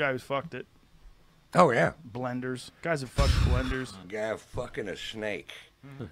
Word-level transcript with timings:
guy 0.00 0.12
who's 0.12 0.22
fucked 0.22 0.54
it. 0.54 0.66
Oh 1.54 1.70
yeah, 1.72 1.92
Blenders. 2.10 2.70
Guys 2.82 3.02
have 3.02 3.10
fucked 3.10 3.32
blenders. 3.50 3.92
guy 4.08 4.34
fucking 4.36 4.88
a 4.88 4.96
snake. 4.96 5.52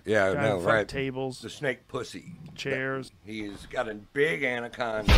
Yeah, 0.04 0.32
Guy 0.34 0.42
no, 0.42 0.48
who 0.58 0.64
fucked 0.64 0.66
right. 0.74 0.88
tables, 0.88 1.40
The 1.40 1.50
snake 1.50 1.88
pussy. 1.88 2.34
chairs. 2.54 3.12
He's 3.24 3.66
got 3.66 3.88
a 3.88 3.94
big 3.94 4.42
anaconda. 4.42 5.12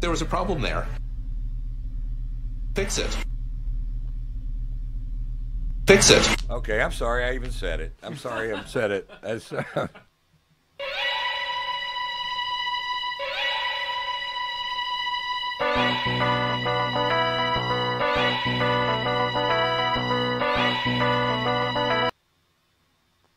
There 0.00 0.10
was 0.10 0.22
a 0.22 0.26
problem 0.26 0.62
there. 0.62 0.86
Fix 2.74 2.98
it. 2.98 3.16
Fix 5.86 6.10
it. 6.10 6.36
Okay, 6.50 6.80
I'm 6.80 6.92
sorry 6.92 7.24
I 7.24 7.34
even 7.34 7.50
said 7.50 7.80
it. 7.80 7.94
I'm 8.02 8.16
sorry 8.16 8.52
I 8.52 8.64
said 8.64 8.90
it. 8.92 9.10
That's, 9.22 9.52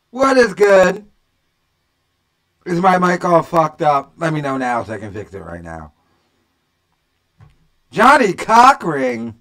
What 0.10 0.38
is 0.38 0.54
good? 0.54 1.06
Is 2.66 2.80
my 2.80 2.98
mic 2.98 3.26
all 3.26 3.44
fucked 3.44 3.82
up? 3.82 4.14
Let 4.18 4.34
me 4.34 4.42
know 4.42 4.58
now 4.58 4.84
so 4.84 4.94
I 4.94 4.98
can 4.98 5.12
fix 5.12 5.34
it 5.34 5.40
right 5.40 5.64
now. 5.64 5.92
Johnny 7.92 8.34
Cockring. 8.34 9.36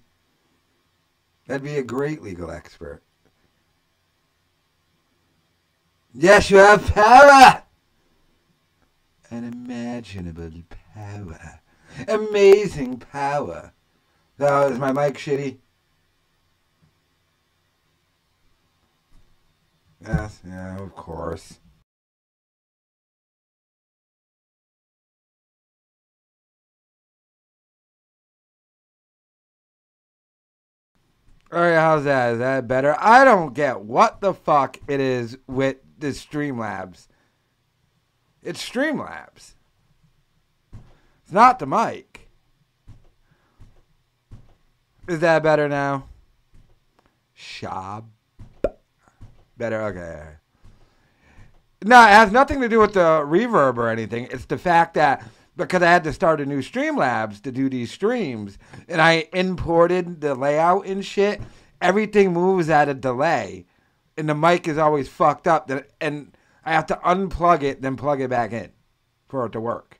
That'd 1.47 1.63
be 1.63 1.77
a 1.77 1.83
great 1.83 2.23
legal 2.23 2.51
expert. 2.51 3.03
Yes, 6.13 6.51
you 6.51 6.59
have 6.59 6.87
power. 6.87 7.63
Unimaginable 9.31 10.65
power. 10.95 11.62
Amazing 12.09 12.99
power. 12.99 13.73
So, 14.39 14.69
is 14.69 14.79
my 14.79 14.93
mic 14.93 15.15
shitty? 15.15 15.59
Yes, 20.01 20.41
yeah, 20.47 20.79
of 20.79 20.95
course. 20.97 21.61
Alright, 31.53 31.75
how's 31.75 32.05
that? 32.05 32.33
Is 32.33 32.39
that 32.39 32.67
better? 32.67 32.97
I 32.99 33.25
don't 33.25 33.53
get 33.53 33.83
what 33.83 34.23
the 34.23 34.33
fuck 34.33 34.79
it 34.89 35.01
is 35.01 35.37
with 35.47 35.77
the 35.99 36.09
Streamlabs. 36.09 37.09
It's 38.43 38.67
Streamlabs. 38.67 39.53
Not 41.33 41.59
the 41.59 41.67
mic. 41.67 42.29
Is 45.09 45.21
that 45.21 45.43
better 45.43 45.67
now? 45.67 46.09
Shab. 47.35 48.05
Better, 49.57 49.83
okay. 49.85 50.25
No, 51.85 52.03
it 52.03 52.11
has 52.11 52.33
nothing 52.33 52.61
to 52.61 52.69
do 52.69 52.81
with 52.81 52.93
the 52.93 53.01
reverb 53.01 53.79
or 53.79 53.89
anything. 53.89 54.29
It's 54.31 54.45
the 54.45 54.59
fact 54.59 54.93
that 54.95 55.27
because 55.57 55.83
I 55.83 55.87
had 55.87 56.05
to 56.05 56.13
start 56.13 56.43
a 56.43 56.47
new 56.47 56.61
Streamlabs 56.61 57.41
to 57.43 57.51
do 57.51 57.71
these 57.71 57.91
streams, 57.91 58.59
and 58.87 59.01
I 59.01 59.29
imported 59.33 60.21
the 60.21 60.35
layout 60.35 60.87
and 60.87 61.03
shit, 61.05 61.41
everything 61.81 62.35
moves 62.35 62.69
at 62.69 62.91
a 62.91 62.95
delay, 62.95 63.65
and 64.19 64.29
the 64.29 64.35
mic 64.35 64.69
is 64.69 64.77
always 64.77 65.09
fucked 65.09 65.49
up. 65.49 65.71
And 65.99 66.37
I 66.63 66.73
have 66.73 66.87
to 66.87 67.01
unplug 67.05 67.63
it, 67.63 67.81
then 67.81 67.97
plug 67.97 68.21
it 68.21 68.29
back 68.29 68.53
in 68.53 68.71
for 69.29 69.47
it 69.47 69.53
to 69.53 69.61
work. 69.61 69.99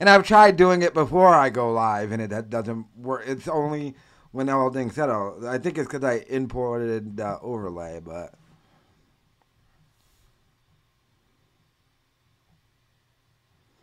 And 0.00 0.08
I've 0.08 0.26
tried 0.26 0.56
doing 0.56 0.82
it 0.82 0.94
before 0.94 1.34
I 1.34 1.50
go 1.50 1.72
live, 1.72 2.12
and 2.12 2.20
it 2.20 2.50
doesn't 2.50 2.86
work. 2.96 3.24
It's 3.26 3.48
only 3.48 3.94
when 4.30 4.46
things 4.72 4.94
settle. 4.94 5.46
I 5.46 5.58
think 5.58 5.78
it's 5.78 5.86
because 5.86 6.04
I 6.04 6.24
imported 6.28 7.16
the 7.16 7.38
overlay, 7.40 8.00
but. 8.00 8.34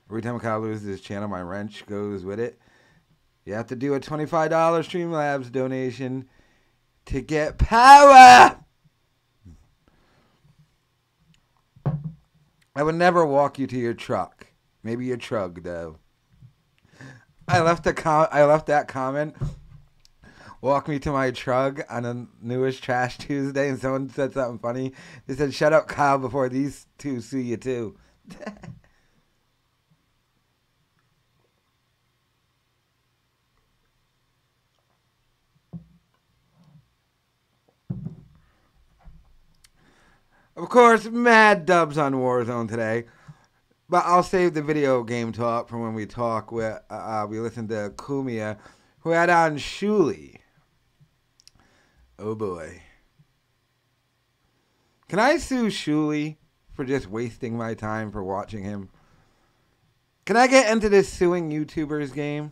Every 0.09 0.23
time 0.23 0.39
Kyle 0.39 0.59
loses 0.59 0.88
his 0.88 1.01
channel, 1.01 1.27
my 1.27 1.41
wrench 1.41 1.85
goes 1.85 2.25
with 2.25 2.39
it. 2.39 2.59
You 3.45 3.53
have 3.53 3.67
to 3.67 3.75
do 3.75 3.94
a 3.94 4.00
$25 4.00 4.50
Streamlabs 4.50 5.51
donation 5.51 6.27
to 7.06 7.21
get 7.21 7.59
power. 7.59 8.57
I 12.75 12.83
would 12.83 12.95
never 12.95 13.23
walk 13.25 13.59
you 13.59 13.67
to 13.67 13.77
your 13.77 13.94
truck. 13.94 14.47
Maybe 14.89 15.12
a 15.12 15.18
truck, 15.18 15.62
though. 15.62 16.00
I 17.47 17.62
left 17.62 17.86
a 17.86 17.94
com- 17.94 18.25
I 18.31 18.44
left 18.44 18.65
that 18.65 18.88
comment. 18.88 19.36
Walk 20.62 20.88
me 20.88 20.97
to 20.97 21.12
my 21.12 21.30
truck 21.30 21.81
on 21.91 22.01
the 22.01 22.27
newest 22.41 22.81
Trash 22.81 23.19
Tuesday, 23.19 23.69
and 23.69 23.80
someone 23.80 24.09
said 24.09 24.33
something 24.33 24.57
funny. 24.57 24.94
They 25.27 25.36
said, 25.36 25.53
"Shut 25.53 25.74
up, 25.74 25.88
Kyle, 25.88 26.18
before 26.18 26.50
these 26.50 26.88
two 26.97 27.21
sue 27.21 27.38
you 27.38 27.57
too." 27.57 27.97
Of 40.56 40.68
course, 40.68 41.06
mad 41.06 41.65
dubs 41.65 41.97
on 41.97 42.15
Warzone 42.15 42.68
today. 42.68 43.06
But 43.89 44.06
I'll 44.06 44.24
save 44.24 44.53
the 44.53 44.62
video 44.62 45.03
game 45.03 45.31
talk 45.31 45.68
for 45.68 45.80
when 45.80 45.95
we 45.95 46.06
talk 46.06 46.51
with, 46.51 46.80
uh, 46.91 47.25
we 47.27 47.39
listen 47.39 47.68
to 47.69 47.91
Cumia, 47.95 48.57
who 49.00 49.09
had 49.09 49.31
on 49.31 49.57
Shuli. 49.57 50.36
Oh 52.19 52.36
boy. 52.36 52.81
Can 55.07 55.18
I 55.18 55.38
sue 55.38 55.68
Shuli 55.68 56.38
for 56.74 56.86
just 56.86 57.09
wasting 57.09 57.57
my 57.57 57.74
time 57.74 58.12
for 58.12 58.24
watching 58.24 58.63
him? 58.63 58.89
Can 60.25 60.38
I 60.38 60.45
get 60.45 60.71
into 60.71 60.89
this 60.89 61.09
suing 61.09 61.50
YouTubers 61.50 62.13
game? 62.13 62.51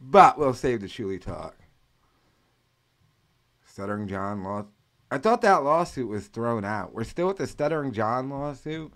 But 0.00 0.38
we'll 0.38 0.54
save 0.54 0.80
the 0.80 0.86
Shuli 0.86 1.20
talk. 1.20 1.59
Stuttering 3.70 4.08
John 4.08 4.42
law. 4.42 4.66
I 5.10 5.18
thought 5.18 5.42
that 5.42 5.62
lawsuit 5.62 6.08
was 6.08 6.26
thrown 6.26 6.64
out. 6.64 6.92
We're 6.92 7.04
still 7.04 7.28
with 7.28 7.36
the 7.36 7.46
Stuttering 7.46 7.92
John 7.92 8.28
lawsuit. 8.28 8.92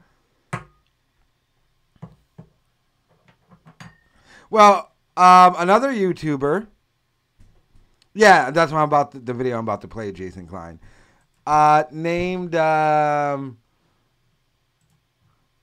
Well, 4.50 4.92
um, 5.16 5.54
another 5.58 5.92
YouTuber. 5.92 6.66
Yeah, 8.14 8.50
that's 8.50 8.72
what 8.72 8.78
I'm 8.78 8.84
about. 8.84 9.12
To, 9.12 9.20
the 9.20 9.34
video 9.34 9.58
I'm 9.58 9.64
about 9.64 9.80
to 9.82 9.88
play, 9.88 10.12
Jason 10.12 10.46
Klein, 10.46 10.78
uh, 11.46 11.84
named 11.90 12.54
um, 12.54 13.58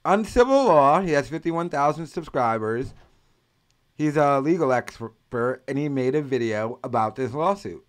Uncivil 0.03 0.65
Law. 0.65 1.01
He 1.01 1.11
has 1.11 1.29
51,000 1.29 2.07
subscribers. 2.07 2.93
He's 3.93 4.17
a 4.17 4.39
legal 4.39 4.73
expert, 4.73 5.63
and 5.67 5.77
he 5.77 5.87
made 5.87 6.15
a 6.15 6.21
video 6.21 6.79
about 6.83 7.15
this 7.15 7.33
lawsuit. 7.33 7.85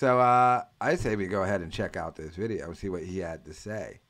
So 0.00 0.18
uh, 0.18 0.62
I 0.80 0.94
say 0.94 1.14
we 1.14 1.26
go 1.26 1.42
ahead 1.42 1.60
and 1.60 1.70
check 1.70 1.94
out 1.94 2.16
this 2.16 2.34
video 2.34 2.68
and 2.68 2.74
see 2.74 2.88
what 2.88 3.02
he 3.02 3.18
had 3.18 3.44
to 3.44 3.52
say. 3.52 4.00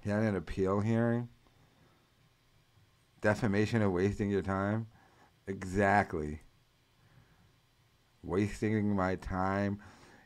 He 0.00 0.10
had 0.10 0.22
an 0.22 0.36
appeal 0.36 0.78
hearing. 0.78 1.28
Defamation 3.20 3.82
of 3.82 3.90
wasting 3.90 4.30
your 4.30 4.42
time. 4.42 4.86
Exactly. 5.48 6.38
Wasting 8.22 8.94
my 8.94 9.16
time. 9.16 9.80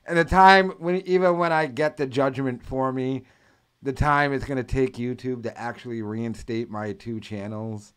And 0.04 0.18
the 0.18 0.26
time 0.26 0.72
when 0.72 0.96
even 1.06 1.38
when 1.38 1.54
I 1.54 1.68
get 1.68 1.96
the 1.96 2.06
judgment 2.06 2.62
for 2.62 2.92
me, 2.92 3.24
the 3.80 3.94
time 3.94 4.34
it's 4.34 4.44
going 4.44 4.58
to 4.58 4.62
take 4.62 4.96
YouTube 4.96 5.42
to 5.44 5.58
actually 5.58 6.02
reinstate 6.02 6.68
my 6.68 6.92
two 6.92 7.18
channels. 7.18 7.94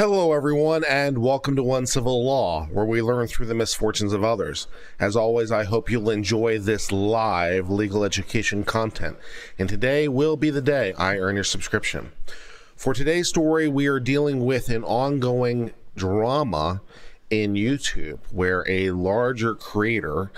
Hello, 0.00 0.32
everyone, 0.32 0.82
and 0.88 1.18
welcome 1.18 1.54
to 1.56 1.74
Uncivil 1.74 2.24
Law, 2.24 2.64
where 2.72 2.86
we 2.86 3.02
learn 3.02 3.26
through 3.26 3.44
the 3.44 3.54
misfortunes 3.54 4.14
of 4.14 4.24
others. 4.24 4.66
As 4.98 5.14
always, 5.14 5.52
I 5.52 5.64
hope 5.64 5.90
you'll 5.90 6.08
enjoy 6.08 6.58
this 6.58 6.90
live 6.90 7.68
legal 7.68 8.02
education 8.02 8.64
content. 8.64 9.18
And 9.58 9.68
today 9.68 10.08
will 10.08 10.38
be 10.38 10.48
the 10.48 10.62
day 10.62 10.94
I 10.94 11.18
earn 11.18 11.34
your 11.34 11.44
subscription. 11.44 12.12
For 12.76 12.94
today's 12.94 13.28
story, 13.28 13.68
we 13.68 13.88
are 13.88 14.00
dealing 14.00 14.46
with 14.46 14.70
an 14.70 14.84
ongoing 14.84 15.74
drama 15.94 16.80
in 17.28 17.52
YouTube 17.52 18.20
where 18.30 18.64
a 18.66 18.92
larger 18.92 19.54
creator 19.54 20.32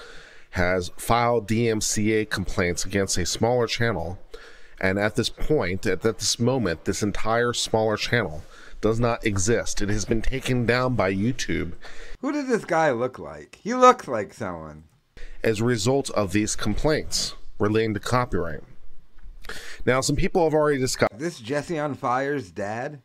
has 0.50 0.90
filed 0.96 1.46
DMCA 1.46 2.28
complaints 2.28 2.84
against 2.84 3.16
a 3.16 3.24
smaller 3.24 3.68
channel 3.68 4.18
And 4.80 4.98
at 4.98 5.14
this 5.14 5.28
point, 5.28 5.86
at, 5.86 6.02
this 6.02 6.40
moment, 6.40 6.84
this 6.84 7.04
entire 7.04 7.52
smaller 7.52 7.96
channel 7.96 8.42
does 8.82 9.00
not 9.00 9.24
exist. 9.24 9.80
It 9.80 9.88
has 9.88 10.04
been 10.04 10.20
taken 10.20 10.66
down 10.66 10.94
by 10.94 11.14
YouTube 11.14 11.72
Who 12.20 12.32
does 12.32 12.48
this 12.48 12.64
guy 12.66 12.90
look 12.90 13.18
like? 13.18 13.58
He 13.62 13.72
looks 13.72 14.06
like 14.06 14.34
someone. 14.34 14.84
as 15.42 15.60
a 15.60 15.64
result 15.64 16.10
of 16.10 16.32
these 16.32 16.54
complaints 16.54 17.34
relating 17.58 17.94
to 17.94 18.00
copyright. 18.00 18.60
Now, 19.86 20.00
some 20.00 20.16
people 20.16 20.44
have 20.44 20.54
already 20.54 20.78
discussed 20.78 21.18
This 21.18 21.40
Jesse 21.40 21.78
on 21.78 21.94
Fire's 21.94 22.50
dad? 22.50 23.00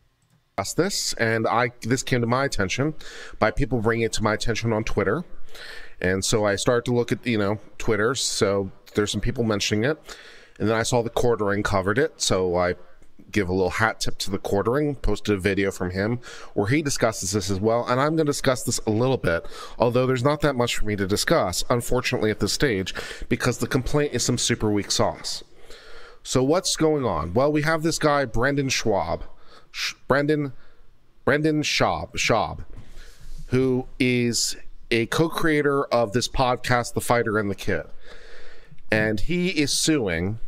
this, 0.75 1.13
and 1.13 1.47
I 1.47 1.69
this 1.81 2.01
came 2.01 2.21
to 2.21 2.27
my 2.27 2.45
attention 2.45 2.95
by 3.37 3.51
people 3.51 3.79
bringing 3.79 4.05
it 4.05 4.13
to 4.13 4.23
my 4.23 4.33
attention 4.33 4.73
on 4.73 4.83
Twitter, 4.83 5.23
and 6.01 6.25
so 6.25 6.45
I 6.45 6.55
started 6.55 6.85
to 6.85 6.95
look 6.95 7.11
at 7.11 7.25
you 7.27 7.37
know 7.37 7.59
Twitter. 7.77 8.15
So 8.15 8.71
there's 8.95 9.11
some 9.11 9.21
people 9.21 9.43
mentioning 9.43 9.83
it, 9.83 9.99
and 10.59 10.67
then 10.67 10.75
I 10.75 10.81
saw 10.81 11.03
the 11.03 11.11
quartering 11.11 11.61
covered 11.61 11.99
it, 11.99 12.19
so 12.19 12.55
I 12.55 12.73
give 13.37 13.49
a 13.49 13.53
little 13.53 13.69
hat 13.69 13.99
tip 13.99 14.17
to 14.17 14.31
the 14.31 14.39
quartering. 14.39 14.95
Posted 14.95 15.35
a 15.35 15.37
video 15.37 15.69
from 15.69 15.91
him 15.91 16.19
where 16.55 16.67
he 16.67 16.81
discusses 16.81 17.31
this 17.31 17.51
as 17.51 17.59
well, 17.59 17.85
and 17.87 18.01
I'm 18.01 18.15
going 18.15 18.25
to 18.25 18.31
discuss 18.31 18.63
this 18.63 18.79
a 18.87 18.89
little 18.89 19.17
bit, 19.17 19.45
although 19.77 20.07
there's 20.07 20.23
not 20.23 20.41
that 20.41 20.55
much 20.55 20.75
for 20.75 20.85
me 20.85 20.95
to 20.95 21.05
discuss, 21.05 21.63
unfortunately 21.69 22.31
at 22.31 22.39
this 22.39 22.53
stage, 22.53 22.95
because 23.29 23.59
the 23.59 23.67
complaint 23.67 24.13
is 24.13 24.23
some 24.23 24.39
super 24.39 24.71
weak 24.71 24.89
sauce. 24.89 25.43
So 26.23 26.43
what's 26.43 26.75
going 26.75 27.05
on? 27.05 27.35
Well, 27.35 27.51
we 27.51 27.61
have 27.61 27.83
this 27.83 27.99
guy 27.99 28.25
Brendan 28.25 28.69
Schwab, 28.69 29.23
Sh- 29.71 29.93
Brendan 30.07 30.53
Brendan 31.23 31.61
Schaub, 31.61 32.13
Schaub, 32.13 32.65
who 33.47 33.85
is 33.99 34.55
a 34.89 35.05
co-creator 35.07 35.85
of 35.85 36.13
this 36.13 36.27
podcast, 36.27 36.93
The 36.93 37.01
Fighter 37.01 37.37
and 37.37 37.51
the 37.51 37.55
Kid, 37.55 37.83
and 38.89 39.19
he 39.19 39.49
is 39.49 39.71
suing. 39.71 40.39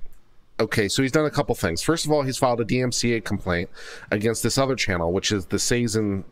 Okay, 0.59 0.89
so 0.89 1.01
he's 1.01 1.11
done 1.11 1.25
a 1.25 1.31
couple 1.31 1.55
things. 1.55 1.81
First 1.81 2.05
of 2.05 2.11
all, 2.11 2.23
he's 2.23 2.37
filed 2.37 2.59
a 2.59 2.65
DMCA 2.65 3.23
complaint 3.23 3.69
against 4.11 4.43
this 4.43 4.57
other 4.57 4.75
channel, 4.75 5.13
which 5.13 5.31
is 5.31 5.45
the 5.45 5.57
Sazen 5.57 6.23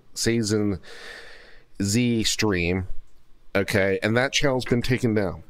Z 1.82 2.24
stream. 2.24 2.88
Okay, 3.56 4.00
and 4.04 4.18
that 4.18 4.34
channel's 4.34 4.66
been 4.66 4.82
taken 4.82 5.14
down. 5.14 5.44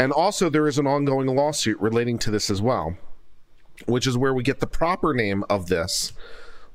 And 0.00 0.12
also, 0.12 0.50
there 0.50 0.66
is 0.66 0.78
an 0.78 0.86
ongoing 0.86 1.28
lawsuit 1.28 1.78
relating 1.80 2.18
to 2.18 2.30
this 2.30 2.50
as 2.50 2.60
well 2.60 2.96
which 3.86 4.06
is 4.06 4.16
where 4.16 4.34
we 4.34 4.42
get 4.42 4.60
the 4.60 4.66
proper 4.66 5.14
name 5.14 5.44
of 5.48 5.68
this 5.68 6.12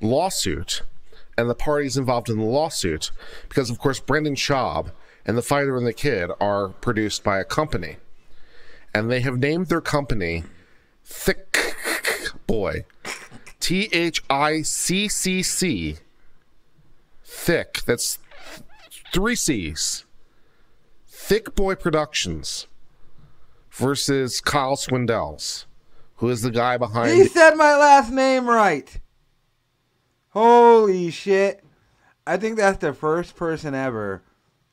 lawsuit 0.00 0.82
and 1.36 1.50
the 1.50 1.54
parties 1.54 1.96
involved 1.96 2.28
in 2.28 2.38
the 2.38 2.44
lawsuit. 2.44 3.10
Because, 3.48 3.70
of 3.70 3.78
course, 3.78 4.00
Brendan 4.00 4.36
Schaub 4.36 4.92
and 5.26 5.36
The 5.36 5.42
Fighter 5.42 5.76
and 5.76 5.86
the 5.86 5.92
Kid 5.92 6.30
are 6.40 6.68
produced 6.68 7.24
by 7.24 7.40
a 7.40 7.44
company. 7.44 7.96
And 8.94 9.10
they 9.10 9.20
have 9.20 9.38
named 9.38 9.66
their 9.66 9.80
company 9.80 10.44
Thick 11.04 11.76
Boy. 12.46 12.84
T 13.60 13.88
H 13.92 14.22
I 14.28 14.62
C 14.62 15.08
C 15.08 15.42
C. 15.42 15.96
Thick. 17.24 17.82
That's 17.86 18.18
three 19.12 19.36
C's. 19.36 20.04
Thick 21.06 21.54
Boy 21.54 21.74
Productions 21.74 22.66
versus 23.70 24.40
Kyle 24.40 24.76
Swindell's 24.76 25.66
who 26.16 26.28
is 26.28 26.42
the 26.42 26.50
guy 26.50 26.76
behind 26.76 27.16
He 27.16 27.24
said 27.24 27.54
my 27.54 27.76
last 27.76 28.12
name 28.12 28.46
right. 28.46 29.00
Holy 30.30 31.10
shit. 31.10 31.62
I 32.26 32.36
think 32.36 32.56
that's 32.56 32.78
the 32.78 32.92
first 32.92 33.36
person 33.36 33.74
ever 33.74 34.22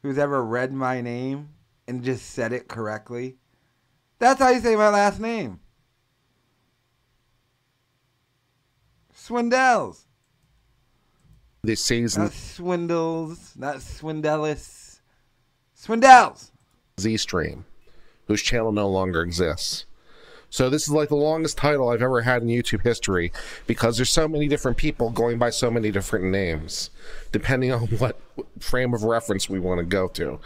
who's 0.01 0.17
ever 0.17 0.43
read 0.43 0.73
my 0.73 1.01
name 1.01 1.49
and 1.87 2.03
just 2.03 2.29
said 2.29 2.53
it 2.53 2.67
correctly. 2.67 3.37
That's 4.19 4.39
how 4.39 4.49
you 4.49 4.59
say 4.59 4.75
my 4.75 4.89
last 4.89 5.19
name. 5.19 5.59
Swindles. 9.31 10.07
the 11.63 11.75
season 11.75 12.23
Not 12.23 12.33
swindles. 12.33 13.53
Not 13.55 13.77
swindellis. 13.77 14.99
Swindles. 15.73 16.51
Z 16.99 17.15
stream, 17.15 17.63
whose 18.27 18.41
channel 18.41 18.73
no 18.73 18.89
longer 18.89 19.21
exists. 19.21 19.85
So 20.49 20.69
this 20.69 20.83
is 20.83 20.89
like 20.89 21.07
the 21.07 21.15
longest 21.15 21.57
title 21.57 21.87
I've 21.87 22.01
ever 22.01 22.23
had 22.23 22.41
in 22.41 22.49
YouTube 22.49 22.81
history 22.81 23.31
because 23.67 23.95
there's 23.95 24.09
so 24.09 24.27
many 24.27 24.49
different 24.49 24.75
people 24.75 25.09
going 25.09 25.39
by 25.39 25.49
so 25.49 25.71
many 25.71 25.91
different 25.91 26.25
names, 26.25 26.89
depending 27.31 27.71
on 27.71 27.79
what 27.99 28.19
frame 28.59 28.93
of 28.93 29.03
reference 29.03 29.49
we 29.49 29.61
want 29.61 29.79
to 29.79 29.85
go 29.85 30.09
to. 30.09 30.41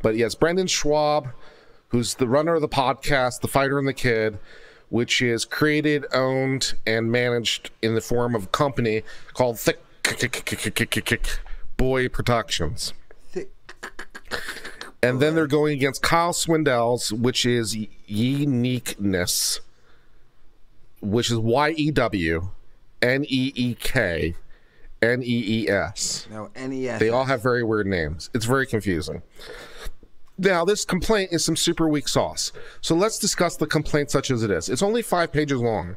But 0.00 0.16
yes, 0.16 0.34
Brendan 0.34 0.68
Schwab, 0.68 1.28
who's 1.88 2.14
the 2.14 2.26
runner 2.26 2.54
of 2.54 2.62
the 2.62 2.68
podcast, 2.68 3.42
The 3.42 3.48
Fighter 3.48 3.78
and 3.78 3.86
the 3.86 3.92
Kid, 3.92 4.38
which 4.92 5.22
is 5.22 5.46
created, 5.46 6.04
owned, 6.12 6.74
and 6.86 7.10
managed 7.10 7.70
in 7.80 7.94
the 7.94 8.00
form 8.02 8.34
of 8.34 8.44
a 8.44 8.48
company 8.48 9.02
called 9.32 9.58
Thick 9.58 9.82
Boy 11.78 12.08
Productions. 12.10 12.92
And 15.02 15.18
then 15.18 15.34
they're 15.34 15.46
going 15.46 15.72
against 15.72 16.02
Kyle 16.02 16.34
Swindell's, 16.34 17.10
which 17.10 17.46
is 17.46 17.74
Uniqueness, 18.06 19.60
which 21.00 21.30
is 21.30 21.38
Y 21.38 21.70
E 21.70 21.90
W 21.90 22.50
N 23.00 23.24
E 23.24 23.52
E 23.54 23.74
K 23.74 24.34
N 25.00 25.22
E 25.22 25.64
E 25.64 25.68
S. 25.70 26.26
No, 26.30 26.50
NES. 26.54 27.00
They 27.00 27.08
all 27.08 27.24
have 27.24 27.42
very 27.42 27.64
weird 27.64 27.86
names. 27.86 28.28
It's 28.34 28.44
very 28.44 28.66
confusing. 28.66 29.22
Now, 30.42 30.64
this 30.64 30.84
complaint 30.84 31.30
is 31.32 31.44
some 31.44 31.54
super 31.54 31.88
weak 31.88 32.08
sauce. 32.08 32.50
So 32.80 32.96
let's 32.96 33.20
discuss 33.20 33.56
the 33.56 33.66
complaint 33.66 34.10
such 34.10 34.28
as 34.28 34.42
it 34.42 34.50
is. 34.50 34.68
It's 34.68 34.82
only 34.82 35.00
five 35.00 35.30
pages 35.30 35.60
long. 35.60 35.96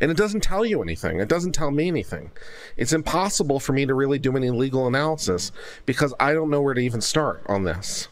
And 0.00 0.10
it 0.10 0.16
doesn't 0.16 0.40
tell 0.40 0.64
you 0.64 0.82
anything. 0.82 1.20
It 1.20 1.28
doesn't 1.28 1.52
tell 1.52 1.70
me 1.70 1.86
anything. 1.86 2.32
It's 2.76 2.92
impossible 2.92 3.60
for 3.60 3.72
me 3.72 3.86
to 3.86 3.94
really 3.94 4.18
do 4.18 4.36
any 4.36 4.50
legal 4.50 4.88
analysis 4.88 5.52
because 5.86 6.12
I 6.18 6.32
don't 6.32 6.50
know 6.50 6.62
where 6.62 6.74
to 6.74 6.80
even 6.80 7.00
start 7.00 7.44
on 7.46 7.62
this. 7.62 8.08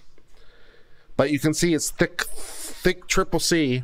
But 1.17 1.33
you 1.33 1.41
can 1.41 1.55
see 1.55 1.75
it's 1.75 1.91
thick, 1.91 2.23
thick 2.23 3.09
triple 3.09 3.41
C. 3.41 3.83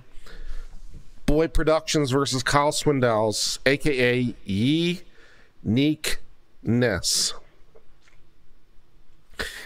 Boy 1.27 1.49
Productions 1.49 2.13
versus 2.13 2.45
Kyle 2.45 2.71
Swindell's, 2.71 3.59
aka 3.67 4.33
Ye 4.45 5.01
Neekness. 5.67 7.33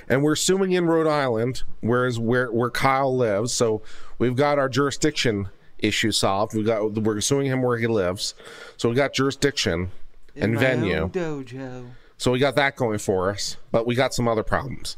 And 0.09 0.23
we're 0.23 0.37
suing 0.37 0.73
in 0.73 0.87
Rhode 0.87 1.07
Island, 1.07 1.63
whereas 1.81 2.19
where 2.19 2.51
where 2.53 2.71
Kyle 2.71 3.15
lives. 3.17 3.53
So 3.53 3.83
we've 4.19 4.37
got 4.37 4.59
our 4.59 4.69
jurisdiction 4.69 5.49
issue 5.79 6.13
solved. 6.13 6.55
We 6.55 6.63
got 6.65 6.93
we're 6.95 7.21
suing 7.21 7.47
him 7.47 7.63
where 7.63 7.79
he 7.79 7.87
lives. 7.87 8.35
So 8.77 8.89
we 8.89 8.95
got 8.95 9.13
jurisdiction 9.13 9.91
In 10.35 10.45
and 10.51 10.59
venue. 10.59 11.09
dojo. 11.09 11.91
So 12.17 12.33
we 12.33 12.39
got 12.41 12.57
that 12.57 12.75
going 12.75 12.99
for 12.99 13.31
us, 13.31 13.57
but 13.71 13.87
we 13.87 13.95
got 13.95 14.13
some 14.13 14.27
other 14.27 14.43
problems. 14.43 14.97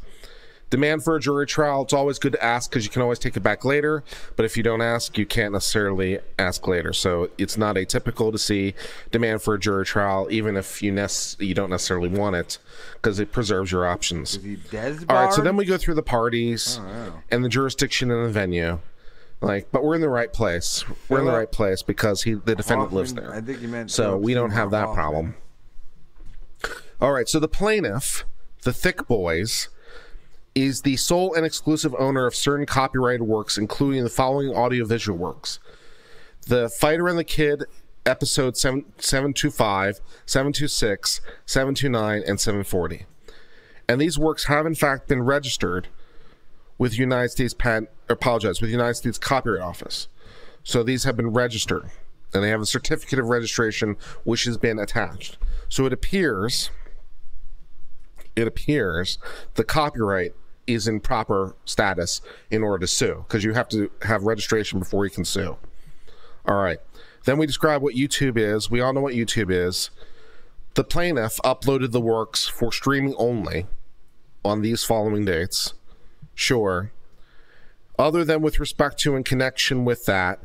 Demand 0.71 1.03
for 1.03 1.17
a 1.17 1.21
jury 1.21 1.47
trial, 1.47 1.83
it's 1.83 1.93
always 1.93 2.21
good 2.21 2.33
to 2.33 2.45
ask 2.45 2.71
because 2.71 2.85
you 2.85 2.91
can 2.91 3.03
always 3.03 3.19
take 3.19 3.37
it 3.37 3.41
back 3.41 3.65
later. 3.65 4.05
But 4.37 4.45
if 4.45 4.57
you 4.57 4.63
don't 4.63 4.81
ask, 4.81 5.19
you 5.19 5.27
can't 5.27 5.53
necessarily 5.53 6.21
ask 6.39 6.67
later. 6.69 6.93
So 6.93 7.29
it's 7.39 7.59
not 7.59 7.75
atypical 7.75 8.31
to 8.31 8.39
see 8.39 8.75
demand 9.11 9.43
for 9.43 9.55
a 9.55 9.59
jury 9.59 9.85
trial, 9.85 10.29
even 10.31 10.57
if 10.57 10.81
you, 10.81 10.93
nec- 10.93 11.11
you 11.41 11.55
don't 11.55 11.71
necessarily 11.71 12.09
want 12.09 12.37
it, 12.37 12.59
because 12.95 13.19
it 13.19 13.33
preserves 13.33 13.73
your 13.73 13.85
options. 13.85 14.37
Is 14.37 14.45
he 14.45 14.57
Des 14.71 14.99
All 15.09 15.17
right, 15.25 15.33
so 15.33 15.43
then 15.43 15.57
we 15.57 15.65
go 15.65 15.77
through 15.77 15.95
the 15.95 16.03
parties 16.05 16.79
Oh, 16.81 17.21
and 17.33 17.45
the 17.45 17.49
jurisdiction 17.49 18.11
and 18.13 18.25
the 18.25 18.31
venue. 18.31 18.79
Like, 19.41 19.73
but 19.73 19.83
we're 19.83 19.95
in 19.97 20.03
the 20.03 20.09
right 20.09 20.33
place. 20.33 20.85
We're 21.09 21.19
in 21.21 21.25
the 21.25 21.33
right 21.33 21.51
place 21.51 21.83
because 21.83 22.23
he, 22.23 22.35
the 22.35 22.55
defendant, 22.55 22.93
lives 22.93 23.15
there. 23.15 23.35
I 23.35 23.41
think 23.41 23.61
you 23.61 23.69
meant 23.69 23.91
So 23.91 24.17
we 24.17 24.35
don't 24.35 24.51
have 24.51 24.71
that 24.71 24.87
Hoffman. 24.87 24.95
problem. 24.95 25.35
All 27.01 27.13
right, 27.13 27.29
so 27.29 27.41
the 27.41 27.49
plaintiff, 27.49 28.25
the 28.63 28.73
Thick 28.75 29.09
Boys, 29.09 29.69
is 30.55 30.83
the 30.83 30.97
sole 30.97 31.35
and 31.35 31.47
exclusive 31.47 31.95
owner 31.99 32.27
of 32.27 32.35
certain 32.35 32.67
copyrighted 32.67 33.23
works, 33.23 33.57
including 33.57 34.03
the 34.03 34.11
following 34.11 34.51
audiovisual 34.51 35.17
works 35.17 35.59
The 36.47 36.69
Fighter 36.69 37.09
and 37.09 37.19
the 37.19 37.25
Kid, 37.25 37.65
episode 38.05 38.57
7, 38.57 38.85
725, 38.99 40.01
726, 40.27 41.21
729, 41.47 42.23
and 42.27 42.41
740. 42.41 43.07
And 43.89 44.01
these 44.01 44.19
works 44.19 44.45
have, 44.45 44.67
in 44.67 44.75
fact, 44.75 45.09
been 45.09 45.23
registered 45.23 45.89
with 46.79 46.99
United 46.99 47.29
States 47.29 47.55
Patent, 47.55 47.91
apologize, 48.09 48.61
with 48.61 48.71
United 48.71 48.95
States 48.95 49.19
Copyright 49.19 49.63
Office. 49.63 50.09
So 50.63 50.83
these 50.83 51.05
have 51.05 51.17
been 51.17 51.31
registered, 51.31 51.91
and 52.33 52.43
they 52.43 52.49
have 52.49 52.61
a 52.61 52.67
certificate 52.67 53.19
of 53.19 53.27
registration 53.27 53.97
which 54.25 54.45
has 54.45 54.57
been 54.57 54.79
attached. 54.79 55.39
So 55.69 55.87
it 55.87 55.93
appears, 55.93 56.71
it 58.35 58.47
appears 58.47 59.19
the 59.55 59.65
copyright 59.65 60.35
is 60.75 60.89
in 60.89 61.01
proper 61.01 61.55
status 61.65 62.21
in 62.51 62.63
order 62.63 62.81
to 62.81 62.87
sue, 62.87 63.25
because 63.27 63.45
you 63.45 63.53
have 63.55 63.69
to 63.71 63.91
have 64.03 64.25
registration 64.25 64.79
before 64.79 65.05
you 65.05 65.11
can 65.11 65.25
sue. 65.25 65.57
All 66.47 66.63
right. 66.63 66.79
Then 67.25 67.39
we 67.39 67.47
describe 67.47 67.83
what 67.83 67.95
YouTube 67.95 68.37
is. 68.39 68.71
We 68.71 68.81
all 68.81 68.93
know 68.93 69.03
what 69.03 69.15
YouTube 69.15 69.51
is. 69.51 69.91
The 70.75 70.85
plaintiff 70.85 71.39
uploaded 71.45 71.93
the 71.93 72.01
works 72.01 72.47
for 72.47 72.73
streaming 72.73 73.15
only 73.19 73.67
on 74.45 74.63
these 74.63 74.85
following 74.85 75.25
dates. 75.25 75.75
Sure. 76.35 76.93
Other 77.99 78.25
than 78.25 78.41
with 78.41 78.59
respect 78.59 78.99
to 79.01 79.15
and 79.15 79.25
connection 79.25 79.85
with 79.85 80.07
that, 80.07 80.39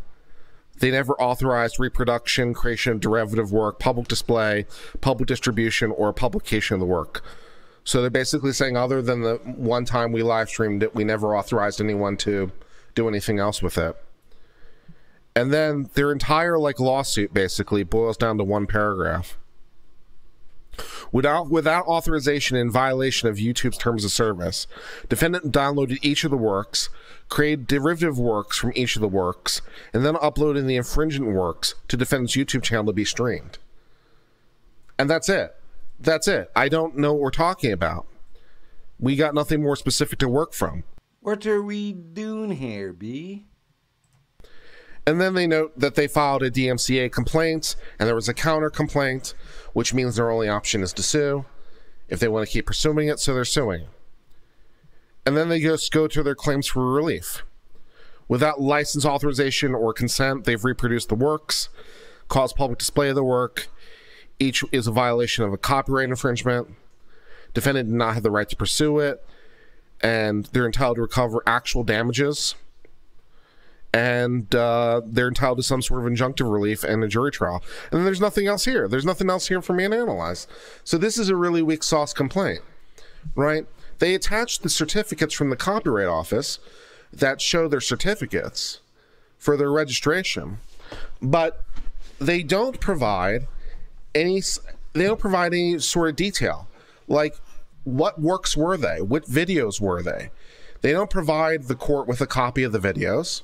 They 0.80 0.92
never 0.92 1.14
authorized 1.22 1.80
reproduction, 1.80 2.54
creation 2.54 2.94
of 2.94 3.00
derivative 3.00 3.52
work, 3.52 3.80
public 3.80 4.08
display, 4.08 4.66
public 5.02 5.28
distribution, 5.28 5.92
or 5.92 6.12
publication 6.12 6.76
of 6.76 6.80
the 6.82 6.86
work. 6.86 7.24
So 7.86 8.02
they're 8.02 8.10
basically 8.10 8.52
saying, 8.52 8.76
other 8.76 9.02
than 9.02 9.22
the 9.22 9.36
one 9.46 9.86
time 9.86 10.12
we 10.12 10.24
live 10.24 10.50
streamed 10.50 10.82
it, 10.84 10.96
we 10.96 11.04
never 11.04 11.38
authorized 11.38 11.80
anyone 11.80 12.18
to 12.18 12.52
do 12.96 13.08
anything 13.08 13.40
else 13.40 13.62
with 13.62 13.78
it. 13.78 13.96
And 15.36 15.54
then 15.54 15.90
their 15.94 16.12
entire 16.12 16.58
like 16.58 16.80
lawsuit 16.80 17.34
basically 17.34 17.84
boils 17.84 18.18
down 18.18 18.38
to 18.40 18.44
one 18.44 18.66
paragraph. 18.66 19.38
Without 21.12 21.50
without 21.50 21.86
authorization 21.86 22.58
in 22.58 22.72
violation 22.72 23.30
of 23.30 23.38
YouTube's 23.38 23.78
terms 23.78 24.04
of 24.04 24.12
service, 24.12 24.66
defendant 25.08 25.54
downloaded 25.54 26.00
each 26.02 26.24
of 26.24 26.32
the 26.32 26.38
works, 26.38 26.90
created 27.30 27.68
derivative 27.68 28.18
works 28.18 28.58
from 28.58 28.74
each 28.76 28.96
of 28.96 29.02
the 29.02 29.08
works, 29.08 29.62
and 29.94 30.04
then 30.04 30.16
uploaded 30.16 30.66
the 30.66 30.76
infringing 30.76 31.34
works 31.34 31.76
to 31.88 31.96
defendant's 31.96 32.36
YouTube 32.36 32.64
channel 32.64 32.88
to 32.88 32.94
be 32.94 33.06
streamed. 33.06 33.58
And 34.98 35.10
that's 35.10 35.30
it. 35.30 35.56
That's 36.00 36.28
it. 36.28 36.52
I 36.56 36.70
don't 36.70 36.98
know 36.98 37.14
what 37.14 37.22
we're 37.22 37.32
talking 37.32 37.72
about. 37.72 38.08
We 39.00 39.16
got 39.16 39.34
nothing 39.34 39.62
more 39.62 39.76
specific 39.76 40.20
to 40.20 40.30
work 40.30 40.54
from. 40.54 40.84
What 41.22 41.46
are 41.46 41.62
we 41.62 41.92
doing 41.92 42.52
here, 42.52 42.94
B? 42.94 43.46
And 45.08 45.22
then 45.22 45.34
they 45.34 45.48
note 45.48 45.78
that 45.78 45.96
they 45.96 46.08
filed 46.08 46.44
a 46.44 46.50
DMCA 46.50 47.12
complaint 47.12 47.76
and 48.00 48.08
there 48.08 48.16
was 48.16 48.30
a 48.30 48.34
counter 48.34 48.70
complaint, 48.70 49.36
which 49.74 49.94
means 49.94 50.16
their 50.16 50.32
only 50.32 50.50
option 50.50 50.82
is 50.82 50.94
to 50.94 51.04
sue 51.04 51.46
if 52.08 52.20
they 52.20 52.28
want 52.28 52.48
to 52.48 52.52
keep 52.52 52.66
pursuing 52.66 53.08
it, 53.08 53.20
so 53.20 53.34
they're 53.34 53.46
suing. 53.46 53.88
And 55.26 55.36
then 55.36 55.50
they 55.50 55.60
just 55.60 55.92
go 55.92 56.08
to 56.08 56.22
their 56.22 56.36
claims 56.36 56.68
for 56.68 56.92
relief. 56.92 57.44
Without 58.28 58.62
license 58.62 59.06
authorization 59.06 59.74
or 59.74 59.94
consent, 59.94 60.46
they've 60.46 60.64
reproduced 60.64 61.10
the 61.10 61.16
works, 61.16 61.70
caused 62.28 62.56
public 62.56 62.80
display 62.80 63.10
of 63.10 63.16
the 63.16 63.24
work. 63.24 63.68
Each 64.40 64.64
is 64.72 64.88
a 64.88 64.92
violation 64.92 65.44
of 65.44 65.54
a 65.54 65.58
copyright 65.58 66.10
infringement. 66.10 66.68
Defendant 67.54 67.90
did 67.90 67.96
not 67.96 68.16
have 68.16 68.24
the 68.24 68.32
right 68.32 68.50
to 68.50 68.56
pursue 68.56 69.00
it, 69.00 69.26
and 70.02 70.46
they're 70.46 70.66
entitled 70.66 70.98
to 70.98 71.02
recover 71.02 71.42
actual 71.48 71.84
damages 71.84 72.56
and 73.96 74.54
uh, 74.54 75.00
they're 75.06 75.30
entitled 75.30 75.58
to 75.58 75.64
some 75.64 75.82
sort 75.82 76.06
of 76.06 76.12
injunctive 76.12 76.52
relief 76.52 76.84
and 76.84 77.02
a 77.02 77.08
jury 77.08 77.32
trial. 77.32 77.64
And 77.90 78.00
then 78.00 78.04
there's 78.04 78.20
nothing 78.20 78.46
else 78.46 78.66
here. 78.66 78.90
There's 78.90 79.06
nothing 79.06 79.30
else 79.30 79.48
here 79.48 79.62
for 79.62 79.72
me 79.72 79.88
to 79.88 79.96
analyze. 79.96 80.48
So 80.84 80.98
this 80.98 81.18
is 81.18 81.30
a 81.30 81.36
really 81.38 81.62
weak 81.62 81.82
sauce 81.82 82.12
complaint, 82.12 82.60
right? 83.36 83.66
They 84.00 84.14
attach 84.14 84.60
the 84.60 84.70
certificates 84.70 85.34
from 85.34 85.50
the 85.50 85.56
Copyright 85.56 86.10
Office 86.10 86.60
that 87.14 87.40
show 87.40 87.70
their 87.70 87.80
certificates 87.80 88.82
for 89.38 89.56
their 89.56 89.72
registration, 89.72 90.58
but 91.22 91.64
they 92.20 92.44
don't 92.44 92.82
provide 92.82 93.48
any. 94.16 94.42
They 94.94 95.04
don't 95.04 95.20
provide 95.20 95.54
any 95.54 95.78
sort 95.80 96.10
of 96.10 96.16
detail, 96.16 96.68
like 97.08 97.36
what 97.84 98.20
works 98.20 98.58
were 98.58 98.78
they, 98.78 99.02
what 99.02 99.26
videos 99.26 99.80
were 99.80 100.02
they. 100.02 100.32
They 100.82 100.92
don't 100.92 101.10
provide 101.10 101.64
the 101.64 101.76
court 101.76 102.08
with 102.08 102.22
a 102.22 102.28
copy 102.28 102.64
of 102.64 102.72
the 102.72 102.80
videos. 102.80 103.42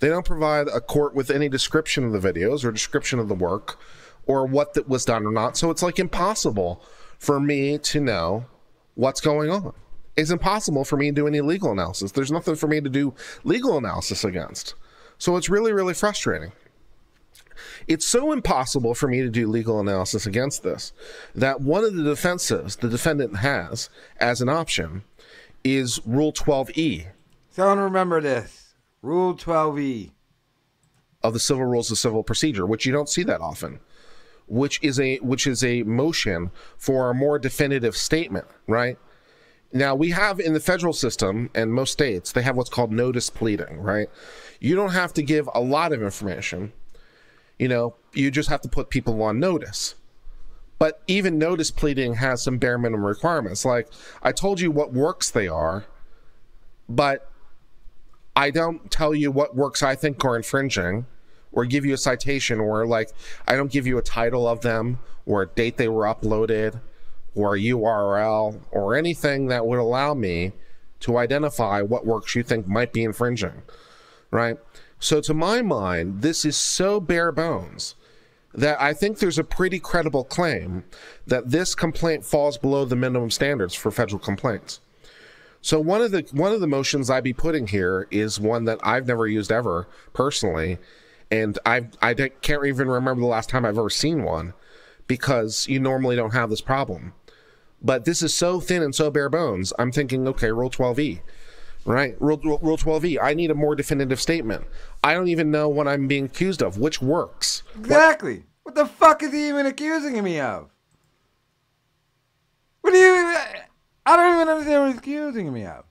They 0.00 0.08
don't 0.08 0.26
provide 0.26 0.68
a 0.68 0.80
court 0.80 1.14
with 1.14 1.30
any 1.30 1.48
description 1.48 2.04
of 2.04 2.12
the 2.12 2.32
videos 2.32 2.64
or 2.64 2.72
description 2.72 3.18
of 3.18 3.28
the 3.28 3.34
work 3.34 3.78
or 4.26 4.46
what 4.46 4.74
that 4.74 4.88
was 4.88 5.04
done 5.04 5.26
or 5.26 5.32
not. 5.32 5.56
So 5.56 5.70
it's 5.70 5.82
like 5.82 5.98
impossible 5.98 6.82
for 7.18 7.38
me 7.38 7.78
to 7.78 8.00
know 8.00 8.46
what's 8.94 9.20
going 9.20 9.50
on. 9.50 9.72
It's 10.16 10.30
impossible 10.30 10.84
for 10.84 10.96
me 10.96 11.06
to 11.06 11.12
do 11.12 11.26
any 11.26 11.40
legal 11.40 11.72
analysis. 11.72 12.12
There's 12.12 12.32
nothing 12.32 12.56
for 12.56 12.66
me 12.66 12.80
to 12.80 12.90
do 12.90 13.14
legal 13.44 13.78
analysis 13.78 14.24
against. 14.24 14.74
So 15.18 15.36
it's 15.36 15.48
really, 15.48 15.72
really 15.72 15.94
frustrating. 15.94 16.52
It's 17.86 18.06
so 18.06 18.32
impossible 18.32 18.94
for 18.94 19.08
me 19.08 19.20
to 19.22 19.28
do 19.28 19.46
legal 19.48 19.80
analysis 19.80 20.26
against 20.26 20.62
this 20.62 20.92
that 21.34 21.60
one 21.60 21.84
of 21.84 21.94
the 21.94 22.02
defenses 22.02 22.76
the 22.76 22.88
defendant 22.88 23.36
has 23.38 23.90
as 24.18 24.40
an 24.40 24.48
option 24.48 25.02
is 25.64 26.00
Rule 26.04 26.32
12E 26.32 27.06
Someone 27.54 27.80
remember 27.80 28.18
this. 28.22 28.72
Rule 29.02 29.32
E. 29.32 29.36
12E. 29.36 30.10
of 31.22 31.34
the 31.34 31.40
civil 31.40 31.66
rules 31.66 31.90
of 31.90 31.98
civil 31.98 32.22
procedure, 32.22 32.64
which 32.64 32.86
you 32.86 32.92
don't 32.92 33.10
see 33.10 33.22
that 33.24 33.42
often, 33.42 33.78
which 34.46 34.82
is 34.82 34.98
a 34.98 35.18
which 35.18 35.46
is 35.46 35.62
a 35.62 35.82
motion 35.82 36.50
for 36.78 37.10
a 37.10 37.14
more 37.14 37.38
definitive 37.38 37.94
statement, 37.94 38.46
right? 38.66 38.96
Now 39.70 39.94
we 39.94 40.10
have 40.10 40.40
in 40.40 40.54
the 40.54 40.60
federal 40.60 40.94
system 40.94 41.50
and 41.54 41.74
most 41.74 41.92
states 41.92 42.32
they 42.32 42.40
have 42.40 42.56
what's 42.56 42.70
called 42.70 42.90
notice 42.90 43.28
pleading, 43.28 43.80
right? 43.80 44.08
You 44.58 44.74
don't 44.74 44.92
have 44.92 45.12
to 45.14 45.22
give 45.22 45.46
a 45.52 45.60
lot 45.60 45.92
of 45.92 46.02
information. 46.02 46.72
You 47.62 47.68
know, 47.68 47.94
you 48.12 48.32
just 48.32 48.48
have 48.48 48.60
to 48.62 48.68
put 48.68 48.90
people 48.90 49.22
on 49.22 49.38
notice. 49.38 49.94
But 50.80 51.00
even 51.06 51.38
notice 51.38 51.70
pleading 51.70 52.14
has 52.14 52.42
some 52.42 52.58
bare 52.58 52.76
minimum 52.76 53.06
requirements. 53.06 53.64
Like 53.64 53.86
I 54.20 54.32
told 54.32 54.60
you 54.60 54.72
what 54.72 54.92
works 54.92 55.30
they 55.30 55.46
are, 55.46 55.84
but 56.88 57.30
I 58.34 58.50
don't 58.50 58.90
tell 58.90 59.14
you 59.14 59.30
what 59.30 59.54
works 59.54 59.80
I 59.80 59.94
think 59.94 60.24
are 60.24 60.34
infringing 60.34 61.06
or 61.52 61.64
give 61.64 61.84
you 61.84 61.94
a 61.94 61.98
citation 61.98 62.58
or 62.58 62.84
like 62.84 63.12
I 63.46 63.54
don't 63.54 63.70
give 63.70 63.86
you 63.86 63.96
a 63.96 64.02
title 64.02 64.48
of 64.48 64.62
them 64.62 64.98
or 65.24 65.42
a 65.42 65.46
date 65.46 65.76
they 65.76 65.86
were 65.86 66.06
uploaded 66.06 66.80
or 67.36 67.54
a 67.54 67.60
URL 67.60 68.60
or 68.72 68.96
anything 68.96 69.46
that 69.46 69.64
would 69.64 69.78
allow 69.78 70.14
me 70.14 70.50
to 70.98 71.16
identify 71.16 71.80
what 71.80 72.04
works 72.06 72.34
you 72.34 72.42
think 72.42 72.66
might 72.66 72.92
be 72.92 73.04
infringing. 73.04 73.62
Right? 74.32 74.58
So 75.02 75.20
to 75.22 75.34
my 75.34 75.62
mind, 75.62 76.22
this 76.22 76.44
is 76.44 76.56
so 76.56 77.00
bare 77.00 77.32
bones 77.32 77.96
that 78.54 78.80
I 78.80 78.94
think 78.94 79.18
there's 79.18 79.38
a 79.38 79.42
pretty 79.42 79.80
credible 79.80 80.22
claim 80.22 80.84
that 81.26 81.50
this 81.50 81.74
complaint 81.74 82.24
falls 82.24 82.56
below 82.56 82.84
the 82.84 82.94
minimum 82.94 83.32
standards 83.32 83.74
for 83.74 83.90
federal 83.90 84.20
complaints. 84.20 84.80
So 85.60 85.80
one 85.80 86.02
of 86.02 86.12
the 86.12 86.24
one 86.30 86.52
of 86.52 86.60
the 86.60 86.68
motions 86.68 87.10
I'd 87.10 87.24
be 87.24 87.32
putting 87.32 87.66
here 87.66 88.06
is 88.12 88.38
one 88.38 88.64
that 88.66 88.78
I've 88.84 89.08
never 89.08 89.26
used 89.26 89.50
ever 89.50 89.88
personally, 90.12 90.78
and 91.32 91.58
I 91.66 91.88
I 92.00 92.14
can't 92.14 92.64
even 92.64 92.86
remember 92.86 93.22
the 93.22 93.26
last 93.26 93.48
time 93.48 93.64
I've 93.64 93.78
ever 93.78 93.90
seen 93.90 94.22
one, 94.22 94.54
because 95.08 95.66
you 95.66 95.80
normally 95.80 96.14
don't 96.14 96.32
have 96.32 96.48
this 96.48 96.60
problem. 96.60 97.12
But 97.82 98.04
this 98.04 98.22
is 98.22 98.32
so 98.32 98.60
thin 98.60 98.84
and 98.84 98.94
so 98.94 99.10
bare 99.10 99.28
bones. 99.28 99.72
I'm 99.80 99.90
thinking, 99.90 100.28
okay, 100.28 100.52
Rule 100.52 100.70
12e, 100.70 101.22
right? 101.84 102.20
Rule 102.20 102.38
Rule, 102.38 102.58
rule 102.62 102.76
12e. 102.76 103.18
I 103.22 103.34
need 103.34 103.50
a 103.50 103.54
more 103.54 103.74
definitive 103.74 104.20
statement. 104.20 104.64
I 105.02 105.14
don't 105.14 105.28
even 105.28 105.50
know 105.50 105.68
what 105.68 105.88
I'm 105.88 106.06
being 106.08 106.26
accused 106.26 106.62
of, 106.62 106.78
which 106.78 107.00
works. 107.02 107.62
Exactly. 107.78 108.44
What 108.62 108.74
the 108.74 108.86
fuck 108.86 109.22
is 109.22 109.32
he 109.32 109.48
even 109.48 109.66
accusing 109.66 110.22
me 110.22 110.40
of? 110.40 110.70
What 112.82 112.92
do 112.92 112.98
you? 112.98 113.36
I 114.04 114.16
don't 114.16 114.34
even 114.34 114.48
understand 114.48 114.82
what 114.82 114.88
he's 114.90 114.98
accusing 114.98 115.52
me 115.52 115.64
of. 115.66 115.84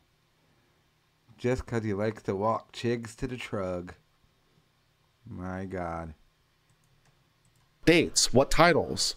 Just 1.38 1.66
'cause 1.66 1.84
he 1.84 1.94
likes 1.94 2.22
to 2.24 2.36
walk 2.36 2.72
chigs 2.72 3.16
to 3.16 3.28
the 3.28 3.36
trug. 3.36 3.92
My 5.28 5.66
God. 5.66 6.14
dates 7.84 8.32
what 8.32 8.52
titles 8.52 9.16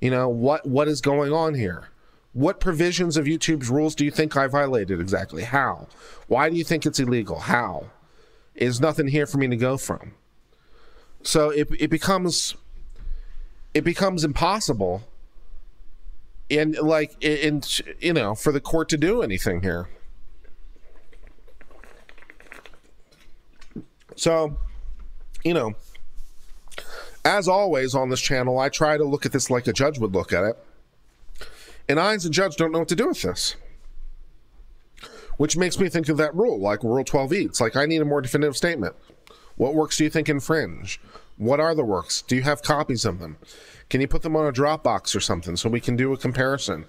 you 0.00 0.10
know 0.10 0.28
what 0.28 0.66
what 0.66 0.88
is 0.88 1.00
going 1.00 1.32
on 1.32 1.54
here 1.54 1.88
what 2.34 2.58
provisions 2.58 3.16
of 3.16 3.26
youtube's 3.26 3.70
rules 3.70 3.94
do 3.94 4.04
you 4.04 4.10
think 4.10 4.36
i 4.36 4.48
violated 4.48 5.00
exactly? 5.00 5.44
How? 5.44 5.86
Why 6.26 6.50
do 6.50 6.56
you 6.56 6.64
think 6.64 6.84
it's 6.84 6.98
illegal? 6.98 7.38
How? 7.38 7.86
Is 8.56 8.80
nothing 8.80 9.08
here 9.08 9.26
for 9.26 9.38
me 9.38 9.48
to 9.48 9.56
go 9.56 9.76
from. 9.76 10.14
So 11.22 11.50
it, 11.50 11.68
it 11.78 11.88
becomes 11.90 12.54
it 13.72 13.82
becomes 13.82 14.24
impossible. 14.24 15.02
And 16.50 16.76
like 16.76 17.16
in 17.22 17.62
you 18.00 18.12
know 18.12 18.34
for 18.34 18.52
the 18.52 18.60
court 18.60 18.88
to 18.90 18.96
do 18.96 19.22
anything 19.22 19.62
here. 19.62 19.88
So 24.16 24.56
you 25.44 25.54
know 25.54 25.74
as 27.24 27.48
always 27.48 27.94
on 27.94 28.10
this 28.10 28.20
channel, 28.20 28.58
I 28.58 28.68
try 28.68 28.98
to 28.98 29.04
look 29.04 29.24
at 29.24 29.32
this 29.32 29.50
like 29.50 29.66
a 29.66 29.72
judge 29.72 29.98
would 29.98 30.12
look 30.12 30.32
at 30.32 30.44
it. 30.44 30.63
And 31.88 32.00
I, 32.00 32.14
as 32.14 32.24
a 32.24 32.30
judge, 32.30 32.56
don't 32.56 32.72
know 32.72 32.80
what 32.80 32.88
to 32.88 32.96
do 32.96 33.08
with 33.08 33.22
this. 33.22 33.56
Which 35.36 35.56
makes 35.56 35.78
me 35.78 35.88
think 35.88 36.08
of 36.08 36.16
that 36.16 36.34
rule, 36.34 36.58
like 36.60 36.82
Rule 36.82 37.04
12e. 37.04 37.46
It's 37.46 37.60
like, 37.60 37.76
I 37.76 37.86
need 37.86 38.00
a 38.00 38.04
more 38.04 38.20
definitive 38.20 38.56
statement. 38.56 38.94
What 39.56 39.74
works 39.74 39.96
do 39.96 40.04
you 40.04 40.10
think 40.10 40.28
infringe? 40.28 41.00
What 41.36 41.60
are 41.60 41.74
the 41.74 41.84
works? 41.84 42.22
Do 42.22 42.36
you 42.36 42.42
have 42.42 42.62
copies 42.62 43.04
of 43.04 43.18
them? 43.18 43.36
Can 43.90 44.00
you 44.00 44.08
put 44.08 44.22
them 44.22 44.36
on 44.36 44.46
a 44.46 44.52
Dropbox 44.52 45.14
or 45.14 45.20
something 45.20 45.56
so 45.56 45.68
we 45.68 45.80
can 45.80 45.96
do 45.96 46.12
a 46.12 46.16
comparison? 46.16 46.86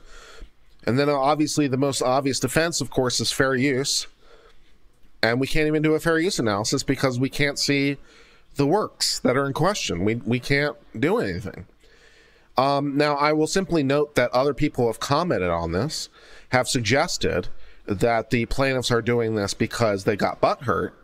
And 0.85 0.99
then, 0.99 1.09
uh, 1.09 1.15
obviously, 1.15 1.67
the 1.67 1.77
most 1.77 2.01
obvious 2.01 2.39
defense, 2.39 2.79
of 2.79 2.91
course, 2.91 3.19
is 3.19 3.31
fair 3.31 3.55
use. 3.55 4.07
And 5.21 5.39
we 5.39 5.47
can't 5.47 5.67
even 5.67 5.81
do 5.81 5.95
a 5.95 5.99
fair 5.99 6.19
use 6.19 6.37
analysis 6.37 6.83
because 6.83 7.19
we 7.19 7.29
can't 7.29 7.57
see 7.57 7.97
the 8.55 8.67
works 8.67 9.19
that 9.19 9.35
are 9.35 9.47
in 9.47 9.53
question. 9.53 10.05
We 10.05 10.15
we 10.15 10.39
can't 10.39 10.75
do 10.97 11.17
anything. 11.17 11.65
Um, 12.57 12.95
now, 12.95 13.15
I 13.15 13.33
will 13.33 13.47
simply 13.47 13.83
note 13.83 14.15
that 14.15 14.31
other 14.31 14.53
people 14.53 14.87
have 14.87 14.99
commented 14.99 15.49
on 15.49 15.73
this, 15.73 16.09
have 16.49 16.67
suggested 16.69 17.49
that 17.85 18.29
the 18.29 18.45
plaintiffs 18.45 18.91
are 18.91 19.01
doing 19.01 19.35
this 19.35 19.53
because 19.53 20.05
they 20.05 20.15
got 20.15 20.41
butt 20.41 20.63
hurt 20.63 20.95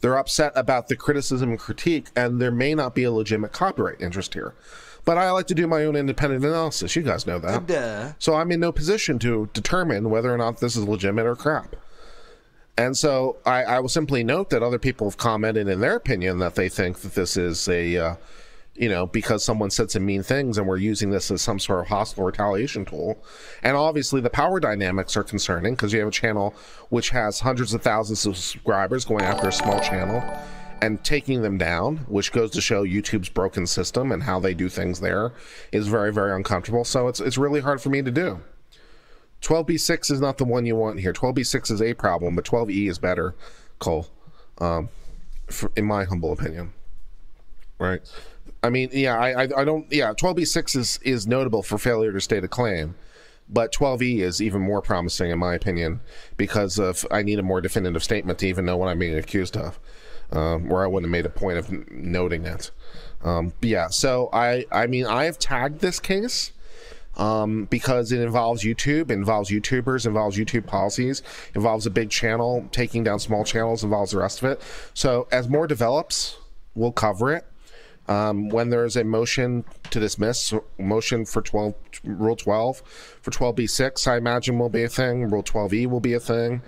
They're 0.00 0.18
upset 0.18 0.52
about 0.56 0.88
the 0.88 0.96
criticism 0.96 1.50
and 1.50 1.58
critique, 1.58 2.08
and 2.16 2.40
there 2.42 2.50
may 2.50 2.74
not 2.74 2.94
be 2.94 3.04
a 3.04 3.12
legitimate 3.12 3.52
copyright 3.52 4.00
interest 4.00 4.34
here. 4.34 4.54
But 5.04 5.16
I 5.16 5.30
like 5.30 5.46
to 5.48 5.54
do 5.54 5.66
my 5.66 5.84
own 5.84 5.96
independent 5.96 6.44
analysis. 6.44 6.94
You 6.94 7.02
guys 7.02 7.26
know 7.26 7.38
that. 7.38 7.66
Duh. 7.66 8.12
So 8.18 8.34
I'm 8.34 8.52
in 8.52 8.60
no 8.60 8.72
position 8.72 9.18
to 9.20 9.48
determine 9.52 10.10
whether 10.10 10.32
or 10.32 10.36
not 10.36 10.58
this 10.58 10.76
is 10.76 10.84
legitimate 10.86 11.26
or 11.26 11.36
crap. 11.36 11.76
And 12.76 12.96
so 12.96 13.38
I, 13.44 13.64
I 13.64 13.80
will 13.80 13.88
simply 13.88 14.24
note 14.24 14.50
that 14.50 14.62
other 14.62 14.78
people 14.78 15.08
have 15.08 15.16
commented 15.16 15.68
in 15.68 15.80
their 15.80 15.96
opinion 15.96 16.38
that 16.38 16.54
they 16.54 16.68
think 16.68 16.98
that 16.98 17.14
this 17.14 17.36
is 17.36 17.68
a, 17.68 17.96
uh, 17.96 18.14
you 18.74 18.88
know, 18.88 19.06
because 19.06 19.44
someone 19.44 19.70
said 19.70 19.90
some 19.90 20.04
mean 20.06 20.22
things 20.22 20.56
and 20.56 20.66
we're 20.66 20.78
using 20.78 21.10
this 21.10 21.30
as 21.30 21.42
some 21.42 21.58
sort 21.58 21.80
of 21.80 21.88
hostile 21.88 22.24
retaliation 22.24 22.84
tool. 22.84 23.22
And 23.62 23.76
obviously 23.76 24.20
the 24.20 24.30
power 24.30 24.60
dynamics 24.60 25.16
are 25.16 25.22
concerning 25.22 25.74
because 25.74 25.92
you 25.92 25.98
have 25.98 26.08
a 26.08 26.12
channel 26.12 26.54
which 26.88 27.10
has 27.10 27.40
hundreds 27.40 27.74
of 27.74 27.82
thousands 27.82 28.24
of 28.24 28.36
subscribers 28.36 29.04
going 29.04 29.24
after 29.24 29.48
a 29.48 29.52
small 29.52 29.78
channel 29.80 30.22
and 30.80 31.04
taking 31.04 31.42
them 31.42 31.58
down, 31.58 31.98
which 32.08 32.32
goes 32.32 32.50
to 32.52 32.60
show 32.60 32.84
YouTube's 32.84 33.28
broken 33.28 33.66
system 33.66 34.10
and 34.10 34.22
how 34.22 34.40
they 34.40 34.54
do 34.54 34.68
things 34.68 35.00
there 35.00 35.32
is 35.70 35.86
very, 35.86 36.12
very 36.12 36.34
uncomfortable. 36.34 36.84
So 36.84 37.08
it's, 37.08 37.20
it's 37.20 37.38
really 37.38 37.60
hard 37.60 37.80
for 37.80 37.90
me 37.90 38.02
to 38.02 38.10
do. 38.10 38.40
12b6 39.42 40.10
is 40.10 40.20
not 40.20 40.38
the 40.38 40.44
one 40.44 40.64
you 40.64 40.76
want 40.76 40.98
here. 41.00 41.12
12b6 41.12 41.70
is 41.70 41.82
a 41.82 41.94
problem, 41.94 42.34
but 42.34 42.44
12e 42.44 42.88
is 42.88 42.98
better, 42.98 43.34
Cole, 43.80 44.08
um, 44.58 44.88
for, 45.48 45.70
in 45.76 45.84
my 45.84 46.04
humble 46.04 46.32
opinion. 46.32 46.72
Right? 47.78 48.00
I 48.62 48.70
mean, 48.70 48.90
yeah, 48.92 49.18
I, 49.18 49.42
I, 49.42 49.64
don't, 49.64 49.90
yeah, 49.90 50.12
12b6 50.12 50.76
is, 50.76 51.00
is 51.02 51.26
notable 51.26 51.62
for 51.62 51.78
failure 51.78 52.12
to 52.12 52.20
state 52.20 52.44
a 52.44 52.48
claim, 52.48 52.94
but 53.48 53.72
12e 53.72 54.20
is 54.20 54.40
even 54.40 54.62
more 54.62 54.80
promising, 54.80 55.30
in 55.30 55.38
my 55.38 55.54
opinion, 55.54 56.00
because 56.36 56.78
of 56.78 57.04
I 57.10 57.22
need 57.22 57.40
a 57.40 57.42
more 57.42 57.60
definitive 57.60 58.04
statement 58.04 58.38
to 58.38 58.46
even 58.46 58.64
know 58.64 58.76
what 58.76 58.88
I'm 58.88 59.00
being 59.00 59.16
accused 59.16 59.56
of, 59.56 59.80
um, 60.30 60.68
where 60.68 60.84
I 60.84 60.86
wouldn't 60.86 61.06
have 61.06 61.12
made 61.12 61.26
a 61.26 61.30
point 61.30 61.58
of 61.58 61.90
noting 61.90 62.44
it. 62.44 62.70
Um, 63.24 63.52
yeah, 63.62 63.88
so 63.88 64.28
I, 64.32 64.64
I 64.70 64.86
mean, 64.86 65.06
I 65.06 65.24
have 65.24 65.38
tagged 65.38 65.80
this 65.80 65.98
case 65.98 66.52
um, 67.16 67.66
because 67.66 68.12
it 68.12 68.20
involves 68.20 68.62
YouTube, 68.62 69.10
involves 69.10 69.50
YouTubers, 69.50 70.06
involves 70.06 70.38
YouTube 70.38 70.66
policies, 70.66 71.22
involves 71.54 71.86
a 71.86 71.90
big 71.90 72.10
channel 72.10 72.68
taking 72.72 73.04
down 73.04 73.18
small 73.18 73.44
channels, 73.44 73.82
involves 73.82 74.12
the 74.12 74.18
rest 74.18 74.42
of 74.42 74.50
it. 74.50 74.62
So 74.94 75.26
as 75.30 75.48
more 75.48 75.66
develops, 75.66 76.38
we'll 76.74 76.92
cover 76.92 77.34
it. 77.34 77.44
Um, 78.12 78.50
when 78.50 78.68
there's 78.68 78.96
a 78.96 79.04
motion 79.04 79.64
to 79.90 79.98
dismiss, 79.98 80.52
motion 80.78 81.24
for 81.24 81.40
12, 81.40 81.74
Rule 82.04 82.36
12, 82.36 82.82
for 83.22 83.30
12b6, 83.30 84.06
I 84.06 84.18
imagine 84.18 84.58
will 84.58 84.68
be 84.68 84.82
a 84.82 84.88
thing. 84.88 85.30
Rule 85.30 85.42
12e 85.42 85.86
will 85.86 86.00
be 86.00 86.12
a 86.12 86.20
thing, 86.20 86.60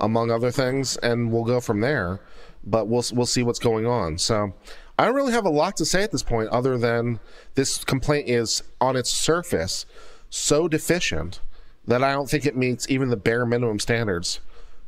among 0.00 0.32
other 0.32 0.50
things, 0.50 0.96
and 0.96 1.30
we'll 1.30 1.44
go 1.44 1.60
from 1.60 1.80
there. 1.80 2.20
But 2.64 2.88
we'll 2.88 3.04
we'll 3.12 3.26
see 3.26 3.44
what's 3.44 3.60
going 3.60 3.86
on. 3.86 4.18
So 4.18 4.52
I 4.98 5.04
don't 5.04 5.14
really 5.14 5.32
have 5.32 5.46
a 5.46 5.50
lot 5.50 5.76
to 5.76 5.84
say 5.84 6.02
at 6.02 6.10
this 6.10 6.24
point, 6.24 6.48
other 6.48 6.76
than 6.76 7.20
this 7.54 7.84
complaint 7.84 8.28
is 8.28 8.64
on 8.80 8.96
its 8.96 9.10
surface 9.10 9.86
so 10.28 10.66
deficient 10.66 11.40
that 11.86 12.02
I 12.02 12.12
don't 12.12 12.28
think 12.28 12.44
it 12.44 12.56
meets 12.56 12.90
even 12.90 13.08
the 13.08 13.16
bare 13.16 13.46
minimum 13.46 13.78
standards 13.78 14.40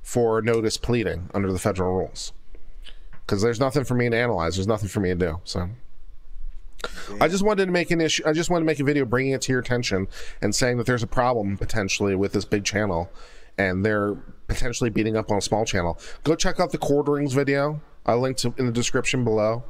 for 0.03 0.43
notice 0.43 0.77
pleading 0.77 1.31
under 1.33 1.53
the 1.53 1.61
federal 1.61 1.95
rules. 1.95 2.33
Because 3.25 3.43
there's 3.43 3.61
nothing 3.61 3.85
for 3.85 3.95
me 3.95 4.11
to 4.11 4.17
analyze. 4.17 4.57
There's 4.57 4.67
nothing 4.67 4.89
for 4.89 4.99
me 4.99 5.11
to 5.11 5.15
do. 5.15 5.41
So. 5.45 5.71
I 7.21 7.29
just 7.29 7.43
wanted 7.43 7.67
to 7.67 7.73
make 7.73 7.91
an 7.91 8.01
issue. 8.01 8.23
I 8.27 8.33
just 8.33 8.51
wanted 8.51 8.63
to 8.63 8.67
make 8.67 8.81
a 8.81 8.85
video 8.85 9.05
bringing 9.05 9.33
it 9.33 9.43
to 9.43 9.53
your 9.53 9.61
attention 9.61 10.09
and 10.41 10.55
saying 10.55 10.79
that 10.79 10.87
there's 10.87 11.03
a 11.03 11.09
problem 11.09 11.57
potentially 11.57 12.15
with 12.15 12.33
this 12.33 12.45
big 12.45 12.65
channel, 12.65 13.11
and 13.59 13.85
they're 13.85 14.15
potentially 14.49 14.91
beating 14.91 15.17
up 15.17 15.31
on 15.31 15.39
a 15.39 15.43
small 15.43 15.65
channel. 15.65 15.99
Go 16.25 16.35
check 16.35 16.61
out 16.61 16.73
the 16.73 16.79
quarterings 16.79 17.33
video. 17.33 17.81
I 18.07 18.15
linked 18.15 18.45
in 18.45 18.67
the 18.67 18.73
description 18.73 19.25
below, 19.25 19.65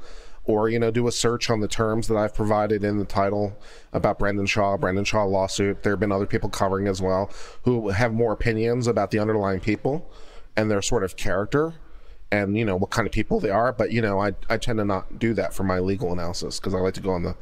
or 0.44 0.68
you 0.68 0.78
know, 0.78 0.90
do 0.90 1.06
a 1.06 1.12
search 1.12 1.50
on 1.50 1.60
the 1.60 1.68
terms 1.68 2.08
that 2.08 2.16
I've 2.16 2.34
provided 2.34 2.84
in 2.84 2.98
the 2.98 3.04
title 3.04 3.58
about 3.92 4.18
Brendan 4.18 4.46
Shaw, 4.46 4.76
Brendan 4.76 5.04
Shaw 5.04 5.24
lawsuit. 5.24 5.82
There 5.82 5.92
have 5.92 6.00
been 6.00 6.12
other 6.12 6.26
people 6.26 6.48
covering 6.48 6.86
as 6.86 7.02
well 7.02 7.30
who 7.64 7.88
have 7.90 8.12
more 8.12 8.32
opinions 8.32 8.86
about 8.86 9.10
the 9.10 9.18
underlying 9.18 9.60
people 9.60 10.10
and 10.56 10.70
their 10.70 10.82
sort 10.82 11.04
of 11.04 11.16
character 11.16 11.74
and 12.32 12.56
you 12.56 12.64
know 12.64 12.76
what 12.76 12.90
kind 12.90 13.06
of 13.06 13.12
people 13.12 13.40
they 13.40 13.50
are 13.50 13.72
but 13.72 13.90
you 13.90 14.00
know 14.00 14.20
i, 14.20 14.32
I 14.48 14.56
tend 14.56 14.78
to 14.78 14.84
not 14.84 15.18
do 15.18 15.34
that 15.34 15.52
for 15.52 15.64
my 15.64 15.78
legal 15.80 16.12
analysis 16.12 16.60
because 16.60 16.74
i 16.74 16.78
like 16.78 16.94
to 16.94 17.00
go 17.00 17.10
on 17.10 17.22
the 17.22 17.34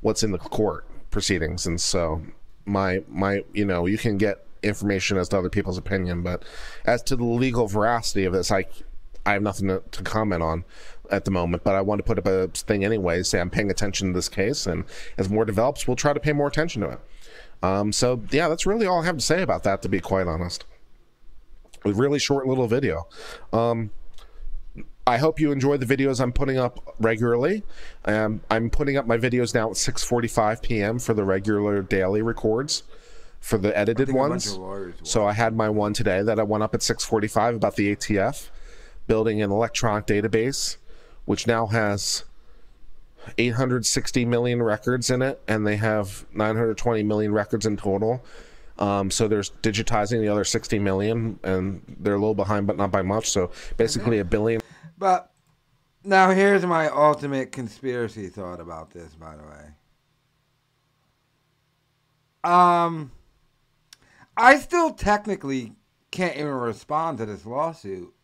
what's 0.00 0.22
in 0.22 0.30
the 0.30 0.38
court 0.38 0.86
proceedings. 1.10 1.66
And 1.66 1.80
so 1.80 2.22
my 2.64 3.02
my 3.08 3.42
you 3.52 3.64
know 3.64 3.86
you 3.86 3.98
can 3.98 4.18
get 4.18 4.44
information 4.62 5.16
as 5.16 5.28
to 5.28 5.38
other 5.38 5.48
people's 5.48 5.78
opinion 5.78 6.22
but 6.22 6.44
as 6.84 7.00
to 7.00 7.14
the 7.14 7.24
legal 7.24 7.68
veracity 7.68 8.24
of 8.24 8.32
this 8.32 8.50
i 8.50 8.64
i 9.24 9.34
have 9.34 9.42
nothing 9.42 9.68
to, 9.68 9.80
to 9.92 10.02
comment 10.02 10.42
on 10.42 10.64
at 11.08 11.24
the 11.24 11.30
moment 11.30 11.62
but 11.62 11.76
i 11.76 11.80
want 11.80 12.00
to 12.00 12.02
put 12.02 12.18
up 12.18 12.26
a 12.26 12.48
thing 12.48 12.84
anyway 12.84 13.22
say 13.22 13.38
i'm 13.38 13.50
paying 13.50 13.70
attention 13.70 14.08
to 14.08 14.14
this 14.14 14.28
case 14.28 14.66
and 14.66 14.82
as 15.16 15.30
more 15.30 15.44
develops 15.44 15.86
we'll 15.86 15.94
try 15.94 16.12
to 16.12 16.18
pay 16.18 16.32
more 16.32 16.48
attention 16.48 16.82
to 16.82 16.88
it. 16.88 16.98
Um, 17.62 17.92
so 17.92 18.20
yeah 18.32 18.48
that's 18.48 18.66
really 18.66 18.86
all 18.86 19.02
i 19.02 19.06
have 19.06 19.18
to 19.18 19.24
say 19.24 19.42
about 19.42 19.62
that 19.62 19.82
to 19.82 19.88
be 19.88 20.00
quite 20.00 20.26
honest. 20.26 20.64
A 21.84 21.92
really 21.92 22.18
short 22.18 22.48
little 22.48 22.66
video. 22.66 23.06
Um, 23.52 23.90
I 25.08 25.18
hope 25.18 25.38
you 25.38 25.52
enjoy 25.52 25.76
the 25.76 25.86
videos 25.86 26.20
I'm 26.20 26.32
putting 26.32 26.58
up 26.58 26.94
regularly. 26.98 27.62
Um, 28.06 28.40
I'm 28.50 28.68
putting 28.70 28.96
up 28.96 29.06
my 29.06 29.16
videos 29.16 29.54
now 29.54 29.70
at 29.70 29.76
6:45 29.76 30.62
p.m. 30.62 30.98
for 30.98 31.14
the 31.14 31.22
regular 31.22 31.80
daily 31.82 32.22
records, 32.22 32.82
for 33.40 33.56
the 33.56 33.76
edited 33.78 34.08
think 34.08 34.18
a 34.18 34.20
bunch 34.20 34.30
ones. 34.30 34.58
So 35.04 35.24
I 35.24 35.32
had 35.32 35.54
my 35.54 35.68
one 35.68 35.92
today 35.92 36.22
that 36.22 36.40
I 36.40 36.42
went 36.42 36.64
up 36.64 36.74
at 36.74 36.80
6:45 36.80 37.54
about 37.54 37.76
the 37.76 37.94
ATF 37.94 38.50
building 39.06 39.40
an 39.40 39.52
electronic 39.52 40.06
database, 40.06 40.76
which 41.24 41.46
now 41.46 41.66
has 41.66 42.24
860 43.38 44.24
million 44.24 44.60
records 44.60 45.08
in 45.10 45.22
it, 45.22 45.40
and 45.46 45.64
they 45.64 45.76
have 45.76 46.26
920 46.34 47.04
million 47.04 47.32
records 47.32 47.64
in 47.64 47.76
total. 47.76 48.24
Um, 48.78 49.10
so 49.10 49.26
there's 49.28 49.50
digitizing 49.62 50.20
the 50.20 50.28
other 50.28 50.44
60 50.44 50.78
million, 50.80 51.38
and 51.44 51.80
they're 52.00 52.14
a 52.14 52.18
little 52.18 52.34
behind, 52.34 52.66
but 52.66 52.76
not 52.76 52.90
by 52.90 53.02
much. 53.02 53.30
So 53.30 53.50
basically, 53.76 54.18
a 54.18 54.24
billion. 54.24 54.60
But 54.98 55.30
now 56.04 56.30
here's 56.30 56.64
my 56.64 56.88
ultimate 56.88 57.52
conspiracy 57.52 58.28
thought 58.28 58.60
about 58.60 58.90
this, 58.90 59.14
by 59.14 59.36
the 59.36 59.42
way. 59.42 59.70
Um, 62.44 63.10
I 64.36 64.56
still 64.56 64.92
technically 64.92 65.72
can't 66.10 66.36
even 66.36 66.46
respond 66.46 67.18
to 67.18 67.26
this 67.26 67.44
lawsuit 67.44 68.14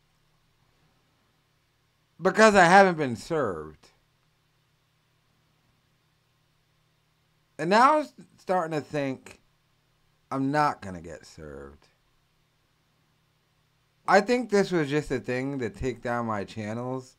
because 2.20 2.54
I 2.54 2.64
haven't 2.64 2.96
been 2.96 3.16
served. 3.16 3.88
And 7.58 7.68
now 7.68 7.98
I'm 7.98 8.06
starting 8.38 8.78
to 8.78 8.84
think 8.84 9.40
I'm 10.30 10.50
not 10.50 10.80
going 10.80 10.94
to 10.94 11.00
get 11.00 11.26
served. 11.26 11.88
I 14.12 14.20
think 14.20 14.50
this 14.50 14.70
was 14.70 14.90
just 14.90 15.10
a 15.10 15.20
thing 15.20 15.58
to 15.60 15.70
take 15.70 16.02
down 16.02 16.26
my 16.26 16.44
channels. 16.44 17.16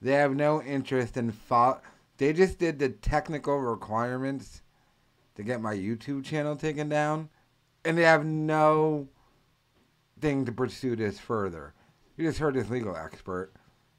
They 0.00 0.12
have 0.12 0.36
no 0.36 0.62
interest 0.62 1.16
in 1.16 1.32
fo- 1.32 1.80
They 2.18 2.32
just 2.32 2.60
did 2.60 2.78
the 2.78 2.90
technical 2.90 3.58
requirements 3.58 4.62
to 5.34 5.42
get 5.42 5.60
my 5.60 5.74
YouTube 5.74 6.24
channel 6.24 6.54
taken 6.54 6.88
down, 6.88 7.28
and 7.84 7.98
they 7.98 8.04
have 8.04 8.24
no 8.24 9.08
thing 10.20 10.44
to 10.44 10.52
pursue 10.52 10.94
this 10.94 11.18
further. 11.18 11.74
You 12.16 12.28
just 12.28 12.38
heard 12.38 12.54
this 12.54 12.70
legal 12.70 12.94
expert. 12.94 13.52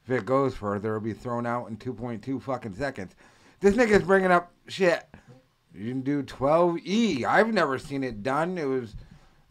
If 0.06 0.10
it 0.10 0.24
goes 0.24 0.54
further, 0.54 0.96
it'll 0.96 1.04
be 1.04 1.12
thrown 1.12 1.44
out 1.44 1.68
in 1.68 1.76
2.2 1.76 2.40
fucking 2.40 2.74
seconds. 2.74 3.16
This 3.60 3.74
nigga's 3.74 4.04
bringing 4.04 4.30
up 4.30 4.50
shit. 4.66 5.04
You 5.74 5.90
can 5.90 6.00
do 6.00 6.22
12E. 6.22 7.24
I've 7.24 7.52
never 7.52 7.78
seen 7.78 8.02
it 8.02 8.22
done. 8.22 8.56
It 8.56 8.64
was 8.64 8.96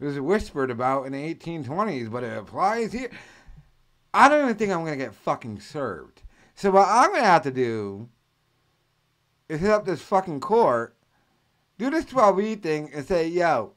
it 0.00 0.04
was 0.04 0.20
whispered 0.20 0.70
about 0.70 1.06
in 1.06 1.12
the 1.12 1.34
1820s, 1.34 2.10
but 2.10 2.22
it 2.22 2.38
applies 2.38 2.92
here. 2.92 3.10
I 4.14 4.28
don't 4.28 4.44
even 4.44 4.56
think 4.56 4.72
I'm 4.72 4.84
gonna 4.84 4.96
get 4.96 5.14
fucking 5.14 5.60
served. 5.60 6.22
So 6.54 6.70
what 6.70 6.86
I'm 6.88 7.12
gonna 7.12 7.24
have 7.24 7.42
to 7.42 7.50
do 7.50 8.08
is 9.48 9.60
hit 9.60 9.70
up 9.70 9.84
this 9.84 10.00
fucking 10.00 10.40
court, 10.40 10.96
do 11.78 11.90
this 11.90 12.04
12E 12.04 12.62
thing, 12.62 12.90
and 12.94 13.06
say, 13.06 13.28
yo, 13.28 13.72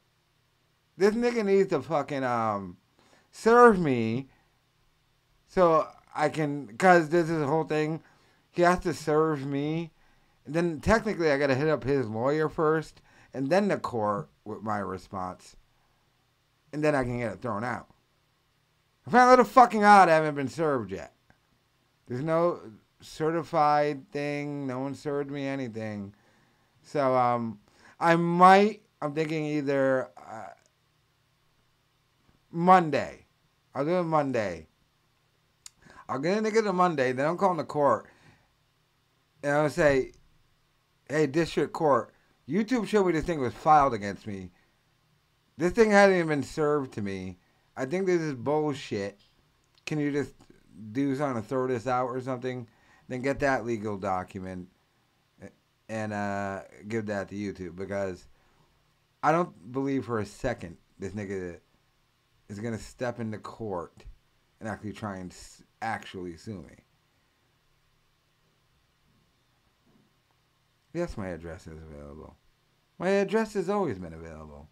this 0.97 1.15
nigga 1.15 1.45
needs 1.45 1.69
to 1.69 1.81
fucking 1.81 2.23
um 2.23 2.77
serve 3.31 3.79
me, 3.79 4.29
so 5.47 5.87
I 6.15 6.29
can, 6.29 6.75
cause 6.77 7.09
this 7.09 7.29
is 7.29 7.39
the 7.39 7.47
whole 7.47 7.63
thing. 7.63 8.01
He 8.51 8.61
has 8.61 8.79
to 8.79 8.93
serve 8.93 9.45
me, 9.45 9.91
and 10.45 10.53
then 10.53 10.81
technically 10.81 11.31
I 11.31 11.37
gotta 11.39 11.55
hit 11.55 11.67
up 11.67 11.83
his 11.83 12.07
lawyer 12.07 12.47
first, 12.47 13.01
and 13.33 13.49
then 13.49 13.69
the 13.69 13.77
court 13.77 14.29
with 14.45 14.61
my 14.61 14.79
response 14.79 15.55
and 16.73 16.83
then 16.83 16.95
I 16.95 17.03
can 17.03 17.19
get 17.19 17.33
it 17.33 17.41
thrown 17.41 17.63
out. 17.63 17.87
I 19.07 19.11
found 19.11 19.27
a 19.27 19.29
little 19.31 19.45
fucking 19.45 19.83
odd 19.83 20.09
I 20.09 20.15
haven't 20.15 20.35
been 20.35 20.47
served 20.47 20.91
yet. 20.91 21.13
There's 22.07 22.23
no 22.23 22.59
certified 23.01 24.11
thing. 24.11 24.67
No 24.67 24.79
one 24.79 24.95
served 24.95 25.31
me 25.31 25.45
anything. 25.45 26.13
So 26.83 27.15
um, 27.15 27.59
I 27.99 28.15
might. 28.15 28.81
I'm 29.01 29.13
thinking 29.13 29.45
either 29.45 30.09
uh, 30.17 30.53
Monday. 32.51 33.25
I'll 33.73 33.85
do 33.85 33.95
it 33.95 34.03
Monday. 34.03 34.67
I'll 36.11 36.19
get 36.19 36.37
a 36.37 36.41
nigga 36.41 36.61
to 36.63 36.73
Monday, 36.73 37.13
then 37.13 37.25
I'm 37.25 37.37
calling 37.37 37.57
the 37.57 37.63
court. 37.63 38.05
And 39.43 39.53
I'll 39.53 39.69
say, 39.69 40.11
hey, 41.07 41.25
district 41.25 41.71
court, 41.71 42.13
YouTube 42.49 42.85
showed 42.85 43.05
me 43.05 43.13
this 43.13 43.23
thing 43.23 43.39
was 43.39 43.53
filed 43.53 43.93
against 43.93 44.27
me. 44.27 44.51
This 45.61 45.73
thing 45.73 45.91
hadn't 45.91 46.15
even 46.15 46.27
been 46.27 46.41
served 46.41 46.93
to 46.93 47.03
me. 47.03 47.37
I 47.77 47.85
think 47.85 48.07
this 48.07 48.19
is 48.19 48.33
bullshit. 48.33 49.19
Can 49.85 49.99
you 49.99 50.11
just 50.11 50.33
do 50.91 51.15
something 51.15 51.39
to 51.39 51.47
throw 51.47 51.67
this 51.67 51.85
out 51.85 52.07
or 52.07 52.19
something? 52.19 52.67
Then 53.07 53.21
get 53.21 53.41
that 53.41 53.63
legal 53.63 53.95
document 53.95 54.69
and 55.87 56.13
uh, 56.13 56.61
give 56.87 57.05
that 57.05 57.29
to 57.29 57.35
YouTube 57.35 57.75
because 57.75 58.25
I 59.21 59.31
don't 59.31 59.71
believe 59.71 60.03
for 60.03 60.17
a 60.17 60.25
second 60.25 60.77
this 60.97 61.13
nigga 61.13 61.59
is 62.49 62.59
gonna 62.59 62.79
step 62.79 63.19
into 63.19 63.37
court 63.37 64.03
and 64.61 64.67
actually 64.67 64.93
try 64.93 65.17
and 65.17 65.31
actually 65.83 66.37
sue 66.37 66.65
me. 66.67 66.73
Yes, 70.91 71.17
my 71.17 71.27
address 71.27 71.67
is 71.67 71.77
available. 71.83 72.35
My 72.97 73.09
address 73.09 73.53
has 73.53 73.69
always 73.69 73.99
been 73.99 74.13
available. 74.13 74.70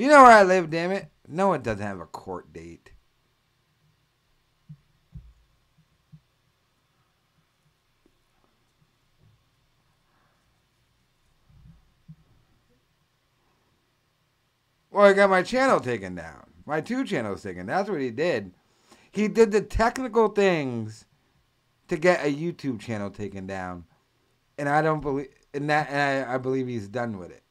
You 0.00 0.08
know 0.08 0.22
where 0.22 0.32
I 0.32 0.44
live, 0.44 0.70
damn 0.70 0.92
it. 0.92 1.10
No, 1.28 1.52
it 1.52 1.62
doesn't 1.62 1.86
have 1.86 2.00
a 2.00 2.06
court 2.06 2.54
date. 2.54 2.92
Well, 14.90 15.04
I 15.04 15.12
got 15.12 15.28
my 15.28 15.42
channel 15.42 15.80
taken 15.80 16.14
down. 16.14 16.46
My 16.64 16.80
two 16.80 17.04
channels 17.04 17.42
taken. 17.42 17.66
That's 17.66 17.90
what 17.90 18.00
he 18.00 18.10
did. 18.10 18.54
He 19.10 19.28
did 19.28 19.52
the 19.52 19.60
technical 19.60 20.28
things 20.28 21.04
to 21.88 21.98
get 21.98 22.24
a 22.24 22.34
YouTube 22.34 22.80
channel 22.80 23.10
taken 23.10 23.46
down, 23.46 23.84
and 24.56 24.66
I 24.66 24.80
don't 24.80 25.02
believe 25.02 25.28
in 25.52 25.66
that. 25.66 25.90
And 25.90 26.26
I, 26.26 26.36
I 26.36 26.38
believe 26.38 26.68
he's 26.68 26.88
done 26.88 27.18
with 27.18 27.32
it. 27.32 27.42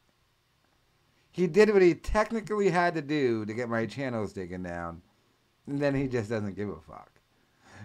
He 1.40 1.48
did 1.48 1.72
what 1.72 1.82
he 1.82 1.96
technically 1.96 2.70
had 2.70 2.96
to 2.96 3.02
do 3.02 3.46
to 3.46 3.54
get 3.54 3.70
my 3.70 3.86
channels 3.86 4.34
taken 4.34 4.62
down, 4.62 5.02
and 5.68 5.80
then 5.80 5.96
he 5.96 6.06
just 6.06 6.30
doesn't 6.30 6.58
give 6.58 6.68
a 6.68 6.82
fuck. 6.82 7.12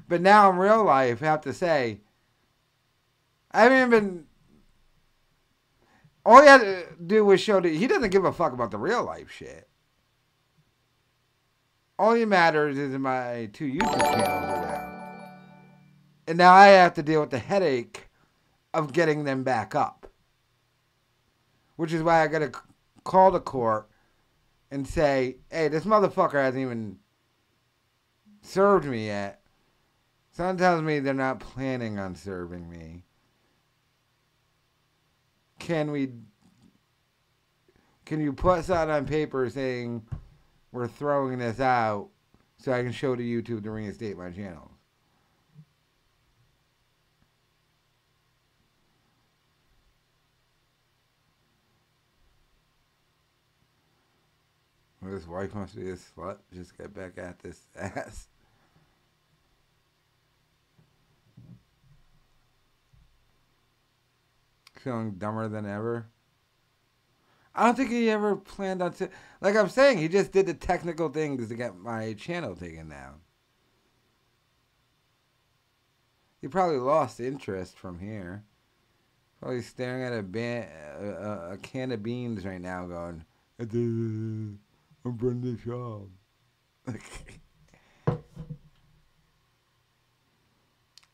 But 0.08 0.22
now 0.22 0.50
in 0.50 0.56
real 0.56 0.82
life, 0.82 1.22
I 1.22 1.26
have 1.26 1.42
to 1.42 1.52
say, 1.52 2.00
I 3.52 3.62
haven't 3.62 3.78
even 3.78 3.90
been. 3.90 4.24
All 6.26 6.42
he 6.42 6.48
had 6.48 6.62
to 6.62 6.86
do 7.06 7.24
was 7.24 7.40
show 7.40 7.60
that 7.60 7.68
he 7.68 7.86
doesn't 7.86 8.10
give 8.10 8.24
a 8.24 8.32
fuck 8.32 8.52
about 8.52 8.72
the 8.72 8.76
real 8.76 9.04
life 9.04 9.30
shit. 9.30 9.68
All 11.96 12.14
he 12.14 12.24
matters 12.24 12.76
is 12.76 12.98
my 12.98 13.50
two 13.52 13.66
YouTube 13.66 14.00
channels 14.00 14.50
are 14.50 14.66
down. 14.66 15.30
And 16.26 16.38
now 16.38 16.54
I 16.54 16.66
have 16.68 16.94
to 16.94 17.04
deal 17.04 17.20
with 17.20 17.30
the 17.30 17.38
headache 17.38 18.08
of 18.72 18.92
getting 18.92 19.22
them 19.22 19.44
back 19.44 19.76
up. 19.76 20.10
Which 21.76 21.92
is 21.92 22.02
why 22.02 22.24
I 22.24 22.26
gotta 22.26 22.46
c- 22.46 22.73
call 23.04 23.30
the 23.30 23.40
court 23.40 23.88
and 24.70 24.86
say, 24.86 25.36
hey, 25.50 25.68
this 25.68 25.84
motherfucker 25.84 26.42
hasn't 26.42 26.62
even 26.62 26.98
served 28.42 28.86
me 28.86 29.06
yet. 29.06 29.40
Someone 30.32 30.56
tells 30.56 30.82
me 30.82 30.98
they're 30.98 31.14
not 31.14 31.38
planning 31.38 31.98
on 31.98 32.16
serving 32.16 32.68
me. 32.68 33.04
Can 35.60 35.92
we 35.92 36.10
can 38.04 38.20
you 38.20 38.32
put 38.32 38.64
something 38.64 38.90
on 38.90 39.06
paper 39.06 39.48
saying 39.48 40.02
we're 40.72 40.88
throwing 40.88 41.38
this 41.38 41.60
out 41.60 42.08
so 42.58 42.72
I 42.72 42.82
can 42.82 42.92
show 42.92 43.16
to 43.16 43.22
YouTube 43.22 43.62
to 43.62 43.70
reinstate 43.70 44.18
my 44.18 44.30
channels? 44.30 44.73
Well, 55.04 55.12
His 55.12 55.28
wife 55.28 55.54
must 55.54 55.76
be 55.76 55.90
a 55.90 55.96
slut. 55.96 56.38
Just 56.52 56.78
get 56.78 56.94
back 56.94 57.18
at 57.18 57.38
this 57.40 57.60
ass. 57.76 58.28
Feeling 64.80 65.12
dumber 65.12 65.48
than 65.48 65.66
ever. 65.66 66.06
I 67.54 67.66
don't 67.66 67.76
think 67.76 67.90
he 67.90 68.10
ever 68.10 68.36
planned 68.36 68.82
on. 68.82 68.92
T- 68.92 69.06
like 69.40 69.54
I'm 69.56 69.68
saying, 69.68 69.98
he 69.98 70.08
just 70.08 70.32
did 70.32 70.46
the 70.46 70.54
technical 70.54 71.08
things 71.08 71.48
to 71.48 71.54
get 71.54 71.76
my 71.76 72.14
channel 72.14 72.56
taken 72.56 72.88
down. 72.88 73.20
He 76.40 76.48
probably 76.48 76.78
lost 76.78 77.20
interest 77.20 77.76
from 77.78 77.98
here. 77.98 78.44
Probably 79.40 79.62
staring 79.62 80.02
at 80.02 80.18
a, 80.18 80.22
ban- 80.22 80.68
a, 80.98 81.06
a, 81.06 81.52
a 81.52 81.56
can 81.58 81.92
of 81.92 82.02
beans 82.02 82.44
right 82.44 82.60
now, 82.60 82.86
going, 82.86 83.24
"I'm 85.04 85.12
Brendan 85.12 85.56
Schaub." 85.58 86.08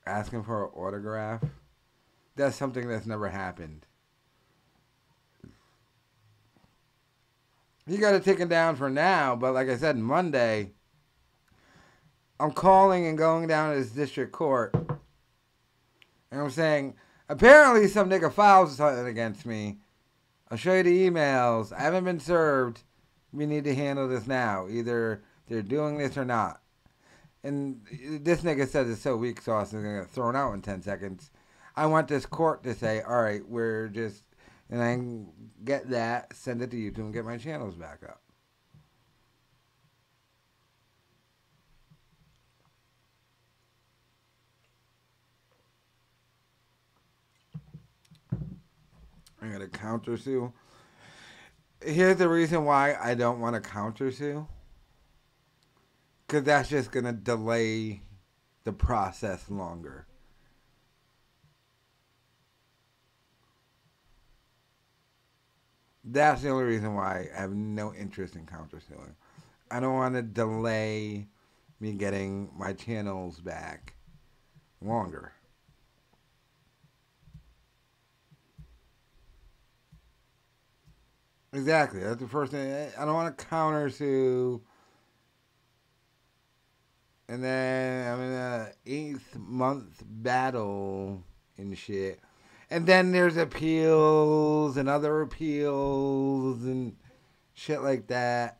Asking 0.07 0.43
for 0.43 0.65
an 0.65 0.71
autograph. 0.75 1.45
That's 2.37 2.57
something 2.57 2.89
that's 2.89 3.07
never 3.07 3.29
happened. 3.29 3.87
He 7.87 7.97
got 7.97 8.15
it 8.15 8.25
taken 8.25 8.49
down 8.49 8.77
for 8.77 8.89
now, 8.89 9.35
but 9.35 9.53
like 9.53 9.69
I 9.69 9.77
said, 9.77 9.99
Monday, 9.99 10.71
I'm 12.39 12.53
calling 12.53 13.07
and 13.07 13.19
going 13.19 13.49
down 13.49 13.73
to 13.73 13.77
his 13.77 13.91
district 13.91 14.33
court. 14.33 14.75
And 16.31 16.41
I'm 16.41 16.51
saying, 16.51 16.95
apparently 17.29 17.89
some 17.89 18.09
nigga 18.09 18.33
filed 18.33 18.71
something 18.71 19.07
against 19.07 19.45
me. 19.45 19.79
I'll 20.51 20.57
show 20.57 20.75
you 20.75 20.83
the 20.85 21.11
emails. 21.11 21.73
I 21.73 21.81
haven't 21.81 22.05
been 22.05 22.21
served. 22.21 22.83
We 23.33 23.47
need 23.47 23.65
to 23.65 23.75
handle 23.75 24.09
this 24.09 24.27
now. 24.27 24.67
Either 24.69 25.23
they're 25.49 25.63
doing 25.63 25.99
this 25.99 26.17
or 26.17 26.25
not. 26.25 26.61
And 27.43 27.81
this 28.23 28.43
nigga 28.43 28.69
says 28.69 28.91
it's 28.91 29.01
so 29.01 29.17
weak 29.17 29.41
sauce 29.41 29.69
is 29.69 29.83
gonna 29.83 30.01
get 30.01 30.11
thrown 30.11 30.37
out 30.37 30.53
in 30.53 30.63
ten 30.63 30.83
seconds. 30.83 31.31
I 31.77 31.87
want 31.87 32.09
this 32.09 32.27
court 32.27 32.63
to 32.65 32.75
say, 32.75 33.01
all 33.03 33.23
right, 33.23 33.47
we're 33.49 33.89
just, 33.89 34.25
and 34.69 34.83
I 34.83 35.65
get 35.65 35.89
that, 35.91 36.35
send 36.35 36.61
it 36.61 36.71
to 36.73 36.77
YouTube, 36.77 36.99
and 36.99 37.15
get 37.15 37.25
my 37.25 37.39
channels 37.39 37.75
back 37.75 38.01
up. 38.03 38.21
I 49.43 49.49
got 49.49 49.61
to 49.61 49.69
counter 49.69 50.19
sue. 50.19 50.53
Here's 51.83 52.17
the 52.17 52.29
reason 52.29 52.65
why 52.65 52.97
I 53.01 53.15
don't 53.15 53.41
want 53.41 53.55
to 53.55 53.61
counter 53.61 54.11
sue. 54.11 54.47
Because 56.27 56.45
that's 56.45 56.69
just 56.69 56.93
going 56.93 57.07
to 57.07 57.13
delay 57.13 58.03
the 58.65 58.73
process 58.73 59.51
longer. 59.51 60.07
That's 66.05 66.43
the 66.43 66.51
only 66.51 66.65
reason 66.65 66.95
why 66.95 67.29
I 67.35 67.41
have 67.41 67.53
no 67.53 67.95
interest 67.95 68.37
in 68.37 68.47
counter 68.47 68.81
suing. 68.81 69.15
I 69.71 69.81
don't 69.81 69.95
want 69.95 70.15
to 70.15 70.23
delay 70.23 71.29
me 71.79 71.93
getting 71.93 72.51
my 72.57 72.73
channels 72.73 73.41
back 73.41 73.95
longer. 74.83 75.33
Exactly. 81.53 82.01
That's 82.01 82.21
the 82.21 82.29
first 82.29 82.53
thing. 82.53 82.91
I 82.99 83.05
don't 83.05 83.15
want 83.15 83.37
to 83.37 83.45
counter 83.45 83.91
to. 83.91 84.63
And 87.29 87.43
then 87.43 88.13
I'm 88.13 88.21
in 88.21 88.33
a 88.33 88.73
eighth 88.87 89.37
month 89.37 90.03
battle 90.05 91.23
and 91.57 91.77
shit. 91.77 92.21
And 92.71 92.87
then 92.87 93.11
there's 93.11 93.37
appeals 93.37 94.77
and 94.77 94.89
other 94.89 95.23
appeals 95.23 96.65
and 96.65 96.97
shit 97.55 97.83
like 97.83 98.07
that. 98.09 98.59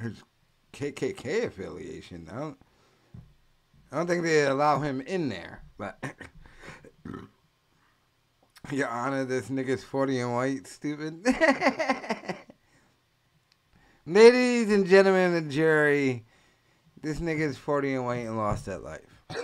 His 0.00 0.22
KKK 0.72 1.44
affiliation. 1.44 2.26
I 2.32 2.38
don't. 2.38 2.58
I 3.92 3.96
don't 3.96 4.06
think 4.06 4.22
they 4.22 4.46
allow 4.46 4.80
him 4.80 5.02
in 5.02 5.28
there, 5.28 5.62
but. 5.76 6.02
Your 8.72 8.88
Honor, 8.88 9.24
this 9.24 9.48
nigga's 9.48 9.82
40 9.82 10.20
and 10.20 10.34
white, 10.34 10.66
stupid. 10.66 11.26
Ladies 14.06 14.70
and 14.72 14.86
gentlemen 14.86 15.34
of 15.34 15.44
the 15.44 15.50
jury, 15.50 16.24
this 17.02 17.18
nigga's 17.18 17.56
40 17.58 17.94
and 17.94 18.04
white 18.04 18.26
and 18.26 18.36
lost 18.36 18.66
that 18.66 18.84
life. 18.84 19.00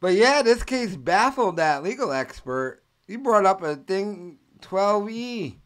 But 0.00 0.14
yeah, 0.14 0.42
this 0.42 0.64
case 0.64 0.96
baffled 0.96 1.58
that 1.58 1.84
legal 1.84 2.10
expert. 2.10 2.82
He 3.06 3.14
brought 3.14 3.46
up 3.46 3.62
a 3.62 3.76
thing 3.76 4.38
12E. 4.60 5.58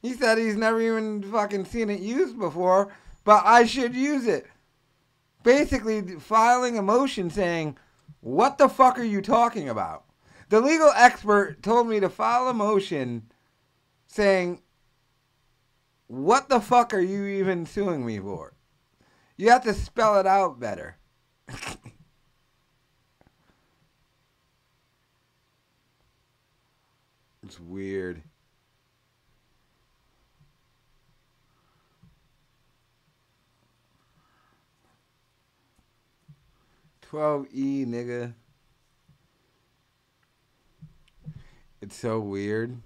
He 0.00 0.12
said 0.12 0.38
he's 0.38 0.54
never 0.54 0.80
even 0.80 1.24
fucking 1.24 1.64
seen 1.64 1.90
it 1.90 1.98
used 1.98 2.38
before, 2.38 2.92
but 3.24 3.42
I 3.44 3.64
should 3.64 3.94
use 3.96 4.26
it. 4.26 4.46
Basically, 5.42 6.02
filing 6.18 6.78
a 6.78 6.82
motion 6.82 7.30
saying, 7.30 7.76
What 8.20 8.58
the 8.58 8.68
fuck 8.68 8.98
are 8.98 9.04
you 9.04 9.20
talking 9.20 9.68
about? 9.68 10.04
The 10.50 10.60
legal 10.60 10.92
expert 10.94 11.62
told 11.62 11.88
me 11.88 12.00
to 12.00 12.08
file 12.08 12.48
a 12.48 12.54
motion 12.54 13.30
saying, 14.06 14.62
What 16.06 16.48
the 16.48 16.60
fuck 16.60 16.94
are 16.94 17.00
you 17.00 17.24
even 17.26 17.66
suing 17.66 18.06
me 18.06 18.18
for? 18.18 18.54
You 19.36 19.50
have 19.50 19.64
to 19.64 19.74
spell 19.74 20.20
it 20.20 20.26
out 20.26 20.60
better. 20.60 20.96
it's 27.42 27.58
weird. 27.58 28.22
Twelve 37.14 37.46
E 37.54 37.84
nigga. 37.86 38.34
It's 41.80 41.94
so 41.94 42.18
weird. 42.18 42.76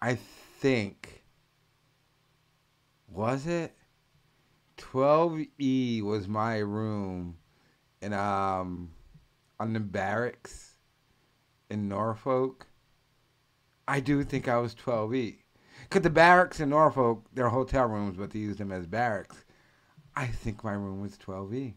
I 0.00 0.16
think 0.58 1.22
was 3.06 3.46
it 3.46 3.76
12E 4.76 6.02
was 6.02 6.26
my 6.26 6.58
room 6.58 7.36
in 8.00 8.12
um 8.12 8.90
on 9.60 9.72
the 9.72 9.78
barracks 9.78 10.74
in 11.70 11.88
Norfolk. 11.88 12.66
I 13.86 14.00
do 14.00 14.24
think 14.24 14.48
I 14.48 14.58
was 14.58 14.74
12E. 14.74 15.36
Cuz 15.90 16.02
the 16.02 16.10
barracks 16.10 16.58
in 16.58 16.70
Norfolk, 16.70 17.24
they're 17.32 17.50
hotel 17.50 17.86
rooms 17.86 18.16
but 18.16 18.32
they 18.32 18.40
use 18.40 18.56
them 18.56 18.72
as 18.72 18.88
barracks. 18.88 19.44
I 20.16 20.26
think 20.26 20.64
my 20.64 20.72
room 20.72 21.02
was 21.02 21.14
E. 21.14 21.18
12E. 21.24 21.74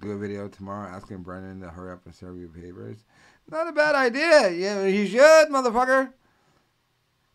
Do 0.00 0.10
a 0.12 0.18
video 0.18 0.48
tomorrow 0.48 0.88
asking 0.88 1.22
Brendan 1.22 1.60
to 1.60 1.68
hurry 1.68 1.92
up 1.92 2.04
and 2.04 2.14
serve 2.14 2.38
your 2.38 2.48
papers. 2.48 3.04
Not 3.50 3.68
a 3.68 3.72
bad 3.72 3.94
idea. 3.94 4.50
Yeah, 4.50 4.86
he 4.86 5.06
should, 5.06 5.48
motherfucker. 5.48 6.12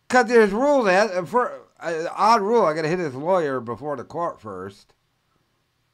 Cause 0.08 0.26
there's 0.26 0.50
rules. 0.50 0.84
That, 0.84 1.26
for 1.26 1.62
uh, 1.80 2.04
odd 2.14 2.42
rule, 2.42 2.64
I 2.66 2.74
gotta 2.74 2.88
hit 2.88 2.98
his 2.98 3.14
lawyer 3.14 3.60
before 3.60 3.96
the 3.96 4.04
court 4.04 4.40
first. 4.40 4.94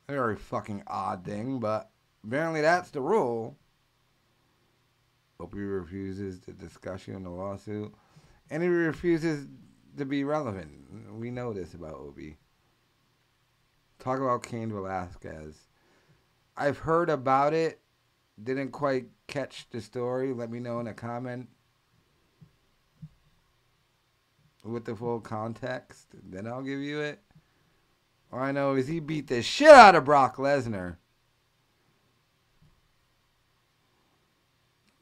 Very 0.08 0.36
fucking 0.36 0.82
odd 0.86 1.24
thing, 1.24 1.60
but 1.60 1.90
apparently 2.26 2.60
that's 2.60 2.90
the 2.90 3.00
rule. 3.00 3.56
Opie 5.40 5.58
refuses 5.58 6.40
to 6.40 6.52
discussion 6.52 7.14
in 7.14 7.22
the 7.22 7.30
lawsuit, 7.30 7.94
and 8.50 8.62
he 8.62 8.68
refuses 8.68 9.46
to 9.96 10.04
be 10.04 10.24
relevant. 10.24 10.72
We 11.12 11.30
know 11.30 11.52
this 11.52 11.74
about 11.74 11.94
Opie. 11.94 12.38
Talk 14.00 14.18
about 14.18 14.42
Cain 14.42 14.72
Velasquez. 14.72 15.67
I've 16.58 16.78
heard 16.78 17.08
about 17.08 17.54
it. 17.54 17.80
Didn't 18.42 18.72
quite 18.72 19.06
catch 19.28 19.68
the 19.70 19.80
story. 19.80 20.32
Let 20.32 20.50
me 20.50 20.58
know 20.58 20.80
in 20.80 20.88
a 20.88 20.94
comment 20.94 21.48
with 24.64 24.84
the 24.84 24.94
full 24.94 25.20
context. 25.20 26.08
Then 26.12 26.46
I'll 26.46 26.62
give 26.62 26.80
you 26.80 27.00
it. 27.00 27.20
All 28.32 28.40
I 28.40 28.52
know 28.52 28.74
is 28.74 28.88
he 28.88 29.00
beat 29.00 29.28
the 29.28 29.42
shit 29.42 29.70
out 29.70 29.94
of 29.94 30.04
Brock 30.04 30.36
Lesnar. 30.36 30.96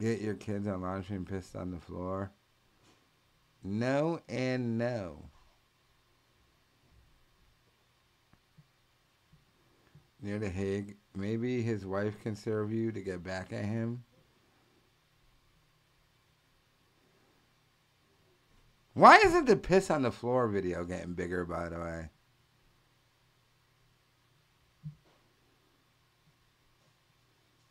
Get 0.01 0.21
your 0.21 0.35
kids 0.35 0.69
on 0.69 0.83
live 0.83 1.05
stream 1.05 1.25
pissed 1.25 1.57
on 1.57 1.71
the 1.71 1.81
floor. 1.81 2.31
No 3.65 4.21
and 4.29 4.79
no. 4.79 5.31
Near 10.23 10.39
the 10.39 10.49
Hague. 10.49 10.97
Maybe 11.15 11.63
his 11.63 11.85
wife 11.85 12.21
can 12.23 12.37
serve 12.37 12.73
you 12.73 12.93
to 12.93 13.01
get 13.01 13.23
back 13.23 13.53
at 13.53 13.65
him. 13.65 14.05
Why 18.95 19.19
isn't 19.19 19.45
the 19.45 19.57
piss 19.57 19.91
on 19.91 20.03
the 20.03 20.11
floor 20.11 20.49
video 20.49 20.83
getting 20.85 21.13
bigger, 21.13 21.45
by 21.45 21.69
the 21.69 21.79
way? 21.79 22.09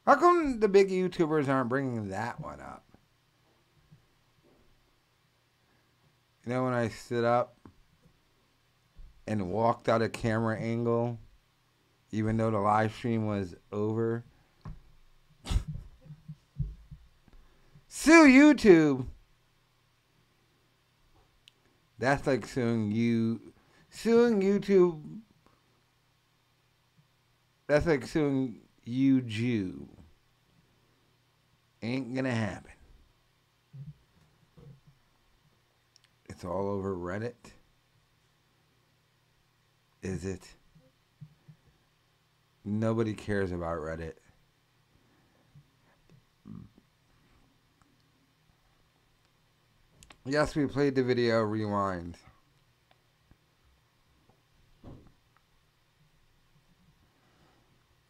How 0.06 0.16
come 0.16 0.60
the 0.60 0.68
big 0.68 0.90
YouTubers 0.90 1.50
aren't 1.50 1.70
bringing 1.70 2.10
that 2.10 2.40
one 2.40 2.62
up? 2.62 2.84
You 6.46 6.54
know, 6.54 6.64
when 6.66 6.74
I 6.74 6.90
stood 6.90 7.24
up 7.24 7.58
and 9.26 9.50
walked 9.50 9.90
out 9.90 10.04
of 10.04 10.12
camera 10.12 10.60
angle, 10.60 11.18
even 12.12 12.38
though 12.38 12.52
the 12.52 12.60
live 12.60 12.94
stream 12.94 13.26
was 13.28 13.56
over. 13.72 14.24
Sue 17.88 18.26
YouTube. 18.28 19.06
That's 21.98 22.28
like 22.28 22.46
suing 22.46 22.92
you, 22.92 23.40
suing 23.90 24.42
YouTube. 24.42 25.02
That's 27.68 27.86
like 27.86 28.06
suing 28.06 28.60
you, 28.84 29.22
Jew. 29.22 29.88
Ain't 31.82 32.14
gonna 32.14 32.32
happen. 32.32 32.72
It's 36.28 36.44
all 36.44 36.68
over 36.70 36.96
Reddit. 36.96 37.34
Is 40.04 40.26
it? 40.26 40.48
Nobody 42.66 43.14
cares 43.14 43.52
about 43.52 43.78
Reddit. 43.78 44.16
Yes, 50.26 50.56
we 50.56 50.66
played 50.66 50.96
the 50.96 51.04
video 51.04 51.42
rewind. 51.42 52.18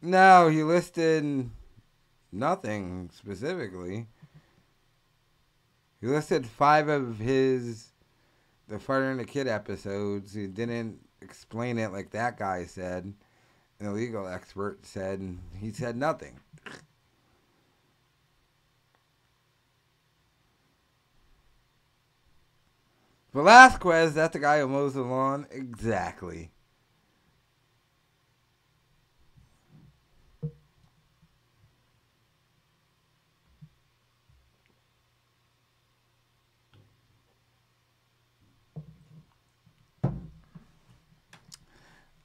No, 0.01 0.47
he 0.47 0.63
listed 0.63 1.49
nothing 2.31 3.09
specifically. 3.13 4.07
He 5.99 6.07
listed 6.07 6.45
five 6.45 6.87
of 6.87 7.19
his 7.19 7.91
the 8.69 8.79
Fighter 8.79 9.11
and 9.11 9.19
the 9.19 9.25
Kid 9.25 9.47
episodes. 9.47 10.33
He 10.33 10.47
didn't 10.47 10.99
explain 11.21 11.77
it 11.77 11.91
like 11.91 12.11
that 12.11 12.37
guy 12.37 12.65
said. 12.65 13.13
An 13.85 13.93
legal 13.93 14.27
expert 14.27 14.83
said, 14.83 15.19
and 15.19 15.39
he 15.59 15.71
said 15.71 15.95
nothing. 15.95 16.39
Velasquez, 23.31 24.15
that's 24.15 24.33
the 24.33 24.39
guy 24.39 24.59
who 24.59 24.67
mows 24.67 24.95
the 24.95 25.03
lawn. 25.03 25.45
Exactly. 25.51 26.49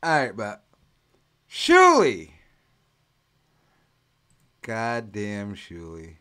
All 0.02 0.18
right, 0.18 0.34
but 0.34 0.64
Shuli. 1.50 2.30
Goddamn 4.62 5.56
Shuli. 5.56 6.16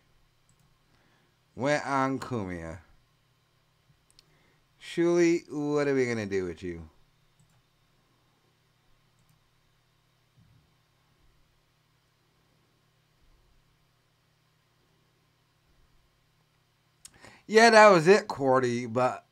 Went 1.56 1.86
on 1.86 2.18
Cumia. 2.18 2.80
Shuli, 4.82 5.42
what 5.52 5.88
are 5.88 5.94
we 5.94 6.06
going 6.06 6.18
to 6.18 6.26
do 6.26 6.46
with 6.46 6.64
you? 6.64 6.90
Yeah, 17.46 17.70
that 17.72 17.90
was 17.90 18.08
it, 18.08 18.28
Cordy, 18.28 18.86
but 18.86 19.26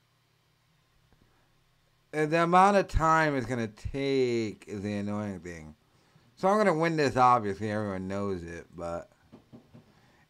the 2.12 2.43
amount 2.43 2.78
of 2.78 2.88
time 2.88 3.36
it's 3.36 3.45
going 3.45 3.68
to 3.68 3.89
take 3.91 4.66
is 4.68 4.82
the 4.82 4.93
annoying 4.93 5.39
thing. 5.39 5.76
So 6.38 6.48
I'm 6.48 6.56
going 6.56 6.68
to 6.68 6.74
win 6.74 6.96
this, 6.96 7.18
obviously. 7.18 7.72
Everyone 7.72 8.08
knows 8.08 8.44
it, 8.44 8.68
but. 8.76 9.10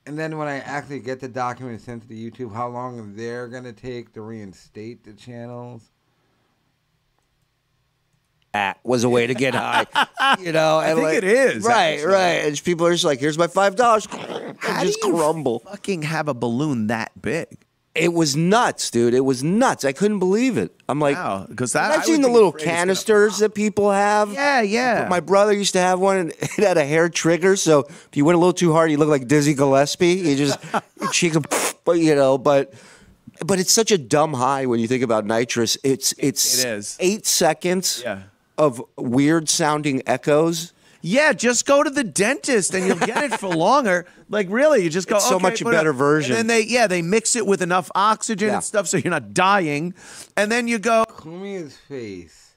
And 0.06 0.18
then 0.18 0.38
when 0.38 0.48
I 0.48 0.60
actually 0.60 1.02
get 1.02 1.20
the 1.20 1.28
document 1.28 1.82
sent 1.82 2.04
to 2.04 2.08
the 2.08 2.32
YouTube, 2.32 2.54
how 2.54 2.70
long 2.70 3.16
they're 3.16 3.50
going 3.50 3.66
to 3.66 3.74
take 3.74 4.14
to 4.14 4.22
reinstate 4.22 5.04
the 5.04 5.12
channels 5.12 5.92
That 8.54 8.80
was 8.86 9.04
a 9.04 9.10
way 9.10 9.28
to 9.28 9.34
get 9.34 9.54
high. 9.54 9.86
You 10.40 10.52
know, 10.54 10.80
and 10.80 10.96
think 10.96 11.04
like- 11.06 11.18
it 11.18 11.24
is, 11.26 11.64
right, 11.64 11.94
actually. 11.96 12.08
right. 12.14 12.46
And 12.46 12.64
people 12.64 12.86
are 12.88 12.92
just 12.92 13.04
like, 13.06 13.20
"Here's 13.20 13.38
my 13.38 13.48
five 13.48 13.76
dollars," 13.76 14.08
How 14.60 14.84
just 14.84 15.00
crumble. 15.02 15.60
Fucking 15.60 16.04
have 16.04 16.28
a 16.28 16.34
balloon 16.34 16.88
that 16.88 17.22
big. 17.22 17.66
It 17.98 18.14
was 18.14 18.36
nuts, 18.36 18.92
dude. 18.92 19.14
It 19.14 19.26
was 19.26 19.44
nuts. 19.44 19.84
I 19.86 19.92
couldn't 19.92 20.20
believe 20.20 20.58
it. 20.58 20.74
I'm 20.88 21.00
like, 21.00 21.16
Wow, 21.18 21.48
'cause 21.56 21.74
that- 21.74 22.06
seen 22.06 22.22
the 22.22 22.30
little 22.30 22.52
gonna 22.52 22.64
canisters 22.64 23.40
that 23.40 23.54
people 23.56 23.92
have. 23.92 24.32
Yeah, 24.32 24.62
yeah. 24.62 25.08
My 25.10 25.20
brother 25.20 25.52
used 25.54 25.74
to 25.74 25.80
have 25.80 26.00
one, 26.00 26.18
and 26.18 26.30
it 26.40 26.50
had 26.64 26.78
a 26.78 26.86
hair 26.86 27.10
trigger. 27.10 27.56
So 27.56 27.80
if 27.90 28.10
you 28.14 28.24
went 28.26 28.36
a 28.36 28.40
little 28.40 28.54
too 28.54 28.72
hard, 28.74 28.92
you 28.92 28.98
look 28.98 29.10
like 29.10 29.28
Dizzy 29.28 29.54
Gillespie. 29.54 30.08
You 30.16 30.36
just, 30.36 30.60
she 31.12 31.30
could, 31.30 31.46
but 31.86 31.94
you 32.00 32.16
know, 32.16 32.38
but. 32.38 32.74
But 33.46 33.60
it's 33.60 33.72
such 33.72 33.92
a 33.92 34.00
dumb 34.00 34.34
high 34.34 34.66
when 34.66 34.80
you 34.80 34.88
think 34.88 35.04
about 35.04 35.24
nitrous. 35.24 35.78
It's 35.84 36.12
it's 36.18 36.64
It 36.64 36.70
is. 36.70 36.98
eight 37.00 37.28
seconds 37.28 38.02
Yeah. 38.04 38.24
of 38.58 38.82
weird 38.98 39.48
sounding 39.48 40.02
echoes. 40.08 40.74
Yeah, 41.02 41.34
just 41.34 41.66
go 41.66 41.84
to 41.84 41.90
the 41.90 42.04
dentist 42.04 42.74
and 42.74 42.86
you'll 42.88 42.98
get 42.98 43.24
it 43.24 43.40
for 43.40 43.48
longer. 43.56 44.06
Like 44.30 44.48
really, 44.50 44.84
you 44.84 44.90
just 44.90 45.08
go. 45.08 45.18
It's 45.18 45.28
so 45.28 45.36
okay, 45.36 45.44
much 45.44 45.62
a 45.62 45.66
better 45.66 45.94
version. 45.94 46.36
And 46.36 46.40
then 46.40 46.48
they, 46.48 46.66
yeah, 46.66 46.88
they 46.88 47.02
mix 47.02 47.36
it 47.36 47.46
with 47.46 47.62
enough 47.62 47.90
oxygen 47.96 48.50
Yeah. 48.50 48.56
and 48.56 48.64
stuff, 48.64 48.88
so 48.88 48.98
you're 48.98 49.12
not 49.12 49.34
dying. 49.34 49.94
And 50.36 50.52
then 50.52 50.68
you 50.68 50.80
go. 50.80 51.06
Show 51.24 51.30
me 51.30 51.54
his 51.54 51.78
face. 51.78 52.56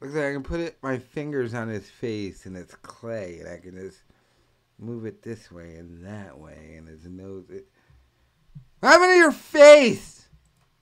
Looks 0.00 0.14
like 0.14 0.24
I 0.24 0.32
can 0.32 0.42
put 0.42 0.60
it 0.60 0.76
my 0.82 0.98
fingers 0.98 1.54
on 1.54 1.68
his 1.68 1.88
face 1.88 2.44
and 2.46 2.56
it's 2.56 2.74
clay, 2.76 3.38
and 3.40 3.48
I 3.48 3.58
can 3.58 3.74
just 3.74 4.02
move 4.78 5.06
it 5.06 5.22
this 5.22 5.50
way 5.50 5.76
and 5.76 6.04
that 6.04 6.38
way, 6.38 6.74
and 6.76 6.86
his 6.88 7.06
nose. 7.06 7.44
It... 7.48 7.66
What 8.80 8.90
happened 8.90 9.12
to 9.12 9.16
your 9.16 9.32
face? 9.32 10.13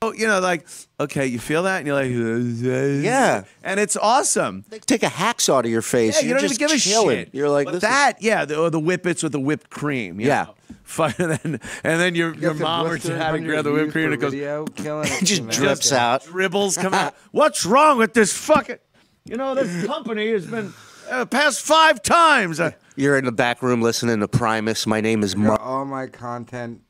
Oh, 0.03 0.13
you 0.13 0.27
know, 0.27 0.39
like, 0.39 0.67
okay, 0.99 1.25
you 1.27 1.39
feel 1.39 1.63
that, 1.63 1.77
and 1.77 1.87
you're 1.87 1.95
like, 1.95 2.11
Yeah. 3.03 3.43
and 3.63 3.79
it's 3.79 3.95
awesome. 3.97 4.65
They 4.69 4.79
take 4.79 5.03
a 5.03 5.07
hacksaw 5.07 5.63
to 5.63 5.69
your 5.69 5.81
face. 5.81 6.21
Yeah, 6.21 6.27
you 6.27 6.33
don't 6.33 6.41
just 6.43 6.55
even 6.61 6.67
give 6.67 6.75
a 6.77 6.79
chilling. 6.79 7.17
shit. 7.25 7.29
You're 7.33 7.49
like 7.49 7.65
But 7.65 7.71
this 7.75 7.83
is- 7.83 7.89
that, 7.89 8.21
yeah, 8.21 8.45
the, 8.45 8.59
or 8.59 8.69
the 8.69 8.79
whippets 8.79 9.23
with 9.23 9.31
the 9.31 9.39
whipped 9.39 9.69
cream. 9.69 10.19
you 10.19 10.27
Yeah. 10.27 10.43
know. 10.43 10.55
And 11.17 11.31
then, 11.31 11.59
and 11.83 11.99
then 12.01 12.13
your 12.13 12.35
your 12.35 12.53
mom 12.53 12.85
or 12.85 12.89
blister 12.89 13.17
dad 13.17 13.33
on 13.33 13.43
grab 13.43 13.63
the 13.63 13.71
whipped 13.71 13.93
cream 13.93 14.05
and 14.05 14.13
it 14.15 14.17
goes 14.19 14.33
video, 14.33 14.65
killing 14.65 15.07
it 15.11 15.21
it 15.21 15.25
just 15.25 15.47
drips 15.49 15.91
everything. 15.91 15.97
out. 15.97 16.23
dribbles 16.25 16.77
come 16.77 16.93
out. 16.93 17.15
What's 17.31 17.65
wrong 17.65 17.97
with 17.97 18.13
this 18.13 18.33
fucking? 18.37 18.77
You 19.25 19.37
know, 19.37 19.55
this 19.55 19.85
company 19.87 20.31
has 20.31 20.45
been 20.45 20.73
uh, 21.09 21.25
past 21.25 21.61
five 21.61 22.03
times. 22.03 22.59
Uh, 22.59 22.71
You're 22.95 23.17
in 23.17 23.25
the 23.25 23.31
back 23.31 23.61
room 23.63 23.81
listening 23.81 24.19
to 24.19 24.27
Primus. 24.27 24.85
My 24.85 24.99
name 25.01 25.23
is 25.23 25.33
Got 25.33 25.43
Mark. 25.43 25.61
all 25.65 25.85
my 25.85 26.07
content 26.07 26.81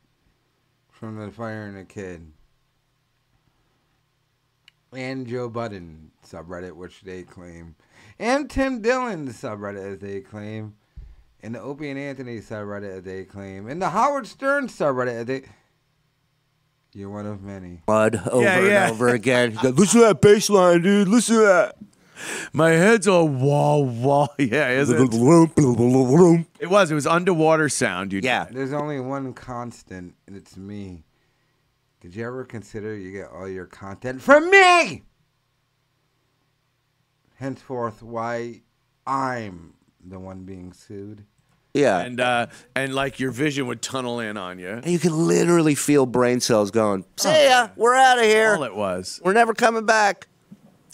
from 0.90 1.18
the 1.18 1.30
Fighter 1.32 1.64
and 1.66 1.78
the 1.78 1.86
Kid. 1.86 2.32
And 4.96 5.26
Joe 5.28 5.50
Budden 5.50 6.12
subreddit, 6.26 6.74
which 6.74 7.02
they 7.02 7.24
claim. 7.24 7.76
And 8.20 8.50
Tim 8.50 8.82
Dillon 8.82 9.28
subreddit, 9.30 9.94
as 9.94 10.00
they 10.00 10.22
claim. 10.22 10.76
And 11.42 11.56
the 11.56 11.60
Opie 11.60 11.90
and 11.90 12.00
Anthony 12.00 12.40
subreddit, 12.40 12.98
as 13.00 13.04
they 13.04 13.24
claim. 13.26 13.68
And 13.68 13.82
the 13.82 13.90
Howard 13.90 14.28
Stern 14.28 14.68
subreddit, 14.68 15.14
as 15.14 15.26
they. 15.26 15.44
You're 16.94 17.10
one 17.10 17.26
of 17.26 17.42
many. 17.42 17.82
Mud 17.88 18.22
over 18.32 18.44
Yeah, 18.44 18.60
yeah. 18.60 18.84
and 18.84 18.92
over 18.94 19.08
again. 19.10 19.54
You 19.54 19.60
go, 19.64 19.70
Listen 19.70 20.02
to 20.02 20.08
that 20.08 20.22
bass 20.22 20.50
line, 20.50 20.82
dude. 20.84 21.08
Listen 21.08 21.38
to 21.38 21.42
that. 21.42 21.76
my 22.54 22.70
head's 22.70 23.08
all 23.08 23.28
wah 23.28 23.78
wah. 23.80 24.28
Yeah, 24.38 24.70
isn't 24.70 24.96
it? 24.96 25.14
It 26.60 26.70
was. 26.70 26.92
It 26.92 26.94
was 26.96 27.08
underwater 27.08 27.68
sound. 27.68 28.14
You 28.14 28.22
Yeah. 28.24 28.46
There's 28.50 28.74
only 28.74 29.00
one 29.00 29.34
constant, 29.34 30.14
and 30.28 30.36
it's 30.38 30.56
me. 30.56 31.04
Did 32.04 32.16
you 32.16 32.28
ever 32.28 32.44
consider 32.44 32.98
you 32.98 33.14
get 33.14 33.30
all 33.32 33.48
your 33.48 33.66
content 33.66 34.22
from 34.22 34.50
me? 34.50 35.04
Henceforth, 37.36 38.04
why 38.04 38.62
I'm 39.08 39.74
the 40.06 40.20
one 40.20 40.44
being 40.44 40.74
sued. 40.74 41.24
Yeah. 41.74 42.00
and 42.00 42.20
uh, 42.20 42.48
and 42.76 42.94
like 42.94 43.22
your 43.22 43.32
vision 43.32 43.68
would 43.68 43.82
tunnel 43.82 44.20
in 44.20 44.36
on 44.36 44.60
you. 44.60 44.68
And 44.68 44.88
you 44.88 45.00
could 45.00 45.14
literally 45.14 45.76
feel 45.76 46.06
brain 46.06 46.42
cells 46.42 46.72
going, 46.72 47.06
see 47.16 47.48
ya, 47.48 47.70
we're 47.78 47.96
out 47.96 48.20
of 48.20 48.26
here. 48.26 48.56
All 48.56 48.64
it 48.64 48.76
was. 48.76 49.22
We're 49.24 49.32
never 49.32 49.54
coming 49.54 49.86
back. 49.86 50.28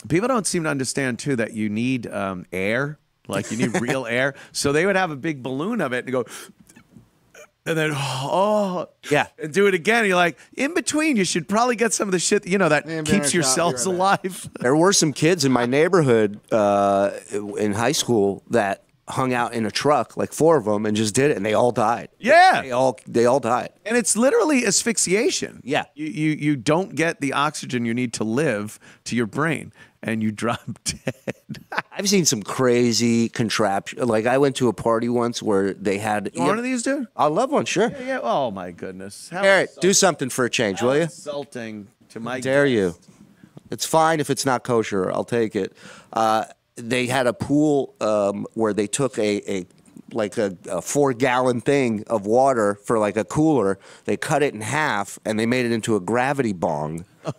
People 0.10 0.28
don't 0.28 0.46
seem 0.46 0.64
to 0.66 0.70
understand 0.70 1.18
too 1.18 1.36
that 1.38 1.54
you 1.54 1.70
need 1.70 2.06
um, 2.06 2.46
air, 2.54 3.00
like 3.28 3.50
you 3.50 3.58
need 3.58 3.82
real 3.82 4.06
air. 4.10 4.36
So 4.52 4.72
they 4.72 4.86
would 4.86 4.96
have 4.96 5.10
a 5.10 5.16
big 5.18 5.42
balloon 5.42 5.82
of 5.82 5.92
it 5.92 6.06
and 6.06 6.12
go, 6.12 6.26
and 7.70 7.78
then 7.78 7.92
oh 7.96 8.88
Yeah. 9.10 9.28
and 9.42 9.54
do 9.54 9.68
it 9.68 9.74
again. 9.74 10.06
You're 10.06 10.16
like 10.16 10.38
in 10.58 10.74
between. 10.74 11.16
You 11.18 11.24
should 11.26 11.48
probably 11.48 11.76
get 11.76 11.94
some 11.94 12.08
of 12.08 12.12
the 12.12 12.20
shit 12.20 12.48
you 12.48 12.58
know 12.58 12.70
that 12.70 12.86
Man, 12.86 13.06
keeps 13.06 13.28
better 13.28 13.38
your 13.38 13.44
cells 13.44 13.86
alive. 13.86 14.50
There 14.60 14.76
were 14.76 14.94
some 14.94 15.14
kids 15.14 15.46
in 15.46 15.52
my 15.52 15.66
neighborhood 15.66 16.40
uh, 16.52 17.12
in 17.58 17.74
high 17.74 17.94
school 17.94 18.44
that 18.50 18.84
hung 19.08 19.34
out 19.34 19.54
in 19.54 19.66
a 19.66 19.72
truck, 19.72 20.16
like 20.18 20.32
four 20.32 20.56
of 20.58 20.66
them, 20.66 20.86
and 20.86 20.96
just 20.96 21.16
did 21.16 21.32
it, 21.32 21.38
and 21.38 21.44
they 21.46 21.56
all 21.56 21.72
died. 21.72 22.10
Yeah. 22.20 22.62
They 22.62 22.72
all 22.72 23.00
they 23.08 23.26
all 23.26 23.40
died. 23.40 23.70
And 23.86 23.98
it's 23.98 24.16
literally 24.16 24.66
asphyxiation. 24.66 25.62
Yeah. 25.64 25.86
You, 25.96 26.06
you 26.08 26.30
you 26.32 26.56
don't 26.56 26.96
get 26.96 27.22
the 27.22 27.34
oxygen 27.34 27.86
you 27.86 27.94
need 27.94 28.14
to 28.14 28.24
live 28.24 28.80
to 29.06 29.16
your 29.16 29.26
brain, 29.28 29.72
and 30.02 30.24
you 30.24 30.32
drop 30.44 30.62
dead. 30.84 31.66
I've 31.92 32.10
seen 32.10 32.26
some 32.26 32.44
crazy 32.44 33.30
contraption. 33.30 34.08
Like 34.08 34.26
I 34.26 34.38
went 34.38 34.56
to 34.58 34.68
a 34.68 34.74
party 34.74 35.10
once 35.10 35.42
where 35.42 35.74
they 35.74 35.98
had 35.98 36.32
You 36.34 36.44
one 36.44 36.58
of 36.58 36.64
these, 36.64 36.84
dude? 36.84 37.08
I 37.16 37.28
love 37.28 37.52
one, 37.52 37.66
sure. 37.66 37.92
Yeah. 38.00 38.20
Oh 38.22 38.52
my 38.52 38.72
goodness. 38.72 39.30
How 39.30 39.44
Eric, 39.44 39.72
do 39.82 39.94
something 39.94 40.30
for 40.30 40.46
a 40.46 40.50
change, 40.50 40.82
will 40.82 40.96
you? 40.96 41.04
Insulting 41.04 41.88
to 42.10 42.20
my. 42.20 42.40
Dare 42.40 42.66
you? 42.66 42.96
It's 43.72 43.86
fine 43.86 44.20
if 44.20 44.30
it's 44.30 44.46
not 44.46 44.64
kosher. 44.64 45.12
I'll 45.12 45.24
take 45.24 45.56
it. 45.56 45.74
Uh, 46.12 46.46
they 46.76 47.08
had 47.08 47.28
a 47.28 47.34
pool 47.34 47.94
um, 48.02 48.48
where 48.54 48.74
they 48.74 48.88
took 48.88 49.18
a, 49.20 49.52
a 49.52 49.66
like 50.12 50.38
a, 50.38 50.58
a 50.70 50.82
four 50.82 51.14
gallon 51.14 51.62
thing 51.62 52.04
of 52.08 52.26
water 52.26 52.80
for 52.86 52.98
like 52.98 53.18
a 53.18 53.24
cooler. 53.24 53.78
They 54.06 54.18
cut 54.18 54.42
it 54.42 54.54
in 54.54 54.62
half 54.62 55.20
and 55.26 55.40
they 55.40 55.46
made 55.46 55.66
it 55.66 55.72
into 55.72 55.96
a 55.96 56.00
gravity 56.00 56.54
bong 56.54 57.06
Oh 57.26 57.34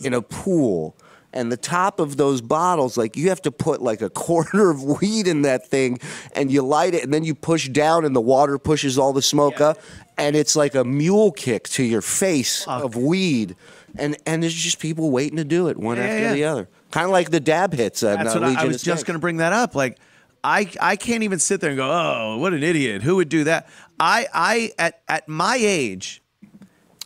in 0.00 0.14
a 0.14 0.22
pool. 0.22 0.96
And 1.32 1.50
the 1.50 1.56
top 1.56 1.98
of 2.00 2.16
those 2.16 2.40
bottles, 2.40 2.96
like 2.96 3.16
you 3.16 3.28
have 3.30 3.40
to 3.42 3.50
put 3.50 3.80
like 3.80 4.02
a 4.02 4.10
quarter 4.24 4.70
of 4.70 4.82
weed 4.82 5.26
in 5.26 5.42
that 5.42 5.66
thing 5.66 5.98
and 6.34 6.50
you 6.52 6.62
light 6.62 6.94
it 6.94 7.02
and 7.04 7.12
then 7.12 7.24
you 7.24 7.34
push 7.34 7.68
down 7.68 8.04
and 8.04 8.14
the 8.14 8.20
water 8.20 8.58
pushes 8.58 8.98
all 8.98 9.12
the 9.12 9.22
smoke 9.22 9.60
up. 9.60 9.78
And 10.18 10.36
it's 10.36 10.54
like 10.54 10.74
a 10.74 10.84
mule 10.84 11.32
kick 11.32 11.68
to 11.70 11.82
your 11.82 12.02
face 12.02 12.66
of 12.68 12.96
weed. 12.96 13.56
And 13.96 14.16
and 14.26 14.42
there's 14.42 14.54
just 14.54 14.78
people 14.78 15.10
waiting 15.10 15.36
to 15.36 15.44
do 15.44 15.68
it 15.68 15.76
one 15.76 15.96
Yeah, 15.96 16.04
after 16.04 16.20
yeah. 16.20 16.32
the 16.34 16.44
other. 16.44 16.68
Kind 16.90 17.06
of 17.06 17.12
like 17.12 17.30
the 17.30 17.40
dab 17.40 17.72
hits. 17.72 18.02
Uh, 18.02 18.16
That's 18.16 18.34
what 18.34 18.44
I, 18.44 18.62
I 18.62 18.64
was 18.66 18.82
just 18.82 19.06
going 19.06 19.14
to 19.14 19.20
bring 19.20 19.38
that 19.38 19.52
up. 19.54 19.74
Like, 19.74 19.98
I 20.44 20.70
I 20.80 20.96
can't 20.96 21.22
even 21.22 21.38
sit 21.38 21.60
there 21.60 21.70
and 21.70 21.76
go, 21.78 21.90
oh, 21.90 22.36
what 22.38 22.52
an 22.52 22.62
idiot. 22.62 23.02
Who 23.02 23.16
would 23.16 23.28
do 23.30 23.44
that? 23.44 23.68
I 23.98 24.26
I 24.32 24.72
at 24.78 25.00
at 25.08 25.28
my 25.28 25.56
age, 25.58 26.21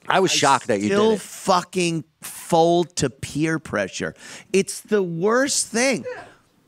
I 0.08 0.20
was 0.20 0.30
shocked 0.30 0.68
that 0.68 0.80
you 0.80 0.86
still 0.86 1.10
did 1.10 1.16
it. 1.16 1.22
fucking 1.22 2.04
fold 2.20 2.94
to 2.96 3.10
peer 3.10 3.58
pressure. 3.58 4.14
It's 4.52 4.80
the 4.80 5.02
worst 5.02 5.68
thing. 5.68 6.04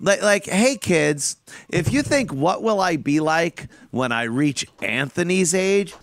Like, 0.00 0.22
like, 0.22 0.46
hey 0.46 0.76
kids, 0.76 1.36
if 1.68 1.92
you 1.92 2.02
think 2.02 2.32
what 2.32 2.62
will 2.62 2.80
I 2.80 2.96
be 2.96 3.20
like 3.20 3.68
when 3.90 4.12
I 4.12 4.24
reach 4.24 4.66
Anthony's 4.80 5.54
age, 5.54 5.94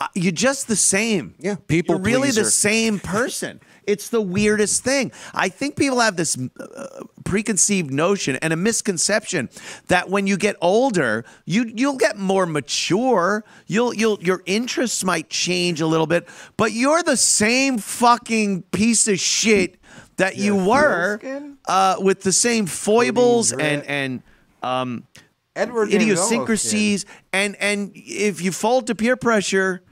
uh, 0.00 0.08
you're 0.14 0.32
just 0.32 0.68
the 0.68 0.76
same. 0.76 1.34
Yeah, 1.38 1.56
people 1.68 1.96
You're 1.96 2.04
really 2.04 2.30
the 2.30 2.44
same 2.44 2.98
person. 2.98 3.60
It's 3.86 4.08
the 4.08 4.20
weirdest 4.20 4.84
thing. 4.84 5.12
I 5.34 5.48
think 5.48 5.76
people 5.76 6.00
have 6.00 6.16
this 6.16 6.36
uh, 6.58 7.04
preconceived 7.24 7.90
notion 7.90 8.36
and 8.36 8.52
a 8.52 8.56
misconception 8.56 9.48
that 9.88 10.08
when 10.08 10.26
you 10.26 10.36
get 10.36 10.56
older, 10.60 11.24
you 11.44 11.70
you'll 11.74 11.96
get 11.96 12.16
more 12.16 12.46
mature. 12.46 13.44
You'll 13.66 13.94
you'll 13.94 14.22
your 14.22 14.42
interests 14.46 15.04
might 15.04 15.30
change 15.30 15.80
a 15.80 15.86
little 15.86 16.06
bit, 16.06 16.28
but 16.56 16.72
you're 16.72 17.02
the 17.02 17.16
same 17.16 17.78
fucking 17.78 18.62
piece 18.72 19.08
of 19.08 19.18
shit 19.20 19.76
that 20.16 20.36
you 20.36 20.56
were 20.56 21.20
uh, 21.66 21.96
with 21.98 22.22
the 22.22 22.32
same 22.32 22.66
foibles 22.66 23.52
and 23.52 23.82
and 23.84 24.22
um, 24.62 25.06
Edward 25.54 25.92
idiosyncrasies 25.92 27.06
and 27.32 27.56
and 27.56 27.92
if 27.94 28.42
you 28.42 28.52
fold 28.52 28.86
to 28.88 28.94
peer 28.94 29.16
pressure 29.16 29.82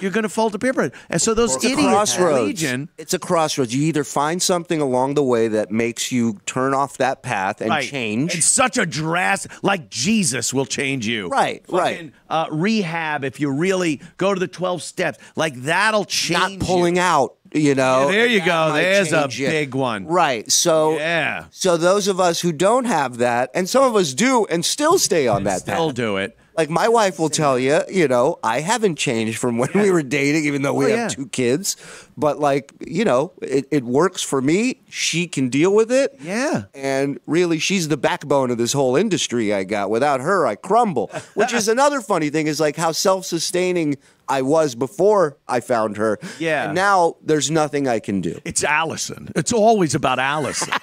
you're 0.00 0.10
going 0.10 0.22
to 0.22 0.28
fold 0.28 0.52
to 0.52 0.58
pressure 0.58 0.92
and 1.10 1.20
so 1.20 1.34
those 1.34 1.56
It's 1.56 1.64
a 1.64 1.68
idiots 1.68 1.88
crossroads. 1.90 2.44
Legion, 2.46 2.88
It's 2.98 3.14
a 3.14 3.18
crossroads. 3.18 3.74
You 3.74 3.82
either 3.84 4.04
find 4.04 4.42
something 4.42 4.80
along 4.80 5.14
the 5.14 5.22
way 5.24 5.48
that 5.48 5.70
makes 5.70 6.12
you 6.12 6.38
turn 6.46 6.74
off 6.74 6.98
that 6.98 7.22
path 7.22 7.60
and 7.60 7.70
right. 7.70 7.84
change. 7.88 8.34
and 8.34 8.42
such 8.44 8.78
a 8.78 8.86
drastic 8.86 9.52
like 9.62 9.90
jesus 9.90 10.52
will 10.54 10.66
change 10.66 11.06
you 11.06 11.28
Right, 11.28 11.64
right. 11.68 12.12
Uh, 12.28 12.46
rehab 12.50 13.24
if 13.24 13.40
you 13.40 13.50
really 13.50 14.00
go 14.16 14.34
to 14.34 14.40
the 14.40 14.48
12 14.48 14.82
steps 14.82 15.18
like 15.36 15.54
that'll 15.62 16.04
change 16.04 16.58
not 16.58 16.66
pulling 16.66 16.96
you. 16.96 17.02
out. 17.02 17.34
You 17.54 17.74
know, 17.74 18.06
Yeah, 18.08 18.12
there 18.12 18.26
you 18.26 18.44
go. 18.44 18.74
There's 18.74 19.10
a 19.12 19.26
you. 19.30 19.46
big 19.46 19.74
one. 19.74 20.06
Right. 20.06 20.50
So, 20.52 20.98
yeah 20.98 21.46
so 21.50 21.78
those 21.78 22.06
of 22.06 22.20
us 22.20 22.40
who 22.42 22.52
don't 22.52 22.84
have 22.84 23.16
that, 23.18 23.50
and 23.54 23.66
some 23.66 23.84
of 23.84 23.96
us 23.96 24.12
do, 24.12 24.44
and 24.50 24.62
still 24.62 24.98
stay 24.98 25.26
on 25.28 25.44
that 25.44 25.64
path, 25.64 25.74
still 25.74 25.86
path. 25.88 25.94
do 25.96 26.16
it 26.18 26.37
Like 26.58 26.70
my 26.70 26.88
wife 26.88 27.20
will 27.20 27.28
tell 27.28 27.56
you, 27.56 27.82
you 27.88 28.08
know, 28.08 28.40
I 28.42 28.58
haven't 28.58 28.96
changed 28.96 29.38
from 29.38 29.58
when 29.58 29.70
we 29.74 29.92
were 29.92 30.02
dating, 30.02 30.44
even 30.44 30.62
though 30.62 30.74
we 30.74 30.86
Oh, 30.86 30.88
have 30.88 30.98
yeah. 30.98 31.08
two 31.08 31.28
kids. 31.28 31.76
But 32.16 32.40
like, 32.40 32.72
you 32.84 33.04
know, 33.04 33.32
it, 33.40 33.68
it 33.70 33.84
works 33.84 34.22
for 34.24 34.42
me. 34.42 34.80
She 34.88 35.28
can 35.28 35.50
deal 35.50 35.72
with 35.72 35.92
it. 35.92 36.16
Yeah. 36.20 36.64
And 36.74 37.20
really, 37.26 37.60
she's 37.60 37.86
the 37.86 37.96
backbone 37.96 38.50
of 38.50 38.58
this 38.58 38.72
whole 38.72 38.96
industry 38.96 39.54
I 39.54 39.62
got. 39.62 39.88
Without 39.88 40.20
her, 40.20 40.48
I 40.48 40.56
crumble. 40.56 41.12
Which 41.34 41.52
is 41.52 41.68
another 41.68 42.00
funny 42.00 42.28
thing 42.28 42.48
is 42.48 42.58
like 42.58 42.74
how 42.74 42.90
self 42.90 43.24
sustaining 43.24 43.94
I 44.28 44.42
was 44.42 44.74
before 44.74 45.36
I 45.46 45.60
found 45.60 45.96
her. 45.96 46.18
Yeah. 46.40 46.64
And 46.64 46.74
now 46.74 47.14
there's 47.22 47.52
nothing 47.52 47.86
I 47.86 48.00
can 48.00 48.20
do. 48.20 48.40
It's 48.44 48.64
Allison. 48.64 49.30
It's 49.36 49.52
always 49.52 49.94
about 49.94 50.18
Allison. 50.18 50.74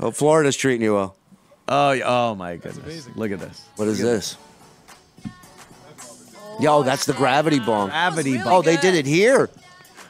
Oh, 0.00 0.12
Florida's 0.12 0.56
treating 0.56 0.82
you 0.82 0.94
well. 0.94 1.16
Oh, 1.68 2.00
oh 2.04 2.34
my 2.34 2.56
goodness. 2.56 3.08
Look 3.16 3.30
at 3.32 3.40
this. 3.40 3.64
What 3.76 3.88
is 3.88 4.00
this? 4.00 4.36
Yo, 6.60 6.82
that's 6.82 7.06
the 7.06 7.12
gravity 7.12 7.60
bomb. 7.60 7.88
Gravity 7.90 8.38
bomb. 8.38 8.48
Oh, 8.48 8.62
they 8.62 8.76
did 8.76 8.94
it 8.94 9.06
here. 9.06 9.48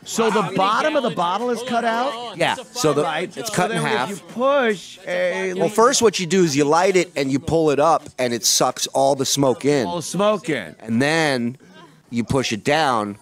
So 0.04 0.30
the 0.30 0.54
bottom 0.56 0.96
of 0.96 1.02
the 1.02 1.10
bottle 1.10 1.50
is 1.50 1.62
cut 1.64 1.84
out? 1.84 2.36
Yeah. 2.36 2.54
So 2.54 2.94
the 2.94 3.02
Right. 3.02 3.36
it's 3.36 3.48
So 3.48 3.54
cut 3.54 3.70
in 3.70 3.76
half. 3.76 4.10
If 4.10 4.20
you 4.20 4.26
push 4.28 4.98
a 5.06 5.52
Well, 5.52 5.68
first, 5.68 6.00
what 6.00 6.18
you 6.18 6.24
do 6.24 6.44
is 6.44 6.56
you 6.56 6.64
light 6.64 6.96
it 6.96 7.12
and 7.14 7.30
you 7.30 7.38
pull 7.38 7.70
it 7.70 7.78
up, 7.78 8.08
and 8.18 8.32
it 8.32 8.46
sucks 8.46 8.86
all 8.88 9.14
the 9.14 9.26
smoke 9.26 9.66
in. 9.66 9.86
all 9.86 9.96
the 9.96 10.02
smoke 10.02 10.48
in. 10.48 10.74
And 10.80 11.02
then 11.02 11.58
you 12.08 12.24
push 12.24 12.52
it 12.52 12.64
down. 12.64 13.18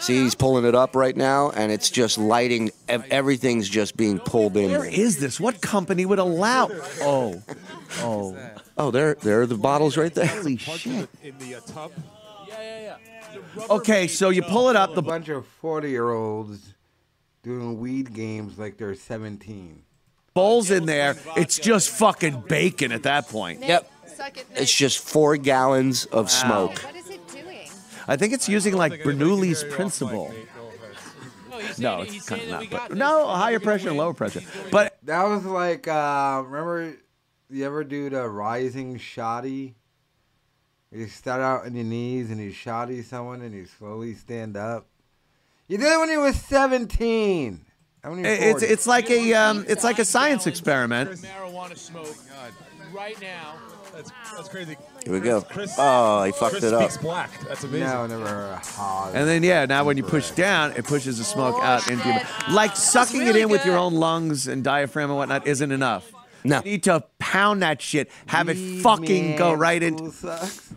See, 0.00 0.22
he's 0.22 0.34
pulling 0.34 0.64
it 0.64 0.74
up 0.74 0.96
right 0.96 1.16
now, 1.16 1.50
and 1.50 1.70
it's 1.72 1.90
just 1.90 2.18
lighting. 2.18 2.70
Everything's 2.88 3.68
just 3.68 3.96
being 3.96 4.18
pulled 4.18 4.56
in. 4.56 4.70
is 4.70 5.18
this? 5.18 5.38
What 5.40 5.60
company 5.60 6.04
would 6.04 6.18
allow? 6.18 6.68
Oh, 7.00 7.42
oh, 7.98 8.36
Oh, 8.76 8.90
there, 8.90 9.14
there 9.14 9.40
are 9.42 9.46
the 9.46 9.56
bottles 9.56 9.96
right 9.96 10.12
there. 10.12 10.26
holy 10.26 10.56
shit! 10.56 11.08
In 11.22 11.38
the 11.38 11.54
uh, 11.56 11.60
tub. 11.60 11.92
Yeah, 12.48 12.60
yeah, 12.60 12.96
yeah. 13.56 13.66
Okay, 13.70 14.08
so 14.08 14.30
you 14.30 14.42
pull 14.42 14.68
it 14.68 14.76
up. 14.76 14.94
The 14.94 15.02
bunch 15.02 15.28
of 15.28 15.46
40 15.46 15.90
year 15.90 16.10
olds 16.10 16.74
doing 17.42 17.78
weed 17.78 18.12
games 18.12 18.58
like 18.58 18.76
they're 18.76 18.94
17. 18.94 19.82
bowl's 20.32 20.70
in 20.70 20.86
there. 20.86 21.16
It's 21.36 21.58
just 21.58 21.90
fucking 21.90 22.44
bacon 22.48 22.90
at 22.90 23.04
that 23.04 23.28
point. 23.28 23.62
Yep. 23.62 23.90
It's 24.54 24.72
just 24.72 24.98
four 24.98 25.36
gallons 25.36 26.06
of 26.06 26.30
smoke. 26.30 26.80
I 28.06 28.16
think 28.16 28.32
it's 28.32 28.48
using 28.48 28.76
like 28.76 28.92
Bernoulli's 29.02 29.64
principle. 29.64 30.32
No, 31.78 32.02
it's 32.02 32.28
kind 32.28 32.42
of 32.42 32.48
not. 32.48 32.70
But 32.70 32.94
no, 32.94 33.26
higher 33.26 33.60
pressure 33.60 33.88
and 33.88 33.96
lower 33.96 34.14
pressure. 34.14 34.42
But 34.70 34.98
That 35.04 35.24
was 35.24 35.44
like, 35.44 35.88
uh, 35.88 36.42
remember, 36.44 36.96
you 37.50 37.64
ever 37.64 37.84
do 37.84 38.10
the 38.10 38.28
rising 38.28 38.98
shoddy? 38.98 39.74
You 40.90 41.06
start 41.08 41.40
out 41.40 41.66
on 41.66 41.74
your 41.74 41.84
knees 41.84 42.30
and 42.30 42.40
you 42.40 42.52
shoddy 42.52 43.02
someone 43.02 43.42
and 43.42 43.52
you 43.52 43.66
slowly 43.66 44.14
stand 44.14 44.56
up. 44.56 44.86
You 45.66 45.78
did 45.78 45.92
it 45.92 45.98
when 45.98 46.10
you 46.10 46.20
was 46.20 46.36
17. 46.36 47.64
How 48.04 48.10
many 48.10 48.28
it's 48.28 48.62
it's 48.62 48.86
like 48.86 49.10
a 49.10 49.32
um, 49.32 49.64
it's 49.66 49.82
like 49.82 49.98
a 49.98 50.04
science 50.04 50.46
experiment. 50.46 51.10
marijuana 51.10 51.76
smoke 51.76 52.14
right 52.92 53.18
now. 53.20 53.54
That's 53.94 54.12
that's 54.36 54.48
crazy. 54.48 54.76
Here 55.04 55.12
we 55.12 55.20
go. 55.20 55.40
Chris, 55.40 55.74
Oh, 55.78 56.22
he 56.24 56.32
fucked 56.32 56.52
Chris 56.52 56.64
it 56.64 56.74
up. 56.74 57.00
black. 57.00 57.30
That's 57.48 57.64
amazing. 57.64 57.88
No, 57.88 58.06
never 58.06 58.26
heard 58.26 58.52
of 58.54 58.68
hog. 58.76 59.12
And 59.14 59.26
then 59.26 59.42
yeah, 59.42 59.64
now 59.66 59.84
when 59.84 59.96
you 59.96 60.02
push 60.02 60.32
down, 60.32 60.72
it 60.72 60.84
pushes 60.84 61.16
the 61.18 61.24
smoke 61.24 61.56
out 61.62 61.88
into 61.88 62.06
your 62.06 62.20
like 62.50 62.76
sucking 62.76 63.26
it 63.26 63.36
in 63.36 63.48
with 63.48 63.64
your 63.64 63.78
own 63.78 63.94
lungs 63.94 64.48
and 64.48 64.62
diaphragm 64.62 65.10
and 65.10 65.16
whatnot 65.18 65.46
isn't 65.46 65.72
enough. 65.72 66.12
No. 66.44 66.58
You 66.58 66.72
need 66.72 66.82
to 66.84 67.04
pound 67.18 67.62
that 67.62 67.80
shit, 67.80 68.10
have 68.26 68.50
it 68.50 68.82
fucking 68.82 69.36
go 69.36 69.50
man, 69.52 69.58
right 69.58 69.82
school 69.82 70.06
in. 70.06 70.12
sucks. 70.12 70.72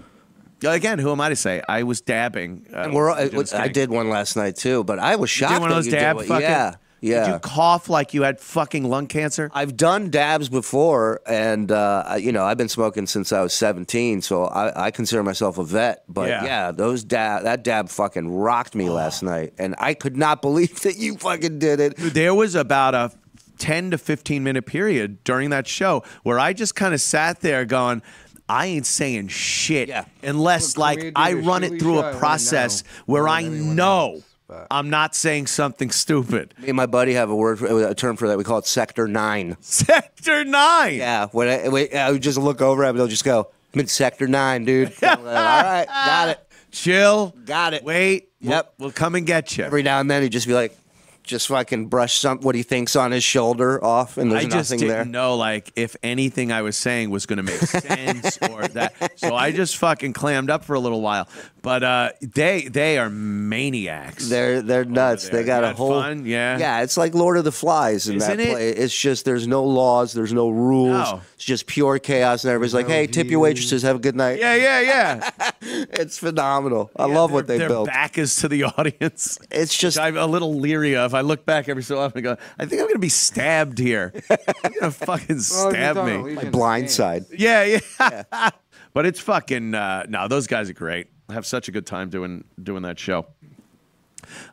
Again, 0.64 0.98
who 1.00 1.12
am 1.12 1.20
I 1.22 1.30
to 1.30 1.36
say? 1.36 1.62
I 1.68 1.84
was 1.84 2.00
dabbing. 2.02 2.68
Uh, 2.74 2.78
And 2.84 2.94
we're, 2.94 3.12
I, 3.12 3.30
I 3.54 3.68
did 3.68 3.90
one 3.92 4.10
last 4.10 4.36
night 4.36 4.56
too, 4.56 4.84
but 4.86 4.98
I 4.98 5.16
was 5.18 5.30
You 5.30 5.46
shocked 5.46 5.54
did 5.56 5.62
one 5.62 5.72
of 5.72 5.76
those 5.78 5.88
dab 5.88 6.18
did 6.20 6.28
fucking. 6.28 6.42
Yeah, 6.42 6.76
yeah. 7.02 7.26
Did 7.26 7.34
you 7.34 7.40
cough 7.40 7.90
like 7.90 8.14
you 8.14 8.24
had 8.24 8.40
fucking 8.40 8.84
lung 8.84 9.08
cancer? 9.08 9.50
I've 9.54 9.78
done 9.78 10.10
dabs 10.10 10.50
before, 10.50 11.22
and 11.28 11.72
uh, 11.72 12.16
you 12.20 12.32
know 12.32 12.44
I've 12.46 12.58
been 12.58 12.70
smoking 12.70 13.08
since 13.08 13.32
I 13.32 13.42
was 13.42 13.54
17, 13.54 14.22
so 14.22 14.46
I, 14.46 14.88
I 14.88 14.92
consider 14.92 15.24
myself 15.24 15.58
a 15.58 15.64
vet. 15.64 16.04
But 16.10 16.30
Yeah. 16.30 16.44
yeah, 16.44 16.72
those 16.72 17.04
dab 17.04 17.44
that 17.44 17.64
dab 17.64 17.90
fucking 17.90 18.30
rocked 18.34 18.76
me 18.76 18.90
last 18.90 19.24
night, 19.24 19.54
and 19.58 19.76
I 19.78 19.94
could 19.94 20.18
not 20.18 20.42
believe 20.48 20.82
that 20.82 20.98
you 20.98 21.16
fucking 21.18 21.60
did 21.60 21.80
it. 21.80 21.96
There 21.98 22.34
was 22.34 22.56
about 22.56 22.96
a 22.96 23.12
10 23.60 23.92
to 23.92 23.98
15 23.98 24.44
minute 24.44 24.66
period 24.66 25.24
during 25.24 25.50
that 25.50 25.68
show 25.68 26.04
where 26.24 26.40
I 26.40 26.54
just 26.54 26.76
kind 26.76 26.94
of 26.94 27.02
sat 27.02 27.40
there 27.42 27.66
going, 27.66 28.02
I 28.48 28.68
ain't 28.68 28.86
saying 28.86 29.30
shit 29.30 29.90
Yeah. 29.90 30.06
unless 30.24 30.78
Well, 30.78 30.86
like 30.96 31.12
I 31.16 31.34
run 31.34 31.64
it 31.64 31.80
through 31.80 31.96
show? 31.96 31.98
I 31.98 32.00
a 32.02 32.04
wanna 32.06 32.18
process 32.20 32.84
know 32.84 32.90
where 33.08 33.28
I 33.28 33.42
anyone 33.44 33.76
know 33.76 34.12
else, 34.14 34.24
but- 34.48 34.68
I'm 34.72 34.90
not 34.90 35.16
saying 35.16 35.48
something 35.48 35.92
stupid. 35.92 36.54
Me 36.60 36.70
and 36.70 36.78
my 36.78 36.86
buddy 36.86 37.14
have 37.14 37.30
a 37.30 37.36
word, 37.36 37.60
for, 37.60 37.88
a 37.90 37.94
term 37.96 38.16
for 38.16 38.28
that. 38.28 38.38
We 38.38 38.44
call 38.44 38.60
it 38.60 38.66
Sector 38.66 39.08
Nine. 39.08 39.58
Sector 39.62 40.46
9. 40.46 40.96
Yeah, 40.96 41.28
when 41.32 41.48
I, 41.48 41.68
when 41.68 41.88
I 41.96 42.12
would 42.12 42.22
just 42.22 42.38
look 42.38 42.62
over 42.62 42.84
at 42.84 42.92
him, 42.92 42.98
they'll 42.98 43.08
just 43.08 43.26
go, 43.26 43.50
"I'm 43.74 43.80
in 43.82 43.88
Sector 43.88 44.28
Nine, 44.28 44.66
dude." 44.66 44.94
Like, 45.02 45.18
All 45.20 45.24
right, 45.26 45.86
got 45.88 46.30
it. 46.30 46.40
Chill. 46.72 47.34
Got 47.46 47.74
it. 47.74 47.84
Wait. 47.84 48.30
We'll- 48.42 48.52
Yep. 48.52 48.74
We'll, 48.78 48.92
come 48.92 49.16
and 49.16 49.26
get 49.26 49.58
you. 49.58 49.64
Every 49.64 49.82
now 49.84 50.00
and 50.00 50.10
then, 50.12 50.22
he'd 50.22 50.32
just 50.32 50.46
be 50.48 50.54
like, 50.54 50.78
just 51.24 51.48
fucking 51.48 51.88
brush 51.88 52.20
some 52.20 52.40
what 52.40 52.56
he 52.56 52.64
thinks 52.64 52.96
on 52.96 53.12
his 53.12 53.24
shoulder 53.24 53.84
off, 53.84 54.18
and 54.18 54.32
there's 54.32 54.46
I 54.46 54.48
just 54.48 54.72
nothing 54.72 54.80
didn't 54.88 54.96
there. 54.96 55.06
know 55.06 55.36
like 55.36 55.74
if 55.76 55.96
anything 56.02 56.52
I 56.54 56.62
was 56.62 56.78
saying 56.78 57.10
was 57.10 57.26
going 57.26 57.38
to 57.38 57.44
make 57.44 57.56
sense 57.60 58.38
or 58.50 58.66
that. 58.70 58.94
So 59.20 59.36
I 59.36 59.52
just 59.52 59.76
fucking 59.78 60.14
clammed 60.14 60.50
up 60.50 60.64
for 60.64 60.74
a 60.76 60.80
little 60.80 61.02
while. 61.02 61.28
But 61.68 61.84
uh, 61.84 62.10
they 62.22 62.62
they 62.62 62.98
are 62.98 63.10
maniacs. 63.10 64.30
They're 64.30 64.62
they're 64.62 64.86
nuts. 64.86 65.28
They 65.28 65.44
got 65.44 65.66
a 65.66 65.74
whole 65.74 66.02
fun? 66.02 66.26
Yeah. 66.26 66.58
yeah. 66.58 66.82
It's 66.82 66.96
like 66.96 67.14
Lord 67.14 67.36
of 67.36 67.44
the 67.44 67.52
Flies 67.52 68.08
in 68.08 68.16
Isn't 68.16 68.38
that 68.38 68.40
it? 68.42 68.52
play. 68.52 68.70
It's 68.70 68.98
just 68.98 69.26
there's 69.26 69.48
no 69.48 69.66
laws, 69.66 70.14
there's 70.14 70.32
no 70.32 70.48
rules. 70.50 70.92
No. 71.12 71.22
It's 71.36 71.44
just 71.44 71.68
pure 71.68 72.00
chaos, 72.00 72.46
and 72.46 72.52
everybody's 72.52 72.74
like, 72.74 72.88
No 72.88 72.94
"Hey, 72.94 73.08
tip 73.08 73.28
your 73.30 73.42
views. 73.46 73.58
waitresses. 73.60 73.82
Have 73.84 73.98
a 73.98 74.00
good 74.00 74.16
night." 74.16 74.40
yeah, 74.40 74.56
yeah, 74.56 74.80
yeah. 74.82 75.30
It's 76.00 76.18
phenomenal. 76.18 76.90
I 76.96 77.06
love 77.06 77.32
what 77.34 77.48
their- 77.48 77.56
they 77.58 77.60
their 77.60 77.68
built. 77.70 77.88
back 77.88 78.18
is 78.18 78.36
to 78.38 78.48
the 78.48 78.64
audience. 78.78 79.38
It's 79.52 79.78
just 79.78 80.00
I'm 80.00 80.16
a 80.16 80.26
little 80.26 80.56
leery 80.56 80.96
of. 80.96 81.14
I 81.14 81.20
look 81.22 81.46
back 81.46 81.68
every 81.68 81.84
so 81.84 82.00
often 82.00 82.20
and 82.26 82.38
go, 82.38 82.44
I 82.58 82.66
think 82.66 82.82
I'm 82.82 82.88
gonna 82.88 83.00
be 83.00 83.10
stabbed 83.10 83.78
here. 83.78 84.14
They're 84.30 84.72
gonna 84.80 84.92
fucking 84.92 85.42
Well, 85.52 85.70
if 85.70 85.76
you're 85.76 85.94
stab 85.94 86.06
me. 86.06 86.18
Legion 86.18 86.46
of 86.48 86.52
blind 86.54 86.90
side. 86.90 87.26
Yeah, 87.38 87.80
yeah. 88.00 88.50
but 88.94 89.06
it's 89.06 89.20
fucking 89.20 89.76
uh, 89.76 90.06
no. 90.08 90.28
Those 90.30 90.48
guys 90.48 90.70
are 90.70 90.74
great. 90.74 91.08
Have 91.30 91.46
such 91.46 91.68
a 91.68 91.72
good 91.72 91.86
time 91.86 92.10
doing 92.10 92.46
doing 92.62 92.84
that 92.84 92.98
show. 92.98 93.28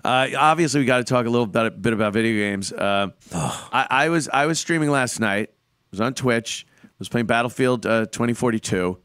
Uh, 0.04 0.28
obviously, 0.36 0.80
we 0.80 0.86
got 0.86 0.98
to 0.98 1.04
talk 1.04 1.26
a 1.26 1.30
little 1.30 1.46
bit, 1.46 1.80
bit 1.80 1.92
about 1.92 2.12
video 2.12 2.32
games. 2.32 2.72
Uh, 2.72 3.08
I, 3.32 3.86
I 3.90 4.08
was 4.08 4.28
I 4.28 4.46
was 4.46 4.58
streaming 4.58 4.90
last 4.90 5.20
night. 5.20 5.50
I 5.50 5.88
was 5.90 6.00
on 6.00 6.14
Twitch. 6.14 6.66
I 6.84 6.88
was 6.98 7.08
playing 7.08 7.26
Battlefield 7.26 7.86
uh, 7.86 8.06
2042, 8.06 8.98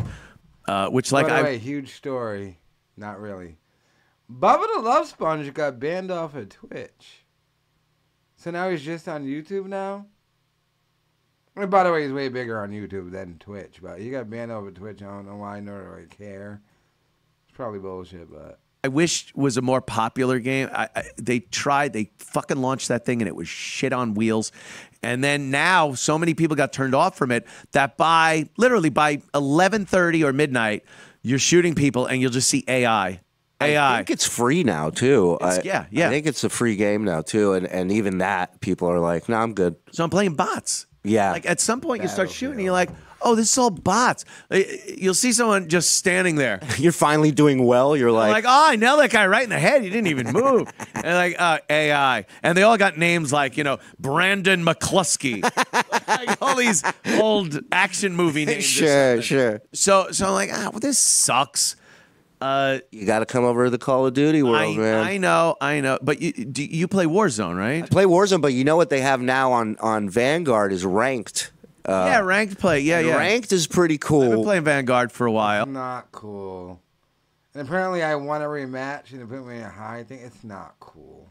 uh, 0.68 0.90
which 0.90 1.12
like 1.12 1.28
By 1.28 1.34
the 1.34 1.40
I 1.40 1.44
way, 1.44 1.58
huge 1.58 1.96
story. 1.96 2.58
Not 2.98 3.20
really. 3.20 3.58
Bubba 4.32 4.68
the 4.76 4.82
Love 4.82 5.08
Sponge 5.08 5.52
got 5.54 5.80
banned 5.80 6.12
off 6.12 6.36
of 6.36 6.50
Twitch. 6.50 7.26
So 8.36 8.52
now 8.52 8.70
he's 8.70 8.84
just 8.84 9.08
on 9.08 9.26
YouTube 9.26 9.66
now? 9.66 10.06
And 11.56 11.70
by 11.70 11.84
the 11.84 11.92
way, 11.92 12.04
he's 12.04 12.14
way 12.14 12.30
bigger 12.30 12.62
on 12.62 12.70
YouTube 12.70 13.12
than 13.12 13.38
Twitch, 13.40 13.80
but 13.82 14.00
he 14.00 14.10
got 14.10 14.30
banned 14.30 14.52
off 14.52 14.68
of 14.68 14.76
Twitch. 14.76 15.02
I 15.02 15.08
don't 15.08 15.28
know 15.28 15.36
why, 15.38 15.60
nor 15.60 15.82
do 15.82 16.04
I 16.04 16.16
care. 16.16 16.62
It's 17.60 17.62
probably 17.62 17.80
bullshit, 17.82 18.32
but. 18.32 18.58
I 18.86 18.88
wish 18.88 19.36
was 19.36 19.58
a 19.58 19.62
more 19.62 19.82
popular 19.82 20.40
game. 20.40 20.70
I, 20.72 20.88
I, 20.96 21.04
they 21.18 21.42
tried, 21.42 21.92
they 21.92 22.10
fucking 22.20 22.62
launched 22.62 22.88
that 22.88 23.06
thing 23.06 23.22
and 23.22 23.28
it 23.28 23.36
was 23.36 23.50
shit 23.50 23.92
on 23.92 24.14
wheels. 24.14 24.54
And 25.04 25.22
then 25.22 25.52
now 25.52 25.92
so 25.94 26.18
many 26.18 26.34
people 26.34 26.56
got 26.56 26.72
turned 26.72 26.96
off 26.96 27.18
from 27.18 27.32
it 27.32 27.46
that 27.74 27.98
by 27.98 28.48
literally 28.56 28.90
by 28.90 29.18
11:30 29.34 30.24
or 30.24 30.32
midnight, 30.32 30.86
you're 31.22 31.38
shooting 31.38 31.76
people 31.76 32.06
and 32.06 32.22
you'll 32.22 32.32
just 32.32 32.48
see 32.50 32.64
AI. 32.66 33.20
I 33.60 33.68
AI. 33.68 33.98
think 33.98 34.12
it's 34.12 34.26
free 34.26 34.64
now 34.64 34.90
too. 34.90 35.38
I, 35.42 35.60
yeah, 35.66 35.88
yeah. 35.92 36.08
I 36.08 36.12
think 36.12 36.28
it's 36.28 36.46
a 36.46 36.50
free 36.50 36.78
game 36.78 37.04
now 37.04 37.22
too, 37.22 37.52
and 37.52 37.68
and 37.68 37.92
even 37.92 38.20
that 38.20 38.62
people 38.62 38.88
are 38.90 39.02
like, 39.02 39.28
"No, 39.28 39.36
I'm 39.36 39.54
good." 39.54 39.76
so 39.92 40.06
I'm 40.06 40.10
playing 40.10 40.36
bots. 40.36 40.86
Yeah. 41.04 41.32
Like 41.34 41.46
at 41.46 41.60
some 41.60 41.82
point 41.82 42.04
you 42.04 42.08
start 42.08 42.30
shooting 42.32 42.56
and 42.56 42.64
you're 42.64 42.72
like, 42.72 42.90
"Oh, 43.22 43.36
this 43.36 43.52
is 43.52 43.58
all 43.58 43.70
bots." 43.70 44.26
Uh, 44.52 44.60
You'll 44.98 45.14
see 45.14 45.32
someone 45.32 45.68
just 45.70 45.94
standing 45.94 46.36
there. 46.36 46.60
You're 46.78 46.92
finally 46.92 47.32
doing 47.32 47.66
well. 47.66 47.96
You're 47.96 48.12
like, 48.12 48.32
like, 48.32 48.46
oh, 48.48 48.68
I 48.72 48.76
nailed 48.76 49.00
that 49.00 49.12
guy 49.12 49.28
right 49.28 49.44
in 49.44 49.50
the 49.50 49.60
head. 49.60 49.84
He 49.84 49.90
didn't 49.90 50.08
even 50.08 50.32
move. 50.32 50.72
and 50.96 51.16
like, 51.16 51.36
uh, 51.40 51.60
AI. 51.70 52.26
And 52.44 52.58
they 52.58 52.64
all 52.64 52.78
got 52.78 52.98
names 52.98 53.32
like, 53.34 53.58
you 53.58 53.64
know, 53.64 53.80
Brandon 54.00 54.64
McCluskey. 54.64 55.44
like 56.08 56.42
all 56.42 56.56
these 56.56 56.84
old 57.20 57.60
action 57.72 58.16
movie 58.16 58.46
names. 58.46 58.64
sure, 58.64 59.22
sure. 59.22 59.62
So, 59.74 60.12
so 60.12 60.28
I'm 60.28 60.34
like, 60.34 60.50
ah, 60.54 60.70
well, 60.72 60.80
this 60.80 60.98
sucks. 60.98 61.76
Uh, 62.42 62.80
You 62.92 63.06
got 63.06 63.20
to 63.20 63.26
come 63.26 63.44
over 63.44 63.66
to 63.66 63.70
the 63.70 63.78
Call 63.78 64.06
of 64.06 64.14
Duty 64.14 64.44
world, 64.44 64.56
I, 64.56 64.78
man. 64.78 65.04
I 65.06 65.18
know, 65.18 65.58
I 65.60 65.82
know. 65.82 66.00
But 66.02 66.22
you, 66.22 66.32
do, 66.32 66.64
you 66.64 66.88
play 66.88 67.06
Warzone, 67.06 67.58
right? 67.58 67.90
play 67.90 68.06
Warzone, 68.06 68.42
but 68.42 68.54
you 68.54 68.64
know 68.64 68.78
what 68.78 68.90
they 68.90 69.02
have 69.02 69.22
now 69.22 69.52
on 69.52 69.76
on 69.82 70.10
Vanguard 70.10 70.72
is 70.72 70.86
ranked. 70.86 71.52
Uh, 71.90 72.06
yeah, 72.06 72.20
ranked 72.20 72.58
play. 72.60 72.80
Yeah, 72.82 73.00
yeah. 73.00 73.18
Ranked 73.18 73.52
is 73.52 73.68
pretty 73.68 73.98
cool. 73.98 74.24
I've 74.24 74.30
been 74.32 74.44
playing 74.44 74.64
Vanguard 74.64 75.12
for 75.12 75.26
a 75.28 75.32
while. 75.32 75.66
Not 75.66 76.12
cool. 76.12 76.82
And 77.54 77.68
apparently, 77.68 78.04
I 78.04 78.16
won 78.16 78.42
a 78.42 78.46
rematch 78.46 79.12
and 79.12 79.22
they 79.22 79.26
put 79.26 79.46
me 79.46 79.58
in 79.58 79.64
a 79.64 79.70
high 79.70 80.04
thing. 80.04 80.20
It's 80.20 80.44
not 80.44 80.76
cool. 80.80 81.28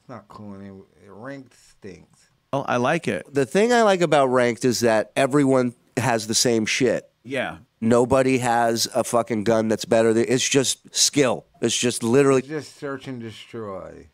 It's 0.00 0.08
not 0.08 0.26
cool. 0.28 0.54
Any 0.54 0.70
ranked 1.08 1.54
stinks. 1.54 2.28
Well, 2.52 2.64
I 2.68 2.76
like 2.76 3.08
it. 3.08 3.32
The 3.32 3.46
thing 3.46 3.72
I 3.72 3.82
like 3.82 4.00
about 4.00 4.26
ranked 4.26 4.64
is 4.64 4.80
that 4.80 5.12
everyone 5.16 5.74
has 5.96 6.26
the 6.26 6.34
same 6.34 6.66
shit. 6.66 7.08
Yeah. 7.22 7.58
Nobody 7.80 8.38
has 8.38 8.88
a 8.94 9.04
fucking 9.04 9.44
gun 9.44 9.68
that's 9.68 9.84
better. 9.84 10.12
than- 10.12 10.26
It's 10.28 10.48
just 10.48 10.94
skill. 10.94 11.46
It's 11.60 11.76
just 11.76 12.02
literally. 12.02 12.40
it's 12.40 12.48
Just 12.48 12.76
search 12.78 13.06
and 13.08 13.20
destroy 13.20 14.08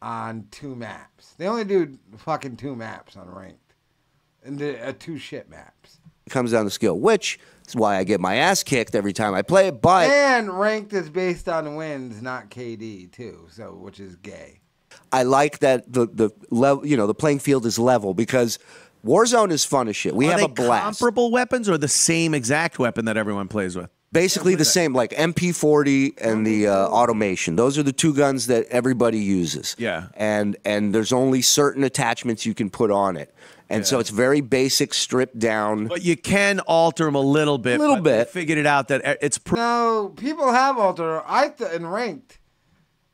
on 0.00 0.46
two 0.50 0.74
maps. 0.74 1.34
They 1.38 1.46
only 1.46 1.64
do 1.64 1.98
fucking 2.18 2.56
two 2.56 2.76
maps 2.76 3.16
on 3.16 3.28
ranked, 3.28 3.67
and 4.44 4.58
the 4.58 4.88
uh, 4.88 4.92
two 4.98 5.18
shit 5.18 5.48
maps. 5.50 5.98
It 6.26 6.30
comes 6.30 6.52
down 6.52 6.64
to 6.64 6.70
skill, 6.70 6.98
which 6.98 7.38
is 7.66 7.74
why 7.74 7.96
I 7.96 8.04
get 8.04 8.20
my 8.20 8.36
ass 8.36 8.62
kicked 8.62 8.94
every 8.94 9.12
time 9.14 9.34
I 9.34 9.42
play 9.42 9.68
it. 9.68 9.80
But 9.80 10.10
And 10.10 10.58
ranked 10.58 10.92
is 10.92 11.08
based 11.08 11.48
on 11.48 11.74
wins, 11.76 12.20
not 12.22 12.50
KD 12.50 13.10
too. 13.12 13.46
So 13.50 13.72
which 13.74 13.98
is 14.00 14.16
gay. 14.16 14.60
I 15.12 15.22
like 15.22 15.60
that 15.60 15.90
the 15.90 16.06
the 16.06 16.30
level, 16.50 16.86
you 16.86 16.96
know, 16.96 17.06
the 17.06 17.14
playing 17.14 17.38
field 17.38 17.64
is 17.64 17.78
level 17.78 18.12
because 18.14 18.58
Warzone 19.06 19.50
is 19.52 19.64
fun 19.64 19.88
as 19.88 19.96
shit. 19.96 20.14
We 20.14 20.26
Are 20.26 20.32
have 20.32 20.40
they 20.40 20.44
a 20.44 20.48
blast. 20.48 20.98
comparable 20.98 21.30
weapons 21.30 21.68
or 21.68 21.78
the 21.78 21.88
same 21.88 22.34
exact 22.34 22.78
weapon 22.78 23.06
that 23.06 23.16
everyone 23.16 23.48
plays 23.48 23.74
with? 23.76 23.88
Basically 24.12 24.54
the 24.54 24.64
same, 24.64 24.94
like 24.94 25.10
MP40 25.12 26.14
and 26.20 26.46
the 26.46 26.66
uh, 26.68 26.74
automation. 26.88 27.56
Those 27.56 27.76
are 27.78 27.82
the 27.82 27.92
two 27.92 28.14
guns 28.14 28.46
that 28.46 28.66
everybody 28.70 29.18
uses. 29.18 29.76
Yeah. 29.78 30.08
and 30.14 30.56
and 30.64 30.94
there's 30.94 31.12
only 31.12 31.42
certain 31.42 31.84
attachments 31.84 32.44
you 32.46 32.54
can 32.54 32.70
put 32.70 32.90
on 32.90 33.16
it, 33.16 33.34
and 33.70 33.86
so 33.86 33.98
it's 33.98 34.10
very 34.10 34.40
basic, 34.40 34.94
stripped 34.94 35.38
down. 35.38 35.86
But 35.86 36.02
you 36.02 36.16
can 36.16 36.60
alter 36.60 37.04
them 37.04 37.14
a 37.14 37.20
little 37.20 37.58
bit. 37.58 37.76
A 37.76 37.80
Little 37.80 37.96
but 37.96 38.04
they 38.04 38.18
bit. 38.18 38.28
Figured 38.30 38.58
it 38.58 38.66
out 38.66 38.88
that 38.88 39.04
uh, 39.04 39.14
it's. 39.20 39.38
Pr- 39.38 39.56
No, 39.56 40.12
people 40.16 40.52
have 40.52 40.78
altered. 40.78 41.22
I 41.26 41.48
th- 41.48 41.72
in 41.72 41.86
ranked. 41.86 42.38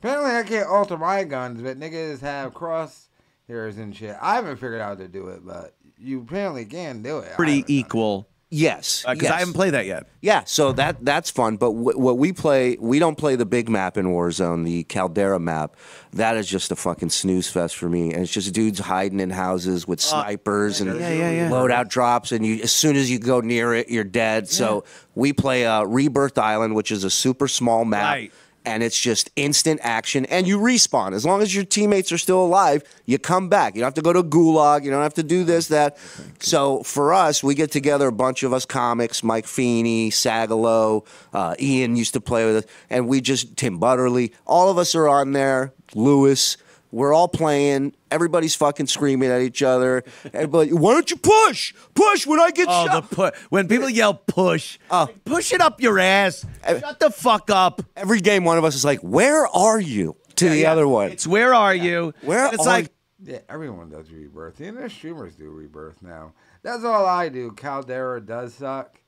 Apparently, 0.00 0.32
I 0.32 0.42
can't 0.42 0.68
alter 0.68 0.98
my 0.98 1.24
guns, 1.24 1.62
but 1.62 1.78
niggas 1.80 2.20
have 2.20 2.52
cross 2.55 3.09
hairs 3.48 3.78
and 3.78 3.94
shit. 3.96 4.16
I 4.20 4.34
haven't 4.34 4.57
figured 4.57 4.80
out 4.80 4.98
how 4.98 5.02
to 5.05 5.09
do 5.09 5.28
it, 5.28 5.44
but 5.46 5.74
you 5.98 6.20
apparently 6.20 6.64
can 6.66 7.02
do 7.02 7.18
it. 7.18 7.32
Pretty 7.36 7.52
haven't 7.52 7.66
done 7.68 7.76
equal 7.76 8.28
Yes, 8.57 9.02
because 9.05 9.22
yes. 9.24 9.32
I 9.32 9.38
haven't 9.40 9.55
played 9.55 9.74
that 9.74 9.84
yet. 9.84 10.07
Yeah, 10.20 10.44
so 10.44 10.70
that 10.74 11.05
that's 11.05 11.28
fun. 11.28 11.57
But 11.57 11.72
w- 11.72 11.98
what 11.98 12.18
we 12.18 12.32
play, 12.32 12.76
we 12.78 13.00
don't 13.00 13.18
play 13.18 13.34
the 13.34 13.44
big 13.44 13.68
map 13.68 13.96
in 13.96 14.07
Warzone, 14.07 14.64
the 14.64 14.84
Caldera 14.84 15.40
map. 15.40 15.74
That 16.12 16.36
is 16.36 16.46
just 16.46 16.70
a 16.70 16.76
fucking 16.76 17.11
snooze 17.11 17.50
fest 17.50 17.74
for 17.74 17.88
me. 17.88 18.12
And 18.12 18.22
it's 18.22 18.32
just 18.32 18.55
dudes 18.55 18.78
hiding 18.78 19.18
in 19.18 19.30
houses 19.30 19.88
with 19.88 20.00
snipers 20.00 20.80
and 20.80 20.90
Uh, 20.90 20.94
yeah, 20.94 21.09
yeah, 21.12 21.30
yeah. 21.32 21.50
loadout 21.50 21.88
drops, 21.88 22.30
and 22.30 22.46
you 22.46 22.62
as 22.62 22.70
soon 22.70 22.94
as 22.94 23.11
you 23.11 23.18
go 23.18 23.40
near 23.40 23.74
it, 23.74 23.88
you're 23.90 24.05
dead. 24.05 24.48
So 24.48 24.84
we 25.16 25.32
play 25.32 25.66
uh, 25.66 25.82
Rebirth 25.82 26.38
Island, 26.38 26.76
which 26.76 26.92
is 26.92 27.02
a 27.02 27.11
super 27.11 27.48
small 27.48 27.84
map. 27.84 28.14
Right. 28.14 28.32
And 28.64 28.82
it's 28.82 28.98
just 28.98 29.30
instant 29.36 29.80
action, 29.82 30.24
and 30.26 30.46
you 30.46 30.58
respawn. 30.58 31.12
As 31.12 31.26
long 31.26 31.42
as 31.42 31.54
your 31.54 31.64
teammates 31.64 32.10
are 32.12 32.18
still 32.18 32.42
alive, 32.42 32.82
you 33.04 33.18
come 33.18 33.50
back. 33.50 33.74
You 33.74 33.82
don't 33.82 33.88
have 33.88 33.94
to 33.94 34.02
go 34.02 34.12
to 34.12 34.22
Gulag. 34.22 34.84
You 34.84 34.90
don't 34.90 35.02
have 35.02 35.14
to 35.14 35.22
do 35.22 35.44
this, 35.44 35.68
that. 35.68 35.98
So 36.40 36.82
for 36.82 37.12
us, 37.12 37.44
we 37.44 37.54
get 37.54 37.70
together 37.70 38.08
a 38.08 38.12
bunch 38.12 38.42
of 38.42 38.54
us 38.54 38.64
comics, 38.64 39.22
Mike 39.22 39.46
Feeney, 39.46 40.10
Sagalo, 40.10 41.06
uh, 41.34 41.54
Ian 41.60 41.96
used 41.96 42.14
to 42.14 42.20
play 42.20 42.46
with 42.46 42.64
us, 42.64 42.70
and 42.88 43.06
we 43.06 43.20
just, 43.20 43.56
Tim 43.56 43.78
Butterly, 43.78 44.32
all 44.46 44.70
of 44.70 44.78
us 44.78 44.94
are 44.94 45.08
on 45.08 45.32
there, 45.32 45.74
Lewis. 45.94 46.56
We're 46.95 47.12
all 47.12 47.28
playing. 47.28 47.95
Everybody's 48.11 48.55
fucking 48.55 48.86
screaming 48.86 49.30
at 49.30 49.40
each 49.40 49.62
other. 49.62 50.05
Everybody, 50.32 50.72
why 50.72 50.92
don't 50.95 51.11
you 51.11 51.16
push? 51.16 51.74
Push 51.95 52.26
when 52.26 52.38
I 52.40 52.51
get 52.53 52.68
Oh, 52.70 52.84
the 52.84 52.90
shot. 52.92 53.11
pu- 53.11 53.47
when 53.51 53.66
people 53.68 53.88
yell 53.90 54.14
push, 54.14 54.78
oh. 54.90 55.09
push 55.24 55.53
it 55.53 55.61
up 55.61 55.80
your 55.80 55.99
ass. 55.99 56.47
Shut 56.66 57.01
the 57.01 57.11
fuck 57.11 57.51
up. 57.51 57.82
Every 57.97 58.20
game, 58.20 58.45
one 58.45 58.59
of 58.59 58.64
us 58.64 58.74
is 58.76 58.84
like, 58.84 59.01
where 59.01 59.47
are 59.49 59.80
you? 59.80 60.16
To 60.36 60.49
the 60.49 60.59
Yeah. 60.59 60.72
other 60.72 60.86
one. 60.88 61.11
It's 61.11 61.26
where 61.26 61.53
are 61.55 61.74
you? 61.74 62.12
Where 62.22 62.45
And 62.47 62.55
it's 62.55 62.62
are 62.66 62.66
like 62.66 62.92
Yeah, 63.22 63.38
everyone 63.49 63.88
does 63.90 64.11
rebirth. 64.11 64.61
Even 64.61 64.82
the 64.82 64.90
streamers 64.90 65.34
do 65.34 65.51
rebirth 65.51 66.03
now. 66.03 66.32
That's 66.62 66.84
all 66.84 67.07
I 67.07 67.28
do. 67.28 67.53
Caldera 67.53 68.20
does 68.20 68.55
suck, 68.55 69.01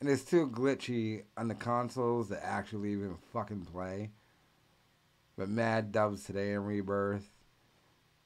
and 0.00 0.08
it's 0.08 0.22
too 0.24 0.48
glitchy 0.48 1.22
on 1.36 1.48
the 1.48 1.54
consoles 1.54 2.28
to 2.28 2.44
actually 2.44 2.92
even 2.92 3.16
fucking 3.32 3.66
play. 3.72 4.10
But 5.36 5.48
mad 5.48 5.92
dubs 5.92 6.24
today 6.24 6.52
in 6.52 6.64
rebirth. 6.64 7.30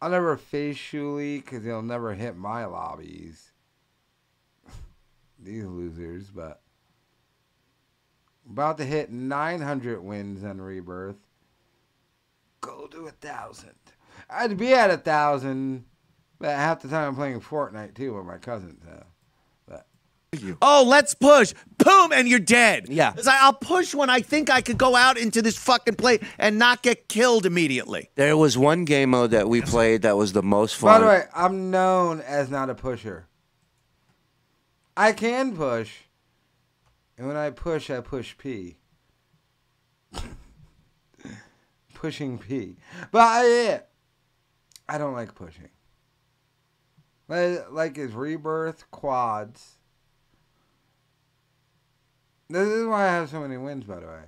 I'll 0.00 0.10
never 0.10 0.36
face 0.36 0.76
Shuli 0.76 1.42
because 1.42 1.64
he'll 1.64 1.82
never 1.82 2.14
hit 2.14 2.36
my 2.36 2.64
lobbies. 2.66 3.52
These 5.38 5.64
losers, 5.64 6.30
but 6.30 6.60
about 8.48 8.78
to 8.78 8.84
hit 8.84 9.10
900 9.10 10.02
wins 10.02 10.44
on 10.44 10.60
rebirth. 10.60 11.18
Go 12.60 12.86
to 12.88 13.06
a 13.06 13.10
thousand. 13.10 13.74
I'd 14.30 14.56
be 14.56 14.72
at 14.74 14.90
a 14.90 14.98
thousand, 14.98 15.84
but 16.38 16.50
half 16.56 16.82
the 16.82 16.88
time 16.88 17.08
I'm 17.08 17.14
playing 17.14 17.40
Fortnite 17.40 17.94
too 17.94 18.14
with 18.14 18.26
my 18.26 18.38
cousins. 18.38 18.82
So. 18.84 19.04
But 20.30 20.40
Oh, 20.60 20.84
let's 20.86 21.14
push. 21.14 21.54
Boom, 21.78 22.12
and 22.12 22.28
you're 22.28 22.38
dead. 22.38 22.86
Yeah. 22.88 23.14
It's 23.16 23.26
like, 23.26 23.40
I'll 23.40 23.52
push 23.54 23.94
when 23.94 24.10
I 24.10 24.20
think 24.20 24.50
I 24.50 24.60
could 24.60 24.76
go 24.76 24.94
out 24.94 25.16
into 25.16 25.40
this 25.40 25.56
fucking 25.56 25.94
play 25.94 26.20
and 26.38 26.58
not 26.58 26.82
get 26.82 27.08
killed 27.08 27.46
immediately. 27.46 28.10
There 28.14 28.36
was 28.36 28.58
one 28.58 28.84
game 28.84 29.10
mode 29.10 29.30
that 29.30 29.48
we 29.48 29.62
played 29.62 30.02
that 30.02 30.16
was 30.16 30.34
the 30.34 30.42
most 30.42 30.76
fun. 30.76 30.88
by 30.88 30.98
the 31.00 31.06
way, 31.06 31.22
I'm 31.34 31.70
known 31.70 32.20
as 32.20 32.50
not 32.50 32.68
a 32.68 32.74
pusher. 32.74 33.26
I 34.96 35.12
can 35.12 35.56
push, 35.56 35.94
and 37.16 37.26
when 37.28 37.36
I 37.36 37.50
push, 37.50 37.88
I 37.88 38.00
push 38.00 38.36
P. 38.36 38.76
Pushing 41.94 42.38
P, 42.38 42.76
but 43.10 43.20
I, 43.20 43.80
I 44.88 44.98
don't 44.98 45.14
like 45.14 45.34
pushing. 45.34 45.68
Like, 47.26 47.70
like 47.72 47.96
his 47.96 48.12
rebirth 48.12 48.88
quads. 48.92 49.77
This 52.50 52.66
is 52.68 52.86
why 52.86 53.04
I 53.04 53.12
have 53.12 53.28
so 53.28 53.40
many 53.40 53.58
wins, 53.58 53.84
by 53.84 54.00
the 54.00 54.06
way. 54.06 54.22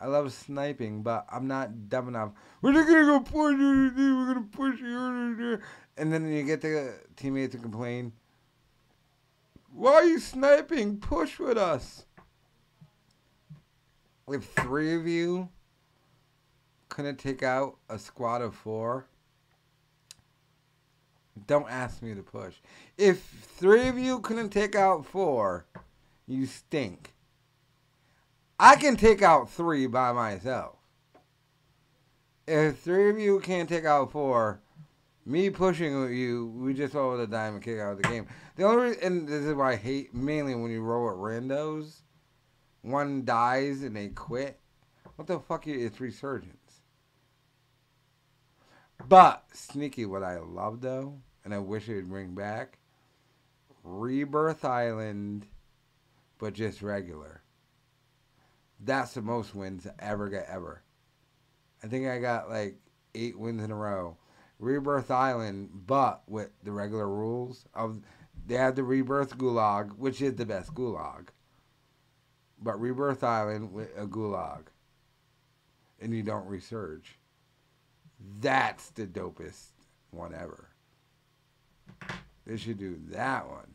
I 0.00 0.06
love 0.06 0.32
sniping, 0.32 1.02
but 1.02 1.26
I'm 1.30 1.46
not 1.46 1.88
dumb 1.88 2.08
enough. 2.08 2.32
We're 2.62 2.72
just 2.72 2.88
gonna 2.88 3.04
go 3.04 3.20
push 3.20 3.58
you. 3.58 3.92
We're 3.94 4.34
gonna 4.34 4.46
push 4.50 4.80
you. 4.80 5.60
And 5.98 6.12
then 6.12 6.30
you 6.30 6.42
get 6.44 6.60
the 6.62 6.94
teammate 7.16 7.50
to 7.52 7.58
complain. 7.58 8.12
Why 9.70 9.92
are 9.92 10.04
you 10.04 10.18
sniping? 10.18 10.98
Push 10.98 11.38
with 11.38 11.58
us. 11.58 12.06
If 14.28 14.44
three 14.44 14.94
of 14.94 15.06
you 15.06 15.50
couldn't 16.88 17.18
take 17.18 17.42
out 17.42 17.76
a 17.90 17.98
squad 17.98 18.40
of 18.40 18.54
four, 18.54 19.06
don't 21.46 21.70
ask 21.70 22.02
me 22.02 22.14
to 22.14 22.22
push. 22.22 22.54
If 22.96 23.20
three 23.20 23.88
of 23.88 23.98
you 23.98 24.20
couldn't 24.20 24.50
take 24.50 24.74
out 24.74 25.04
four, 25.04 25.66
you 26.26 26.46
stink. 26.46 27.12
I 28.58 28.76
can 28.76 28.96
take 28.96 29.20
out 29.20 29.50
three 29.50 29.86
by 29.86 30.12
myself. 30.12 30.76
If 32.46 32.78
three 32.78 33.10
of 33.10 33.18
you 33.18 33.40
can't 33.40 33.68
take 33.68 33.84
out 33.84 34.12
four, 34.12 34.60
me 35.26 35.50
pushing 35.50 36.14
you, 36.14 36.46
we 36.56 36.72
just 36.72 36.94
roll 36.94 37.16
the 37.16 37.26
diamond 37.26 37.64
kick 37.64 37.78
out 37.80 37.92
of 37.92 38.02
the 38.02 38.08
game. 38.08 38.26
The 38.54 38.64
only 38.64 38.84
reason, 38.84 39.02
and 39.02 39.28
this 39.28 39.44
is 39.44 39.54
why 39.54 39.72
I 39.72 39.76
hate 39.76 40.14
mainly 40.14 40.54
when 40.54 40.70
you 40.70 40.80
roll 40.82 41.10
at 41.10 41.16
randos, 41.16 42.02
one 42.82 43.24
dies 43.24 43.82
and 43.82 43.96
they 43.96 44.08
quit. 44.08 44.58
What 45.16 45.26
the 45.26 45.40
fuck? 45.40 45.66
It's 45.66 46.00
resurgence. 46.00 46.80
But 49.08 49.44
sneaky, 49.52 50.06
what 50.06 50.22
I 50.22 50.38
love 50.38 50.80
though, 50.80 51.18
and 51.44 51.52
I 51.52 51.58
wish 51.58 51.88
it 51.88 51.96
would 51.96 52.08
bring 52.08 52.34
back, 52.34 52.78
Rebirth 53.82 54.64
Island, 54.64 55.46
but 56.38 56.54
just 56.54 56.80
regular. 56.80 57.42
That's 58.80 59.14
the 59.14 59.22
most 59.22 59.54
wins 59.54 59.86
I 59.86 59.92
ever 59.98 60.28
got 60.28 60.44
ever. 60.48 60.82
I 61.82 61.86
think 61.86 62.06
I 62.06 62.18
got 62.18 62.50
like 62.50 62.76
eight 63.14 63.38
wins 63.38 63.62
in 63.62 63.70
a 63.70 63.76
row. 63.76 64.16
Rebirth 64.58 65.10
Island, 65.10 65.70
but 65.86 66.22
with 66.26 66.50
the 66.62 66.72
regular 66.72 67.08
rules 67.08 67.66
of 67.74 68.00
they 68.46 68.54
had 68.54 68.76
the 68.76 68.84
Rebirth 68.84 69.36
Gulag, 69.36 69.96
which 69.96 70.22
is 70.22 70.34
the 70.34 70.46
best 70.46 70.74
Gulag. 70.74 71.28
But 72.62 72.80
Rebirth 72.80 73.22
Island 73.24 73.72
with 73.72 73.90
a 73.96 74.06
Gulag, 74.06 74.66
and 76.00 76.14
you 76.14 76.22
don't 76.22 76.48
resurge. 76.48 77.16
That's 78.40 78.90
the 78.90 79.06
dopest 79.06 79.72
one 80.10 80.34
ever. 80.34 80.68
They 82.46 82.56
should 82.56 82.78
do 82.78 82.98
that 83.10 83.46
one. 83.48 83.74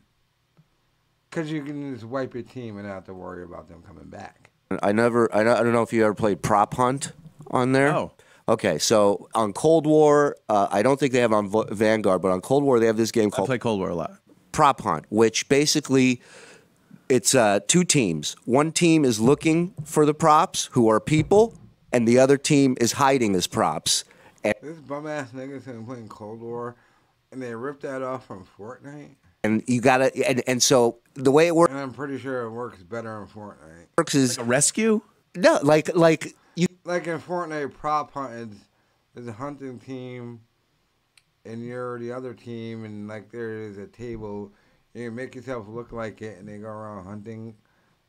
Because 1.28 1.52
you 1.52 1.62
can 1.62 1.94
just 1.94 2.04
wipe 2.04 2.34
your 2.34 2.42
team 2.42 2.76
and 2.76 2.86
not 2.86 2.94
have 2.94 3.04
to 3.04 3.14
worry 3.14 3.44
about 3.44 3.68
them 3.68 3.82
coming 3.82 4.08
back. 4.08 4.41
I 4.82 4.92
never. 4.92 5.34
I 5.34 5.42
don't, 5.42 5.72
know 5.72 5.82
if 5.82 5.92
you 5.92 6.04
ever 6.04 6.14
played 6.14 6.42
Prop 6.42 6.74
Hunt 6.74 7.12
on 7.50 7.72
there. 7.72 7.92
No. 7.92 8.12
Okay, 8.48 8.78
so 8.78 9.28
on 9.34 9.52
Cold 9.52 9.86
War, 9.86 10.36
uh, 10.48 10.66
I 10.70 10.82
don't 10.82 10.98
think 10.98 11.12
they 11.12 11.20
have 11.20 11.32
on 11.32 11.48
Vo- 11.48 11.64
Vanguard, 11.70 12.22
but 12.22 12.32
on 12.32 12.40
Cold 12.40 12.64
War 12.64 12.80
they 12.80 12.86
have 12.86 12.96
this 12.96 13.12
game 13.12 13.28
I 13.32 13.36
called 13.36 13.46
play 13.48 13.58
Cold 13.58 13.78
War 13.78 13.88
a 13.90 13.94
lot. 13.94 14.18
prop 14.50 14.80
hunt, 14.80 15.06
which 15.10 15.48
basically 15.48 16.20
it's 17.08 17.34
uh, 17.34 17.60
two 17.68 17.84
teams. 17.84 18.34
One 18.44 18.72
team 18.72 19.04
is 19.04 19.20
looking 19.20 19.74
for 19.84 20.04
the 20.04 20.14
props, 20.14 20.70
who 20.72 20.88
are 20.88 20.98
people, 20.98 21.54
and 21.92 22.06
the 22.08 22.18
other 22.18 22.36
team 22.36 22.76
is 22.80 22.92
hiding 22.92 23.36
as 23.36 23.46
props. 23.46 24.04
And, 24.42 24.54
This 24.60 24.78
bum 24.78 25.06
ass 25.06 25.30
niggas 25.30 25.64
been 25.66 25.86
playing 25.86 26.08
Cold 26.08 26.40
War, 26.40 26.74
and 27.30 27.40
they 27.40 27.54
ripped 27.54 27.82
that 27.82 28.02
off 28.02 28.26
from 28.26 28.44
Fortnite. 28.58 29.14
And 29.44 29.62
you 29.66 29.80
gotta, 29.80 30.14
and, 30.28 30.42
and 30.46 30.62
so 30.62 30.98
the 31.14 31.30
way 31.30 31.46
it 31.46 31.54
works 31.54 31.70
And 31.72 31.80
I'm 31.80 31.92
pretty 31.92 32.18
sure 32.18 32.42
it 32.42 32.50
works 32.50 32.82
better 32.82 33.20
in 33.20 33.26
Fortnite. 33.28 33.86
Works 33.98 34.14
is 34.14 34.38
A 34.38 34.44
rescue? 34.44 35.00
no, 35.34 35.58
like 35.62 35.94
like 35.94 36.34
you 36.54 36.66
Like 36.84 37.06
in 37.06 37.20
Fortnite, 37.20 37.72
prop 37.74 38.12
hunting, 38.12 38.60
there's 39.14 39.26
a 39.26 39.32
hunting 39.32 39.78
team, 39.78 40.40
and 41.44 41.64
you're 41.64 41.98
the 41.98 42.12
other 42.12 42.34
team, 42.34 42.84
and 42.84 43.08
like 43.08 43.30
there 43.30 43.62
is 43.62 43.78
a 43.78 43.86
table. 43.86 44.52
And 44.94 45.04
you 45.04 45.10
make 45.10 45.34
yourself 45.34 45.66
look 45.68 45.90
like 45.92 46.20
it, 46.20 46.38
and 46.38 46.46
they 46.46 46.58
go 46.58 46.68
around 46.68 47.04
hunting. 47.06 47.54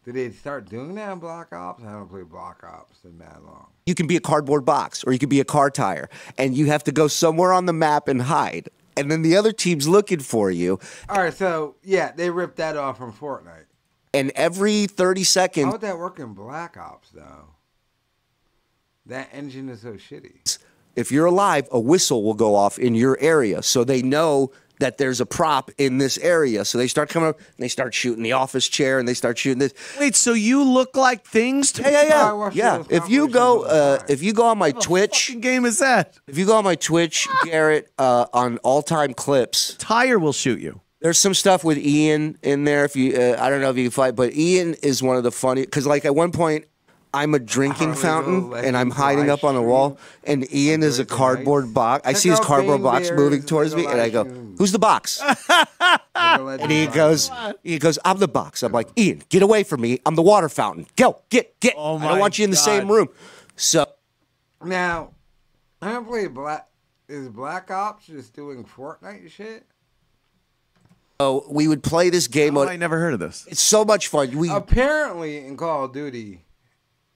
Did 0.04 0.16
they 0.16 0.32
start 0.32 0.70
doing 0.70 0.96
that 0.96 1.14
in 1.14 1.20
Black 1.20 1.54
Ops? 1.54 1.82
I 1.82 1.92
haven't 1.92 2.10
played 2.10 2.28
Black 2.28 2.62
Ops 2.66 2.98
in 3.06 3.18
that 3.20 3.42
long. 3.46 3.68
you 3.86 3.96
can 3.96 4.06
be 4.06 4.18
a 4.18 4.20
cardboard 4.20 4.66
box 4.66 5.02
or 5.06 5.14
you 5.14 5.20
can 5.20 5.30
be 5.30 5.40
a 5.40 5.46
car 5.46 5.70
tire, 5.70 6.10
and 6.38 6.58
you 6.58 6.66
have 6.66 6.84
to 6.84 6.92
go 6.92 7.08
somewhere 7.08 7.54
on 7.54 7.66
the 7.68 7.74
map 7.74 8.10
and 8.10 8.24
hide. 8.24 8.68
And 8.98 9.10
then 9.12 9.22
the 9.22 9.36
other 9.36 9.52
team's 9.52 9.88
looking 9.88 10.20
for 10.20 10.52
you, 10.52 10.80
All 11.10 11.18
right, 11.22 11.34
so 11.34 11.76
yeah, 11.84 12.12
they 12.12 12.30
ripped 12.30 12.58
that 12.58 12.78
off 12.78 12.98
from 12.98 13.12
Fortnite. 13.14 13.66
and 14.14 14.32
every 14.36 14.86
thirty 14.88 15.24
seconds, 15.24 15.66
How 15.66 15.72
would 15.74 15.82
that 15.82 15.98
work 15.98 16.20
in 16.20 16.34
Black 16.34 16.78
Ops 16.78 17.10
though? 17.12 17.50
That 19.06 19.30
engine 19.34 19.70
is 19.70 19.82
so 19.82 19.94
shitty. 19.94 20.58
if 20.96 21.12
you're 21.12 21.26
alive, 21.26 21.68
a 21.72 21.80
whistle 21.80 22.24
will 22.24 22.34
go 22.36 22.56
off 22.56 22.78
in 22.80 22.96
your 22.96 23.18
area, 23.20 23.62
so 23.64 23.84
they 23.84 24.02
know 24.02 24.52
that 24.84 24.98
there's 24.98 25.22
a 25.22 25.26
prop 25.26 25.72
in 25.78 25.98
this 25.98 26.18
area. 26.18 26.66
So 26.66 26.78
they 26.78 26.88
start 26.88 27.10
coming 27.10 27.30
up, 27.30 27.40
and 27.40 27.46
they 27.58 27.70
start 27.70 27.94
shooting 27.94 28.22
the 28.22 28.34
office 28.34 28.68
chair, 28.68 29.00
and 29.00 29.08
they 29.08 29.14
start 29.14 29.38
shooting 29.38 29.60
this. 29.60 29.74
Wait, 29.98 30.14
so 30.16 30.34
you 30.34 30.62
look 30.64 30.96
like 30.98 31.26
things 31.26 31.72
to 31.74 31.82
Yeah, 31.84 31.90
yeah, 31.92 32.08
yeah. 32.08 32.50
yeah. 32.54 32.84
If 32.90 33.10
you 33.10 33.30
go, 33.30 33.64
compilations 33.64 33.72
all 33.72 33.98
the 33.98 34.04
uh, 34.04 34.06
if 34.10 34.22
you 34.24 34.34
go 34.34 34.46
on 34.48 34.58
my 34.58 34.72
Twitch, 34.72 35.36
game 35.40 35.64
is 35.66 35.80
that? 35.80 36.20
if 36.28 36.38
you 36.38 36.46
go 36.46 36.58
on 36.58 36.66
my 36.66 36.76
Twitch, 36.76 37.28
Garrett, 37.46 37.92
uh, 37.98 38.26
on 38.34 38.58
all 38.60 38.82
time 38.82 39.14
clips, 39.14 39.76
Tire 39.80 40.20
will 40.20 40.34
shoot 40.34 40.60
you. 40.60 40.82
there's 41.02 41.18
some 41.18 41.34
stuff 41.34 41.64
with 41.64 41.78
Ian 41.78 42.38
in 42.44 42.66
there. 42.66 42.84
If 42.84 42.96
you, 42.98 43.16
uh, 43.16 43.38
I 43.40 43.50
don't 43.50 43.62
know 43.62 43.70
if 43.70 43.78
you 43.78 43.86
can 43.86 43.92
fight, 43.92 44.16
but 44.16 44.34
Ian 44.34 44.74
is 44.84 45.02
one 45.02 45.16
of 45.16 45.24
the 45.24 45.32
funny 45.32 45.62
because 45.62 45.88
like 45.88 46.04
at 46.06 46.14
one 46.14 46.32
point. 46.32 46.66
I'm 47.14 47.36
a 47.36 47.40
drinking 47.40 47.94
fountain, 47.94 48.54
and 48.54 48.76
I'm 48.76 48.90
hiding 48.90 49.30
up 49.30 49.44
on 49.44 49.56
a 49.56 49.62
wall, 49.62 50.00
and 50.24 50.52
Ian 50.54 50.82
is 50.82 51.00
a 51.00 51.06
cardboard 51.06 51.74
box. 51.74 52.08
I 52.08 52.14
see 52.14 52.30
his 52.30 52.40
cardboard 52.40 52.82
box 52.82 53.12
moving 53.12 53.44
towards 53.44 53.76
me, 53.76 53.86
and 53.86 54.02
I 54.02 54.10
go, 54.10 54.24
"Who's 54.58 54.72
the 54.72 54.80
box?" 54.80 55.22
And 56.16 56.72
he 56.72 56.88
goes, 56.88 57.30
he 57.64 57.80
goes, 57.80 58.00
I'm 58.06 58.18
the 58.18 58.28
box. 58.28 58.64
I'm 58.64 58.72
like, 58.72 58.88
Ian, 58.98 59.24
get 59.30 59.42
away 59.42 59.64
from 59.64 59.82
me. 59.82 60.00
I'm 60.06 60.16
the 60.16 60.22
water 60.22 60.48
fountain. 60.48 60.88
Go, 60.96 61.22
get, 61.30 61.60
get. 61.60 61.74
Oh 61.76 61.98
I 61.98 62.08
don't 62.08 62.20
want 62.20 62.38
you 62.38 62.46
in 62.46 62.50
the 62.52 62.56
same 62.56 62.90
room. 62.90 63.10
So 63.56 63.86
Now, 64.64 65.12
I 65.82 65.92
don't 65.94 66.06
believe 66.06 66.34
Black. 66.34 66.68
Is 67.10 67.28
Black 67.28 67.70
Ops 67.70 68.08
just 68.08 68.34
doing 68.34 68.64
Fortnite 68.64 69.30
shit? 69.30 69.66
so 71.20 71.46
we 71.50 71.68
would 71.68 71.84
play 71.84 72.10
this 72.10 72.28
game. 72.28 72.58
Oh, 72.58 72.62
mode. 72.62 72.70
I 72.70 72.76
never 72.78 73.00
heard 73.00 73.14
of 73.14 73.20
this. 73.20 73.46
it's 73.50 73.62
so 73.62 73.84
much 73.86 74.08
fun. 74.08 74.36
We 74.38 74.50
Apparently, 74.50 75.46
in 75.46 75.58
Call 75.58 75.86
of 75.86 75.94
Duty, 75.94 76.46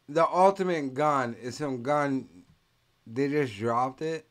the 0.09 0.27
ultimate 0.27 0.93
gun 0.93 1.35
is 1.41 1.57
some 1.57 1.83
gun. 1.83 2.27
They 3.05 3.29
just 3.29 3.57
dropped 3.57 4.01
it. 4.01 4.27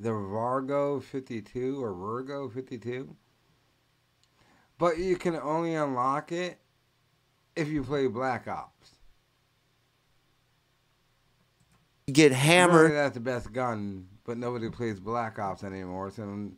The 0.00 0.10
Vargo 0.10 1.02
52 1.02 1.82
or 1.82 1.92
Virgo 1.92 2.48
52. 2.48 3.16
But 4.78 4.98
you 4.98 5.16
can 5.16 5.34
only 5.36 5.74
unlock 5.74 6.30
it 6.30 6.58
if 7.56 7.68
you 7.68 7.82
play 7.82 8.06
Black 8.06 8.46
Ops. 8.46 8.98
get 12.12 12.32
hammered. 12.32 12.92
that's 12.92 13.14
the 13.14 13.20
best 13.20 13.52
gun, 13.52 14.06
but 14.24 14.38
nobody 14.38 14.68
plays 14.70 15.00
Black 15.00 15.38
Ops 15.38 15.64
anymore. 15.64 16.10
So, 16.10 16.50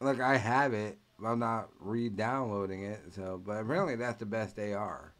like, 0.00 0.20
I 0.20 0.36
have 0.36 0.74
it, 0.74 0.98
but 1.18 1.28
I'm 1.28 1.38
not 1.38 1.68
re-downloading 1.80 2.84
it. 2.84 3.00
So, 3.14 3.40
but 3.44 3.60
apparently 3.60 3.96
that's 3.96 4.18
the 4.18 4.26
best 4.26 4.58
AR. 4.58 5.12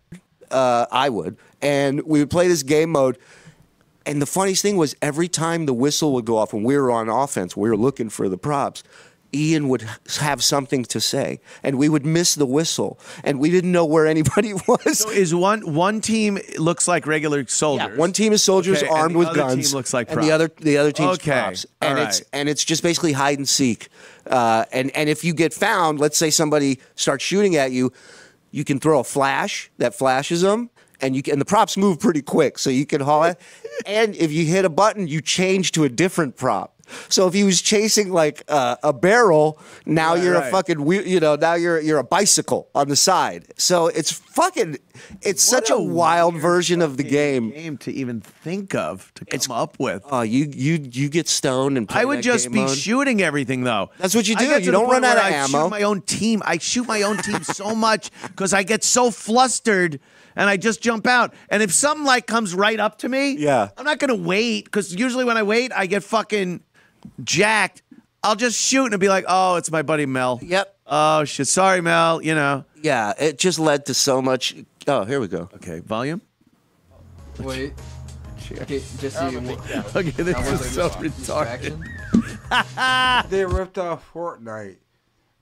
Uh, 0.51 0.87
I 0.91 1.09
would, 1.09 1.37
and 1.63 2.03
we 2.03 2.21
would 2.21 2.31
play 2.31 2.49
this 2.49 2.63
game 2.63 2.91
mode. 2.91 3.19
And 4.05 4.23
the 4.23 4.27
funniest 4.27 4.63
thing 4.63 4.77
was 4.77 4.95
every 5.03 5.27
time 5.29 5.67
the 5.67 5.75
whistle 5.75 6.13
would 6.15 6.25
go 6.25 6.37
off 6.39 6.53
when 6.53 6.63
we 6.63 6.77
were 6.79 6.93
on 6.93 7.09
offense, 7.09 7.57
we 7.57 7.69
were 7.69 7.77
looking 7.77 8.09
for 8.09 8.29
the 8.29 8.39
props. 8.39 8.85
Ian 9.35 9.69
would 9.69 9.85
have 10.21 10.43
something 10.43 10.85
to 10.85 11.01
say, 11.01 11.41
and 11.65 11.77
we 11.77 11.89
would 11.89 12.07
miss 12.07 12.37
the 12.37 12.47
whistle, 12.47 12.99
and 13.25 13.41
we 13.41 13.51
didn't 13.51 13.73
know 13.73 13.85
where 13.85 14.07
anybody 14.17 14.55
was. 14.55 15.01
So 15.01 15.11
is 15.11 15.35
one 15.35 15.75
one 15.75 16.01
team 16.01 16.39
looks 16.57 16.87
like 16.87 17.07
regular 17.07 17.45
soldiers? 17.49 17.89
Yeah, 17.91 17.97
one 17.97 18.13
team 18.13 18.33
is 18.33 18.43
soldiers 18.45 18.83
Okay, 18.85 18.89
armed 18.89 19.17
the 19.17 19.19
with 19.19 19.29
other 19.29 19.41
guns. 19.41 19.69
team 19.71 19.77
looks 19.77 19.93
like 19.93 20.11
and 20.13 20.23
the 20.23 20.31
other 20.31 20.51
the 20.59 20.79
other 20.79 20.93
team's 20.93 21.15
Okay, 21.19 21.33
props. 21.33 21.67
And 21.83 21.99
it's 21.99 22.23
and 22.33 22.49
it's 22.49 22.65
just 22.65 22.85
basically 22.85 23.13
hide 23.13 23.39
and 23.39 23.49
seek. 23.49 23.89
Uh, 24.27 24.65
and 24.73 24.95
and 24.97 25.09
if 25.09 25.25
you 25.25 25.35
get 25.35 25.53
found, 25.53 25.99
let's 25.99 26.17
say 26.17 26.31
somebody 26.31 26.79
starts 26.95 27.25
shooting 27.25 27.57
at 27.57 27.73
you, 27.73 27.93
you 28.57 28.65
can 28.65 28.81
throw 28.81 29.01
a 29.01 29.05
flash 29.05 29.71
that 29.77 29.95
flashes 29.95 30.41
them. 30.41 30.71
And 31.03 31.15
you 31.15 31.23
can, 31.23 31.33
and 31.33 31.41
the 31.43 31.45
props 31.45 31.77
move 31.77 32.01
pretty 32.01 32.23
quick, 32.23 32.59
so 32.59 32.71
you 32.71 32.87
can 32.87 33.03
haul 33.03 33.25
it. 33.25 33.39
and 33.87 34.17
if 34.17 34.33
you 34.33 34.47
hit 34.47 34.65
a 34.65 34.71
button, 34.71 35.07
you 35.07 35.21
change 35.21 35.73
to 35.73 35.85
a 35.85 35.91
different 35.91 36.37
prop. 36.37 36.76
So 37.09 37.27
if 37.27 37.35
he 37.35 37.45
was 37.45 37.61
chasing 37.61 38.11
like 38.13 38.43
uh, 38.49 38.77
a 38.83 38.93
barrel, 38.93 39.59
now 39.85 40.15
Right, 40.15 40.23
you're 40.23 40.35
a 40.37 40.51
fucking 40.51 40.85
wheel- 40.85 41.07
you 41.07 41.21
know 41.21 41.37
now 41.37 41.55
you're 41.55 41.81
you're 41.81 41.99
a 41.99 42.05
bicycle 42.05 42.69
on 42.75 42.89
the 42.89 42.97
side. 42.97 43.47
So 43.57 43.89
it's 43.89 44.13
fucking 44.13 44.79
it's 45.23 45.43
such 45.43 45.71
a, 45.71 45.75
a 45.75 45.83
wild 45.83 46.37
version 46.37 46.81
of 46.83 46.97
the 46.97 47.03
game. 47.03 47.51
game 47.51 47.77
to 47.79 47.93
even 47.93 48.21
think 48.21 48.75
of 48.75 49.13
to 49.15 49.25
come 49.25 49.57
up 49.57 49.79
with. 49.79 50.03
Oh, 50.11 50.23
you 50.23 50.47
you 50.53 50.79
you 50.91 51.09
get 51.09 51.29
stoned 51.29 51.77
and 51.77 51.91
I 51.91 52.05
would 52.05 52.23
just 52.23 52.51
be 52.53 52.61
mode. 52.61 52.77
shooting 52.77 53.21
everything 53.23 53.65
though. 53.65 53.91
That's 53.99 54.15
what 54.15 54.29
you 54.29 54.37
do. 54.37 54.45
You 54.47 54.71
don't 54.71 54.89
run 54.89 55.05
out 55.05 55.17
of 55.17 55.25
I 55.25 55.31
ammo. 55.31 55.65
Shoot 55.65 55.71
my 55.71 55.83
own 55.83 56.03
team. 56.03 56.43
I 56.45 56.59
shoot 56.59 56.87
my 56.87 57.03
own 57.03 57.17
team 57.19 57.43
so 57.43 57.75
much 57.75 58.11
because 58.23 58.53
I 58.53 58.63
get 58.63 58.85
so 58.85 59.11
flustered 59.11 60.01
and 60.35 60.49
I 60.51 60.57
just 60.57 60.81
jump 60.83 61.07
out. 61.07 61.35
And 61.51 61.63
if 61.63 61.73
something 61.73 62.05
like 62.05 62.27
comes 62.27 62.55
right 62.55 62.79
up 62.79 62.99
to 62.99 63.09
me, 63.09 63.33
Yeah. 63.39 63.69
I'm 63.77 63.85
not 63.85 63.99
gonna 63.99 64.15
wait 64.15 64.65
because 64.67 64.95
usually 64.95 65.25
when 65.25 65.37
I 65.37 65.43
wait, 65.43 65.73
I 65.75 65.87
get 65.87 66.03
fucking 66.05 66.61
jacked. 67.23 67.83
I'll 68.23 68.37
just 68.37 68.61
shoot 68.61 68.93
and 68.93 69.01
be 69.01 69.09
like, 69.09 69.25
oh, 69.29 69.57
it's 69.57 69.71
my 69.71 69.83
buddy 69.83 70.07
Mel. 70.07 70.41
Yep. 70.43 70.77
Oh 70.87 71.25
shit, 71.25 71.47
sorry 71.49 71.81
Mel. 71.81 72.23
You 72.23 72.35
know. 72.35 72.65
Yeah, 72.83 73.13
it 73.19 73.39
just 73.39 73.59
led 73.59 73.87
to 73.87 73.95
so 73.95 74.21
much. 74.23 74.55
Oh, 74.87 75.05
here 75.05 75.21
we 75.21 75.29
go. 75.29 75.49
Okay, 75.55 75.81
volume. 75.81 76.21
Wait. 77.41 77.75
Okay, 78.53 78.81
just 78.99 79.17
so 79.17 79.29
you 79.29 79.41
know. 79.41 79.59
Okay, 79.95 80.11
this 80.11 80.49
is 80.49 80.71
so 80.71 80.89
retarded. 80.91 81.83
They 83.29 83.45
ripped 83.45 83.77
off 83.79 84.09
Fortnite, 84.13 84.77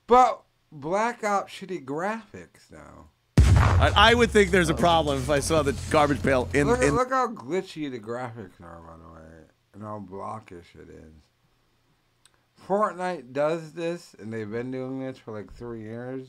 but 0.07 0.41
Black 0.71 1.23
Ops 1.23 1.53
shitty 1.53 1.85
graphics 1.85 2.71
now. 2.71 3.09
I, 3.37 3.91
I 3.95 4.13
would 4.15 4.31
think 4.31 4.49
there's 4.49 4.69
a 4.69 4.73
problem 4.73 5.19
if 5.19 5.29
I 5.29 5.39
saw 5.39 5.61
the 5.61 5.73
garbage 5.91 6.23
pail 6.23 6.49
in. 6.53 6.67
Look, 6.67 6.81
in 6.81 6.95
look 6.95 7.11
how 7.11 7.27
glitchy 7.27 7.91
the 7.91 7.99
graphics 7.99 8.59
are, 8.61 8.81
by 8.81 8.97
the 8.97 9.13
way, 9.13 9.45
and 9.73 9.83
how 9.83 10.03
blockish 10.09 10.73
it 10.75 10.89
is. 10.89 11.13
Fortnite 12.67 13.31
does 13.33 13.73
this, 13.73 14.15
and 14.19 14.31
they've 14.33 14.49
been 14.49 14.71
doing 14.71 14.99
this 14.99 15.17
for 15.17 15.31
like 15.31 15.53
three 15.53 15.81
years. 15.81 16.27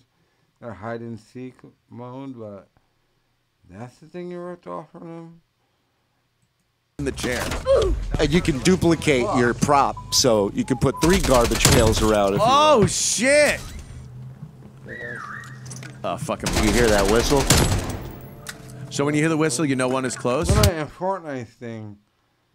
Their 0.60 0.72
hide 0.74 1.00
and 1.00 1.18
seek 1.18 1.54
mode, 1.90 2.38
but 2.38 2.68
that's 3.70 3.96
the 3.98 4.06
thing 4.06 4.30
you 4.30 4.40
ripped 4.40 4.66
off 4.66 4.90
from 4.90 5.00
them. 5.00 5.40
in 6.98 7.04
the 7.04 7.12
chair. 7.12 7.44
And 8.18 8.32
you 8.32 8.40
can 8.40 8.58
duplicate 8.60 9.26
your 9.36 9.52
prop, 9.54 9.96
so 10.14 10.50
you 10.54 10.64
can 10.64 10.78
put 10.78 11.00
three 11.02 11.20
garbage 11.20 11.64
pails 11.72 12.02
around. 12.02 12.34
If 12.34 12.40
Oh 12.42 12.86
shit! 12.86 13.60
Oh 16.04 16.16
fucking. 16.16 16.54
you, 16.56 16.62
you 16.62 16.72
hear 16.72 16.88
that 16.88 17.10
whistle? 17.10 17.40
So 18.90 19.04
when 19.04 19.14
you 19.14 19.20
hear 19.20 19.28
the 19.28 19.36
whistle, 19.36 19.64
you 19.66 19.76
know 19.76 19.88
one 19.88 20.04
is 20.04 20.16
close. 20.16 20.48
Well, 20.48 20.70
in 20.70 20.86
Fortnite 20.86 21.48
thing, 21.48 21.98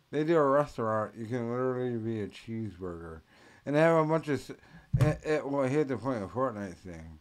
they 0.10 0.24
do 0.24 0.38
a 0.38 0.46
restaurant. 0.46 1.14
You 1.18 1.26
can 1.26 1.52
literally 1.52 1.98
be 1.98 2.22
a 2.22 2.28
cheeseburger, 2.28 3.22
and 3.66 3.76
they 3.76 3.80
have 3.80 4.04
a 4.04 4.08
bunch 4.08 4.28
of. 4.28 4.50
It, 5.00 5.20
it, 5.24 5.48
well, 5.48 5.68
here's 5.68 5.88
the 5.88 5.98
point 5.98 6.24
of 6.24 6.32
Fortnite 6.32 6.76
thing. 6.76 7.20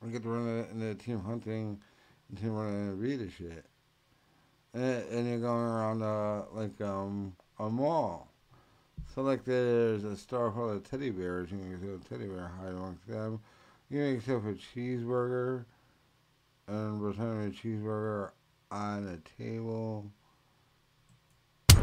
We 0.00 0.10
get 0.10 0.22
to 0.22 0.28
run 0.28 0.46
the, 0.46 0.70
in 0.70 0.80
the 0.80 0.94
team 0.94 1.20
hunting, 1.20 1.80
and 2.28 2.38
team 2.38 2.54
running 2.54 2.88
and 2.88 3.00
read 3.00 3.20
the 3.20 3.30
shit, 3.30 3.64
and, 4.74 5.04
and 5.10 5.28
you're 5.28 5.38
going 5.38 5.62
around 5.62 6.02
uh, 6.02 6.44
like 6.52 6.80
um 6.80 7.34
a 7.58 7.68
mall. 7.68 8.28
So 9.14 9.22
like 9.22 9.44
there's 9.44 10.04
a 10.04 10.16
store 10.16 10.50
full 10.50 10.70
of 10.70 10.88
teddy 10.88 11.10
bears. 11.10 11.50
You 11.50 11.58
can 11.58 11.80
get 11.80 12.06
a 12.06 12.08
teddy 12.08 12.28
bear 12.28 12.50
hide 12.60 12.72
amongst 12.72 13.06
them. 13.06 13.40
You 13.90 13.98
can 13.98 14.14
make 14.14 14.26
yourself 14.26 14.44
a 14.46 14.54
cheeseburger, 14.54 15.64
and 16.66 17.02
return 17.02 17.48
a 17.48 17.50
cheeseburger 17.50 18.30
on 18.70 19.06
a 19.08 19.42
table. 19.42 20.10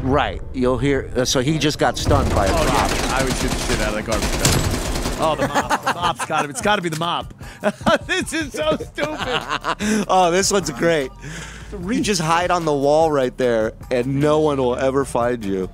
Right. 0.02 0.40
You'll 0.54 0.78
hear. 0.78 1.10
Uh, 1.14 1.24
so 1.24 1.40
he 1.40 1.58
just 1.58 1.78
got 1.78 1.98
stunned 1.98 2.30
by 2.34 2.46
a 2.46 2.50
Oh 2.52 2.54
prop. 2.64 2.90
yeah, 2.90 3.16
I 3.18 3.24
would 3.24 3.34
shoot 3.36 3.50
the 3.50 3.58
shit 3.58 3.80
out 3.80 3.88
of 3.88 3.94
the 3.94 4.02
garbage 4.02 4.28
pail. 4.30 4.76
Oh, 5.22 5.36
the 5.36 5.46
mop. 5.48 5.84
The 5.84 5.92
mop's 5.94 6.24
got 6.24 6.42
to. 6.42 6.48
It's 6.48 6.62
got 6.62 6.76
to 6.76 6.82
be 6.82 6.88
the 6.88 6.98
mop. 6.98 7.34
this 8.06 8.32
is 8.32 8.52
so 8.52 8.76
stupid. 8.76 10.06
Oh, 10.08 10.30
this 10.30 10.50
one's 10.50 10.70
great. 10.70 11.10
You 11.78 12.00
just 12.00 12.20
hide 12.22 12.50
on 12.50 12.64
the 12.64 12.72
wall 12.72 13.12
right 13.12 13.36
there, 13.36 13.72
and 13.90 14.18
no 14.20 14.40
one 14.40 14.56
will 14.58 14.76
ever 14.76 15.04
find 15.04 15.44
you. 15.44 15.68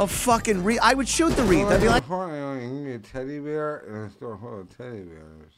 A 0.00 0.06
fucking 0.06 0.64
wreath. 0.64 0.80
I 0.82 0.94
would 0.94 1.08
shoot 1.08 1.30
the 1.36 1.44
wreath. 1.44 1.66
I'd 1.66 1.80
be 1.80 1.88
like, 1.88 2.02
you 2.04 2.08
can 2.10 2.84
get 2.84 2.94
a 3.08 3.12
teddy 3.12 3.38
bear 3.38 3.84
in 3.88 3.94
a 3.94 4.10
store 4.10 4.36
full 4.38 4.60
of 4.60 4.76
teddy 4.76 5.02
bears. 5.02 5.52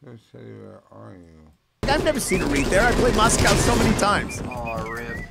Which 0.00 0.20
teddy 0.32 0.44
bear 0.52 0.80
are 0.90 1.12
you? 1.12 1.50
I've 1.82 2.02
never 2.04 2.18
seen 2.20 2.40
a 2.42 2.46
wreath 2.46 2.70
there. 2.70 2.80
I've 2.80 2.94
played 2.94 3.14
Moscow 3.16 3.52
so 3.56 3.76
many 3.76 3.94
times. 3.98 4.40
Oh, 4.46 4.88
rip. 4.88 5.24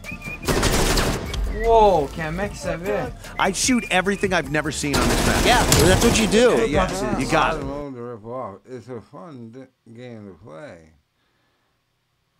Wow, 1.56 2.10
qu'un 2.14 2.36
mec 2.36 2.52
savait. 2.54 3.14
I'd 3.38 3.56
shoot 3.56 3.86
everything 3.92 4.34
I've 4.34 4.52
never 4.52 4.72
seen 4.72 4.96
on 4.96 5.08
this 5.08 5.28
map. 5.28 5.46
Yeah, 5.46 5.64
that's 5.86 6.04
what 6.04 6.20
you 6.20 6.28
do. 6.28 6.66
Yeah, 6.68 7.18
you 7.20 7.30
got 7.30 7.58
it. 7.58 7.64
Mode 7.64 7.94
to 7.96 8.02
rip 8.02 8.26
off. 8.26 8.60
It's 8.68 8.90
a 8.90 9.00
fun 9.00 9.52
di- 9.52 9.94
game 9.94 10.28
to 10.28 10.34
play. 10.44 10.90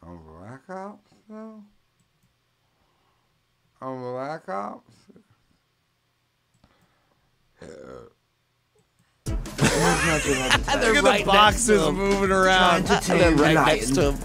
On 0.02 0.20
Black 0.40 0.70
Ops, 0.70 1.12
though? 1.30 1.64
On 3.82 4.02
Black 4.14 4.50
Ops? 4.50 4.94
Look 9.26 10.98
at 10.98 11.04
the 11.04 11.24
boxes 11.26 11.92
moving 11.92 12.32
around. 12.32 12.90
And 12.90 13.20
then 13.20 13.38
right 13.38 13.54
next 13.54 13.96
to 13.96 14.12
him. 14.12 14.18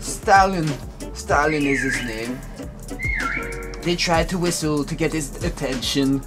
Stalin. 0.00 0.70
Stalin 1.12 1.66
is 1.66 1.82
his 1.82 2.02
name. 2.04 2.40
They 3.82 3.96
tried 3.96 4.28
to 4.30 4.38
whistle 4.38 4.84
to 4.84 4.94
get 4.94 5.12
his 5.12 5.42
attention, 5.44 6.22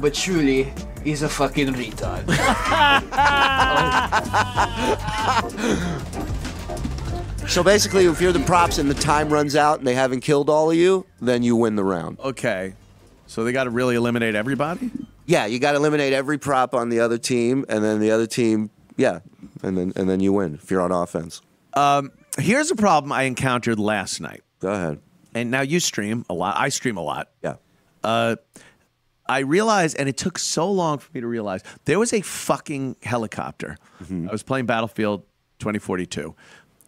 but 0.00 0.14
truly, 0.14 0.72
he's 1.02 1.22
a 1.22 1.28
fucking 1.28 1.74
retard. 1.74 2.24
So 7.46 7.62
basically, 7.62 8.06
if 8.06 8.20
you're 8.20 8.32
the 8.32 8.40
props 8.40 8.78
and 8.78 8.90
the 8.90 8.94
time 8.94 9.30
runs 9.32 9.54
out 9.54 9.78
and 9.78 9.86
they 9.86 9.94
haven't 9.94 10.20
killed 10.20 10.48
all 10.48 10.70
of 10.70 10.76
you, 10.76 11.06
then 11.20 11.42
you 11.42 11.54
win 11.54 11.76
the 11.76 11.84
round. 11.84 12.18
Okay. 12.20 12.74
So 13.26 13.44
they 13.44 13.52
got 13.52 13.64
to 13.64 13.70
really 13.70 13.96
eliminate 13.96 14.34
everybody? 14.34 14.90
Yeah, 15.26 15.46
you 15.46 15.58
got 15.58 15.72
to 15.72 15.76
eliminate 15.76 16.12
every 16.12 16.38
prop 16.38 16.74
on 16.74 16.88
the 16.88 17.00
other 17.00 17.18
team, 17.18 17.64
and 17.68 17.84
then 17.84 18.00
the 18.00 18.10
other 18.10 18.26
team, 18.26 18.70
yeah, 18.96 19.20
and 19.62 19.76
then 19.76 19.92
and 19.94 20.08
then 20.08 20.20
you 20.20 20.32
win 20.32 20.54
if 20.54 20.70
you're 20.70 20.80
on 20.80 20.90
offense. 20.90 21.42
Um, 21.74 22.12
here's 22.38 22.70
a 22.70 22.76
problem 22.76 23.12
I 23.12 23.22
encountered 23.22 23.78
last 23.78 24.20
night. 24.20 24.42
Go 24.60 24.72
ahead. 24.72 25.00
And 25.34 25.50
now 25.50 25.62
you 25.62 25.80
stream 25.80 26.24
a 26.30 26.34
lot. 26.34 26.56
I 26.58 26.68
stream 26.68 26.96
a 26.96 27.02
lot. 27.02 27.30
Yeah. 27.42 27.56
Uh, 28.02 28.36
I 29.26 29.40
realized, 29.40 29.96
and 29.98 30.08
it 30.08 30.16
took 30.16 30.38
so 30.38 30.70
long 30.70 30.98
for 30.98 31.10
me 31.14 31.20
to 31.20 31.26
realize, 31.26 31.62
there 31.86 31.98
was 31.98 32.12
a 32.12 32.20
fucking 32.20 32.96
helicopter. 33.02 33.78
I 34.10 34.30
was 34.30 34.42
playing 34.42 34.66
Battlefield 34.66 35.22
2042. 35.60 36.34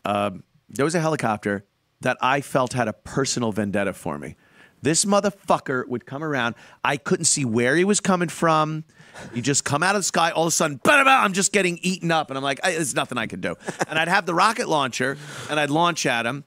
Um, 0.05 0.44
there 0.68 0.84
was 0.84 0.94
a 0.94 1.01
helicopter 1.01 1.64
that 2.03 2.18
I 2.20 2.42
felt 2.42 2.74
had 2.74 2.88
a 2.88 2.92
personal 2.92 3.53
vendetta 3.53 3.94
for 3.94 4.18
me. 4.18 4.36
This 4.82 5.07
motherfucker 5.07 5.88
would 5.88 6.05
come 6.05 6.22
around. 6.22 6.55
I 6.84 6.99
couldn't 6.99 7.24
see 7.24 7.47
where 7.47 7.74
he 7.74 7.84
was 7.84 8.01
coming 8.01 8.28
from. 8.28 8.84
He 9.32 9.40
just 9.40 9.64
come 9.64 9.82
out 9.82 9.97
of 9.97 10.01
the 10.01 10.05
sky. 10.05 10.30
All 10.30 10.42
of 10.44 10.49
a 10.49 10.51
sudden, 10.51 10.78
bah, 10.84 10.99
bah, 10.99 11.05
bah, 11.05 11.24
I'm 11.24 11.32
just 11.32 11.53
getting 11.53 11.78
eaten 11.78 12.12
up, 12.12 12.30
and 12.30 12.36
I'm 12.36 12.44
like, 12.44 12.61
there's 12.62 12.94
nothing 12.94 13.16
I 13.16 13.26
can 13.26 13.40
do. 13.40 13.57
And 13.88 13.99
I'd 13.99 14.09
have 14.09 14.26
the 14.26 14.34
rocket 14.34 14.68
launcher, 14.68 15.16
and 15.49 15.59
I'd 15.59 15.70
launch 15.70 16.05
at 16.05 16.26
him 16.26 16.44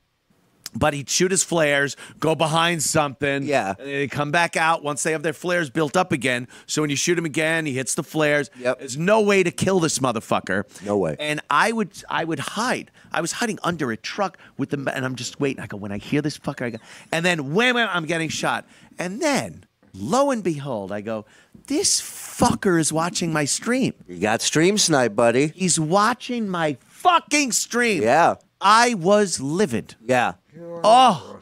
but 0.76 0.94
he'd 0.94 1.10
shoot 1.10 1.32
his 1.32 1.44
flares, 1.44 1.96
go 2.20 2.36
behind 2.36 2.84
something. 2.84 3.44
Yeah. 3.44 3.76
And 3.80 3.88
they 3.88 4.08
come 4.08 4.32
back 4.32 4.56
out 4.56 4.84
once 4.84 5.04
they 5.04 5.12
have 5.12 5.24
their 5.24 5.34
flares 5.34 5.70
built 5.70 5.98
up 5.98 6.12
again. 6.12 6.48
So 6.66 6.82
when 6.82 6.90
you 6.90 6.96
shoot 6.96 7.18
him 7.18 7.26
again, 7.26 7.66
he 7.66 7.74
hits 7.74 7.96
the 7.96 8.04
flares. 8.04 8.50
Yep. 8.60 8.80
There's 8.80 8.98
no 8.98 9.22
way 9.22 9.44
to 9.44 9.52
kill 9.52 9.80
this 9.80 10.00
motherfucker. 10.00 10.64
No 10.86 10.98
way. 10.98 11.16
And 11.20 11.42
I 11.50 11.72
would 11.72 11.92
I 12.10 12.24
would 12.24 12.40
hide. 12.40 12.92
I 13.12 13.22
was 13.22 13.34
hiding 13.34 13.60
under 13.64 13.92
a 13.92 13.98
truck 13.98 14.38
with 14.58 14.70
the 14.70 14.78
and 14.94 15.06
I'm 15.06 15.16
just 15.16 15.40
waiting. 15.40 15.62
I 15.62 15.68
go, 15.68 15.78
when 15.78 15.92
I 15.92 15.98
hear 15.98 16.22
this 16.22 16.38
fucker, 16.38 16.66
I 16.66 16.70
go, 16.72 16.78
and 17.12 17.26
then 17.26 17.54
wham, 17.54 17.76
wham, 17.76 17.90
I'm 17.92 18.06
getting 18.06 18.30
shot. 18.30 18.66
And 18.98 19.22
then, 19.22 19.66
lo 19.94 20.32
and 20.32 20.44
behold, 20.44 20.92
I 20.92 21.02
go, 21.02 21.26
this 21.68 22.02
fucker 22.02 22.80
is 22.80 22.92
watching 22.94 23.34
my 23.34 23.46
stream. 23.46 23.94
You 24.08 24.20
got 24.20 24.42
stream 24.42 24.78
snipe, 24.78 25.16
buddy. 25.16 25.48
He's 25.48 25.80
watching 25.80 26.50
my 26.50 26.78
fucking 26.82 27.52
stream. 27.52 28.04
Yeah. 28.04 28.36
I 28.62 28.94
was 28.96 29.40
livid. 29.40 29.96
Yeah. 30.06 30.34
Oh. 30.84 31.40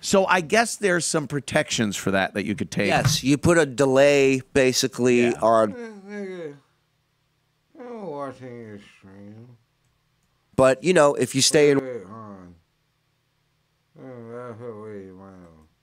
So 0.00 0.26
I 0.26 0.40
guess 0.40 0.76
there's 0.76 1.04
some 1.04 1.28
protections 1.28 1.96
for 1.96 2.10
that 2.10 2.34
that 2.34 2.44
you 2.44 2.54
could 2.56 2.70
take. 2.72 2.88
Yes, 2.88 3.22
you 3.22 3.38
put 3.38 3.56
a 3.56 3.64
delay 3.66 4.40
basically 4.52 5.22
Yeah. 5.22 5.32
on, 5.40 6.56
I'm 7.78 8.06
watching 8.06 8.60
your 8.60 8.78
stream. 8.98 9.48
but 10.56 10.82
you 10.82 10.92
know, 10.92 11.14
if 11.14 11.34
you 11.34 11.42
stay 11.42 11.70
in 11.70 11.78
Wait, 11.78 12.04
on. 12.06 12.54
Battlefield, 13.96 14.82
wait, 14.82 15.10
wow. 15.12 15.28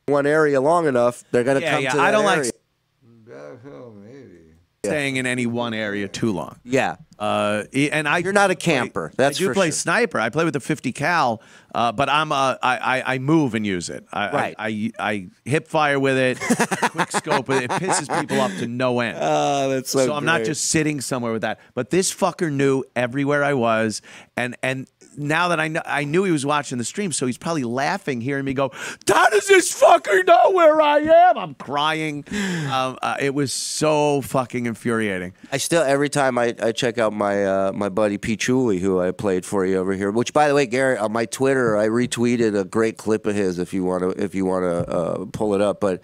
one 0.07 0.25
area 0.27 0.59
long 0.59 0.85
enough, 0.87 1.23
they're 1.31 1.43
gonna 1.45 1.61
Yeah, 1.61 1.71
come 1.75 1.83
yeah. 1.83 1.91
to 1.91 1.97
that 1.97 2.05
I 2.05 2.11
don't 2.11 2.23
area. 2.25 2.35
Battlefield, 2.37 2.55
staying 4.85 5.17
in 5.17 5.25
any 5.25 5.45
one 5.45 5.73
area 5.73 6.07
too 6.07 6.31
long. 6.31 6.57
Yeah. 6.63 6.95
Uh, 7.17 7.63
and 7.73 8.07
I 8.07 8.19
You're 8.19 8.31
not 8.31 8.49
a 8.49 8.55
camper. 8.55 9.11
That's 9.17 9.37
I 9.37 9.45
do 9.45 9.53
play 9.53 9.67
sure. 9.67 9.71
sniper. 9.73 10.19
I 10.19 10.29
play 10.29 10.45
with 10.45 10.55
a 10.55 10.61
50 10.61 10.93
cal, 10.93 11.41
uh, 11.75 11.91
but 11.91 12.07
I'm 12.07 12.31
uh, 12.31 12.55
I, 12.63 12.77
I 12.77 13.15
I 13.15 13.19
move 13.19 13.55
and 13.55 13.65
use 13.67 13.89
it. 13.89 14.05
I, 14.13 14.31
Right. 14.31 14.55
I, 14.57 14.91
I 14.97 15.11
I 15.11 15.27
hip 15.43 15.67
fire 15.67 15.99
with 15.99 16.17
it, 16.17 16.39
quick 16.91 17.11
scope 17.11 17.49
with 17.49 17.57
it. 17.57 17.63
It 17.65 17.71
pisses 17.71 18.21
people 18.21 18.39
off 18.39 18.57
to 18.59 18.67
no 18.67 19.01
end. 19.01 19.17
Oh, 19.21 19.69
that's 19.69 19.89
so. 19.91 20.05
so 20.05 20.13
I'm 20.13 20.23
not 20.25 20.43
just 20.45 20.65
sitting 20.65 21.01
somewhere 21.01 21.33
with 21.33 21.41
that. 21.41 21.59
But 21.73 21.89
this 21.89 22.13
fucker 22.13 22.51
knew 22.51 22.85
everywhere 22.95 23.43
I 23.43 23.53
was, 23.53 24.01
and 24.37 24.55
and 24.63 24.87
now 25.19 25.49
that 25.49 25.59
I 25.59 25.67
know, 25.67 25.81
I 25.85 26.03
knew 26.03 26.23
he 26.23 26.31
was 26.31 26.45
watching 26.45 26.77
the 26.77 26.83
stream, 26.83 27.11
so 27.11 27.25
he's 27.25 27.37
probably 27.37 27.63
laughing, 27.63 28.21
hearing 28.21 28.45
me 28.45 28.53
go, 28.53 28.71
"How 29.07 29.29
does 29.29 29.47
this 29.47 29.79
fucker 29.79 30.25
know 30.25 30.51
where 30.51 30.81
I 30.81 30.99
am?" 30.99 31.37
I'm 31.37 31.55
crying. 31.55 32.23
Um, 32.71 32.97
uh, 33.01 33.17
it 33.19 33.33
was 33.33 33.51
so 33.51 34.21
fucking 34.21 34.65
infuriating. 34.65 35.33
I 35.51 35.57
still 35.57 35.81
every 35.81 36.09
time 36.09 36.37
I, 36.37 36.55
I 36.61 36.71
check 36.71 36.97
out 36.97 37.13
my 37.13 37.45
uh, 37.45 37.71
my 37.73 37.89
buddy 37.89 38.17
Pichuli, 38.17 38.79
who 38.79 38.99
I 38.99 39.11
played 39.11 39.45
for 39.45 39.65
you 39.65 39.77
over 39.77 39.93
here. 39.93 40.11
Which, 40.11 40.33
by 40.33 40.47
the 40.47 40.55
way, 40.55 40.65
Gary, 40.65 40.97
on 40.97 41.11
my 41.11 41.25
Twitter, 41.25 41.77
I 41.77 41.87
retweeted 41.87 42.59
a 42.59 42.63
great 42.63 42.97
clip 42.97 43.25
of 43.25 43.35
his. 43.35 43.59
If 43.59 43.73
you 43.73 43.83
want 43.83 44.03
to, 44.03 44.23
if 44.23 44.33
you 44.33 44.45
want 44.45 44.63
to 44.63 44.91
uh, 44.91 45.25
pull 45.31 45.53
it 45.53 45.61
up, 45.61 45.79
but. 45.79 46.01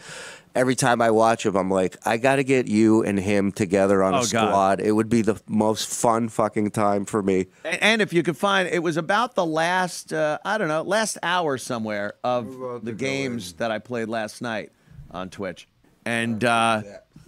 Every 0.56 0.76
time 0.76 1.02
I 1.02 1.12
watch 1.12 1.46
him, 1.46 1.56
I'm 1.58 1.70
like, 1.70 1.98
I 2.06 2.16
got 2.18 2.38
to 2.38 2.44
get 2.46 2.68
you 2.68 3.04
and 3.04 3.20
him 3.20 3.52
together 3.52 4.02
on 4.02 4.14
Oh, 4.14 4.18
a 4.20 4.22
God. 4.22 4.28
squad. 4.28 4.80
It 4.80 4.94
would 4.94 5.10
be 5.10 5.22
the 5.22 5.40
most 5.48 5.88
fun 5.90 6.30
fucking 6.30 6.72
time 6.72 7.04
for 7.04 7.22
me. 7.22 7.48
And, 7.66 7.84
and 7.84 8.02
if 8.02 8.14
you 8.14 8.24
could 8.24 8.38
find, 8.38 8.70
it 8.70 8.80
was 8.80 8.96
about 8.96 9.36
the 9.36 9.46
last, 9.46 10.14
uh, 10.14 10.38
I 10.46 10.58
don't 10.58 10.70
know, 10.70 10.82
last 10.82 11.18
hour 11.22 11.58
somewhere 11.58 12.14
of 12.24 12.48
about 12.56 12.86
the 12.86 12.94
games 12.94 13.54
that 13.54 13.70
I 13.70 13.80
played 13.80 14.08
last 14.08 14.42
night 14.42 14.72
on 15.12 15.30
Twitch. 15.30 15.68
And, 16.06 16.44
uh, 16.44 16.82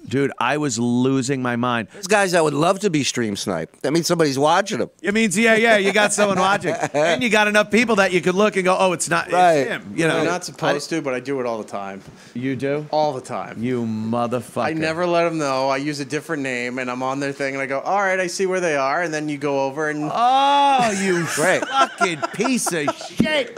dude, 0.08 0.32
I 0.40 0.58
was 0.58 0.80
losing 0.80 1.42
my 1.42 1.56
mind. 1.56 1.88
There's 1.94 2.08
guys 2.08 2.32
that 2.32 2.44
would 2.44 2.54
love 2.54 2.80
to 2.82 2.90
be 2.90 3.04
stream 3.04 3.36
sniped. 3.36 3.82
That 3.82 3.92
means 3.94 4.08
somebody's 4.08 4.40
watching 4.40 4.80
them. 4.80 4.90
It 5.02 5.14
means, 5.14 5.38
yeah, 5.38 5.56
yeah, 5.56 5.78
you 5.78 5.92
got 5.94 6.14
someone 6.14 6.40
watching. 6.40 6.74
and 6.94 7.22
you 7.22 7.30
got 7.30 7.48
enough 7.48 7.72
people 7.72 7.98
that 7.98 8.12
you 8.12 8.22
could 8.22 8.36
look 8.36 8.56
and 8.56 8.66
go, 8.66 8.76
oh, 8.80 8.94
it's 8.94 9.10
not 9.10 9.32
Right. 9.32 9.54
it's 9.58 9.70
him. 9.72 9.94
You 9.96 10.08
know, 10.08 10.18
You're 10.18 10.26
not 10.32 10.46
supposed 10.46 10.90
to, 10.92 11.02
but 11.02 11.14
I 11.14 11.20
do 11.20 11.40
it 11.40 11.46
all 11.46 11.58
the 11.58 11.68
time. 11.70 12.02
you 12.34 12.56
do? 12.56 12.86
All 12.92 13.14
the 13.14 13.22
time. 13.22 13.62
You 13.62 13.84
motherfucker. 13.84 14.64
I 14.66 14.74
never 14.74 15.06
let 15.06 15.24
them 15.26 15.38
know. 15.38 15.70
I 15.70 15.78
use 15.78 16.00
a 16.00 16.06
different 16.06 16.44
name, 16.44 16.80
and 16.80 16.90
I'm 16.90 17.04
on 17.04 17.20
their 17.20 17.32
thing, 17.32 17.54
and 17.56 17.62
I 17.62 17.66
go, 17.66 17.80
"All 17.80 18.00
right, 18.00 18.20
I 18.20 18.28
see 18.28 18.46
where 18.46 18.60
they 18.60 18.76
are." 18.76 19.02
And 19.02 19.14
then 19.14 19.28
you 19.30 19.38
go 19.38 19.66
over, 19.66 19.90
and 19.90 20.10
Oh, 20.12 20.92
you 21.02 21.26
fucking 21.26 22.22
piece 22.34 22.72
of 22.74 22.96
shit! 23.10 23.58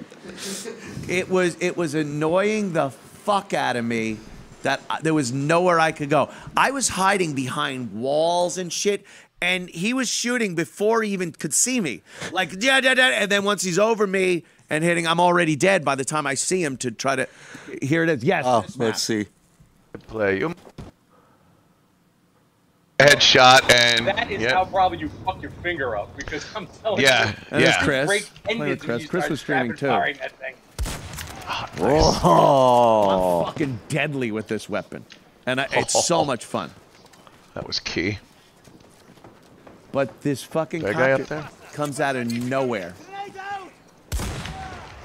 It 1.08 1.30
was 1.30 1.58
it 1.60 1.76
was 1.78 1.94
annoying 1.96 2.74
the 2.74 2.90
fuck 2.92 3.54
out 3.54 3.76
of 3.76 3.86
me 3.86 4.18
that 4.64 4.82
I, 4.90 5.02
there 5.02 5.14
was 5.14 5.32
nowhere 5.32 5.80
I 5.80 5.92
could 5.92 6.10
go. 6.10 6.30
I 6.56 6.72
was 6.72 6.90
hiding 6.90 7.34
behind 7.34 7.94
walls 7.94 8.58
and 8.58 8.72
shit. 8.72 9.06
And 9.42 9.70
he 9.70 9.94
was 9.94 10.10
shooting 10.10 10.54
before 10.54 11.02
he 11.02 11.14
even 11.14 11.32
could 11.32 11.54
see 11.54 11.80
me. 11.80 12.02
Like, 12.34 12.62
yeah, 12.62 12.82
yeah, 12.84 12.94
yeah. 12.98 13.22
And 13.22 13.32
then 13.32 13.46
once 13.46 13.62
he's 13.62 13.80
over 13.80 14.06
me 14.06 14.44
and 14.70 14.84
hitting, 14.84 15.08
I'm 15.08 15.22
already 15.22 15.56
dead 15.56 15.86
by 15.86 15.96
the 15.96 16.04
time 16.04 16.28
I 16.28 16.34
see 16.34 16.62
him 16.62 16.76
to 16.78 16.92
try 16.92 17.16
to. 17.16 17.28
Here 17.82 18.04
it 18.04 18.10
is. 18.10 18.24
Yes. 18.24 18.44
Oh, 18.46 18.66
let's 18.76 19.02
see. 19.02 19.28
play. 20.08 20.40
You 20.40 20.54
headshot 23.00 23.72
and 23.72 24.08
That 24.08 24.30
is 24.30 24.42
yeah, 24.42 24.54
how 24.54 24.66
probably 24.66 24.98
you 24.98 25.10
fuck 25.26 25.42
your 25.42 25.52
finger 25.64 25.96
up 25.96 26.16
because 26.18 26.46
I'm 26.56 26.68
telling 26.68 27.02
yeah, 27.02 27.30
you. 27.30 27.36
And 27.52 27.64
there's 27.64 27.76
yeah. 27.76 27.84
Chris. 27.84 28.08
Break 28.08 28.30
Playing 28.44 28.60
with 28.60 28.80
tendons 28.82 28.86
Chris. 28.86 29.10
Chris 29.10 29.30
was 29.30 29.40
streaming 29.40 29.72
rapid 29.72 30.18
too. 30.18 30.22
Firing 31.50 31.98
that 31.98 32.12
thing. 32.14 32.30
Oh, 32.32 33.44
Fucking 33.48 33.80
deadly 33.90 34.32
with 34.32 34.48
this 34.48 34.70
weapon. 34.70 35.06
And 35.46 35.62
I, 35.62 35.68
it's 35.72 36.06
so 36.06 36.24
much 36.32 36.46
fun. 36.46 36.72
That 37.54 37.66
was 37.68 37.80
key. 37.80 38.20
But 39.92 40.22
this 40.22 40.44
fucking 40.44 40.84
That 40.84 40.94
guy 40.96 41.12
up 41.12 41.22
there? 41.28 41.50
comes 41.74 42.00
out 42.00 42.16
of 42.16 42.32
nowhere. 42.32 42.94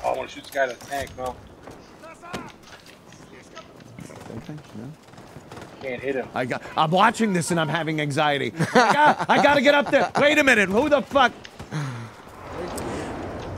Oh, 0.05 0.12
I 0.12 0.16
want 0.16 0.28
to 0.28 0.34
shoot 0.34 0.42
this 0.45 0.51
guy 0.51 0.64
in 0.64 0.68
the 0.70 0.74
tank, 0.74 1.11
no. 1.16 1.34
can't 5.80 6.03
hit 6.03 6.14
him. 6.14 6.28
I 6.34 6.45
got. 6.45 6.62
I'm 6.76 6.90
watching 6.90 7.32
this 7.32 7.51
and 7.51 7.61
I'm 7.61 7.68
having 7.68 8.01
anxiety. 8.01 8.53
I, 8.59 8.92
got, 8.92 9.30
I 9.30 9.42
gotta 9.42 9.61
get 9.61 9.74
up 9.74 9.90
there. 9.90 10.11
Wait 10.20 10.38
a 10.38 10.45
minute. 10.45 10.68
Who 10.68 10.88
the 10.88 11.03
fuck? 11.03 11.32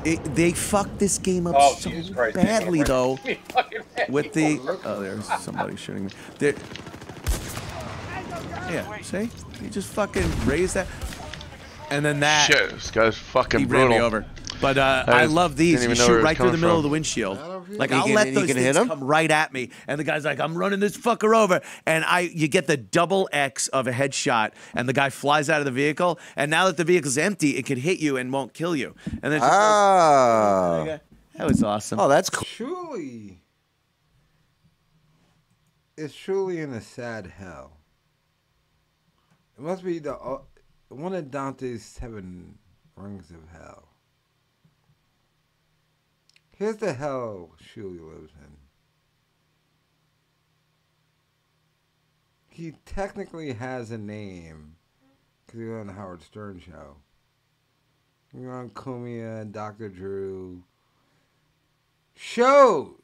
It, 0.07 0.23
they 0.37 0.53
fucked 0.53 1.01
this 1.01 1.19
game 1.19 1.49
up 1.49 1.57
Oh, 1.59 1.75
so 1.75 1.91
badly, 2.33 2.83
though. 2.85 3.19
Me 3.25 3.41
fucking 3.49 3.81
mad. 3.97 4.09
With 4.09 4.33
the 4.33 4.61
oh, 4.85 5.01
there's 5.01 5.27
somebody 5.43 5.75
shooting 5.75 6.05
me. 6.07 6.13
There, 6.39 6.55
yeah, 8.71 9.01
see, 9.03 9.29
he 9.61 9.69
just 9.69 9.89
fucking 9.93 10.25
raised 10.45 10.75
that, 10.75 10.87
and 11.91 12.05
then 12.05 12.21
that 12.21 12.47
Shit, 12.47 12.71
this 12.71 12.91
guy's 12.93 13.17
fucking 13.17 13.61
he 13.61 13.67
brutal. 13.67 13.89
ran 13.89 13.99
me 13.99 14.05
over. 14.05 14.27
But 14.61 14.79
uh, 14.79 15.05
I 15.07 15.23
I 15.23 15.25
love 15.27 15.57
these. 15.57 15.85
You 15.85 15.95
shoot 15.95 15.99
where 16.07 16.13
it 16.13 16.17
was 16.17 16.25
right 16.25 16.37
through 16.37 16.51
the 16.51 16.57
middle 16.57 16.71
from. 16.71 16.77
of 16.79 16.83
the 16.85 16.89
windshield. 16.89 17.39
Like 17.69 17.93
I'll 17.93 18.05
can- 18.05 18.15
let 18.15 18.33
those 18.35 18.51
things 18.53 18.77
come 18.77 19.03
right 19.05 19.31
at 19.31 19.53
me, 19.53 19.71
and 19.87 19.99
the 20.01 20.05
guy's 20.05 20.25
like, 20.25 20.41
"I'm 20.41 20.57
running 20.57 20.81
this 20.81 20.97
fucker 20.97 21.37
over," 21.37 21.61
and 21.85 22.05
I, 22.05 22.21
you 22.21 22.49
get 22.49 22.67
the 22.67 22.77
double 22.77 23.29
X 23.33 23.69
of 23.69 23.87
a 23.87 23.93
headshot, 23.93 24.53
and 24.75 24.89
the 24.89 24.93
guy 24.93 25.11
flies 25.11 25.51
out 25.51 25.61
of 25.61 25.65
the 25.67 25.71
vehicle, 25.73 26.19
and 26.37 26.51
now 26.51 26.67
that 26.67 26.77
the 26.79 26.85
vehicle's 26.85 27.19
empty, 27.19 27.57
it 27.57 27.67
could 27.67 27.79
hit 27.79 27.99
you 27.99 28.17
and 28.17 28.33
won't 28.33 28.55
kill 28.55 28.75
you, 28.75 28.95
and 29.11 29.21
then 29.25 29.33
it 29.35 29.41
goes- 29.41 29.51
Ah. 29.53 30.99
that 31.37 31.47
was 31.47 31.63
awesome. 31.63 32.01
Oh, 32.01 32.09
that's 32.09 32.31
cool. 32.31 32.47
Truly, 32.47 33.43
it's 35.97 36.15
truly 36.15 36.61
in 36.61 36.73
a 36.73 36.81
sad 36.81 37.27
hell. 37.39 37.79
It 39.59 39.63
must 39.63 39.85
be 39.85 39.99
the 39.99 40.15
uh, 40.17 40.39
one 40.89 41.15
of 41.15 41.31
Dante's 41.31 41.85
seven 41.85 42.59
rings 42.97 43.31
of 43.31 43.41
hell. 43.53 43.89
Here's 46.59 46.77
the 46.77 46.95
hell 46.95 47.51
Shuli 47.63 48.01
lives 48.01 48.33
in. 48.41 48.57
He 52.49 52.73
technically 52.87 53.53
has 53.53 53.91
a 53.91 53.99
name 53.99 54.77
because 55.45 55.61
he's 55.61 55.69
on 55.69 55.89
the 55.89 55.93
Howard 55.93 56.23
Stern 56.23 56.59
show. 56.59 56.97
You're 58.33 58.55
on 58.55 58.71
Cumia 58.71 59.43
and 59.43 59.53
Dr. 59.53 59.91
Drew. 59.91 60.65
Shows! 62.15 62.95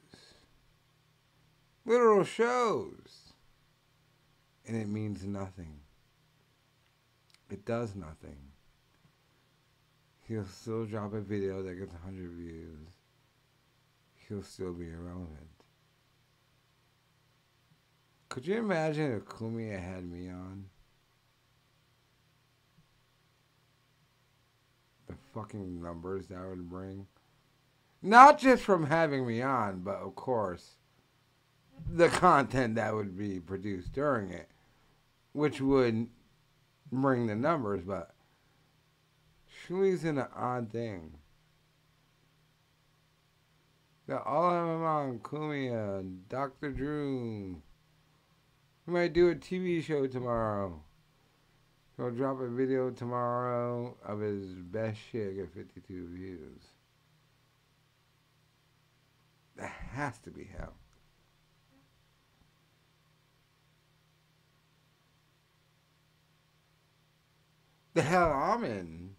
Literal 1.85 2.25
shows. 2.25 3.35
And 4.67 4.79
it 4.79 4.89
means 4.89 5.25
nothing. 5.25 5.81
It 7.51 7.67
does 7.67 7.95
nothing. 7.95 8.39
He'll 10.27 10.47
still 10.47 10.87
drop 10.87 11.13
a 11.13 11.21
video 11.21 11.63
that 11.63 11.75
gets 11.75 11.93
100 11.93 12.31
views. 12.31 12.89
He'll 14.29 14.43
still 14.43 14.73
be 14.73 14.89
irrelevant. 14.89 15.49
Could 18.29 18.47
you 18.47 18.57
imagine 18.57 19.13
if 19.13 19.25
Cumia 19.25 19.79
had 19.79 20.11
me 20.11 20.31
on? 20.31 20.65
The 25.07 25.15
fucking 25.35 25.83
numbers 25.83 26.29
that 26.29 26.49
would 26.49 26.71
bring. 26.71 27.07
Not 28.01 28.39
just 28.39 28.63
from 28.65 28.87
having 28.87 29.27
me 29.27 29.43
on, 29.43 29.81
but 29.81 29.97
of 29.97 30.15
course, 30.15 30.77
the 31.89 32.09
content 32.09 32.77
that 32.77 32.95
would 32.95 33.17
be 33.17 33.39
produced 33.39 33.93
during 33.93 34.31
it, 34.31 34.49
which 35.33 35.61
would 35.61 36.09
bring 36.91 37.27
the 37.27 37.37
numbers, 37.37 37.83
but 37.85 38.15
Shuli's 39.47 40.05
in 40.05 40.19
an 40.19 40.29
odd 40.35 40.73
thing. 40.73 41.19
That 44.07 44.23
all 44.25 44.51
of 44.51 44.67
them 44.67 44.83
on 44.83 45.19
Cumia, 45.21 46.05
Dr. 46.29 46.73
Drew. 46.73 47.63
We 48.87 48.93
might 48.93 49.13
do 49.13 49.31
a 49.31 49.35
TV 49.35 49.83
show 49.83 50.07
tomorrow. 50.07 50.83
He'll 51.97 52.11
drop 52.11 52.41
a 52.41 52.49
video 52.49 52.91
tomorrow 52.91 53.97
of 54.05 54.21
his 54.21 54.55
best 54.55 54.99
shit 55.11 55.39
at 55.39 55.55
52 55.55 56.09
views. 56.09 56.63
That 59.57 59.71
has 59.93 60.19
to 60.21 60.31
be 60.31 60.51
hell. 60.57 60.75
The 67.95 68.03
hell 68.03 68.33
I'm 68.33 68.65
in. 68.65 69.12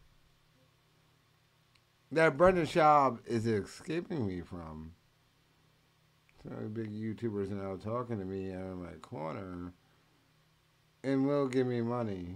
That 2.14 2.38
Brendan 2.38 2.68
Schaub 2.68 3.18
is 3.26 3.48
escaping 3.48 4.28
me 4.28 4.42
from. 4.42 4.92
So 6.44 6.52
big 6.72 6.94
YouTubers 6.94 7.50
now 7.50 7.76
talking 7.76 8.20
to 8.20 8.26
me 8.26 8.54
out 8.54 8.68
of 8.68 8.78
my 8.78 8.94
corner 9.02 9.74
and 11.04 11.26
will 11.26 11.48
give 11.48 11.66
me 11.66 11.82
money 11.82 12.36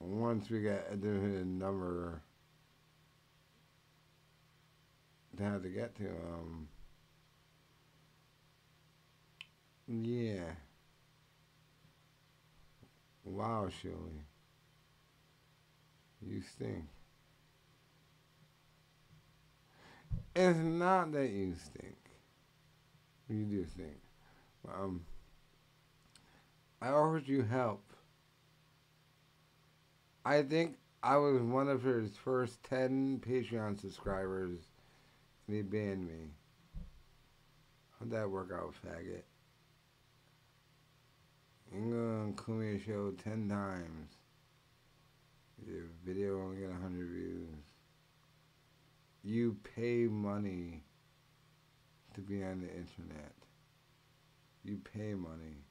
once 0.00 0.50
we 0.50 0.62
get 0.62 0.88
a 0.90 0.96
different 0.96 1.46
number 1.46 2.22
to 5.36 5.42
have 5.44 5.62
to 5.62 5.68
get 5.68 5.94
to. 5.98 6.08
Um, 6.08 6.66
yeah. 9.86 10.42
Wow, 13.24 13.68
Shuli. 13.68 14.24
You 16.20 16.42
stink. 16.42 16.86
It's 20.38 20.58
not 20.58 21.12
that 21.12 21.30
you 21.30 21.54
stink. 21.54 21.96
You 23.26 23.44
do 23.44 23.64
stink. 23.64 23.96
Um, 24.68 25.00
I 26.82 26.88
offered 26.88 27.26
you 27.26 27.40
help. 27.40 27.82
I 30.26 30.42
think 30.42 30.76
I 31.02 31.16
was 31.16 31.40
one 31.40 31.68
of 31.70 31.82
his 31.82 32.18
first 32.18 32.62
10 32.64 33.22
Patreon 33.26 33.80
subscribers, 33.80 34.58
and 35.46 35.56
he 35.56 35.62
banned 35.62 36.06
me. 36.06 36.28
How'd 37.98 38.10
that 38.10 38.28
work 38.30 38.50
out, 38.52 38.74
faggot? 38.84 39.22
I'm 41.72 41.90
gonna 41.90 42.32
come 42.34 42.62
your 42.62 42.78
show 42.78 43.10
10 43.24 43.48
times. 43.48 44.10
Your 45.66 45.84
video 46.04 46.42
only 46.42 46.60
get 46.60 46.68
100 46.68 47.08
views. 47.08 47.75
You 49.26 49.56
pay 49.74 50.06
money 50.08 50.84
to 52.14 52.20
be 52.20 52.44
on 52.44 52.60
the 52.60 52.68
internet. 52.68 53.32
You 54.62 54.78
pay 54.94 55.14
money. 55.14 55.64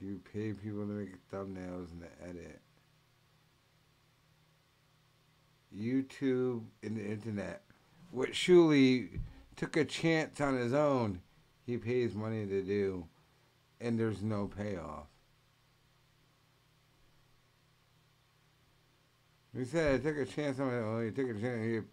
You 0.00 0.22
pay 0.32 0.54
people 0.54 0.86
to 0.86 0.86
make 0.86 1.30
thumbnails 1.30 1.90
and 1.92 2.00
to 2.00 2.08
edit. 2.26 2.60
YouTube 5.76 6.62
and 6.82 6.96
the 6.96 7.04
internet. 7.04 7.60
What 8.10 8.30
Shuli 8.30 9.20
took 9.54 9.76
a 9.76 9.84
chance 9.84 10.40
on 10.40 10.56
his 10.56 10.72
own, 10.72 11.20
he 11.66 11.76
pays 11.76 12.14
money 12.14 12.46
to 12.46 12.62
do, 12.62 13.04
and 13.82 14.00
there's 14.00 14.22
no 14.22 14.46
payoff. 14.46 15.08
He 19.58 19.64
said, 19.64 19.94
I 19.94 19.98
took 19.98 20.18
a 20.18 20.24
chance 20.24 20.60
on 20.60 20.72
own. 20.72 21.04
He 21.04 21.10
took 21.10 21.36
a 21.36 21.40
chance. 21.40 21.66
You're 21.66 21.84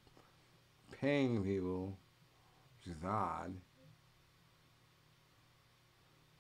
paying 1.01 1.43
people, 1.43 1.97
which 2.78 2.95
is 2.95 3.03
odd. 3.03 3.55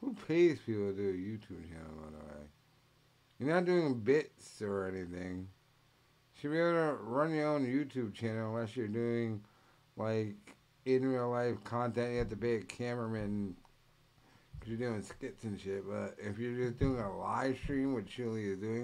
Who 0.01 0.13
pays 0.27 0.59
people 0.59 0.91
to 0.91 0.93
do 0.93 1.09
a 1.09 1.13
YouTube 1.13 1.67
channel, 1.67 1.95
by 1.97 2.11
the 2.11 2.25
way? 2.25 2.41
You're 3.39 3.49
not 3.49 3.65
doing 3.65 3.95
bits 3.95 4.61
or 4.61 4.87
anything. 4.87 5.47
You 6.35 6.39
should 6.39 6.51
be 6.51 6.59
able 6.59 6.73
to 6.73 6.97
run 7.01 7.33
your 7.33 7.47
own 7.47 7.65
YouTube 7.65 8.13
channel 8.13 8.55
unless 8.55 8.77
you're 8.77 8.87
doing, 8.87 9.41
like, 9.97 10.35
in 10.85 11.07
real 11.07 11.31
life 11.31 11.63
content. 11.63 12.11
You 12.11 12.19
have 12.19 12.29
to 12.29 12.35
pay 12.35 12.57
a 12.57 12.61
cameraman 12.61 13.55
because 14.53 14.69
you're 14.69 14.89
doing 14.89 15.01
skits 15.01 15.43
and 15.43 15.59
shit. 15.59 15.89
But 15.89 16.17
if 16.19 16.37
you're 16.37 16.67
just 16.67 16.77
doing 16.77 16.99
a 16.99 17.17
live 17.17 17.57
stream, 17.63 17.95
which 17.95 18.15
Shuli 18.15 18.53
is 18.53 18.59
doing, 18.59 18.83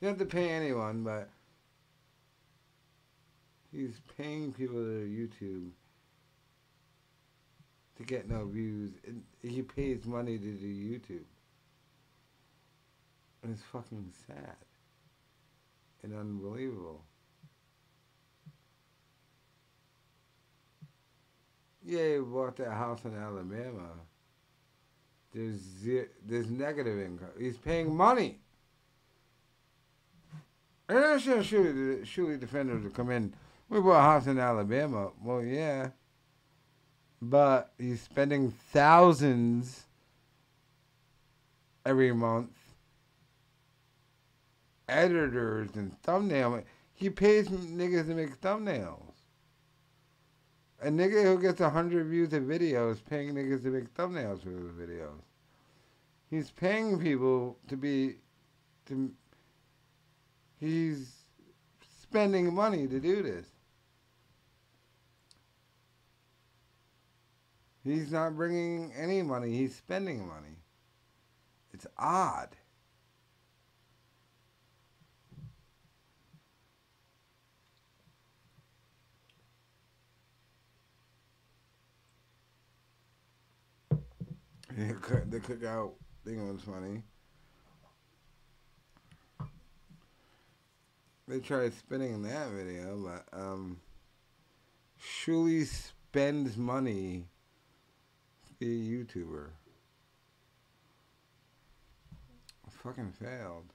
you 0.00 0.08
don't 0.08 0.18
have 0.18 0.28
to 0.28 0.34
pay 0.34 0.50
anyone, 0.50 1.04
but 1.04 1.28
he's 3.72 4.00
paying 4.16 4.52
people 4.52 4.76
to 4.76 5.06
YouTube 5.08 5.70
to 7.96 8.02
get 8.04 8.28
no 8.28 8.46
views. 8.46 8.92
And 9.06 9.22
he 9.42 9.62
pays 9.62 10.04
money 10.04 10.38
to 10.38 10.52
do 10.52 10.66
YouTube. 10.66 11.24
And 13.42 13.52
it's 13.52 13.62
fucking 13.62 14.12
sad 14.26 14.56
and 16.02 16.14
unbelievable. 16.14 17.02
Yeah, 21.84 22.14
he 22.14 22.18
bought 22.18 22.56
that 22.56 22.72
house 22.72 23.04
in 23.04 23.14
Alabama. 23.14 23.90
There's 25.32 25.60
ze- 25.60 26.08
there's 26.26 26.50
negative 26.50 26.98
income. 26.98 27.28
He's 27.38 27.56
paying 27.58 27.94
money. 27.94 28.40
And 30.88 30.98
I'm 30.98 31.18
sure 31.18 31.42
surely, 31.42 32.04
surely 32.04 32.36
defenders 32.38 32.82
will 32.82 32.90
come 32.90 33.10
in. 33.10 33.34
We 33.68 33.80
bought 33.80 33.98
a 33.98 34.02
house 34.02 34.26
in 34.26 34.38
Alabama. 34.38 35.10
Well, 35.22 35.42
yeah. 35.42 35.90
but 37.20 37.72
he's 37.78 38.00
spending 38.00 38.52
thousands 38.72 39.84
every 41.84 42.12
month. 42.12 42.50
Editors 44.88 45.70
and 45.74 46.00
thumbnail. 46.02 46.62
He 46.94 47.10
pays 47.10 47.48
niggas 47.48 48.06
to 48.06 48.14
make 48.14 48.40
thumbnails. 48.40 49.02
A 50.82 50.88
nigga 50.88 51.22
who 51.24 51.40
gets 51.40 51.60
a 51.60 51.70
hundred 51.70 52.06
views 52.06 52.32
a 52.34 52.40
video 52.40 52.90
is 52.90 53.00
paying 53.00 53.34
niggas 53.34 53.62
to 53.62 53.70
make 53.70 53.92
thumbnails 53.94 54.42
for 54.42 54.50
his 54.50 54.70
videos. 54.72 55.22
He's 56.30 56.50
paying 56.50 56.98
people 57.00 57.56
to 57.68 57.76
be, 57.76 58.16
to. 58.86 59.10
He's 60.60 61.12
spending 62.02 62.54
money 62.54 62.86
to 62.86 63.00
do 63.00 63.22
this. 63.22 63.46
He's 67.86 68.10
not 68.10 68.34
bringing 68.34 68.92
any 68.98 69.22
money. 69.22 69.56
He's 69.56 69.76
spending 69.76 70.26
money. 70.26 70.58
It's 71.72 71.86
odd. 71.96 72.48
The 84.76 85.40
cookout 85.40 85.92
thing 86.24 86.52
was 86.52 86.62
funny. 86.62 87.04
They 91.28 91.38
tried 91.38 91.72
spinning 91.74 92.22
that 92.22 92.50
video, 92.50 92.96
but 92.98 93.38
um, 93.38 93.78
Shuli 95.00 95.64
spends 95.66 96.56
money 96.56 97.28
be 98.58 98.66
a 98.66 99.04
YouTuber. 99.04 99.48
Fucking 102.68 103.12
failed. 103.12 103.72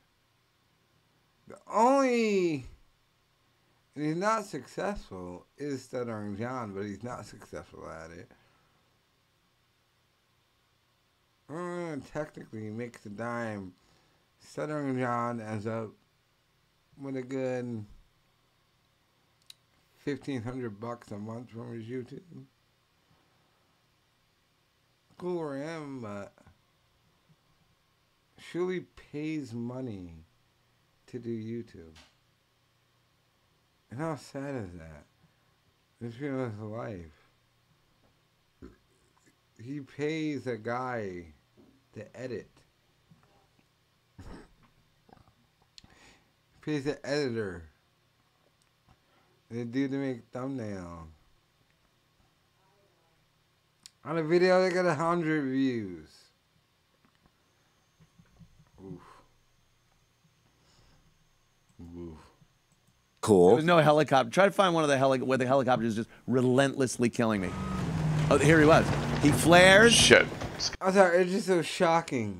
The 1.47 1.57
only 1.69 2.65
he's 3.93 4.15
not 4.15 4.45
successful 4.45 5.47
is 5.57 5.83
Stuttering 5.83 6.37
John, 6.37 6.73
but 6.73 6.85
he's 6.85 7.03
not 7.03 7.25
successful 7.25 7.89
at 7.89 8.11
it. 8.11 8.31
Uh, 11.49 11.97
technically, 12.13 12.61
he 12.61 12.69
makes 12.69 13.05
a 13.05 13.09
dime. 13.09 13.73
Stuttering 14.39 14.97
John 14.97 15.41
ends 15.41 15.67
up 15.67 15.89
with 17.01 17.17
a 17.17 17.21
good 17.21 17.83
fifteen 19.97 20.41
hundred 20.41 20.79
bucks 20.79 21.11
a 21.11 21.17
month 21.17 21.49
from 21.49 21.73
his 21.73 21.85
YouTube. 21.85 22.45
Cool 25.21 25.37
for 25.37 25.55
him, 25.55 26.01
but 26.01 26.33
uh, 26.35 26.49
Shuli 28.41 28.85
pays 29.11 29.53
money 29.53 30.25
to 31.05 31.19
do 31.19 31.29
YouTube. 31.29 31.95
And 33.91 33.99
how 33.99 34.15
sad 34.15 34.55
is 34.55 34.71
that? 34.79 35.05
This 36.01 36.15
feels 36.15 36.57
life. 36.59 37.29
He 39.63 39.81
pays 39.81 40.47
a 40.47 40.57
guy 40.57 41.25
to 41.93 42.19
edit. 42.19 42.49
pays 46.61 46.85
the 46.85 46.97
editor. 47.07 47.69
The 49.51 49.65
dude 49.65 49.91
to 49.91 49.97
make 49.97 50.23
thumbnail. 50.31 51.09
On 54.03 54.17
a 54.17 54.23
video 54.23 54.61
they 54.61 54.73
got 54.73 54.85
a 54.85 54.95
hundred 54.95 55.43
views. 55.43 56.09
Oof. 58.83 58.99
Oof. 61.95 62.17
Cool. 63.21 63.47
There 63.47 63.55
was 63.57 63.65
no 63.65 63.77
helicopter. 63.77 64.31
Try 64.31 64.45
to 64.45 64.51
find 64.51 64.73
one 64.73 64.83
of 64.83 64.89
the 64.89 64.97
heli- 64.97 65.21
where 65.21 65.37
the 65.37 65.45
helicopter 65.45 65.85
is 65.85 65.95
just 65.95 66.09
relentlessly 66.25 67.09
killing 67.09 67.41
me. 67.41 67.49
Oh, 68.31 68.39
here 68.39 68.59
he 68.59 68.65
was. 68.65 68.87
He 69.21 69.31
flares. 69.31 69.93
Shit. 69.93 70.25
I 70.79 70.91
thought 70.91 71.13
it's 71.13 71.31
just 71.31 71.47
so 71.47 71.61
shocking. 71.61 72.39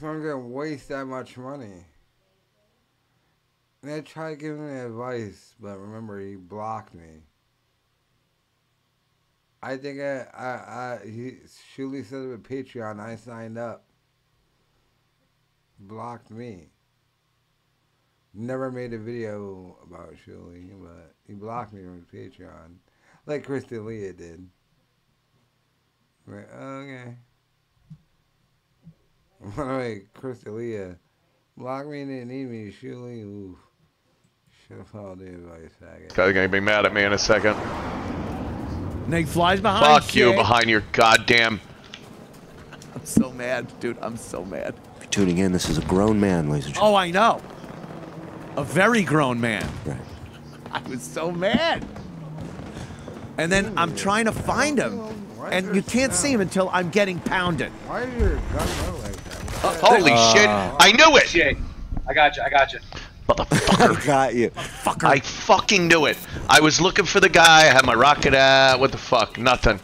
So 0.00 0.08
I'm 0.08 0.22
gonna 0.22 0.38
waste 0.38 0.88
that 0.88 1.04
much 1.04 1.36
money. 1.36 1.84
And 3.82 3.92
I 3.92 4.00
tried 4.00 4.38
giving 4.38 4.68
him 4.68 4.86
advice, 4.86 5.54
but 5.60 5.78
remember 5.78 6.18
he 6.20 6.36
blocked 6.36 6.94
me. 6.94 7.22
I 9.62 9.76
think 9.76 10.00
I, 10.00 10.26
I, 10.34 10.46
I 10.46 11.00
he 11.04 11.38
Shuli 11.76 12.04
said 12.04 12.22
it 12.22 12.28
with 12.28 12.42
Patreon. 12.42 13.00
I 13.00 13.16
signed 13.16 13.58
up. 13.58 13.84
Blocked 15.78 16.30
me. 16.30 16.68
Never 18.34 18.70
made 18.70 18.92
a 18.92 18.98
video 18.98 19.78
about 19.82 20.14
Shuli, 20.26 20.70
but 20.78 21.14
he 21.26 21.32
blocked 21.32 21.72
me 21.72 21.82
from 21.82 22.06
Patreon, 22.12 22.76
like 23.24 23.44
Chris 23.44 23.64
D'Elia 23.64 24.12
did. 24.12 24.46
Right, 26.26 26.44
okay. 26.52 27.16
By 29.56 29.64
the 29.64 29.78
way, 29.78 30.02
Chris 30.12 30.40
D'Elia, 30.40 30.98
block 31.56 31.86
me 31.86 32.02
and 32.02 32.10
didn't 32.10 32.28
need 32.28 32.50
me, 32.50 32.70
Shuli. 32.70 33.22
Oof. 33.22 33.58
Should 34.66 34.78
have 34.78 34.88
followed 34.88 35.20
the 35.20 35.28
advice, 35.28 35.70
faggot. 35.82 36.08
This 36.08 36.12
guy's 36.12 36.34
gonna 36.34 36.48
be 36.48 36.60
mad 36.60 36.84
at 36.84 36.92
me 36.92 37.04
in 37.04 37.12
a 37.12 37.18
second. 37.18 37.56
And 39.06 39.14
he 39.14 39.24
flies 39.24 39.60
behind. 39.60 40.02
Fuck 40.02 40.14
you 40.14 40.32
behind 40.34 40.68
your 40.68 40.82
goddamn. 40.92 41.60
I'm 42.94 43.04
so 43.04 43.30
mad, 43.30 43.68
dude. 43.78 43.96
I'm 44.02 44.16
so 44.16 44.44
mad. 44.44 44.74
If 44.96 45.02
you're 45.02 45.10
tuning 45.10 45.38
in, 45.38 45.52
this 45.52 45.68
is 45.68 45.78
a 45.78 45.82
grown 45.82 46.18
man, 46.18 46.50
ladies 46.50 46.66
and 46.66 46.74
gentlemen. 46.74 46.94
Oh, 46.94 46.96
I 46.96 47.10
know. 47.12 47.40
A 48.56 48.64
very 48.64 49.02
grown 49.02 49.40
man. 49.40 49.68
Right. 49.84 50.00
I 50.72 50.80
was 50.88 51.02
so 51.02 51.30
mad. 51.30 51.86
And 53.38 53.52
then 53.52 53.72
I'm 53.76 53.94
trying 53.94 54.24
to 54.24 54.32
find 54.32 54.78
him. 54.78 55.00
And 55.50 55.76
you 55.76 55.82
can't 55.82 56.12
see 56.12 56.32
him 56.32 56.40
until 56.40 56.68
I'm 56.72 56.90
getting 56.90 57.20
pounded. 57.20 57.70
Why 57.86 58.02
is 58.02 58.20
your 58.20 58.30
gun 58.30 58.68
low 58.86 58.98
like 59.02 59.24
that? 59.24 59.76
Holy 59.80 60.12
uh, 60.12 60.32
shit! 60.34 60.48
I 60.48 60.90
knew 60.92 61.16
it! 61.16 61.28
Shit. 61.28 61.56
I 62.08 62.14
got 62.14 62.36
you. 62.36 62.42
I 62.42 62.48
got 62.48 62.72
you. 62.72 62.80
Motherfucker. 63.28 64.06
Got 64.06 64.34
you. 64.34 64.50
I 65.04 65.20
fucking 65.20 65.88
knew 65.88 66.06
it. 66.06 66.16
I 66.48 66.60
was 66.60 66.80
looking 66.80 67.04
for 67.04 67.20
the 67.20 67.28
guy. 67.28 67.62
I 67.62 67.72
had 67.72 67.84
my 67.84 67.94
rocket 67.94 68.34
out. 68.34 68.78
What 68.80 68.92
the 68.92 68.98
fuck? 68.98 69.38
Nothing. 69.38 69.80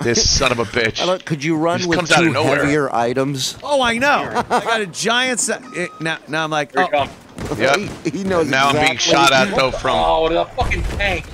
This 0.00 0.28
son 0.38 0.52
of 0.52 0.58
a 0.58 0.64
bitch. 0.64 1.06
I 1.06 1.18
Could 1.18 1.42
you 1.44 1.56
run 1.56 1.78
Just 1.78 1.88
with 1.88 1.98
comes 1.98 2.12
out 2.12 2.20
two 2.20 2.28
of 2.28 2.32
nowhere. 2.34 2.64
heavier 2.64 2.94
items? 2.94 3.56
Oh, 3.62 3.82
I 3.82 3.98
know. 3.98 4.42
I 4.50 4.60
got 4.64 4.80
a 4.80 4.86
giant. 4.86 5.40
Se- 5.40 5.54
eh, 5.76 5.84
it, 5.84 5.90
now, 6.00 6.18
now 6.28 6.44
I'm 6.44 6.50
like, 6.50 6.72
Here 6.72 6.82
oh, 6.82 6.86
it 6.86 6.90
comes. 6.92 7.10
Yep. 7.58 7.76
He, 8.04 8.10
he 8.18 8.24
knows 8.24 8.48
now 8.50 8.68
I'm 8.70 8.84
being 8.84 8.96
shot 8.96 9.30
at 9.32 9.54
though 9.54 9.70
from. 9.70 9.96
Oh, 9.96 10.28
the 10.28 10.46
fucking 10.56 10.82
tank. 10.82 11.26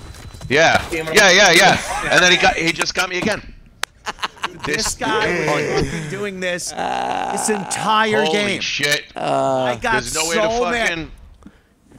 Yeah. 0.48 0.84
Yeah, 0.92 1.30
yeah, 1.30 1.52
yeah. 1.52 2.10
And 2.10 2.22
then 2.22 2.32
he 2.32 2.36
got. 2.38 2.56
He 2.56 2.72
just 2.72 2.94
got 2.94 3.08
me 3.08 3.18
again. 3.18 3.54
this 4.66 4.94
guy 4.94 5.46
was 5.46 5.86
fucking 5.90 6.10
doing 6.10 6.40
this 6.40 6.70
this 6.70 7.48
entire 7.48 8.24
Holy 8.24 8.32
game. 8.32 8.60
shit. 8.60 9.04
Uh, 9.16 9.62
I 9.62 9.76
got 9.76 9.92
There's 9.92 10.14
no 10.14 10.28
way 10.28 10.34
so 10.34 10.64
to 10.64 10.70
mad. 10.70 11.08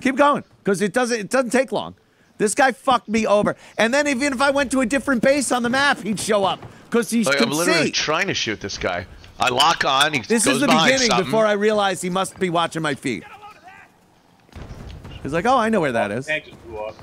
Fucking. 0.04 0.12
Keep 0.14 0.18
going, 0.18 0.44
because 0.64 0.82
it 0.82 0.94
doesn't 0.94 1.20
it 1.20 1.30
doesn't 1.30 1.52
take 1.52 1.72
long. 1.72 1.96
This 2.38 2.56
guy 2.56 2.72
fucked 2.72 3.08
me 3.08 3.26
over, 3.28 3.56
and 3.78 3.94
then 3.94 4.08
even 4.08 4.34
if 4.34 4.42
I 4.42 4.52
went 4.52 4.72
to 4.72 4.82
a 4.82 4.86
different 4.86 5.22
base 5.22 5.52
on 5.52 5.64
the 5.64 5.70
map, 5.70 6.00
he'd 6.00 6.20
show 6.20 6.44
up 6.44 6.60
because 6.90 7.10
he 7.10 7.24
Like, 7.24 7.38
could 7.38 7.48
I'm 7.50 7.54
literally 7.54 7.86
see. 7.86 7.92
trying 7.92 8.28
to 8.28 8.34
shoot 8.34 8.60
this 8.60 8.78
guy. 8.78 9.06
I 9.40 9.50
lock 9.50 9.86
on. 9.86 10.14
He 10.14 10.20
This 10.22 10.46
goes 10.46 10.56
is 10.56 10.62
the 10.62 10.68
beginning 10.68 11.08
something. 11.10 11.26
before 11.26 11.46
I 11.46 11.54
realize 11.54 12.02
he 12.02 12.10
must 12.10 12.40
be 12.40 12.50
watching 12.50 12.82
my 12.82 12.96
feet. 12.96 13.24
He's 15.22 15.32
like, 15.34 15.46
oh, 15.46 15.58
I 15.58 15.70
know 15.70 15.80
where 15.82 15.92
that 15.94 16.12
is. 16.12 16.26
Tank 16.26 16.46
just 16.46 16.62
blew 16.66 16.78
up. 16.80 16.96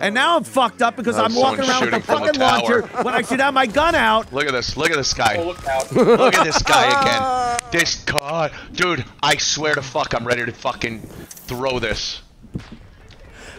And 0.00 0.14
now 0.14 0.36
I'm 0.36 0.44
fucked 0.44 0.82
up 0.82 0.96
because 0.96 1.18
Oh, 1.18 1.24
I'm 1.24 1.34
walking 1.34 1.60
around 1.68 1.84
with 1.86 1.94
a 1.94 2.00
shooting 2.00 2.14
a 2.16 2.34
fucking 2.34 2.40
launcher 2.40 2.82
when 3.02 3.14
I 3.14 3.22
should 3.22 3.40
have 3.40 3.54
my 3.54 3.66
gun 3.66 3.94
out. 3.94 4.32
Look 4.32 4.46
at 4.46 4.52
this. 4.52 4.76
Look 4.76 4.90
at 4.90 4.96
this 4.96 5.14
guy. 5.14 5.36
Oh, 5.38 5.46
look. 5.46 5.92
Look 5.92 6.34
at 6.34 6.44
this 6.44 6.62
guy 6.62 7.00
again. 7.00 7.58
This 7.72 8.04
god, 8.04 8.52
dude. 8.74 9.02
I 9.22 9.36
swear 9.38 9.74
to 9.74 9.80
fuck, 9.80 10.12
I'm 10.14 10.26
ready 10.26 10.44
to 10.44 10.52
fucking 10.52 11.00
throw 11.00 11.78
this. 11.78 12.20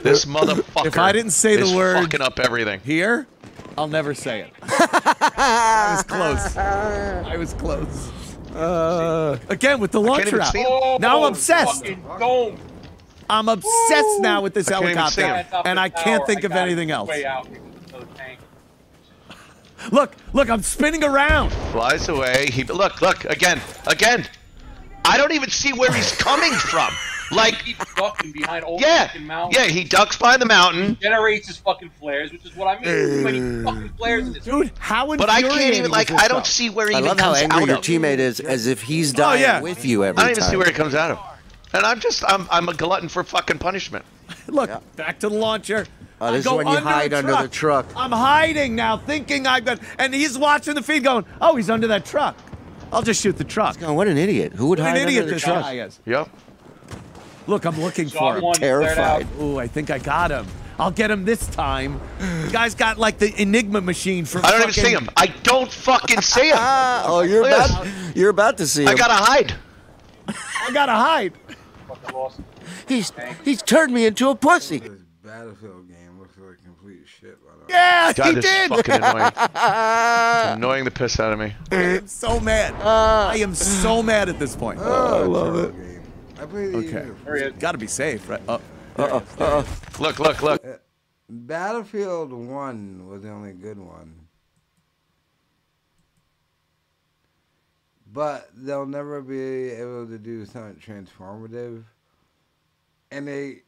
This 0.04 0.26
motherfucker. 0.26 0.86
If 0.86 1.00
I 1.00 1.12
didn't 1.12 1.32
say 1.32 1.56
the 1.56 1.76
word- 1.76 2.04
fucking 2.04 2.22
up 2.22 2.40
everything. 2.40 2.80
Here, 2.82 3.26
I'll 3.76 3.88
never 3.88 4.14
say 4.14 4.42
it. 4.42 4.52
I 4.62 5.94
was 5.96 6.04
close. 6.04 6.56
I 6.58 7.38
was 7.38 7.54
close. 7.54 8.12
Uh, 8.54 9.40
again 9.50 9.80
with 9.80 9.92
the 9.92 10.00
launcher 10.00 10.40
out. 10.40 10.52
see 10.52 10.60
him. 10.62 11.02
Now 11.02 11.24
I'm 11.24 11.32
obsessed. 11.34 11.80
Fucking 11.88 12.04
dome. 12.20 12.58
I'm 13.30 13.50
obsessed 13.50 14.20
now 14.22 14.42
with 14.42 14.54
this 14.54 14.68
I 14.70 14.80
can't 14.80 14.84
even 14.92 15.08
see 15.10 15.22
helicopter, 15.22 15.58
him. 15.58 15.64
And 15.66 15.80
I 15.80 15.90
can't 15.90 16.20
tower. 16.20 16.28
think 16.28 16.44
of 16.44 16.52
anything 16.54 16.92
else. 16.92 17.10
Way 17.10 17.26
out. 17.26 17.48
Another 17.90 18.08
tank. 18.16 18.40
Look, 19.92 20.16
look, 20.34 20.50
I'm 20.50 20.62
spinning 20.64 21.04
around. 21.04 21.50
Flies 21.72 22.08
away. 22.10 22.48
He 22.52 22.64
look, 22.64 23.02
look 23.02 23.26
again, 23.26 23.62
again. 23.88 24.26
I 25.06 25.18
don't 25.18 25.34
even 25.34 25.50
see 25.50 25.74
where 25.74 25.92
he's 25.92 26.14
coming 26.16 26.54
from. 26.54 26.92
Like, 27.32 27.56
He 27.56 27.74
keeps 27.74 27.96
ducking 27.96 28.32
behind 28.32 28.64
old 28.64 28.80
yeah, 28.82 29.08
fucking 29.08 29.26
mountains. 29.26 29.58
yeah, 29.58 29.66
he 29.66 29.86
ducks 29.86 30.16
by 30.18 30.38
the 30.38 30.46
mountain. 30.46 30.98
generates 31.02 31.48
his 31.48 31.58
fucking 31.58 31.90
flares, 32.00 32.32
which 32.32 32.46
is 32.46 32.56
what 32.56 32.68
I 32.68 32.76
mean. 32.76 32.84
Too 32.84 33.24
many 33.24 33.64
fucking 33.64 33.90
flares 33.98 34.28
in 34.28 34.34
this. 34.34 34.44
Dude, 34.44 34.72
how 34.78 35.08
But 35.16 35.32
I 35.32 35.42
can't 35.42 35.74
even 35.74 35.90
like. 35.90 36.12
I 36.12 36.28
don't 36.28 36.46
see 36.46 36.70
where 36.70 36.88
he 36.88 36.94
I 36.94 37.00
even 37.00 37.08
love 37.08 37.20
how 37.20 37.34
comes 37.34 37.40
angry 37.40 37.62
out 37.62 37.68
your 37.70 37.78
of. 37.78 37.84
teammate 37.84 38.20
is, 38.20 38.40
as 38.40 38.68
if 38.68 38.84
he's 38.84 39.14
oh, 39.16 39.18
dying 39.18 39.42
yeah. 39.42 39.62
with 39.62 39.84
you 39.84 40.04
every 40.04 40.18
time. 40.18 40.20
I 40.20 40.28
don't 40.28 40.32
even 40.32 40.42
time. 40.44 40.52
see 40.52 40.58
where 40.58 40.68
he 40.68 40.74
comes 40.74 40.94
out 40.94 41.12
of. 41.12 41.20
And 41.74 41.86
I'm 41.86 42.00
just, 42.00 42.24
I'm, 42.28 42.48
I'm 42.52 42.70
a 42.70 42.74
glutton 42.74 43.10
for 43.10 43.24
fucking 43.24 43.58
punishment. 43.60 44.06
Look, 44.48 44.70
back 44.96 45.20
to 45.20 45.30
the 45.30 45.36
launcher. 45.36 45.86
Oh, 46.22 46.28
I 46.28 46.32
this 46.32 46.46
is 46.46 46.52
when 46.52 46.68
you 46.68 46.74
under 46.78 46.90
hide 46.90 47.14
a 47.14 47.18
under 47.18 47.36
the 47.36 47.48
truck. 47.48 47.86
I'm 47.96 48.12
hiding 48.12 48.76
now, 48.76 48.98
thinking 48.98 49.48
I've 49.48 49.66
got, 49.66 49.80
and 50.00 50.14
he's 50.14 50.38
watching 50.38 50.76
the 50.76 50.82
feed, 50.84 51.04
going, 51.04 51.26
"Oh, 51.42 51.56
he's 51.56 51.70
under 51.70 51.88
that 51.88 52.06
truck. 52.06 52.38
I'll 52.94 53.02
just 53.02 53.22
shoot 53.22 53.38
the 53.38 53.44
truck." 53.44 53.78
Oh, 53.82 53.94
what 53.94 54.08
an 54.08 54.18
idiot! 54.18 54.54
Who 54.54 54.68
would 54.68 54.80
What 54.80 54.88
hide 54.90 54.98
an 54.98 55.08
idiot 55.08 55.24
under 55.24 55.30
the 55.32 55.36
this 55.36 55.44
truck? 55.44 55.64
guy 55.64 55.74
is. 55.80 56.00
Yep. 56.06 56.30
Look, 57.48 57.66
I'm 57.66 57.80
looking 57.82 58.08
Saw 58.08 58.32
for 58.32 58.38
him. 58.38 58.44
one. 58.44 58.56
Terrified. 58.56 59.28
Ooh, 59.42 59.58
I 59.60 59.68
think 59.68 59.90
I 59.90 59.98
got 59.98 60.32
him. 60.32 60.46
I'll 60.80 60.92
get 60.92 61.12
him 61.12 61.26
this 61.26 61.46
time. 61.48 62.00
The 62.20 62.50
guy's 62.52 62.74
got 62.76 62.98
like 62.98 63.18
the 63.18 63.34
Enigma 63.42 63.82
machine 63.82 64.24
from. 64.26 64.46
I 64.46 64.52
don't 64.52 64.62
even 64.62 64.74
see 64.74 64.92
him. 64.92 65.10
I 65.18 65.28
don't 65.44 65.72
fucking 65.72 66.22
see 66.22 66.50
him. 66.50 66.58
Oh, 67.06 67.22
you're 67.28 67.42
Look 67.42 67.52
at 67.52 67.70
about 67.70 68.16
you're 68.16 68.30
about 68.30 68.58
to 68.60 68.68
see 68.68 68.84
him. 68.84 68.90
I 68.90 68.96
gotta 68.96 69.14
hide. 69.14 69.56
I 70.28 70.72
gotta 70.72 70.94
hide. 70.94 71.34
Fucking 72.04 72.16
lost. 72.20 72.40
He's 72.88 73.12
he's 73.44 73.62
turned 73.62 73.94
me 73.94 74.06
into 74.06 74.30
a 74.30 74.36
pussy. 74.36 74.80
This 74.80 75.02
Battlefield 75.24 75.88
game 75.88 76.20
looks 76.20 76.38
like 76.38 76.62
complete 76.64 77.08
shit. 77.08 77.38
By 77.46 77.52
the 77.54 77.60
way. 77.60 77.66
Yeah, 77.70 78.14
God, 78.14 78.36
he 78.36 78.42
did. 78.42 78.70
fucking 78.70 78.96
annoying. 78.96 79.32
It's 80.46 80.56
annoying 80.58 80.84
the 80.84 80.92
piss 80.92 81.20
out 81.20 81.32
of 81.34 81.40
me. 81.40 81.54
I 81.72 81.76
am 81.76 82.08
so 82.08 82.40
mad. 82.40 82.74
Uh, 82.76 83.30
I 83.32 83.38
am 83.38 83.56
so 83.56 84.04
mad 84.04 84.28
at 84.30 84.38
this 84.40 84.56
point. 84.56 84.80
Oh, 84.82 84.86
oh, 84.86 85.24
I 85.24 85.26
love 85.26 85.56
it. 85.56 85.72
Game. 85.74 86.02
I 86.42 86.46
played 86.46 86.74
the 86.74 86.78
Okay. 86.80 87.10
There. 87.26 87.50
Got 87.52 87.72
to 87.74 87.78
be 87.78 87.88
safe, 87.88 88.28
right? 88.30 88.42
Uh 88.48 88.60
Oh, 88.98 89.66
Look, 90.00 90.20
look, 90.20 90.44
look. 90.44 90.64
Battlefield 91.30 92.32
1 92.32 93.08
was 93.08 93.24
the 93.24 93.30
only 93.32 93.54
good 93.54 93.80
one. 93.80 94.28
But 98.12 98.50
they'll 98.56 98.86
never 98.86 99.22
be 99.22 99.70
able 99.72 100.06
to 100.08 100.20
do 100.20 100.46
something 100.46 100.76
transformative. 100.76 101.84
And 103.14 103.28
they 103.28 103.62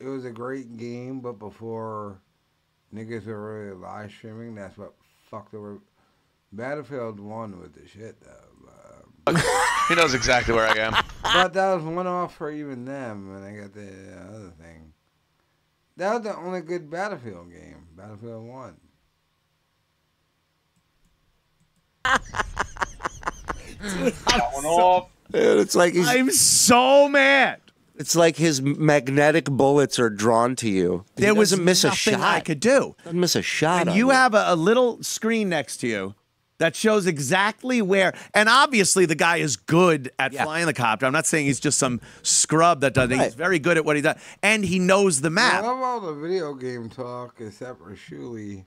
it 0.00 0.06
was 0.06 0.24
a 0.24 0.30
great 0.30 0.76
game, 0.76 1.20
but 1.20 1.38
before 1.38 2.20
niggas 2.92 3.26
were 3.26 3.60
really 3.62 3.76
live 3.76 4.10
streaming, 4.10 4.54
that's 4.56 4.76
what 4.76 4.92
fucked 5.30 5.54
over 5.54 5.78
Battlefield 6.52 7.20
1 7.20 7.60
was 7.60 7.70
the 7.72 7.86
shit 7.86 8.16
though. 8.20 9.32
Um, 9.32 9.36
He 9.88 9.94
knows 9.94 10.14
exactly 10.14 10.52
where 10.54 10.66
I 10.68 10.76
am. 10.78 10.94
but 11.22 11.52
that 11.54 11.74
was 11.74 11.84
one 11.84 12.06
off 12.06 12.34
for 12.34 12.50
even 12.50 12.84
them 12.84 13.32
when 13.32 13.42
they 13.42 13.60
got 13.60 13.72
the 13.72 13.88
other 14.30 14.52
thing. 14.60 14.92
That 15.96 16.14
was 16.14 16.22
the 16.22 16.36
only 16.36 16.60
good 16.60 16.90
Battlefield 16.90 17.50
game, 17.50 17.86
Battlefield 17.96 18.46
1. 18.46 18.76
Got 24.24 24.54
one 24.54 24.64
off. 24.66 25.08
Dude, 25.30 25.60
it's 25.60 25.74
like 25.74 25.94
he's 25.94 26.08
I'm 26.08 26.30
so 26.30 27.08
mad. 27.08 27.60
It's 27.98 28.14
like 28.14 28.36
his 28.36 28.62
magnetic 28.62 29.46
bullets 29.46 29.98
are 29.98 30.08
drawn 30.10 30.54
to 30.56 30.68
you. 30.68 31.04
He 31.16 31.22
There 31.22 31.34
was 31.34 31.50
doesn't 31.50 31.64
miss 31.64 31.84
a 31.84 31.90
shot. 31.90 32.20
I 32.20 32.40
could 32.40 32.60
do. 32.60 32.94
Doesn't 33.04 33.18
miss 33.20 33.34
a 33.36 33.42
shot. 33.42 33.80
And 33.82 33.90
on 33.90 33.96
you 33.96 34.10
have 34.10 34.34
a, 34.34 34.44
a 34.48 34.56
little 34.56 35.02
screen 35.02 35.48
next 35.48 35.78
to 35.78 35.88
you 35.88 36.14
that 36.58 36.76
shows 36.76 37.06
exactly 37.06 37.82
where. 37.82 38.14
And 38.34 38.48
obviously, 38.48 39.04
the 39.06 39.14
guy 39.14 39.38
is 39.38 39.56
good 39.56 40.10
at 40.18 40.32
Yeah. 40.32 40.44
flying 40.44 40.66
the 40.66 40.74
copter. 40.74 41.06
I'm 41.06 41.12
not 41.12 41.26
saying 41.26 41.46
he's 41.46 41.60
just 41.60 41.78
some 41.78 42.00
scrub 42.22 42.80
that 42.82 42.94
does 42.94 43.10
it. 43.10 43.18
He's 43.20 43.34
very 43.34 43.58
good 43.58 43.76
at 43.76 43.84
what 43.84 43.96
he 43.96 44.02
does, 44.02 44.16
and 44.42 44.64
he 44.64 44.78
knows 44.78 45.20
the 45.20 45.30
map. 45.30 45.62
I 45.64 45.66
love 45.66 45.78
all 45.82 46.00
the 46.00 46.14
video 46.14 46.54
game 46.54 46.88
talk 46.88 47.36
except 47.40 47.78
for 47.80 47.94
Shuli. 47.96 48.64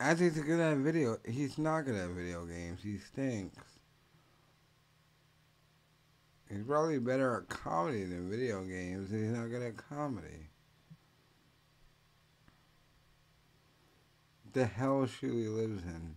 As 0.00 0.18
he's 0.18 0.34
good 0.40 0.58
at 0.60 0.76
video, 0.78 1.18
he's 1.24 1.56
not 1.56 1.82
good 1.82 1.94
at 1.94 2.10
video 2.10 2.44
games. 2.46 2.80
He 2.82 2.98
stinks. 2.98 3.62
He's 6.48 6.62
probably 6.62 6.98
better 6.98 7.36
at 7.38 7.48
comedy 7.48 8.04
than 8.04 8.30
video 8.30 8.62
games. 8.64 9.10
and 9.10 9.24
He's 9.24 9.32
not 9.32 9.48
good 9.48 9.62
at 9.62 9.76
comedy. 9.76 10.50
The 14.52 14.66
hell 14.66 15.06
Shuli 15.06 15.52
lives 15.52 15.82
in. 15.82 16.14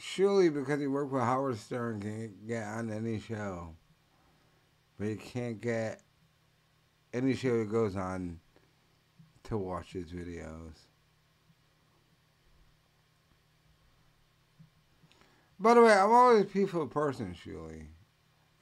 Shuli 0.00 0.52
because 0.52 0.80
he 0.80 0.86
worked 0.86 1.12
with 1.12 1.22
Howard 1.22 1.58
Stern 1.58 2.00
can 2.00 2.34
get 2.48 2.64
on 2.64 2.90
any 2.90 3.20
show. 3.20 3.76
But 4.98 5.08
he 5.08 5.16
can't 5.16 5.60
get 5.60 6.00
any 7.12 7.34
show 7.34 7.60
he 7.60 7.66
goes 7.66 7.96
on 7.96 8.40
to 9.44 9.56
watch 9.58 9.92
his 9.92 10.10
videos. 10.10 10.89
By 15.60 15.74
the 15.74 15.82
way, 15.82 15.92
I'm 15.92 16.10
always 16.10 16.40
a 16.40 16.46
peaceful 16.46 16.86
person, 16.86 17.34
Shuli. 17.34 17.88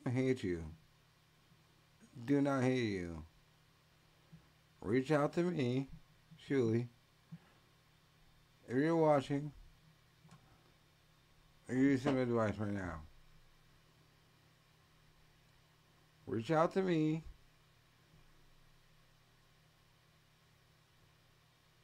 I 0.05 0.11
hate 0.11 0.43
you. 0.43 0.65
Do 2.25 2.41
not 2.41 2.65
hate 2.65 2.91
you. 2.91 3.23
Reach 4.81 5.13
out 5.13 5.33
to 5.35 5.45
me, 5.45 5.87
Shuli. 6.49 6.89
If 8.67 8.77
you're 8.77 8.97
watching, 8.97 9.53
I'll 11.69 11.77
give 11.77 11.85
you 11.85 11.99
some 11.99 12.19
advice 12.19 12.59
right 12.59 12.73
now. 12.73 13.03
Reach 16.27 16.51
out 16.51 16.75
to 16.75 16.83
me. 16.83 17.23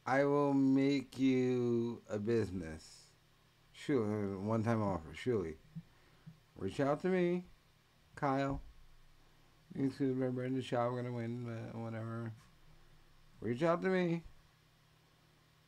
I 0.05 0.25
will 0.25 0.53
make 0.53 1.17
you 1.17 2.01
a 2.09 2.19
business. 2.19 2.94
One 3.87 4.63
time 4.63 4.81
offer, 4.81 5.13
Shuli. 5.13 5.55
Reach 6.57 6.79
out 6.79 7.01
to 7.01 7.07
me, 7.07 7.45
Kyle. 8.15 8.61
You 9.77 9.91
see 9.91 10.05
in 10.05 10.55
the 10.55 10.61
Shaw, 10.61 10.89
we're 10.89 11.01
gonna 11.03 11.13
win, 11.13 11.43
but 11.45 11.79
whatever. 11.79 12.31
Reach 13.41 13.61
out 13.61 13.81
to 13.83 13.89
me. 13.89 14.23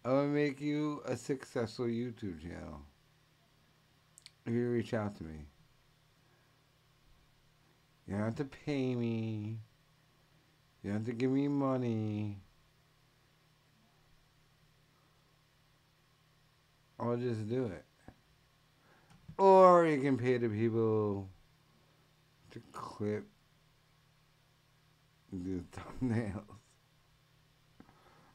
I 0.05 0.09
will 0.09 0.27
make 0.27 0.61
you 0.61 1.01
a 1.05 1.17
successful 1.17 1.85
YouTube 1.85 2.41
channel. 2.41 2.81
If 4.45 4.53
you 4.53 4.69
reach 4.69 4.93
out 4.93 5.15
to 5.17 5.23
me. 5.23 5.45
You 8.07 8.13
don't 8.13 8.23
have 8.23 8.35
to 8.35 8.45
pay 8.45 8.95
me. 8.95 9.57
You 10.81 10.91
don't 10.91 10.99
have 10.99 11.05
to 11.07 11.13
give 11.13 11.29
me 11.29 11.49
money. 11.49 12.39
I'll 16.97 17.17
just 17.17 17.49
do 17.49 17.65
it. 17.65 17.83
Or 19.37 19.85
you 19.85 20.01
can 20.01 20.17
pay 20.17 20.37
the 20.37 20.49
people 20.49 21.29
to 22.51 22.61
clip 22.71 23.27
the 25.31 25.61
thumbnails. 26.01 26.43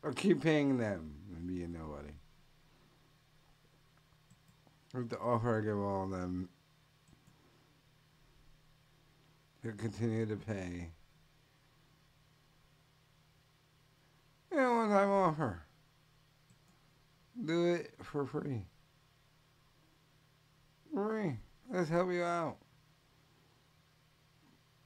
Or 0.03 0.13
keep 0.13 0.43
paying 0.43 0.79
them 0.79 1.15
and 1.35 1.47
be 1.47 1.63
a 1.63 1.69
nobody. 1.69 2.13
With 4.95 5.11
the 5.11 5.19
offer 5.19 5.59
I 5.59 5.65
give 5.65 5.79
all 5.79 6.05
of 6.05 6.11
them 6.11 6.49
to 9.63 9.73
continue 9.73 10.27
to 10.27 10.37
pay. 10.37 10.91
Yeah, 14.53 14.77
one 14.77 14.91
time 14.91 15.09
offer. 15.09 15.63
Do 17.45 17.75
it 17.75 17.95
for 18.03 18.27
free. 18.27 18.67
Free. 20.93 21.37
Let's 21.71 21.89
help 21.89 22.11
you 22.13 22.23
out. 22.23 22.59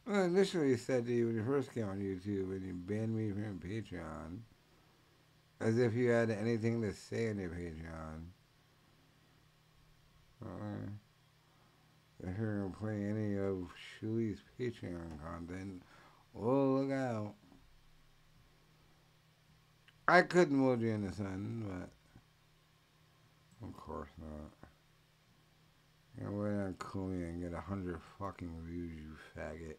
I 0.09 0.23
initially 0.23 0.77
said 0.77 1.05
to 1.07 1.13
you 1.13 1.27
when 1.27 1.35
you 1.35 1.45
first 1.45 1.75
came 1.75 1.89
on 1.89 1.99
YouTube 1.99 2.53
and 2.53 2.65
you 2.65 2.75
banned 2.75 3.17
me 3.17 3.33
from 3.33 3.59
Patreon, 3.59 4.39
as 5.61 5.79
if 5.79 5.95
you 5.95 6.11
had 6.11 6.31
anything 6.31 6.81
to 6.83 6.93
say 6.93 7.29
on 7.31 7.39
your 7.39 7.51
Patreon. 7.51 8.23
Uh, 10.45 10.91
if 12.23 12.39
you're 12.39 12.61
going 12.61 12.73
to 12.73 12.79
play 12.79 13.05
any 13.05 13.37
of 13.37 13.67
Shuli's 14.01 14.39
Patreon 14.61 15.21
content, 15.25 15.83
well, 16.35 16.83
look 16.83 16.93
out. 16.93 17.35
I 20.07 20.23
couldn't 20.23 20.57
mold 20.57 20.83
you 20.83 20.91
in 20.91 21.05
the 21.05 21.13
sun, 21.13 21.65
but 21.67 21.91
of 23.67 23.77
course 23.77 24.11
not. 24.21 24.56
You 26.19 26.25
know, 26.25 26.33
wait 26.33 26.51
on 26.51 26.75
cool 26.79 27.09
me 27.09 27.25
and 27.25 27.43
get 27.43 27.53
a 27.53 27.61
hundred 27.61 28.01
fucking 28.19 28.51
views, 28.67 28.93
you 28.97 29.17
faggot. 29.37 29.77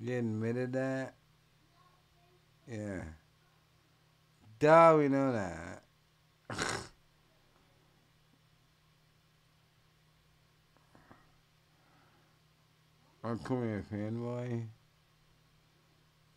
You 0.00 0.18
admitted 0.18 0.72
that? 0.74 1.14
Yeah. 2.70 3.02
Duh, 4.60 4.94
we 4.98 5.08
know 5.08 5.32
that. 5.32 5.82
I'm 13.24 13.38
coming 13.40 13.74
a 13.74 13.82
fanboy. 13.94 14.64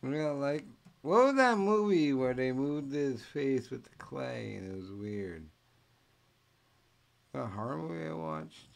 We 0.01 0.17
got 0.17 0.35
like 0.38 0.65
what 1.01 1.25
was 1.25 1.35
that 1.35 1.57
movie 1.57 2.13
where 2.13 2.33
they 2.33 2.51
moved 2.51 2.93
his 2.93 3.21
face 3.23 3.69
with 3.69 3.83
the 3.83 3.95
clay 3.97 4.55
and 4.55 4.71
it 4.71 4.75
was 4.75 4.91
weird? 4.91 5.47
A 7.33 7.45
horror 7.45 7.77
movie 7.77 8.07
I 8.07 8.13
watched. 8.13 8.67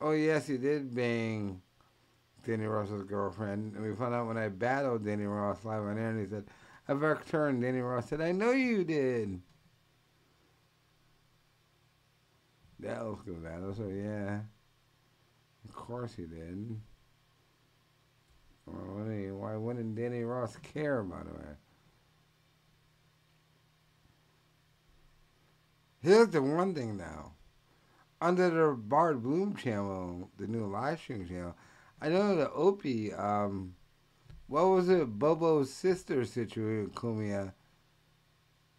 Oh 0.00 0.12
yes, 0.12 0.46
he 0.46 0.56
did 0.58 0.94
bang 0.94 1.62
Danny 2.44 2.66
Ross's 2.66 3.02
girlfriend, 3.02 3.74
and 3.74 3.84
we 3.84 3.94
found 3.94 4.14
out 4.14 4.26
when 4.26 4.38
I 4.38 4.48
battled 4.48 5.04
Danny 5.04 5.24
Ross 5.24 5.64
live 5.64 5.82
on 5.82 5.98
air, 5.98 6.10
and 6.10 6.20
he 6.20 6.26
said, 6.26 6.46
"I've 6.88 7.02
returned." 7.02 7.62
Danny 7.62 7.80
Ross 7.80 8.08
said, 8.08 8.20
"I 8.20 8.32
know 8.32 8.52
you 8.52 8.84
did." 8.84 9.42
That 12.80 13.04
was 13.04 13.20
good 13.24 13.42
battle, 13.42 13.74
so 13.74 13.88
yeah. 13.88 14.40
Of 15.64 15.74
course 15.74 16.14
he 16.14 16.24
did. 16.26 16.36
Well, 16.38 16.78
what 18.36 18.46
do 18.46 18.54
you- 18.54 18.55
why 18.66 19.56
wouldn't 19.56 19.94
Danny 19.94 20.22
Ross 20.22 20.56
care, 20.56 21.02
by 21.02 21.22
the 21.22 21.32
way? 21.32 21.54
Here's 26.02 26.28
the 26.28 26.42
one 26.42 26.74
thing 26.74 26.96
now. 26.96 27.32
Under 28.20 28.48
the 28.48 28.76
Bard 28.76 29.22
Bloom 29.22 29.54
channel, 29.56 30.30
the 30.38 30.46
new 30.46 30.66
live 30.66 30.98
stream 30.98 31.26
channel, 31.28 31.54
I 32.00 32.08
know 32.08 32.36
that 32.36 32.52
Opie, 32.52 33.12
um, 33.12 33.74
what 34.46 34.64
was 34.64 34.88
it, 34.88 35.18
Bobo's 35.18 35.72
sister 35.72 36.24
situation 36.24 36.90
Cumia? 36.94 37.52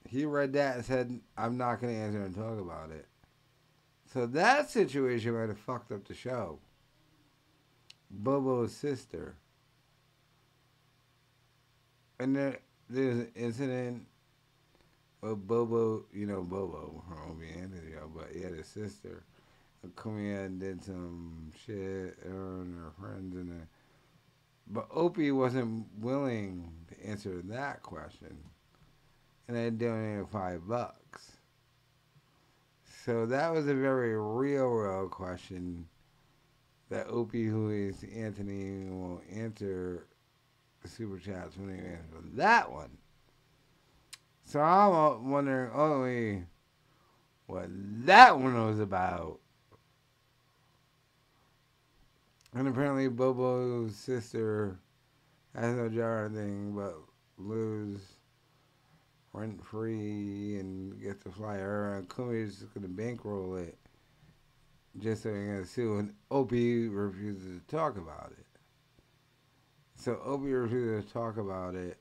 He 0.08 0.26
read 0.26 0.54
that 0.54 0.78
and 0.78 0.86
said, 0.86 1.20
I'm 1.38 1.58
not 1.58 1.82
going 1.82 1.94
to 1.94 2.00
answer 2.00 2.24
and 2.24 2.34
talk 2.34 2.60
about 2.60 2.92
it. 2.92 3.08
So 4.14 4.26
that 4.28 4.70
situation 4.70 5.34
might 5.34 5.50
have 5.50 5.60
fucked 5.60 5.92
up 5.92 6.08
the 6.08 6.14
show. 6.14 6.60
Bobo's 8.10 8.74
sister. 8.74 9.36
And 12.20 12.36
there, 12.36 12.60
there's 12.90 13.18
an 13.18 13.32
incident 13.36 14.06
with 15.22 15.48
Bobo, 15.48 16.06
you 16.14 16.26
know 16.26 16.42
Bobo 16.42 17.04
from 17.08 17.32
Opie 17.32 17.60
Anthony, 17.60 17.94
but 18.16 18.28
he 18.34 18.42
had 18.42 18.54
a 18.54 18.64
sister. 18.64 19.24
Come 19.96 20.20
here 20.20 20.42
and 20.42 20.60
did 20.60 20.84
some 20.84 21.52
shit 21.66 22.18
her 22.24 22.62
and 22.62 22.76
her 22.78 22.92
friends 23.00 23.36
and 23.36 23.52
the, 23.52 23.68
but 24.70 24.88
Opie 24.94 25.32
wasn't 25.32 25.86
willing 26.00 26.74
to 26.90 27.08
answer 27.08 27.42
that 27.46 27.84
question. 27.84 28.36
And 29.48 29.58
I 29.58 29.70
donated 29.70 30.28
five 30.28 30.68
bucks. 30.68 31.38
So 33.06 33.26
that 33.28 33.54
was 33.54 33.68
a 33.68 33.74
very 33.74 34.20
real, 34.20 34.68
real 34.68 35.08
question 35.08 35.88
that 36.90 37.08
Opie, 37.08 37.46
who 37.46 37.70
is 37.70 38.04
Anthony, 38.14 38.90
will 38.90 39.22
answer 39.34 40.08
super 40.88 41.18
chats 41.18 41.58
when 41.58 41.70
he 41.70 41.76
answers 41.76 42.32
that 42.36 42.72
one. 42.72 42.98
So 44.46 44.60
I'm 44.62 45.30
wondering 45.30 45.72
only 45.74 46.38
oh, 46.38 46.44
what 47.48 47.68
that 48.06 48.40
one 48.40 48.66
was 48.66 48.80
about. 48.80 49.40
And 52.54 52.68
apparently 52.68 53.10
Bobo's 53.10 53.96
sister 53.96 54.80
has 55.54 55.76
no 55.76 55.90
job 55.90 56.00
or 56.00 56.26
anything 56.28 56.74
but 56.76 56.96
lose 57.38 58.00
rent 59.34 59.64
free 59.64 60.58
and 60.60 61.00
get 61.02 61.22
to 61.22 61.30
fly 61.30 61.58
her 61.58 61.98
and 61.98 62.10
Cumia's 62.10 62.60
just 62.60 62.74
gonna 62.74 62.88
bankroll 62.88 63.56
it 63.58 63.78
just 64.98 65.24
so 65.24 65.30
he's 65.34 65.46
gonna 65.46 65.66
sue 65.66 65.98
and 66.00 66.14
Opie 66.32 66.88
refuses 66.88 67.60
to 67.60 67.76
talk 67.76 67.98
about 67.98 68.34
it. 68.38 68.47
So 70.00 70.22
Opie 70.24 70.54
refuses 70.54 71.06
to 71.06 71.14
talk 71.14 71.38
about 71.38 71.74
it. 71.76 71.98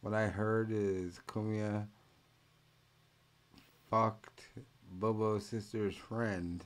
What 0.00 0.12
I 0.12 0.26
heard 0.26 0.70
is 0.72 1.20
Cumia 1.28 1.86
fucked 3.88 4.48
Bobo's 4.92 5.46
sister's 5.46 5.94
friend 5.94 6.64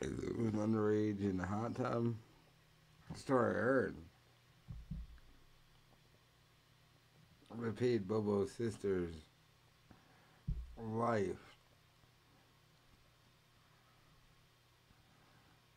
who 0.00 0.44
was 0.44 0.52
underage 0.52 1.20
in 1.20 1.38
the 1.38 1.46
hot 1.46 1.74
tub. 1.74 2.14
Story 3.14 3.50
I 3.50 3.58
heard. 3.58 3.96
They 7.78 7.98
Bobo's 7.98 8.52
sister's 8.52 9.14
life. 10.78 11.56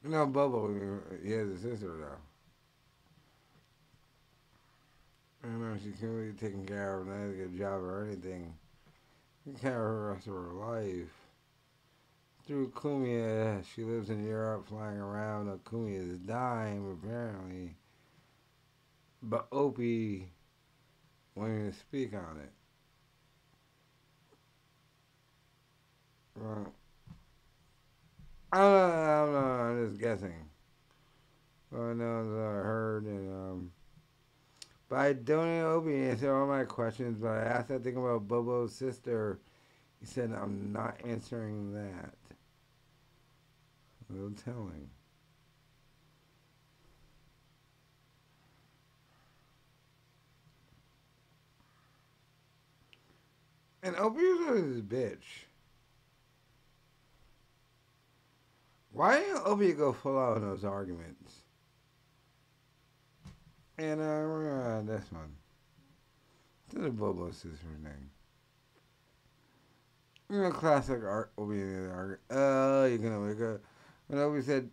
You 0.03 0.09
know, 0.09 0.25
Bobo, 0.25 0.99
he 1.23 1.31
has 1.31 1.47
a 1.47 1.57
sister 1.57 1.87
though. 1.97 2.32
I 5.43 5.47
don't 5.47 5.59
know, 5.59 5.75
if 5.75 5.83
she 5.83 5.91
can't 5.91 6.13
really 6.13 6.31
taking 6.31 6.65
care 6.65 7.01
of, 7.01 7.07
not 7.07 7.25
a 7.25 7.33
good 7.33 7.57
job 7.57 7.81
or 7.81 8.05
anything. 8.05 8.53
Take 9.45 9.59
care 9.59 9.89
of 9.89 9.95
the 9.95 10.13
rest 10.13 10.27
of 10.27 10.33
her 10.33 10.53
life. 10.53 11.11
Through 12.47 12.69
Cumia, 12.69 13.61
she 13.75 13.83
lives 13.83 14.09
in 14.09 14.25
Europe, 14.25 14.69
flying 14.69 14.97
around 14.97 15.49
on 15.49 15.59
Cumia's 15.59 16.17
dime, 16.19 16.91
apparently. 16.91 17.75
But 19.21 19.47
Opie 19.51 20.29
wanted 21.35 21.73
to 21.73 21.77
speak 21.79 22.13
on 22.13 22.39
it. 22.41 22.51
Well, 26.39 26.73
I 28.53 28.57
don't 28.59 29.33
know, 29.33 29.39
I 29.39 29.69
I'm 29.69 29.89
just 29.89 30.01
guessing. 30.01 30.49
I 31.73 31.75
know 31.75 32.21
is 32.21 32.27
what 32.29 32.43
I 32.43 32.63
heard, 32.63 33.05
and, 33.05 33.29
um, 33.33 33.71
but 34.93 34.99
I 34.99 35.13
donated 35.13 35.65
Opie 35.65 35.95
and 35.95 36.11
answered 36.11 36.31
all 36.31 36.45
my 36.45 36.65
questions, 36.65 37.17
but 37.17 37.29
I 37.29 37.45
asked 37.45 37.69
that 37.69 37.83
thing 37.83 37.97
about 37.97 38.27
Bobo's 38.27 38.75
sister. 38.75 39.39
He 39.99 40.05
said, 40.05 40.31
I'm 40.31 40.71
not 40.71 40.97
answering 41.03 41.73
that. 41.73 42.13
No 44.07 44.29
telling. 44.45 44.87
And 53.81 53.95
Opie 53.95 54.21
was 54.21 54.61
his 54.61 54.81
bitch. 54.83 55.47
Why 58.91 59.21
didn't 59.21 59.41
Opie 59.43 59.73
go 59.73 59.91
full 59.91 60.19
out 60.19 60.37
in 60.37 60.43
those 60.43 60.63
arguments? 60.63 61.42
And 63.77 64.01
uh, 64.01 64.03
on 64.03 64.85
this 64.85 65.11
one. 65.11 65.35
To 66.69 66.79
the 66.79 66.89
Bobo 66.89 67.31
sister 67.31 67.67
name. 67.83 68.09
You 70.29 70.41
know, 70.41 70.51
classic 70.51 71.03
art 71.03 71.31
Opie 71.37 71.61
in 71.61 71.83
the 71.83 71.89
argument. 71.91 72.21
Oh, 72.31 72.85
you're 72.85 72.97
gonna 72.97 73.21
wake 73.21 73.41
up. 73.41 73.61
When 74.07 74.19
Opie 74.19 74.41
said 74.41 74.69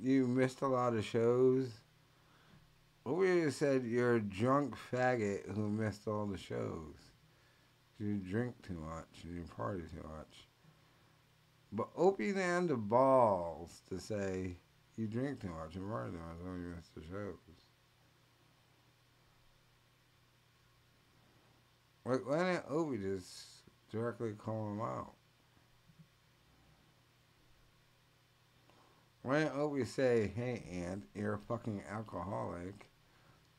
you 0.00 0.26
missed 0.26 0.62
a 0.62 0.66
lot 0.66 0.94
of 0.94 1.04
shows, 1.04 1.70
Opie 3.06 3.50
said 3.50 3.84
you're 3.84 4.16
a 4.16 4.20
drunk 4.20 4.74
faggot 4.92 5.54
who 5.54 5.68
missed 5.68 6.08
all 6.08 6.26
the 6.26 6.38
shows. 6.38 6.94
You 8.00 8.16
drink 8.16 8.54
too 8.66 8.74
much 8.74 9.24
and 9.24 9.36
you 9.36 9.44
party 9.56 9.82
too 9.82 10.08
much. 10.16 10.48
But 11.70 11.88
Opie 11.96 12.32
then 12.32 12.66
the 12.66 12.76
balls 12.76 13.82
to 13.88 13.98
say 13.98 14.56
you 14.96 15.06
drink 15.06 15.40
too 15.40 15.50
much 15.50 15.76
and 15.76 15.88
party 15.88 16.12
too 16.12 16.18
much 16.18 16.44
when 16.44 16.62
you 16.62 16.74
miss 16.74 16.88
the 16.96 17.02
shows. 17.02 17.63
Why 22.04 22.18
didn't 22.18 22.64
Opie 22.68 22.98
just 22.98 23.46
directly 23.90 24.32
call 24.32 24.68
him 24.68 24.80
out? 24.80 25.14
Why 29.22 29.38
didn't 29.38 29.58
Opie 29.58 29.86
say, 29.86 30.30
hey, 30.36 30.62
Aunt, 30.70 31.04
you're 31.14 31.34
a 31.34 31.38
fucking 31.38 31.82
alcoholic. 31.90 32.90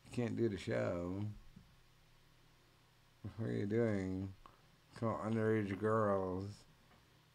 You 0.06 0.12
can't 0.12 0.38
do 0.38 0.48
the 0.48 0.60
show. 0.60 1.22
What 3.38 3.50
are 3.50 3.54
you 3.54 3.66
doing? 3.66 4.30
Call 5.00 5.20
underage 5.26 5.78
girls. 5.80 6.46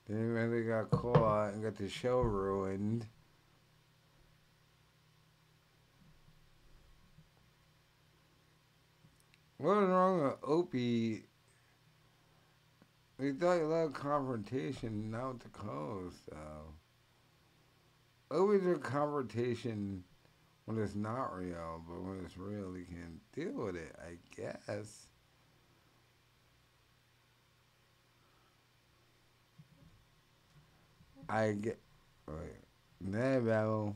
Then 0.08 0.50
they 0.52 0.62
got 0.62 0.90
caught 0.90 1.54
and 1.54 1.62
got 1.64 1.76
the 1.76 1.88
show 1.88 2.20
ruined. 2.20 3.04
What 9.60 9.82
is 9.82 9.88
wrong 9.90 10.22
with 10.22 10.36
Opie? 10.42 11.22
We 13.18 13.32
thought 13.32 13.58
you 13.58 13.66
loved 13.66 13.92
confrontation, 13.92 15.10
not 15.10 15.40
the 15.40 15.50
clothes, 15.50 16.14
though. 16.30 16.72
Always 18.34 18.64
a 18.64 18.76
confrontation 18.76 20.02
when 20.64 20.78
it's 20.78 20.94
not 20.94 21.36
real, 21.36 21.82
but 21.86 22.00
when 22.00 22.22
it's 22.24 22.38
real, 22.38 22.74
you 22.74 22.86
can 22.86 23.20
deal 23.34 23.66
with 23.66 23.76
it, 23.76 23.94
I 24.02 24.16
guess. 24.34 25.08
I 31.28 31.52
get. 31.52 31.78
Wait. 32.26 32.64
Never. 32.98 33.92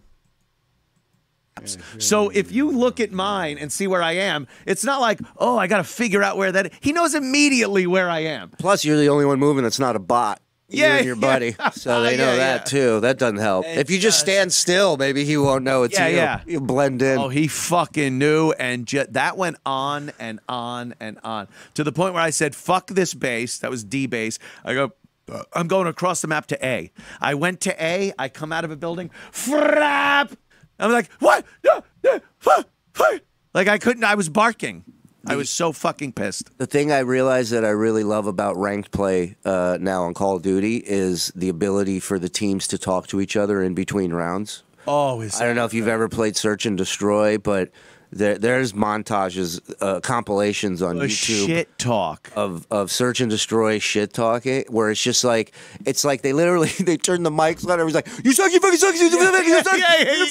So 1.98 2.28
if 2.30 2.50
you 2.52 2.70
look 2.70 3.00
at 3.00 3.12
mine 3.12 3.58
and 3.58 3.72
see 3.72 3.86
where 3.86 4.02
I 4.02 4.12
am, 4.12 4.46
it's 4.66 4.84
not 4.84 5.00
like, 5.00 5.20
oh, 5.38 5.56
I 5.56 5.66
got 5.66 5.78
to 5.78 5.84
figure 5.84 6.22
out 6.22 6.36
where 6.36 6.50
that. 6.52 6.72
He 6.80 6.92
knows 6.92 7.14
immediately 7.14 7.86
where 7.86 8.10
I 8.10 8.20
am. 8.20 8.50
Plus, 8.58 8.84
you're 8.84 8.96
the 8.98 9.08
only 9.08 9.24
one 9.24 9.38
moving 9.38 9.62
that's 9.62 9.78
not 9.78 9.96
a 9.96 10.00
bot. 10.00 10.40
You 10.68 10.82
Yeah, 10.82 10.96
and 10.96 11.06
your 11.06 11.16
yeah. 11.16 11.20
buddy. 11.20 11.56
So 11.74 12.02
they 12.02 12.16
know 12.16 12.32
Yeah, 12.32 12.36
that 12.36 12.60
yeah. 12.60 12.64
too. 12.80 13.00
That 13.00 13.18
doesn't 13.18 13.38
help. 13.38 13.66
It 13.66 13.78
if 13.78 13.90
you 13.90 13.98
just 13.98 14.16
does. 14.26 14.32
stand 14.34 14.52
still, 14.52 14.96
maybe 14.96 15.24
he 15.24 15.36
won't 15.36 15.62
know 15.62 15.82
it's 15.84 15.94
Yeah, 15.96 16.08
you. 16.08 16.16
yeah. 16.16 16.40
You 16.46 16.60
blend 16.60 17.02
in. 17.02 17.18
Oh, 17.18 17.28
he 17.28 17.46
fucking 17.48 18.18
knew, 18.18 18.52
and 18.52 18.86
ju- 18.86 19.04
that 19.10 19.36
went 19.36 19.56
on 19.64 20.10
and 20.18 20.40
on 20.48 20.94
and 21.00 21.18
on 21.22 21.48
to 21.74 21.84
the 21.84 21.92
point 21.92 22.14
where 22.14 22.22
I 22.22 22.30
said, 22.30 22.56
"Fuck 22.56 22.88
this 22.88 23.12
base." 23.14 23.58
That 23.58 23.70
was 23.70 23.84
D 23.84 24.06
base. 24.06 24.38
I 24.64 24.72
go. 24.74 24.92
"Uh, 25.30 25.42
I'm 25.52 25.68
going 25.68 25.86
across 25.86 26.20
the 26.22 26.28
map 26.28 26.46
to 26.48 26.66
A. 26.66 26.90
I 27.20 27.34
went 27.34 27.60
to 27.62 27.82
A. 27.84 28.12
I 28.18 28.28
come 28.28 28.50
out 28.52 28.64
of 28.64 28.70
a 28.70 28.76
building. 28.76 29.10
Frap! 29.32 30.32
I'm 30.78 30.92
like, 30.92 31.10
what? 31.20 31.44
No, 31.64 31.82
no, 32.02 32.20
fuck, 32.38 32.68
fuck." 32.92 33.20
Like 33.52 33.68
I 33.68 33.78
couldn't. 33.78 34.04
I 34.04 34.14
was 34.14 34.28
barking. 34.28 34.84
I 35.26 35.36
was 35.36 35.48
so 35.48 35.72
fucking 35.72 36.12
pissed. 36.12 36.50
The 36.58 36.66
thing 36.66 36.92
I 36.92 36.98
realize 36.98 37.48
that 37.50 37.64
I 37.64 37.70
really 37.70 38.04
love 38.04 38.26
about 38.26 38.58
ranked 38.58 38.90
play 38.90 39.36
uh, 39.44 39.78
now 39.80 40.02
on 40.02 40.12
Call 40.12 40.36
of 40.36 40.42
Duty 40.42 40.82
is 40.84 41.32
the 41.34 41.48
ability 41.48 41.98
for 42.00 42.18
the 42.18 42.28
teams 42.28 42.68
to 42.68 42.78
talk 42.78 43.06
to 43.06 43.20
each 43.22 43.34
other 43.36 43.62
in 43.62 43.74
between 43.74 44.12
rounds. 44.12 44.64
Oh, 44.86 45.22
is 45.22 45.40
I 45.40 45.46
don't 45.46 45.56
know 45.56 45.64
if 45.64 45.72
you've 45.72 45.88
ever 45.88 46.10
played 46.10 46.36
Search 46.36 46.66
and 46.66 46.76
Destroy, 46.76 47.38
but 47.38 47.70
there, 48.14 48.38
there's 48.38 48.72
montages, 48.72 49.60
uh, 49.80 50.00
compilations 50.00 50.82
on 50.82 50.98
The 50.98 51.06
YouTube 51.06 51.46
shit 51.46 51.78
talk 51.78 52.30
of 52.36 52.66
of 52.70 52.90
Search 52.90 53.20
and 53.20 53.28
Destroy 53.28 53.78
shit 53.80 54.12
talking, 54.12 54.64
where 54.68 54.90
it's 54.90 55.02
just 55.02 55.24
like 55.24 55.52
it's 55.84 56.04
like 56.04 56.22
they 56.22 56.32
literally 56.32 56.68
they 56.80 56.96
turn 56.96 57.24
the 57.24 57.30
mics 57.30 57.64
on. 57.66 57.72
Everyone's 57.72 57.94
like, 57.94 58.08
"You 58.24 58.32
suck, 58.32 58.52
you 58.52 58.60
fucking 58.60 58.78
suck, 58.78 58.94
you 58.94 59.10
fucking 59.10 59.26
suck, 59.26 59.46
you 59.46 59.62
suck, 59.62 59.78
yeah, 59.78 60.02
yeah, 60.02 60.12
you 60.12 60.26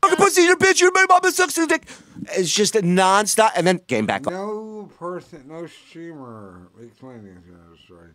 fucking 0.00 0.16
pussy, 0.16 0.42
your 0.42 0.56
bitch, 0.56 0.80
your 0.80 0.92
mama 0.92 1.30
sucks 1.30 1.56
your 1.56 1.66
dick." 1.66 1.86
It's 2.32 2.52
just 2.52 2.74
a 2.74 2.80
nonstop, 2.80 3.50
and 3.56 3.66
then 3.66 3.80
game 3.86 4.06
back 4.06 4.26
on. 4.26 4.32
No 4.32 4.90
person, 4.98 5.44
no 5.46 5.66
streamer 5.66 6.70
explaining 6.82 7.24
things 7.24 7.44
to 7.46 7.76
destroy. 7.76 8.06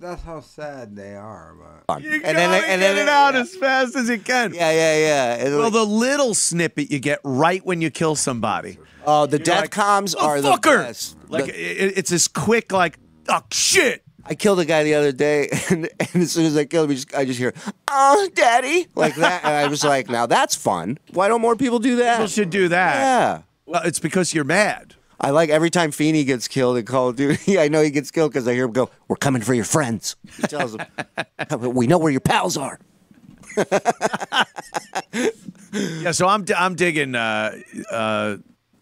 That's 0.00 0.22
how 0.22 0.40
sad 0.40 0.94
they 0.96 1.14
are. 1.14 1.54
But 1.86 2.02
You 2.02 2.12
And 2.12 2.22
gotta 2.22 2.34
then- 2.36 2.52
and 2.54 2.80
get 2.80 2.94
then- 2.94 2.98
it 2.98 3.08
out 3.08 3.34
as 3.34 3.54
fast 3.56 3.96
as 3.96 4.08
you 4.08 4.18
can. 4.18 4.54
Yeah, 4.54 4.70
yeah, 4.70 4.96
yeah. 4.98 5.44
And 5.44 5.54
Well, 5.54 5.64
like- 5.64 5.72
the 5.72 5.84
little 5.86 6.34
snippet 6.34 6.90
you 6.90 6.98
get 6.98 7.20
right 7.24 7.64
when 7.64 7.80
you 7.80 7.90
kill 7.90 8.14
somebody. 8.16 8.78
Oh, 9.06 9.26
the 9.26 9.38
You're 9.38 9.44
death 9.44 9.60
like, 9.62 9.70
comms 9.70 10.14
"Oh, 10.18 10.26
are 10.26 10.40
the 10.40 10.52
fucker!" 10.52 10.84
best. 10.86 11.16
Like 11.28 11.46
The- 11.46 11.98
it's 11.98 12.10
this 12.10 12.28
quick, 12.28 12.72
like, 12.72 12.98
oh 13.28 13.42
shit. 13.52 14.02
I 14.26 14.34
killed 14.34 14.58
a 14.58 14.64
guy 14.64 14.84
the 14.84 14.94
other 14.94 15.12
day, 15.12 15.50
and, 15.70 15.86
and 16.00 16.22
as 16.22 16.32
soon 16.32 16.46
as 16.46 16.56
I 16.56 16.64
killed 16.64 16.88
him, 16.88 16.96
just, 16.96 17.14
I 17.14 17.26
just 17.26 17.38
hear, 17.38 17.52
"Oh, 17.90 18.26
daddy," 18.34 18.86
like 18.94 19.16
that, 19.16 19.44
and 19.44 19.52
I 19.54 19.66
was 19.68 19.84
like, 19.84 20.08
"Now 20.08 20.24
that's 20.24 20.54
fun. 20.54 20.96
Why 21.12 21.28
don't 21.28 21.42
more 21.42 21.56
people 21.56 21.78
do 21.78 21.96
that?" 21.96 22.14
People 22.16 22.28
should 22.28 22.48
do 22.48 22.68
that. 22.68 22.94
Yeah. 22.94 23.38
Well, 23.66 23.82
it's 23.84 23.98
because 24.00 24.32
you're 24.32 24.44
mad. 24.44 24.94
I 25.24 25.30
like 25.30 25.48
every 25.48 25.70
time 25.70 25.90
Feeney 25.90 26.24
gets 26.24 26.48
killed 26.48 26.76
in 26.76 26.84
Call 26.84 27.08
of 27.08 27.16
Duty. 27.16 27.58
I 27.58 27.68
know 27.68 27.82
he 27.82 27.90
gets 27.90 28.10
killed 28.10 28.32
because 28.32 28.46
I 28.46 28.52
hear 28.52 28.66
him 28.66 28.72
go, 28.72 28.90
"We're 29.08 29.16
coming 29.16 29.42
for 29.42 29.54
your 29.54 29.64
friends." 29.64 30.16
He 30.36 30.42
tells 30.42 30.76
them, 30.76 30.86
"We 31.74 31.86
know 31.86 31.98
where 31.98 32.12
your 32.12 32.20
pals 32.20 32.56
are." 32.56 32.78
Yeah, 35.72 36.12
so 36.12 36.28
I'm 36.28 36.44
I'm 36.56 36.76
digging. 36.76 37.16
Uh, 37.16 37.58
uh, 37.90 38.36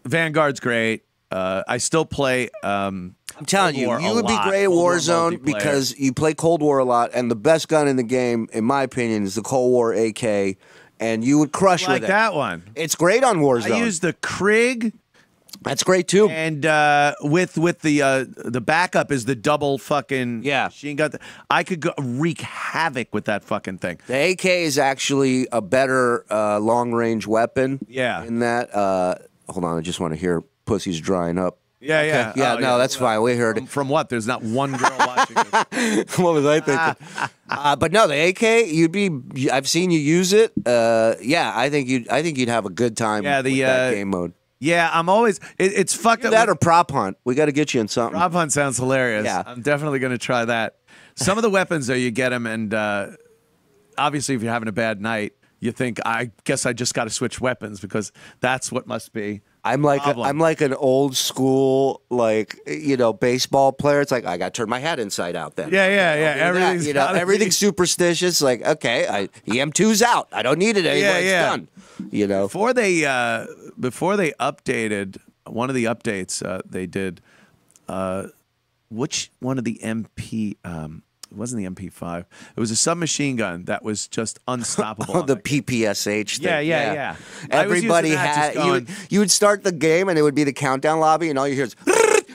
Vanguard's 0.05 0.59
great. 0.59 1.05
Uh, 1.31 1.63
I 1.67 1.77
still 1.77 2.05
play. 2.05 2.49
Um, 2.61 3.15
I'm 3.35 3.45
telling 3.45 3.75
you, 3.75 3.87
War 3.87 3.99
you 3.99 4.13
would 4.13 4.27
be 4.27 4.37
great 4.43 4.65
at 4.65 4.67
Cold 4.67 4.77
War 4.77 4.95
Warzone 4.95 5.43
because 5.43 5.97
you 5.97 6.13
play 6.13 6.35
Cold 6.35 6.61
War 6.61 6.77
a 6.77 6.85
lot, 6.85 7.09
and 7.15 7.31
the 7.31 7.35
best 7.35 7.67
gun 7.67 7.87
in 7.87 7.95
the 7.95 8.03
game, 8.03 8.47
in 8.53 8.63
my 8.63 8.83
opinion, 8.83 9.23
is 9.23 9.33
the 9.33 9.41
Cold 9.41 9.71
War 9.71 9.91
AK, 9.93 10.57
and 10.99 11.23
you 11.23 11.39
would 11.39 11.51
crush 11.51 11.87
like 11.87 12.01
with 12.01 12.03
it. 12.03 12.13
that 12.13 12.35
one. 12.35 12.69
It's 12.75 12.93
great 12.93 13.23
on 13.23 13.39
Warzone. 13.39 13.71
I 13.71 13.79
use 13.79 13.99
the 13.99 14.13
Krig. 14.13 14.93
That's 15.63 15.83
great 15.83 16.07
too. 16.07 16.29
And 16.29 16.65
uh, 16.65 17.15
with 17.21 17.57
with 17.57 17.81
the 17.81 18.01
uh, 18.01 18.25
the 18.35 18.61
backup 18.61 19.11
is 19.11 19.25
the 19.25 19.35
double 19.35 19.77
fucking 19.77 20.43
Yeah. 20.43 20.65
machine 20.65 20.95
gun. 20.97 21.11
I 21.49 21.63
could 21.63 21.79
go 21.79 21.93
wreak 21.97 22.41
havoc 22.41 23.13
with 23.13 23.25
that 23.25 23.43
fucking 23.43 23.77
thing. 23.79 23.99
The 24.07 24.31
AK 24.31 24.45
is 24.45 24.77
actually 24.77 25.47
a 25.51 25.61
better 25.61 26.25
uh, 26.31 26.59
long 26.59 26.91
range 26.91 27.27
weapon. 27.27 27.79
Yeah. 27.87 28.23
In 28.23 28.39
that, 28.39 28.73
uh, 28.75 29.15
hold 29.49 29.65
on, 29.65 29.77
I 29.77 29.81
just 29.81 29.99
want 29.99 30.13
to 30.13 30.19
hear 30.19 30.43
"Pussy's 30.65 30.99
drying 30.99 31.37
up." 31.37 31.57
Yeah, 31.79 32.01
yeah, 32.01 32.29
Okay. 32.29 32.39
Yeah, 32.39 32.53
Oh, 32.53 32.59
no, 32.59 32.77
that's 32.77 32.95
fine. 32.95 33.21
We 33.21 33.35
heard 33.35 33.57
From, 33.57 33.63
it. 33.65 33.69
from 33.69 33.89
what? 33.89 34.07
There's 34.07 34.25
not 34.25 34.41
one 34.41 34.71
girl 34.71 34.95
watching 34.99 35.35
this. 35.35 36.17
what 36.17 36.33
was 36.33 36.45
I 36.45 36.61
thinking? 36.61 36.95
uh, 37.49 37.75
but 37.75 37.91
no, 37.91 38.07
the 38.07 38.29
AK, 38.29 38.67
you'd 38.71 38.93
be. 38.93 39.09
I've 39.51 39.67
seen 39.67 39.91
you 39.91 39.99
use 39.99 40.31
it. 40.31 40.53
Uh, 40.65 41.15
yeah, 41.21 41.51
I 41.53 41.69
think 41.69 41.89
you'd. 41.89 42.07
I 42.07 42.23
think 42.23 42.37
you'd 42.37 42.47
have 42.47 42.65
a 42.65 42.69
good 42.69 42.95
time. 42.95 43.23
Yeah, 43.25 43.41
the, 43.41 43.51
with 43.51 43.59
that 43.67 43.87
uh, 43.89 43.91
game 43.91 44.07
mode. 44.11 44.31
Yeah, 44.63 44.89
I'm 44.93 45.09
always. 45.09 45.41
It, 45.59 45.73
it's 45.73 45.93
fucked 45.93 46.23
up. 46.23 46.31
That 46.31 46.47
or 46.47 46.55
prop 46.55 46.91
hunt. 46.91 47.17
We 47.25 47.35
got 47.35 47.45
to 47.45 47.51
get 47.51 47.73
you 47.73 47.81
in 47.81 47.89
something. 47.89 48.17
Prop 48.17 48.31
Hunt 48.31 48.53
sounds 48.53 48.77
hilarious. 48.77 49.25
Yeah. 49.25 49.43
I'm 49.45 49.61
definitely 49.61 49.99
going 49.99 50.13
to 50.13 50.17
try 50.17 50.45
that. 50.45 50.77
Some 51.15 51.37
of 51.37 51.41
the 51.41 51.49
weapons, 51.49 51.87
though, 51.87 51.95
you 51.95 52.11
get 52.11 52.29
them, 52.29 52.47
and 52.47 52.73
uh, 52.73 53.09
obviously, 53.97 54.35
if 54.35 54.41
you're 54.41 54.53
having 54.53 54.69
a 54.69 54.73
bad 54.73 55.01
night, 55.01 55.33
you 55.59 55.73
think, 55.73 55.99
I 56.05 56.31
guess 56.45 56.65
I 56.65 56.71
just 56.71 56.93
got 56.93 57.03
to 57.03 57.09
switch 57.09 57.41
weapons 57.41 57.81
because 57.81 58.13
that's 58.39 58.71
what 58.71 58.87
must 58.87 59.11
be. 59.11 59.41
I'm 59.65 59.81
like 59.81 60.05
a. 60.05 60.19
I'm 60.19 60.39
like 60.39 60.59
an 60.59 60.73
old 60.73 61.15
school 61.15 62.01
like 62.09 62.59
you 62.67 62.97
know 62.97 63.13
baseball 63.13 63.71
player. 63.71 64.01
It's 64.01 64.11
like 64.11 64.25
I 64.25 64.35
got 64.37 64.53
to 64.53 64.57
turn 64.57 64.67
my 64.67 64.79
hat 64.79 64.99
inside 64.99 65.37
out 65.37 65.55
then. 65.55 65.71
Yeah, 65.71 65.87
yeah, 65.87 66.15
yeah. 66.15 66.33
That, 66.35 66.39
Everything's 66.39 66.87
you 66.87 66.93
know 66.93 67.07
everything's 67.07 67.55
superstitious. 67.55 68.41
Like 68.41 68.61
okay, 68.61 69.07
I 69.07 69.27
EM2's 69.49 70.01
out. 70.01 70.27
I 70.33 70.41
don't 70.41 70.59
need 70.59 70.75
it 70.75 70.85
anymore. 70.85 71.19
Yeah, 71.19 71.55
it's 71.55 71.67
done. 71.97 72.09
You 72.11 72.27
know. 72.27 72.43
Before 72.47 72.73
they 72.73 73.05
uh, 73.05 73.45
before 73.83 74.17
they 74.17 74.31
updated 74.39 75.17
one 75.45 75.69
of 75.69 75.75
the 75.75 75.83
updates 75.83 76.43
uh, 76.43 76.61
they 76.65 76.87
did, 76.87 77.21
uh, 77.87 78.27
which 78.89 79.29
one 79.39 79.59
of 79.59 79.65
the 79.65 79.79
MP? 79.83 80.55
Um, 80.63 81.03
it 81.29 81.37
wasn't 81.37 81.63
the 81.63 81.89
MP5. 81.89 82.25
It 82.55 82.59
was 82.59 82.71
a 82.71 82.75
submachine 82.75 83.35
gun 83.35 83.65
that 83.65 83.83
was 83.83 84.07
just 84.07 84.39
unstoppable. 84.47 85.17
Oh, 85.17 85.21
the. 85.23 85.35
PPSH 85.35 86.37
thing. 86.37 86.45
Yeah, 86.45 86.59
yeah, 86.59 86.93
yeah. 86.93 87.15
Using 87.41 87.51
Everybody 87.51 88.09
had 88.11 88.55
you 88.55 88.71
would, 88.71 88.89
you 89.09 89.19
would 89.19 89.31
start 89.31 89.63
the 89.63 89.71
game 89.71 90.07
and 90.07 90.17
it 90.17 90.21
would 90.21 90.35
be 90.35 90.45
the 90.45 90.53
countdown 90.53 90.99
lobby 90.99 91.29
and 91.29 91.37
all 91.37 91.47
you 91.47 91.55
hear 91.55 91.65
is 91.65 91.75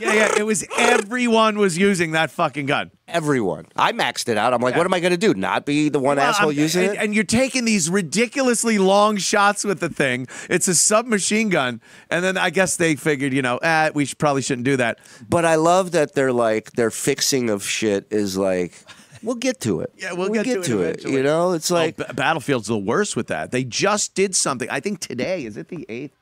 yeah, 0.01 0.13
yeah. 0.15 0.29
It 0.39 0.45
was 0.47 0.65
everyone 0.79 1.59
was 1.59 1.77
using 1.79 2.13
that 2.13 2.31
fucking 2.31 2.67
gun. 2.67 2.91
everyone. 3.09 3.67
I 3.77 3.93
maxed 3.93 4.29
it 4.29 4.37
out. 4.37 4.53
I'm 4.53 4.61
like, 4.61 4.75
Yeah. 4.75 4.79
what 4.79 4.87
am 4.87 4.93
I 4.95 5.01
going 5.01 5.13
to 5.13 5.17
do? 5.19 5.33
Not 5.35 5.65
be 5.65 5.89
the 5.89 5.99
one 5.99 6.17
Well, 6.19 6.27
asshole 6.27 6.51
I'm- 6.51 6.59
using 6.59 6.85
and, 6.85 6.93
it? 6.95 6.99
and 6.99 7.15
you're 7.15 7.25
taking 7.25 7.65
these 7.65 7.89
ridiculously 7.89 8.79
long 8.79 9.17
shots 9.17 9.65
with 9.65 9.81
the 9.81 9.89
thing. 9.89 10.27
It's 10.51 10.69
a 10.69 10.75
submachine 10.75 11.49
gun, 11.49 11.81
and 12.11 12.23
then 12.25 12.37
I 12.37 12.51
guess 12.51 12.77
they 12.77 12.97
figured, 12.97 13.33
you 13.33 13.41
know, 13.43 13.59
ah, 13.63 13.91
we 13.95 14.05
should, 14.05 14.19
probably 14.19 14.43
shouldn't 14.43 14.65
do 14.67 14.77
that. 14.77 14.99
But 15.29 15.45
I 15.45 15.55
love 15.55 15.93
that 15.93 16.15
they're 16.15 16.33
like 16.33 16.73
their 16.73 16.91
fixing 16.91 17.49
of 17.49 17.63
shit 17.65 18.07
is 18.11 18.37
like, 18.37 18.75
we'll 19.23 19.37
get 19.37 19.61
to 19.61 19.81
it. 19.81 19.91
Yeah, 19.97 20.13
we'll 20.13 20.29
get 20.29 20.45
to 20.45 20.83
it 20.83 20.91
eventually. 20.91 21.15
You 21.15 21.23
know, 21.23 21.53
it's 21.53 21.71
like 21.71 21.95
Oh, 21.99 22.05
B- 22.09 22.13
Battlefield's 22.15 22.67
the 22.69 22.77
worst 22.79 23.17
with 23.17 23.29
that. 23.29 23.51
They 23.53 23.65
just 23.65 24.15
did 24.15 24.37
something. 24.37 24.69
I 24.71 24.81
think 24.81 25.01
today 25.01 25.45
is 25.45 25.57
it 25.57 25.69
the 25.69 25.87
eighth? 25.89 26.13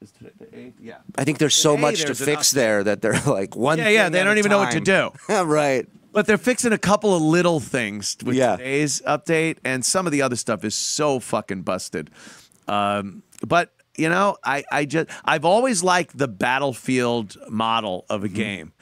Is 0.00 0.12
today 0.12 0.30
the 0.38 0.58
eighth? 0.58 0.80
Yeah. 0.80 0.98
I 1.16 1.24
think 1.24 1.38
there's 1.38 1.54
so 1.56 1.72
Today 1.72 1.82
much 1.82 1.98
to 2.00 2.04
there's 2.06 2.20
an 2.20 2.26
fix 2.26 2.50
update. 2.50 2.54
there 2.54 2.84
that 2.84 3.02
they're 3.02 3.20
like 3.26 3.56
one. 3.56 3.78
Yeah, 3.78 3.88
yeah. 3.88 4.08
They 4.08 4.22
don't 4.22 4.38
even 4.38 4.50
know 4.50 4.58
what 4.58 4.70
to 4.72 4.80
do. 4.80 5.10
right. 5.44 5.86
But 6.12 6.26
they're 6.26 6.38
fixing 6.38 6.72
a 6.72 6.78
couple 6.78 7.14
of 7.14 7.20
little 7.22 7.60
things 7.60 8.16
with 8.24 8.34
Yeah. 8.36 8.56
today's 8.56 9.02
update, 9.02 9.58
and 9.64 9.84
some 9.84 10.06
of 10.06 10.12
the 10.12 10.22
other 10.22 10.36
stuff 10.36 10.64
is 10.64 10.74
so 10.74 11.20
fucking 11.20 11.62
busted. 11.62 12.10
Um, 12.66 13.22
but 13.46 13.72
you 13.96 14.08
know, 14.08 14.36
I, 14.44 14.64
I 14.70 14.84
just 14.84 15.08
I've 15.24 15.44
always 15.44 15.82
liked 15.82 16.16
the 16.16 16.28
battlefield 16.28 17.36
model 17.48 18.06
of 18.08 18.24
a 18.24 18.28
game. 18.28 18.72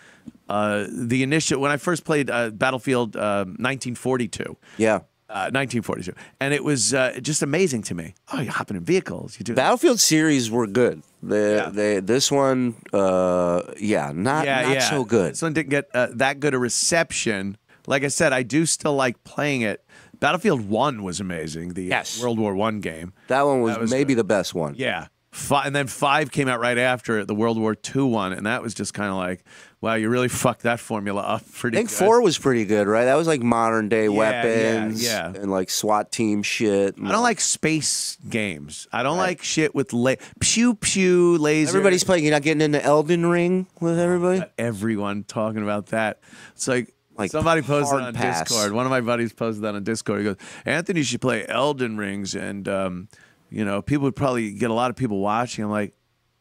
Uh, 0.49 0.87
the 0.91 1.23
initial 1.23 1.61
when 1.61 1.71
I 1.73 1.77
first 1.79 2.05
played 2.05 2.31
uh, 2.31 2.51
Battlefield 2.51 3.17
uh, 3.17 3.45
1942. 3.47 4.57
Yeah. 4.77 5.01
Uh, 5.29 5.51
1942, 5.51 6.13
and 6.41 6.55
it 6.55 6.63
was 6.63 6.95
uh, 6.95 7.19
just 7.21 7.43
amazing 7.43 7.83
to 7.83 7.97
me. 7.97 8.15
Oh, 8.33 8.41
you're 8.41 8.53
hopping 8.53 8.77
in 8.77 8.85
vehicles. 8.85 9.37
You 9.41 9.45
do 9.45 9.55
Battlefield 9.55 9.99
series 9.99 10.53
were 10.53 10.69
good. 10.69 11.03
They, 11.21 11.57
Yeah. 11.57 11.69
they, 11.69 11.99
this 11.99 12.31
one, 12.31 12.77
uh, 12.93 13.63
yeah, 13.77 14.13
not 14.15 14.45
yeah, 14.47 14.63
not 14.63 14.73
yeah. 14.75 14.79
so 14.89 15.05
good. 15.05 15.33
This 15.33 15.43
one 15.43 15.53
didn't 15.53 15.71
get 15.71 15.87
uh, 15.93 16.09
that 16.15 16.39
good 16.39 16.55
a 16.55 16.59
reception. 16.61 17.59
Like 17.89 18.05
I 18.05 18.09
said, 18.09 18.33
I 18.33 18.45
do 18.45 18.67
still 18.67 18.95
like 18.95 19.23
playing 19.25 19.63
it. 19.63 19.85
Battlefield 20.21 20.69
One 20.69 21.03
was 21.03 21.19
amazing. 21.21 21.75
The 21.75 21.83
Yes. 21.85 22.23
World 22.23 22.39
War 22.39 22.55
One 22.55 22.81
game. 22.81 23.13
That 23.27 23.43
one 23.43 23.61
was, 23.63 23.75
That 23.75 23.81
was 23.81 23.91
maybe 23.91 24.15
the 24.15 24.25
best 24.25 24.55
one. 24.55 24.75
Yeah. 24.79 25.09
Fi- 25.33 25.67
and 25.67 25.75
then 25.77 25.87
five 25.89 26.31
came 26.31 26.49
out 26.49 26.61
right 26.61 26.79
after 26.79 27.19
it, 27.19 27.27
the 27.29 27.35
World 27.35 27.59
War 27.59 27.77
II 27.95 28.05
one, 28.05 28.33
and 28.33 28.47
that 28.47 28.63
was 28.63 28.73
just 28.75 28.95
kind 28.95 29.11
of 29.11 29.17
like, 29.17 29.45
wow, 29.81 29.95
you 29.95 30.09
really 30.09 30.29
fucked 30.29 30.63
that 30.63 30.81
formula 30.81 31.21
up 31.23 31.43
pretty 31.53 31.77
I 31.77 31.81
think 31.81 31.91
good. 31.91 31.97
four 31.97 32.23
was 32.23 32.39
pretty 32.39 32.65
good, 32.65 32.87
right? 32.89 33.05
That 33.05 33.15
was 33.17 33.27
like 33.27 33.43
modern 33.43 33.89
day 33.89 34.05
Yeah, 34.05 34.11
yeah, 34.11 34.17
weapons 34.19 35.05
yeah. 35.05 35.27
and 35.29 35.51
like 35.51 35.71
SWAT 35.71 36.11
team 36.11 36.43
shit. 36.43 36.97
I 37.03 37.13
don't 37.13 37.23
like 37.23 37.41
space 37.41 38.17
games. 38.29 38.89
I 38.93 39.03
don't 39.03 39.19
like 39.19 39.43
shit 39.43 39.75
with 39.75 39.93
la- 39.93 40.15
pew 40.41 40.75
pew 40.75 41.39
laser. 41.39 41.71
Everybody's 41.71 42.05
playing. 42.05 42.25
You're 42.25 42.33
not 42.33 42.43
getting 42.43 42.63
into 42.63 42.83
Elden 42.83 43.27
Ring 43.27 43.67
with 43.81 43.99
everybody. 43.99 44.43
everyone 44.59 45.25
talking 45.25 45.63
about 45.63 45.87
that. 45.87 46.21
It's 46.55 46.67
like 46.67 46.93
Like 47.17 47.31
Somebody 47.31 47.63
posted 47.63 48.01
on 48.01 48.13
pass. 48.15 48.49
Discord. 48.49 48.73
One 48.73 48.87
of 48.87 48.91
my 48.91 49.01
buddies 49.01 49.33
posted 49.33 49.63
that 49.65 49.75
on 49.75 49.85
Discord. 49.85 50.19
He 50.21 50.25
goes, 50.25 50.37
Anthony 50.65 51.03
should 51.03 51.21
play 51.21 51.47
Elden 51.49 51.97
Rings, 51.97 52.35
and 52.35 52.69
um, 52.69 53.09
you 53.51 53.65
know, 53.65 53.81
people 53.81 54.05
would 54.05 54.17
probably 54.17 54.53
get 54.53 54.71
a 54.71 54.75
lot 54.75 54.91
of 54.91 54.97
people 54.97 55.21
watching. 55.21 55.65
I'm 55.65 55.71
like, 55.71 55.95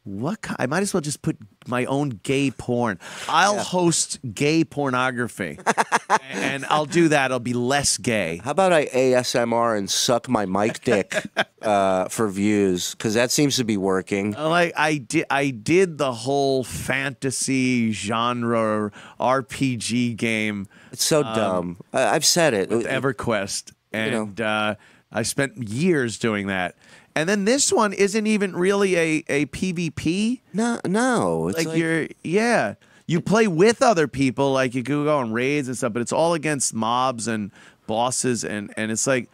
what? 0.06 0.42
ki- 0.42 0.56
I 0.58 0.66
might 0.68 0.82
as 0.84 0.94
well 0.94 1.02
just 1.02 1.22
put 1.22 1.38
my 1.68 1.84
own 1.86 2.22
gay 2.24 2.52
porn. 2.52 3.00
I'll 3.28 3.58
host 3.60 4.20
gay 4.34 4.64
pornography, 4.64 5.60
and 6.32 6.66
I'll 6.68 6.86
do 6.86 7.10
that. 7.10 7.32
I'll 7.32 7.40
be 7.40 7.54
less 7.54 7.98
gay. 7.98 8.40
How 8.44 8.52
about 8.52 8.72
I 8.72 8.86
ASMR 8.86 9.78
and 9.78 9.90
suck 9.90 10.30
my 10.30 10.46
mic 10.46 10.84
dick 10.84 11.14
uh, 11.62 12.08
for 12.08 12.30
views? 12.30 12.94
Because 12.96 13.16
that 13.16 13.32
seems 13.32 13.58
to 13.58 13.64
be 13.66 13.78
working. 13.78 14.32
Like 14.34 14.74
I 14.78 14.98
did, 14.98 15.26
I 15.30 15.50
did 15.50 15.98
the 15.98 16.14
whole 16.14 16.64
fantasy 16.64 17.92
genre 17.92 18.92
RPG 19.20 20.16
game. 20.18 20.68
It's 20.92 21.04
so 21.04 21.24
um, 21.24 21.36
dumb. 21.36 21.78
I, 21.94 22.16
I've 22.16 22.26
said 22.26 22.54
it. 22.54 22.70
with 22.70 22.86
EverQuest, 22.86 23.72
You 23.94 24.12
know. 24.12 24.22
and 24.24 24.42
uh, 24.42 24.76
I 25.12 25.24
spent 25.24 25.58
years 25.58 26.18
doing 26.20 26.48
that. 26.48 26.76
And 27.16 27.30
then 27.30 27.46
this 27.46 27.72
one 27.72 27.94
isn't 27.94 28.28
even 28.28 28.56
really 28.56 28.96
a, 28.96 29.24
a 29.30 29.46
PvP. 29.48 30.42
No, 30.54 30.80
no. 30.86 31.48
It's 31.48 31.58
like, 31.60 31.68
like- 31.68 31.78
you're, 31.78 32.08
yeah. 32.24 32.76
You 33.08 33.22
play 33.22 33.48
with 33.48 33.82
other 33.84 34.08
people, 34.08 34.52
like 34.52 34.74
you 34.74 34.82
go 34.82 35.16
on 35.18 35.32
raids 35.32 35.68
and 35.68 35.78
stuff, 35.78 35.94
but 35.94 36.02
it's 36.02 36.12
all 36.12 36.34
against 36.34 36.74
mobs 36.74 37.28
and 37.28 37.52
bosses, 37.86 38.44
and 38.44 38.74
and 38.76 38.92
it's 38.92 39.06
like 39.06 39.30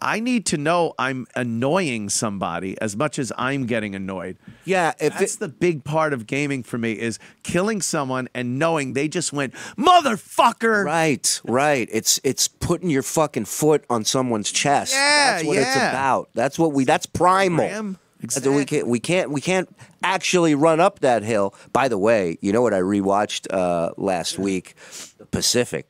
I 0.00 0.20
need 0.20 0.46
to 0.46 0.56
know 0.56 0.94
I'm 0.98 1.26
annoying 1.34 2.08
somebody 2.08 2.80
as 2.80 2.96
much 2.96 3.18
as 3.18 3.32
I'm 3.36 3.66
getting 3.66 3.94
annoyed. 3.94 4.36
Yeah, 4.64 4.92
if 5.00 5.18
that's 5.18 5.36
the 5.36 5.48
big 5.48 5.84
part 5.84 6.12
of 6.12 6.26
gaming 6.26 6.62
for 6.62 6.78
me 6.78 6.92
is 6.92 7.18
killing 7.42 7.80
someone 7.80 8.28
and 8.34 8.58
knowing 8.58 8.92
they 8.92 9.08
just 9.08 9.32
went 9.32 9.54
motherfucker. 9.76 10.84
Right, 10.84 11.40
right. 11.44 11.88
It's 11.90 12.20
it's 12.24 12.48
putting 12.48 12.90
your 12.90 13.02
fucking 13.02 13.46
foot 13.46 13.84
on 13.90 14.04
someone's 14.04 14.50
chest. 14.50 14.92
Yeah, 14.92 15.32
that's 15.32 15.44
what 15.44 15.56
it's 15.56 15.76
about. 15.76 16.28
That's 16.34 16.58
what 16.58 16.72
we. 16.72 16.84
That's 16.84 17.06
primal. 17.06 17.68
That's 18.20 18.44
what 18.44 18.54
We 18.54 18.64
can't. 18.64 18.86
We 18.86 19.00
can't. 19.00 19.30
We 19.30 19.40
can't 19.40 19.74
actually 20.02 20.54
run 20.54 20.80
up 20.80 21.00
that 21.00 21.22
hill. 21.22 21.54
By 21.72 21.88
the 21.88 21.98
way, 21.98 22.38
you 22.40 22.52
know 22.52 22.62
what 22.62 22.74
I 22.74 22.80
rewatched 22.80 23.46
uh, 23.52 23.92
last 23.96 24.38
week? 24.38 24.74
The 25.18 25.26
Pacific. 25.26 25.86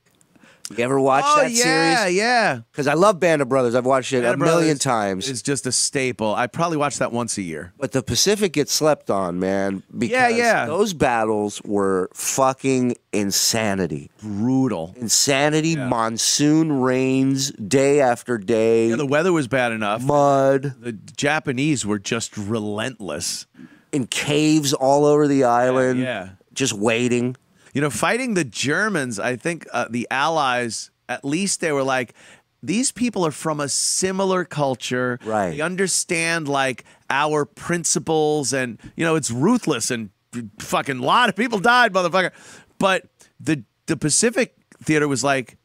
You 0.77 0.85
ever 0.85 1.01
watch 1.01 1.25
Oh, 1.27 1.41
that 1.43 1.51
yeah, 1.51 1.63
series? 1.63 2.17
yeah. 2.17 2.29
Yeah. 2.29 2.61
Because 2.71 2.87
I 2.87 2.95
love 2.95 3.19
Band 3.21 3.43
of 3.43 3.49
Brothers. 3.49 3.75
I've 3.75 3.87
watched 3.87 4.13
it 4.13 4.23
Band 4.23 4.35
a 4.35 4.37
million 4.39 4.61
Brothers 4.61 4.79
times. 4.81 5.29
It's 5.31 5.43
just 5.43 5.67
a 5.67 5.73
staple. 5.73 6.35
I 6.35 6.47
probably 6.47 6.77
watch 6.77 6.99
that 6.99 7.13
once 7.13 7.39
a 7.39 7.43
year. 7.43 7.73
But 7.79 7.93
the 7.93 8.03
Pacific 8.03 8.53
gets 8.53 8.73
slept 8.73 9.11
on, 9.11 9.39
man. 9.39 9.83
Because 9.97 10.11
yeah. 10.11 10.29
yeah. 10.63 10.67
those 10.67 10.93
battles 10.93 11.63
were 11.63 12.11
fucking 12.15 12.97
insanity. 13.13 14.11
Brutal. 14.23 14.95
Insanity, 14.97 15.77
monsoon 15.77 16.81
rains 16.81 17.51
day 17.53 18.01
after 18.01 18.39
day. 18.39 18.89
Yeah, 18.89 18.97
the 18.97 19.07
weather 19.07 19.33
was 19.33 19.49
bad 19.49 19.73
enough. 19.73 20.03
Mud. 20.03 20.75
The 20.81 20.93
Japanese 20.93 21.87
were 21.87 21.99
just 21.99 22.37
relentless. 22.37 23.47
In 23.93 24.07
caves 24.07 24.73
all 24.75 25.05
over 25.07 25.27
the 25.27 25.45
island. 25.45 26.01
yeah. 26.01 26.31
Just 26.53 26.73
waiting. 26.73 27.37
You 27.79 27.83
know, 27.83 27.91
fighting 27.91 28.35
the 28.35 28.43
Germans, 28.43 29.21
I 29.21 29.37
think 29.37 29.65
uh, 29.73 29.87
the 29.89 30.09
Allies, 30.11 30.91
at 31.09 31.25
least 31.25 31.61
they 31.61 31.71
were 31.71 31.85
like, 31.85 32.13
these 32.61 32.91
people 32.91 33.25
are 33.25 33.31
from 33.31 33.61
a 33.61 33.69
similar 33.69 34.45
culture. 34.45 35.21
Right. 35.25 35.51
They 35.51 35.61
understand 35.61 36.49
like 36.49 36.83
our 37.09 37.45
principles 37.45 38.53
and, 38.53 38.81
you 38.97 39.05
know, 39.05 39.15
it's 39.15 39.31
ruthless 39.31 39.93
and 39.93 40.11
fucking 40.59 40.99
lot 40.99 41.29
of 41.29 41.37
people 41.37 41.61
died, 41.61 41.93
motherfucker. 41.93 42.33
But 42.81 43.05
the 43.39 43.63
the 43.87 43.97
Pacific 43.97 44.57
Theater 44.83 45.07
was 45.07 45.23
like, 45.23 45.57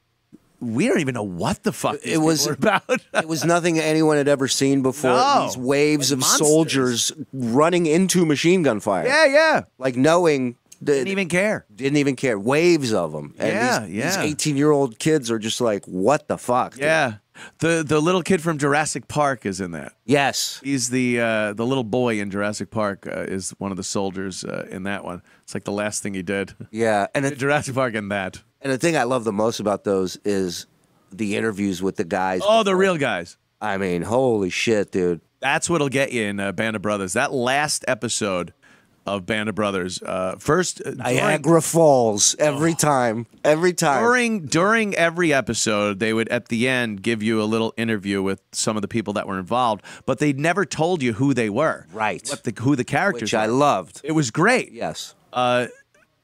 we 0.60 0.88
don't 0.88 1.00
even 1.00 1.16
know 1.16 1.24
what 1.24 1.64
the 1.64 1.74
fuck 1.74 1.98
It 2.04 2.20
was 2.20 2.46
about. 2.46 2.84
it 3.16 3.28
was 3.28 3.44
nothing 3.44 3.80
anyone 3.80 4.18
had 4.18 4.28
ever 4.28 4.48
seen 4.48 4.84
before. 4.84 5.12
No. 5.12 5.46
These 5.48 5.58
waves 5.58 6.12
Like 6.12 6.18
of 6.18 6.20
monsters. 6.20 6.48
soldiers 6.48 7.12
running 7.34 7.88
into 7.88 8.24
machine 8.24 8.62
gun 8.62 8.80
fire. 8.80 9.08
yeah, 9.08 9.26
yeah. 9.26 9.62
Like 9.80 9.96
knowing 9.96 10.58
Didn't 10.84 11.08
even 11.10 11.30
care. 11.30 11.66
didn't 11.74 11.98
even 11.98 12.16
care. 12.16 12.38
Waves 12.40 12.94
of 12.94 13.12
them. 13.12 13.34
And 13.38 13.50
Yeah, 13.54 13.80
these, 13.86 13.96
yeah. 13.96 14.22
These 14.24 14.32
18 14.32 14.58
year 14.58 14.72
old 14.72 15.00
kids 15.00 15.30
are 15.32 15.40
just 15.40 15.62
like, 15.62 15.86
what 15.86 16.28
the 16.28 16.38
fuck? 16.38 16.74
dude? 16.74 16.82
Yeah. 16.84 17.16
The 17.60 17.84
the 17.86 18.00
little 18.00 18.22
kid 18.22 18.42
from 18.42 18.60
Jurassic 18.60 19.08
Park 19.08 19.46
is 19.46 19.60
in 19.60 19.72
that. 19.72 19.94
Yes. 20.06 20.62
He's 20.64 20.90
the 20.92 21.20
uh, 21.20 21.54
the 21.54 21.66
little 21.66 21.84
boy 21.84 22.20
in 22.20 22.30
Jurassic 22.30 22.70
Park 22.70 23.08
uh, 23.08 23.22
is 23.22 23.52
one 23.58 23.72
of 23.72 23.78
the 23.78 23.84
soldiers 23.84 24.44
uh, 24.44 24.68
in 24.70 24.84
that 24.84 25.04
one. 25.04 25.24
It's 25.42 25.56
like 25.56 25.64
the 25.64 25.72
last 25.72 26.04
thing 26.04 26.14
he 26.14 26.22
did. 26.22 26.54
Yeah. 26.70 27.08
And 27.16 27.26
it, 27.26 27.40
Jurassic 27.40 27.74
Park 27.74 27.96
and 27.96 28.12
that. 28.12 28.42
and 28.62 28.72
the 28.72 28.78
thing 28.78 28.96
I 28.96 29.04
love 29.04 29.24
the 29.24 29.34
most 29.34 29.60
about 29.60 29.84
those 29.84 30.16
is 30.24 30.68
the 31.12 31.36
interviews 31.36 31.82
with 31.82 31.96
the 31.96 32.04
guys. 32.06 32.42
Oh, 32.44 32.62
the 32.64 32.76
real 32.76 32.98
guys. 32.98 33.38
I 33.60 33.78
mean, 33.78 34.04
holy 34.04 34.50
shit, 34.52 34.92
dude. 34.92 35.22
That's 35.40 35.70
what'll 35.70 35.90
get 35.90 36.12
you 36.12 36.24
in 36.24 36.40
uh, 36.40 36.52
Band 36.52 36.76
of 36.76 36.82
Brothers. 36.84 37.14
That 37.14 37.34
last 37.34 37.84
episode 37.88 38.54
of 39.06 39.26
Band 39.26 39.50
of 39.50 39.56
Brothers. 39.56 40.02
Uh, 40.02 40.36
first, 40.40 40.82
uh, 40.82 40.92
during, 40.92 40.98
Niagara 40.98 41.62
Falls 41.62 42.36
every 42.40 42.74
time. 42.74 43.26
Every 43.44 43.74
time. 43.74 44.04
during 44.04 44.46
during 44.46 44.96
every 44.96 45.34
episode, 45.34 46.00
they 46.00 46.14
would 46.14 46.30
at 46.30 46.48
the 46.48 46.68
end 46.68 47.02
give 47.02 47.22
you 47.22 47.42
a 47.42 47.46
little 47.46 47.74
interview 47.78 48.22
with 48.22 48.42
some 48.52 48.76
of 48.76 48.82
the 48.82 48.88
people 48.88 49.14
that 49.14 49.28
were 49.28 49.40
involved, 49.40 49.84
but 50.06 50.20
they 50.20 50.34
never 50.34 50.66
told 50.66 51.02
you 51.02 51.14
who 51.14 51.34
they 51.34 51.50
were. 51.50 51.86
Right. 51.92 52.26
What 52.30 52.44
the 52.44 52.54
who 52.62 52.76
the 52.76 52.84
characters. 52.84 53.24
Which 53.28 53.34
I 53.34 53.48
were. 53.48 53.54
loved. 53.54 54.02
It 54.04 54.14
was 54.14 54.32
great. 54.32 54.72
Yes. 54.72 55.16
Uh, 55.32 55.68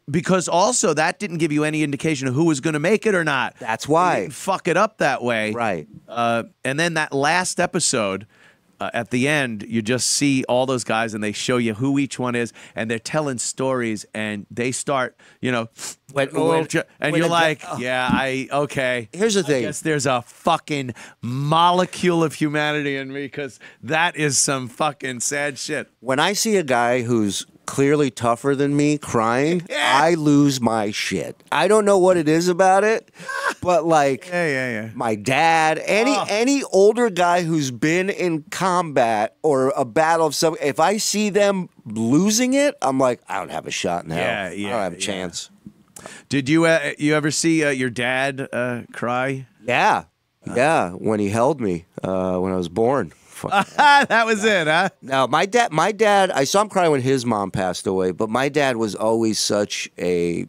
because 0.10 0.48
also 0.48 0.94
that 0.94 1.20
didn't 1.20 1.38
give 1.38 1.52
you 1.52 1.64
any 1.64 1.84
indication 1.84 2.28
of 2.28 2.34
who 2.34 2.46
was 2.46 2.60
going 2.60 2.74
to 2.74 2.80
make 2.80 3.06
it 3.06 3.16
or 3.16 3.24
not. 3.24 3.56
That's 3.60 3.88
why. 3.88 4.22
didn't 4.22 4.34
fuck 4.34 4.68
it 4.68 4.78
up 4.78 4.98
that 5.00 5.22
way. 5.22 5.52
Right. 5.52 5.88
Uh, 6.08 6.44
and 6.64 6.80
then 6.80 6.96
that 6.96 7.14
last 7.14 7.60
episode, 7.60 8.26
uh, 8.80 8.90
at 8.94 9.12
the 9.12 9.28
end, 9.28 9.64
you 9.68 9.82
just 9.82 10.08
see 10.08 10.44
all 10.50 10.66
those 10.66 10.84
guys 10.84 11.14
and 11.14 11.24
they 11.24 11.32
show 11.32 11.58
you 11.58 11.74
who 11.76 12.00
each 12.00 12.18
one 12.20 12.36
is, 12.36 12.54
and 12.76 12.90
they're 12.90 13.00
telling 13.00 13.38
stories, 13.38 14.06
and 14.14 14.46
they 14.50 14.72
start, 14.72 15.16
you 15.42 15.52
know, 15.52 15.68
When- 16.12 16.30
when- 16.34 16.68
and 17.00 17.16
you're 17.16 17.28
like, 17.30 17.62
oh. 17.68 17.78
yeah, 17.78 18.10
I 18.12 18.48
okay. 18.52 19.10
Here's 19.14 19.36
the 19.36 19.42
I 19.42 19.44
thing. 19.44 19.62
guess 19.64 19.82
there's 19.82 20.08
a 20.08 20.24
fucking 20.24 20.94
molecule 21.22 22.24
of 22.24 22.34
humanity 22.34 22.96
in 22.96 23.14
me 23.14 23.26
because 23.26 23.60
that 23.84 24.16
is 24.16 24.38
some 24.38 24.68
fucking 24.68 25.20
sad 25.20 25.60
shit. 25.60 25.88
When 26.00 26.20
I 26.20 26.34
see 26.34 26.56
a 26.58 26.64
guy 26.64 27.04
who's 27.04 27.46
clearly 27.70 28.10
tougher 28.10 28.56
than 28.56 28.76
me 28.76 28.98
crying, 28.98 29.62
I 29.78 30.16
lose 30.16 30.60
my 30.60 30.90
shit. 30.90 31.42
I 31.52 31.68
don't 31.68 31.86
know 31.86 32.00
what 32.00 32.18
it 32.18 32.28
is 32.28 32.48
about 32.48 32.84
it, 32.84 33.12
but 33.62 33.86
like 33.86 34.28
Yeah, 34.28 34.48
yeah, 34.48 34.72
yeah. 34.82 34.90
my 34.96 35.14
dad, 35.14 35.80
any 35.86 36.16
Oh. 36.16 36.26
any 36.28 36.64
older 36.64 37.12
guy 37.12 37.44
who's 37.44 37.70
been 37.70 38.10
in 38.10 38.42
combat 38.50 39.36
or 39.44 39.72
a 39.78 39.86
battle 39.86 40.26
of 40.26 40.34
some 40.34 40.58
if 40.62 40.80
I 40.80 40.98
see 40.98 41.30
them 41.30 41.70
losing 41.86 42.56
it, 42.56 42.74
I'm 42.82 42.98
like, 43.00 43.22
I 43.30 43.38
don't 43.38 43.52
have 43.52 43.68
a 43.68 43.72
shot 43.72 44.04
in 44.04 44.10
hell. 44.10 44.52
Yeah, 44.54 44.68
I 44.68 44.72
don't 44.72 44.82
have 44.82 44.94
a 44.94 44.96
yeah. 45.00 45.06
chance. 45.06 45.52
Did 46.28 46.50
you 46.50 46.66
uh, 46.66 46.94
you 46.98 47.14
ever 47.14 47.30
see 47.30 47.64
uh, 47.64 47.70
your 47.70 47.92
dad 47.92 48.48
uh, 48.52 48.82
cry? 48.92 49.46
Yeah. 49.64 50.06
Yeah, 50.56 50.92
when 50.94 51.20
he 51.20 51.30
held 51.30 51.62
me 51.62 51.86
uh, 52.02 52.40
when 52.40 52.52
I 52.52 52.56
was 52.56 52.70
born. 52.70 53.12
That 53.78 54.26
was 54.26 54.44
it, 54.44 54.68
huh? 54.68 54.90
No, 55.02 55.28
my 55.28 55.46
dad. 55.46 55.72
My 55.72 55.92
dad. 55.92 56.32
I 56.32 56.44
saw 56.44 56.62
him 56.62 56.70
cry 56.70 56.88
when 56.90 57.02
his 57.02 57.26
mom 57.26 57.52
passed 57.52 57.88
away, 57.88 58.12
but 58.12 58.30
my 58.30 58.50
dad 58.50 58.78
was 58.78 58.96
always 58.96 59.40
such 59.40 59.90
a 59.98 60.46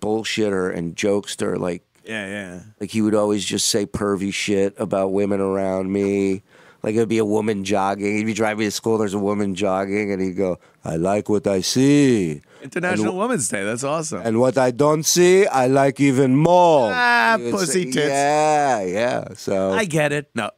bullshitter 0.00 0.74
and 0.74 0.94
jokester. 0.96 1.58
Like, 1.58 1.82
Yeah, 2.04 2.26
yeah. 2.26 2.60
like 2.80 2.90
he 2.90 3.00
would 3.02 3.14
always 3.14 3.44
just 3.44 3.66
say 3.68 3.86
pervy 3.86 4.32
shit 4.32 4.74
about 4.78 5.12
women 5.12 5.40
around 5.40 5.92
me. 5.92 6.42
Like 6.82 6.94
it 6.96 6.98
would 6.98 7.08
be 7.08 7.16
a 7.18 7.24
woman 7.24 7.64
jogging. 7.64 8.14
He'd 8.18 8.26
be 8.26 8.34
driving 8.34 8.58
me 8.58 8.64
to 8.66 8.70
school. 8.70 8.98
There's 8.98 9.14
a 9.14 9.18
woman 9.18 9.54
jogging, 9.54 10.12
and 10.12 10.20
he'd 10.20 10.36
go, 10.36 10.58
"I 10.84 10.96
like 10.96 11.30
what 11.30 11.46
I 11.46 11.62
see, 11.62 12.42
International 12.62 13.08
And- 13.12 13.18
Women's 13.20 13.48
Day. 13.48 13.64
That's 13.64 13.84
awesome. 13.84 14.20
and 14.22 14.38
what 14.38 14.58
I 14.58 14.70
don't 14.70 15.02
see, 15.02 15.46
I 15.46 15.66
like 15.66 15.98
even 15.98 16.36
more." 16.36 16.90
Ah, 16.92 17.38
pussy 17.50 17.84
say- 17.84 17.90
tits. 17.90 17.96
Yeah, 17.96 18.82
yeah. 18.82 19.24
So 19.34 19.72
I 19.72 19.86
get 19.86 20.12
it. 20.12 20.28
No, 20.34 20.50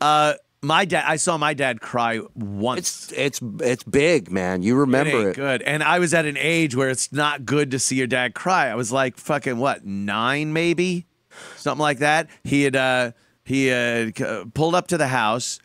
uh, 0.00 0.32
my 0.66 0.84
dad. 0.84 1.04
I 1.06 1.16
saw 1.16 1.36
my 1.38 1.54
dad 1.54 1.80
cry 1.80 2.20
once. 2.34 3.12
it's 3.12 3.12
it's 3.12 3.40
it's 3.60 3.84
big, 3.84 4.30
man. 4.30 4.62
You 4.62 4.76
It 4.76 4.80
remember 4.80 5.18
ain't 5.18 5.28
it? 5.30 5.36
good. 5.36 5.62
And 5.62 5.82
I 5.82 5.98
was 5.98 6.12
at 6.14 6.26
an 6.26 6.36
age 6.38 6.74
where 6.74 6.90
it's 6.90 7.12
not 7.12 7.44
good 7.44 7.70
to 7.70 7.78
see 7.78 7.96
your 7.96 8.06
dad 8.06 8.34
cry. 8.34 8.68
I 8.68 8.74
was 8.74 8.90
like 8.92 9.16
fucking 9.18 9.56
what 9.58 9.84
nine 9.86 10.52
maybe, 10.52 11.06
something 11.56 11.82
like 11.82 11.98
that. 11.98 12.28
He 12.44 12.62
had 12.64 12.76
uh, 12.76 13.12
he 13.44 13.66
had 13.66 14.20
uh, 14.20 14.44
pulled 14.54 14.74
up 14.74 14.88
to 14.88 14.98
the 14.98 15.08
house. 15.08 15.60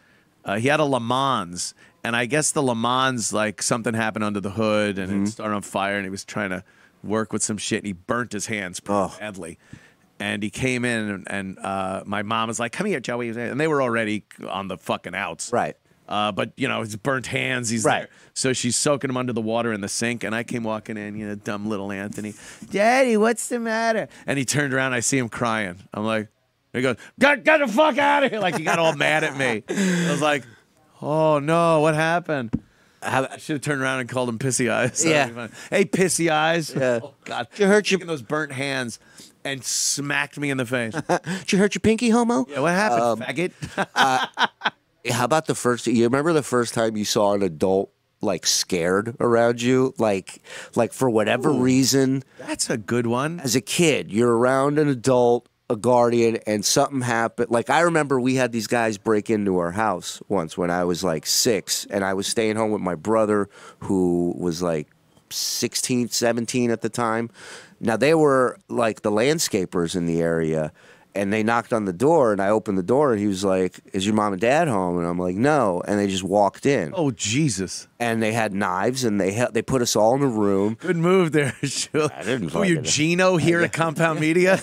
Uh, 0.46 0.58
he 0.58 0.68
had 0.68 0.80
a 0.80 0.86
Le 0.86 1.00
Mans, 1.00 1.74
and 2.04 2.16
I 2.16 2.26
guess 2.26 2.52
the 2.52 2.64
Le 2.64 2.76
Mans 2.76 3.32
like 3.34 3.62
something 3.62 3.94
happened 3.94 4.24
under 4.24 4.40
the 4.40 4.52
hood 4.52 4.98
and 4.98 5.12
Mm-hmm. 5.12 5.24
it 5.26 5.28
started 5.28 5.56
on 5.56 5.62
fire, 5.62 5.96
and 5.98 6.06
he 6.06 6.10
was 6.10 6.26
trying 6.26 6.50
to 6.52 6.64
work 7.04 7.34
with 7.34 7.44
some 7.44 7.58
shit, 7.58 7.80
and 7.80 7.88
he 7.88 7.94
burnt 7.94 8.32
his 8.34 8.46
hands 8.48 8.80
pretty 8.80 9.00
Oh. 9.00 9.16
badly. 9.20 9.58
And 10.22 10.44
he 10.44 10.50
came 10.50 10.86
in, 10.86 11.10
and, 11.10 11.28
and 11.30 11.60
uh, 11.60 12.04
my 12.06 12.22
mom 12.22 12.48
was 12.48 12.60
like, 12.60 12.72
"Come 12.72 12.86
here, 12.88 13.00
Joey," 13.00 13.30
and 13.30 13.60
they 13.60 13.68
were 13.68 13.82
already 13.82 14.24
on 14.48 14.68
the 14.68 14.78
fucking 14.78 15.16
outs. 15.16 15.52
Right. 15.52 15.76
Uh, 16.08 16.32
but 16.32 16.52
you 16.58 16.68
know, 16.68 16.82
his 16.82 16.96
burnt 16.96 17.26
hands. 17.28 17.70
He's 17.70 17.84
Right. 17.86 18.02
there. 18.02 18.10
So 18.34 18.54
she's 18.54 18.76
soaking 18.76 19.10
him 19.10 19.18
under 19.18 19.34
the 19.34 19.42
water 19.42 19.72
in 19.74 19.82
the 19.82 19.88
sink, 19.90 20.24
and 20.24 20.36
I 20.36 20.44
came 20.44 20.64
walking 20.64 20.98
in, 20.98 21.16
you 21.18 21.28
know, 21.28 21.36
dumb 21.36 21.68
little 21.68 21.92
Anthony. 21.92 22.34
Daddy, 22.70 23.18
what's 23.18 23.48
the 23.48 23.60
matter? 23.60 24.08
And 24.28 24.38
he 24.38 24.46
turned 24.46 24.74
around. 24.74 24.94
I 24.94 25.00
see 25.00 25.18
him 25.18 25.28
crying. 25.30 25.78
I'm 25.94 26.06
like, 26.06 26.28
he 26.74 26.82
goes, 26.82 26.98
get, 27.20 27.44
get 27.44 27.58
the 27.60 27.68
fuck 27.68 27.98
out 27.98 28.24
of 28.24 28.32
here! 28.32 28.40
Like 28.40 28.58
he 28.58 28.64
got 28.64 28.78
all 28.80 28.94
mad 28.96 29.24
at 29.24 29.36
me. 29.38 29.64
I 29.70 30.12
was 30.12 30.22
like, 30.22 30.44
oh 31.02 31.40
no, 31.40 31.80
what 31.82 31.96
happened? 31.96 32.52
I 33.04 33.38
should 33.40 33.56
have 33.56 33.62
turned 33.62 33.82
around 33.82 34.02
and 34.02 34.08
called 34.08 34.30
him 34.30 34.38
Pissy 34.38 34.70
Eyes. 34.72 35.02
That 35.04 35.10
Yeah. 35.12 35.26
would 35.26 35.34
be 35.34 35.36
fun. 35.42 35.52
Hey, 35.72 35.86
Pissy 35.86 36.30
Eyes. 36.30 36.72
Yeah. 36.76 37.00
Oh 37.02 37.16
God, 37.26 37.48
you 37.58 37.66
hurt 37.66 37.90
your 37.90 38.00
those 38.02 38.22
burnt 38.22 38.52
hands 38.52 39.00
and 39.44 39.64
smacked 39.64 40.38
me 40.40 40.50
in 40.50 40.58
the 40.58 40.66
face. 40.66 40.94
Did 41.40 41.52
you 41.52 41.58
hurt 41.60 41.76
your 41.76 41.80
pinky, 41.82 42.10
homo? 42.10 42.46
yeah, 42.50 42.60
what 42.60 42.74
happened, 42.74 43.02
Um, 43.02 43.20
faggot? 43.20 43.52
How 45.12 45.26
about 45.26 45.48
the 45.48 45.56
first? 45.56 45.88
You 45.88 46.04
remember 46.04 46.32
the 46.34 46.44
first 46.44 46.74
time 46.74 46.96
you 46.96 47.06
saw 47.06 47.34
an 47.34 47.42
adult 47.42 47.92
like 48.22 48.46
scared 48.46 49.16
around 49.20 49.60
you, 49.62 49.96
like 49.98 50.42
like 50.76 50.94
for 50.94 51.10
whatever 51.10 51.50
reason? 51.52 52.24
That's 52.38 52.70
a 52.70 52.78
good 52.78 53.08
one. 53.08 53.40
As 53.40 53.56
a 53.56 53.62
kid, 53.62 54.12
you're 54.12 54.38
around 54.38 54.78
an 54.78 54.88
adult, 54.88 55.50
a 55.72 55.76
guardian, 55.76 56.38
and 56.46 56.64
something 56.64 57.02
happened. 57.02 57.50
Like 57.50 57.72
I 57.72 57.80
remember 57.82 58.20
we 58.20 58.36
had 58.36 58.52
these 58.52 58.68
guys 58.68 59.00
break 59.00 59.32
into 59.32 59.58
our 59.58 59.72
house 59.72 60.22
once 60.28 60.56
when 60.56 60.70
I 60.70 60.84
was 60.84 61.04
like 61.04 61.26
six, 61.26 61.88
and 61.90 62.06
I 62.06 62.14
was 62.14 62.28
staying 62.28 62.58
home 62.58 62.70
with 62.70 62.82
my 62.82 62.94
brother 62.96 63.50
who 63.80 64.36
was 64.38 64.62
like 64.62 64.88
16, 65.32 66.10
17 66.10 66.70
at 66.70 66.82
the 66.82 66.90
time. 66.90 67.32
Now 67.82 67.98
they 67.98 68.14
were 68.14 68.58
like 68.70 69.02
the 69.02 69.12
landscapers 69.12 69.96
in 69.96 70.06
the 70.06 70.22
area. 70.22 70.72
And 71.14 71.34
they 71.34 71.44
knocked 71.44 71.74
on 71.74 71.84
the 71.84 71.92
door, 71.92 72.32
and 72.32 72.42
I 72.42 72.48
opened 72.48 72.78
the 72.78 72.84
door, 72.84 73.12
and 73.12 73.20
he 73.20 73.28
was 73.28 73.44
like, 73.44 73.82
"Is 73.92 74.06
your 74.06 74.16
mom 74.16 74.32
and 74.32 74.42
dad 74.42 74.70
home?" 74.70 74.98
And 74.98 75.06
I'm 75.06 75.20
like, 75.20 75.36
"No." 75.36 75.84
And 75.86 76.00
they 76.00 76.08
just 76.08 76.24
walked 76.24 76.66
in. 76.66 76.94
Oh 76.96 77.12
Jesus! 77.12 77.90
And 78.02 78.22
they 78.22 78.34
had 78.34 78.52
knives, 78.52 79.04
and 79.04 79.22
they 79.22 79.32
he- 79.32 79.46
they 79.54 79.62
put 79.62 79.82
us 79.84 79.96
all 79.96 80.16
in 80.16 80.24
a 80.24 80.28
room. 80.28 80.76
Good 80.80 80.98
move 80.98 81.34
there, 81.34 81.54
Shul. 81.64 82.10
I 82.18 82.24
didn't. 82.24 82.50
Who 82.50 82.64
you, 82.64 82.78
fucking- 82.78 82.90
Gino 82.90 83.38
here 83.38 83.62
at 83.62 83.74
Compound 83.74 84.20
Media? 84.28 84.60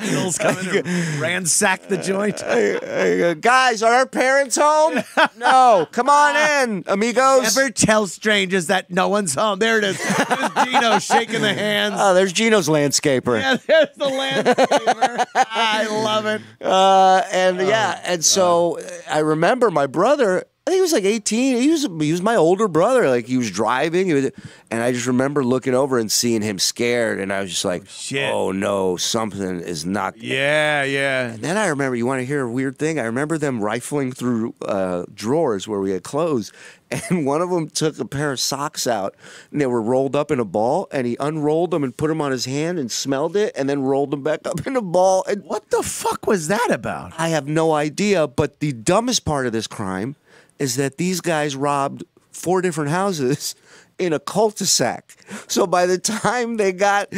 Bill's 0.00 0.38
coming 0.38 0.64
to 0.64 0.82
ransack 1.20 1.88
the 1.88 1.98
joint. 1.98 2.40
Hey, 2.40 3.30
uh, 3.30 3.34
guys, 3.34 3.82
are 3.82 3.92
our 3.92 4.06
parents 4.06 4.56
home? 4.56 5.02
no. 5.36 5.86
Come 5.92 6.08
on 6.08 6.36
in, 6.70 6.84
amigos. 6.86 7.54
Never 7.54 7.68
tell 7.70 8.06
strangers 8.06 8.68
that 8.68 8.90
no 8.90 9.08
one's 9.10 9.34
home. 9.34 9.58
There 9.58 9.76
it 9.78 9.84
is. 9.84 9.98
There's 9.98 10.64
Gino 10.64 10.98
shaking 10.98 11.42
the 11.42 11.52
hands. 11.52 11.96
Oh, 11.98 12.14
there's 12.14 12.32
Gino's 12.32 12.68
landscaper. 12.68 13.38
Yeah, 13.38 13.56
there's 13.66 13.94
the 13.96 14.06
landscaper. 14.06 15.26
I 15.34 15.86
love 15.88 16.24
it. 16.26 16.40
Uh, 16.60 17.22
and 17.30 17.60
Oh, 17.60 17.68
yeah, 17.68 18.00
and 18.06 18.24
so 18.24 18.78
uh, 18.78 18.82
I 19.10 19.18
remember 19.18 19.70
my 19.70 19.86
brother. 19.86 20.44
I 20.70 20.72
think 20.74 20.78
he 20.78 20.82
was 20.82 20.92
like 20.92 21.04
18. 21.04 21.56
He 21.60 21.68
was 21.70 21.82
he 22.00 22.12
was 22.12 22.22
my 22.22 22.36
older 22.36 22.68
brother. 22.68 23.08
Like 23.08 23.26
he 23.26 23.36
was 23.36 23.50
driving, 23.50 24.06
he 24.06 24.14
was- 24.14 24.30
and 24.70 24.80
I 24.84 24.92
just 24.92 25.08
remember 25.08 25.42
looking 25.42 25.74
over 25.74 25.98
and 25.98 26.12
seeing 26.12 26.42
him 26.42 26.60
scared, 26.60 27.18
and 27.18 27.32
I 27.32 27.40
was 27.40 27.50
just 27.50 27.64
like, 27.64 27.88
shit. 27.88 28.32
"Oh 28.32 28.52
no, 28.52 28.96
something 28.96 29.58
is 29.58 29.84
not." 29.84 30.16
Yeah, 30.16 30.84
yeah. 30.84 31.32
And 31.32 31.42
then 31.42 31.56
I 31.56 31.66
remember, 31.66 31.96
you 31.96 32.06
want 32.06 32.20
to 32.20 32.24
hear 32.24 32.42
a 32.42 32.50
weird 32.52 32.78
thing? 32.78 33.00
I 33.00 33.04
remember 33.06 33.36
them 33.36 33.60
rifling 33.64 34.12
through 34.12 34.54
uh, 34.64 35.06
drawers 35.12 35.66
where 35.66 35.80
we 35.80 35.90
had 35.90 36.04
clothes, 36.04 36.52
and 37.10 37.26
one 37.26 37.42
of 37.42 37.50
them 37.50 37.68
took 37.68 37.98
a 37.98 38.04
pair 38.04 38.30
of 38.30 38.38
socks 38.38 38.86
out, 38.86 39.16
and 39.50 39.60
they 39.60 39.66
were 39.66 39.82
rolled 39.82 40.14
up 40.14 40.30
in 40.30 40.38
a 40.38 40.44
ball, 40.44 40.86
and 40.92 41.04
he 41.04 41.16
unrolled 41.18 41.72
them 41.72 41.82
and 41.82 41.96
put 41.96 42.06
them 42.06 42.20
on 42.20 42.30
his 42.30 42.44
hand 42.44 42.78
and 42.78 42.92
smelled 42.92 43.34
it, 43.34 43.50
and 43.56 43.68
then 43.68 43.82
rolled 43.82 44.12
them 44.12 44.22
back 44.22 44.46
up 44.46 44.64
in 44.68 44.76
a 44.76 44.82
ball. 44.82 45.24
And 45.28 45.42
What 45.42 45.68
the 45.70 45.82
fuck 45.82 46.28
was 46.28 46.46
that 46.46 46.70
about? 46.70 47.12
I 47.18 47.30
have 47.30 47.48
no 47.48 47.72
idea, 47.72 48.28
but 48.28 48.60
the 48.60 48.72
dumbest 48.72 49.24
part 49.24 49.46
of 49.46 49.52
this 49.52 49.66
crime 49.66 50.14
is 50.60 50.76
that 50.76 50.98
these 50.98 51.20
guys 51.20 51.56
robbed 51.56 52.04
four 52.30 52.62
different 52.62 52.90
houses 52.90 53.56
in 53.98 54.12
a 54.12 54.20
cul-de-sac. 54.20 55.16
So 55.48 55.66
by 55.66 55.86
the 55.86 55.98
time 55.98 56.56
they 56.56 56.72
got 56.72 57.12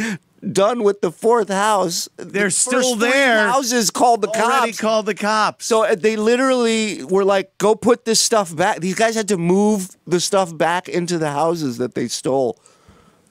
done 0.51 0.83
with 0.83 1.01
the 1.01 1.11
fourth 1.11 1.49
house, 1.49 2.09
They're 2.17 2.45
the 2.45 2.51
still 2.51 2.95
there. 2.95 3.47
Houses 3.47 3.91
called 3.91 4.21
the 4.21 4.27
Already 4.29 4.71
cops. 4.71 4.79
called 4.81 5.05
the 5.05 5.13
cops. 5.15 5.65
So 5.65 5.85
uh, 5.85 5.95
they 5.95 6.15
literally 6.15 7.03
were 7.03 7.23
like, 7.23 7.57
"Go 7.57 7.75
put 7.75 8.05
this 8.05 8.19
stuff 8.19 8.53
back." 8.55 8.79
These 8.79 8.95
guys 8.95 9.15
had 9.15 9.27
to 9.29 9.37
move 9.37 9.95
the 10.05 10.19
stuff 10.19 10.55
back 10.57 10.89
into 10.89 11.17
the 11.17 11.31
houses 11.31 11.77
that 11.77 11.95
they 11.95 12.09
stole, 12.09 12.59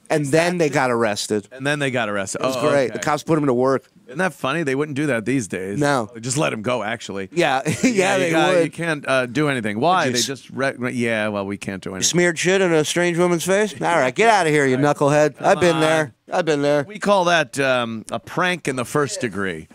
and 0.09 0.25
then 0.25 0.57
they 0.57 0.69
got 0.69 0.89
arrested. 0.89 1.47
And 1.51 1.67
then 1.67 1.77
they 1.77 1.91
got 1.91 2.09
arrested. 2.09 2.41
It 2.41 2.45
was 2.47 2.57
oh, 2.57 2.69
great. 2.69 2.85
okay. 2.85 2.93
The 2.93 2.99
cops 2.99 3.21
put 3.21 3.35
them 3.35 3.45
to 3.45 3.53
work. 3.53 3.87
Isn't 4.13 4.19
that 4.19 4.33
funny? 4.33 4.61
They 4.63 4.75
wouldn't 4.75 4.95
do 4.95 5.07
that 5.07 5.25
these 5.25 5.47
days. 5.47 5.79
No. 5.79 6.09
Just 6.21 6.37
let 6.37 6.53
him 6.53 6.61
go. 6.61 6.83
Actually. 6.83 7.29
Yeah, 7.31 7.61
yeah, 7.83 8.15
you 8.17 8.23
they 8.23 8.31
got- 8.31 8.53
would. 8.53 8.63
You 8.65 8.69
can't 8.71 9.07
uh, 9.07 9.25
do 9.25 9.49
anything. 9.49 9.79
Why? 9.79 10.05
You 10.05 10.11
They 10.13 10.19
just 10.21 10.49
re- 10.51 10.73
re- 10.77 10.91
yeah. 10.93 11.29
Well, 11.29 11.45
we 11.47 11.57
can't 11.57 11.81
do 11.81 11.89
anything. 11.95 12.03
Smeared 12.03 12.37
shit 12.37 12.61
in 12.61 12.71
a 12.71 12.85
strange 12.85 13.17
woman's 13.17 13.43
face. 13.43 13.73
All 13.73 13.87
right, 13.87 14.13
get 14.13 14.29
out 14.29 14.45
of 14.45 14.53
here, 14.53 14.65
you 14.67 14.77
knucklehead. 14.77 15.41
I've 15.41 15.59
been 15.59 15.79
there. 15.79 16.13
I've 16.31 16.45
been 16.45 16.61
there. 16.61 16.83
We 16.87 16.99
call 16.99 17.25
that 17.25 17.59
um, 17.59 18.05
a 18.11 18.19
prank 18.19 18.67
in 18.67 18.75
the 18.75 18.85
first 18.85 19.19
degree. 19.21 19.67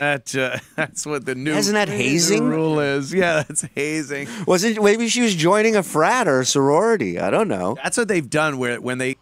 that 0.00 0.34
uh, 0.34 0.58
that's 0.76 1.04
what 1.04 1.26
the 1.26 1.34
new 1.34 1.52
Isn't 1.54 1.74
that 1.74 1.88
new 1.88 1.96
hazing? 1.96 2.44
rule 2.48 2.78
is. 2.80 3.12
Yeah, 3.22 3.42
that's 3.42 3.62
hazing. 3.74 4.28
Was 4.46 4.64
it? 4.64 4.82
Maybe 4.82 5.08
she 5.08 5.22
was 5.22 5.34
joining 5.34 5.76
a 5.76 5.82
frat 5.82 6.26
or 6.28 6.40
a 6.40 6.44
sorority. 6.46 7.18
I 7.20 7.30
don't 7.30 7.48
know. 7.48 7.76
That's 7.82 7.96
what 7.98 8.08
they've 8.08 8.28
done. 8.28 8.58
Where 8.58 8.80
when 8.80 8.98
they 8.98 9.16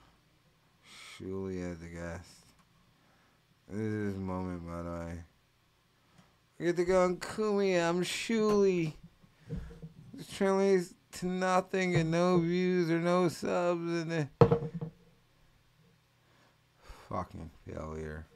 Julia 1.18 1.74
the 1.74 1.86
a 1.86 1.88
guest. 1.88 2.29
This 3.72 3.78
is 3.78 4.14
his 4.14 4.20
moment, 4.20 4.66
by 4.66 4.82
the 4.82 4.90
way. 4.90 5.22
I 6.58 6.64
get 6.64 6.76
to 6.76 6.84
go 6.84 7.04
on 7.04 7.18
Cumia. 7.18 7.88
I'm 7.88 8.02
Shuli. 8.02 8.94
This 10.12 10.26
translates 10.26 10.92
to 11.12 11.26
nothing 11.26 11.94
and 11.94 12.10
no 12.10 12.40
views 12.40 12.90
or 12.90 12.98
no 12.98 13.28
subs 13.28 13.88
and 13.92 14.10
the 14.10 14.28
fucking 17.08 17.52
failure. 17.64 18.26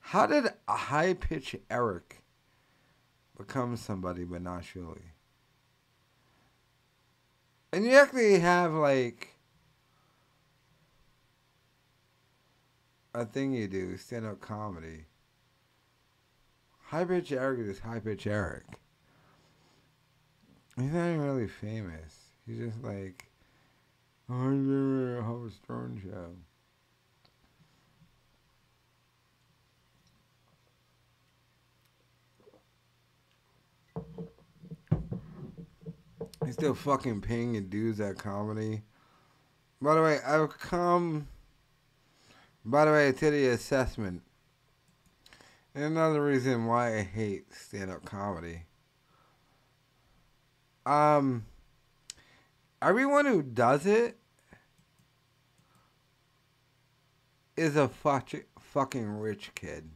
How 0.00 0.26
did 0.26 0.46
a 0.66 0.76
high 0.76 1.14
pitch 1.14 1.54
Eric 1.70 2.24
become 3.38 3.76
somebody 3.76 4.24
but 4.24 4.42
not 4.42 4.62
Shuli? 4.62 5.12
And 7.72 7.84
you 7.84 7.92
actually 7.92 8.40
have 8.40 8.72
like 8.72 9.35
a 13.16 13.24
thing 13.24 13.52
you 13.54 13.66
do, 13.66 13.96
stand 13.96 14.26
up 14.26 14.40
comedy. 14.40 15.06
High 16.84 17.04
pitch 17.04 17.32
Eric 17.32 17.60
is 17.60 17.78
high 17.78 17.98
pitch 17.98 18.26
Eric. 18.26 18.64
He's 20.78 20.92
not 20.92 21.08
even 21.08 21.22
really 21.22 21.48
famous. 21.48 22.14
He's 22.46 22.58
just 22.58 22.82
like 22.82 23.24
"Oh, 24.28 24.34
I'm 24.34 24.68
doing 24.68 25.16
a 25.18 25.22
Howard 25.22 25.52
Stern 25.52 26.02
show. 26.04 26.36
He's 36.44 36.54
still 36.54 36.74
fucking 36.74 37.22
paying 37.22 37.68
dudes 37.68 37.98
at 37.98 38.18
comedy. 38.18 38.82
By 39.80 39.94
the 39.94 40.02
way, 40.02 40.20
I've 40.24 40.56
come. 40.58 41.28
By 42.68 42.84
the 42.84 42.90
way, 42.90 43.12
to 43.12 43.30
the 43.30 43.46
assessment. 43.46 44.22
Another 45.72 46.20
reason 46.24 46.66
why 46.66 46.98
I 46.98 47.02
hate 47.02 47.54
stand 47.54 47.92
up 47.92 48.04
comedy. 48.04 48.64
Um, 50.84 51.46
everyone 52.82 53.24
who 53.24 53.42
does 53.42 53.86
it 53.86 54.18
is 57.56 57.76
a 57.76 57.86
fuck- 57.86 58.32
fucking 58.58 59.10
rich 59.10 59.52
kid. 59.54 59.88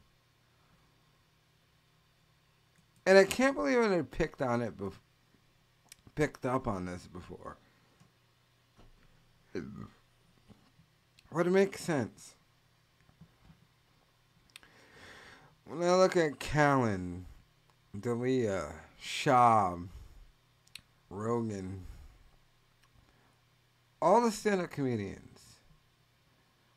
And 3.04 3.18
I 3.18 3.24
can't 3.24 3.56
believe 3.56 3.78
I 3.78 4.02
picked 4.02 4.40
on 4.40 4.62
it 4.62 4.78
picked 6.14 6.46
up 6.46 6.68
on 6.68 6.84
this 6.84 7.08
before. 7.08 7.56
But 11.32 11.48
it 11.48 11.50
makes 11.50 11.80
sense. 11.80 12.36
When 15.70 15.88
I 15.88 15.94
look 15.94 16.16
at 16.16 16.40
Callen, 16.40 17.26
D'Elia, 17.96 18.72
Schaub, 19.00 19.86
Rogan, 21.08 21.86
all 24.02 24.20
the 24.20 24.32
stand 24.32 24.62
up 24.62 24.72
comedians, 24.72 25.38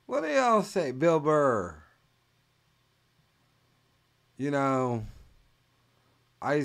what 0.06 0.22
do 0.22 0.28
they 0.28 0.38
all 0.38 0.62
say? 0.62 0.92
Bill 0.92 1.20
Burr. 1.20 1.76
You 4.38 4.52
know, 4.52 5.08
I, 6.40 6.64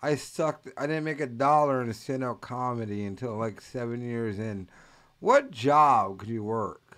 I 0.00 0.14
sucked. 0.14 0.68
I 0.78 0.86
didn't 0.86 1.04
make 1.04 1.20
a 1.20 1.26
dollar 1.26 1.82
in 1.82 1.92
stand 1.92 2.24
up 2.24 2.40
comedy 2.40 3.04
until 3.04 3.36
like 3.36 3.60
seven 3.60 4.00
years 4.00 4.38
in. 4.38 4.70
What 5.18 5.50
job 5.50 6.20
could 6.20 6.30
you 6.30 6.44
work 6.44 6.96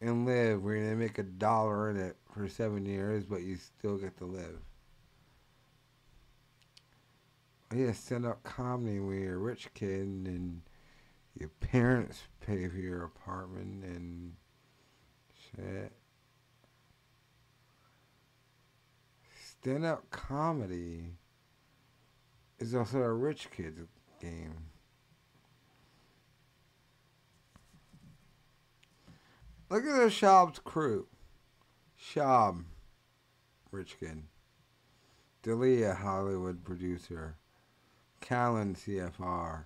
and 0.00 0.24
live 0.24 0.62
where 0.62 0.76
you 0.76 0.82
didn't 0.82 1.00
make 1.00 1.18
a 1.18 1.24
dollar 1.24 1.90
in 1.90 1.96
it 1.96 2.16
for 2.32 2.48
seven 2.48 2.86
years, 2.86 3.24
but 3.24 3.42
you 3.42 3.56
still 3.56 3.96
get 3.96 4.16
to 4.18 4.24
live? 4.24 4.58
Oh, 7.72 7.76
yeah, 7.76 7.92
stand 7.92 8.26
up 8.26 8.42
comedy 8.42 9.00
when 9.00 9.20
you're 9.20 9.34
a 9.34 9.38
rich 9.38 9.68
kid 9.74 10.06
and 10.06 10.62
your 11.38 11.48
parents 11.60 12.22
pay 12.40 12.68
for 12.68 12.76
your 12.76 13.04
apartment 13.04 13.84
and 13.84 14.34
shit. 15.56 15.92
Stand 19.62 19.84
up 19.84 20.10
comedy 20.10 21.14
is 22.58 22.74
also 22.74 22.98
a 22.98 23.12
rich 23.12 23.48
kid's 23.56 23.80
game. 24.20 24.66
Look 29.70 29.84
at 29.86 29.96
the 29.96 30.10
Schaub's 30.10 30.58
crew. 30.58 31.06
Schaub, 32.02 32.64
Richkin. 33.72 34.22
D'Elia, 35.42 35.94
Hollywood 35.94 36.64
producer. 36.64 37.36
Callen, 38.20 38.76
CFR. 38.76 39.64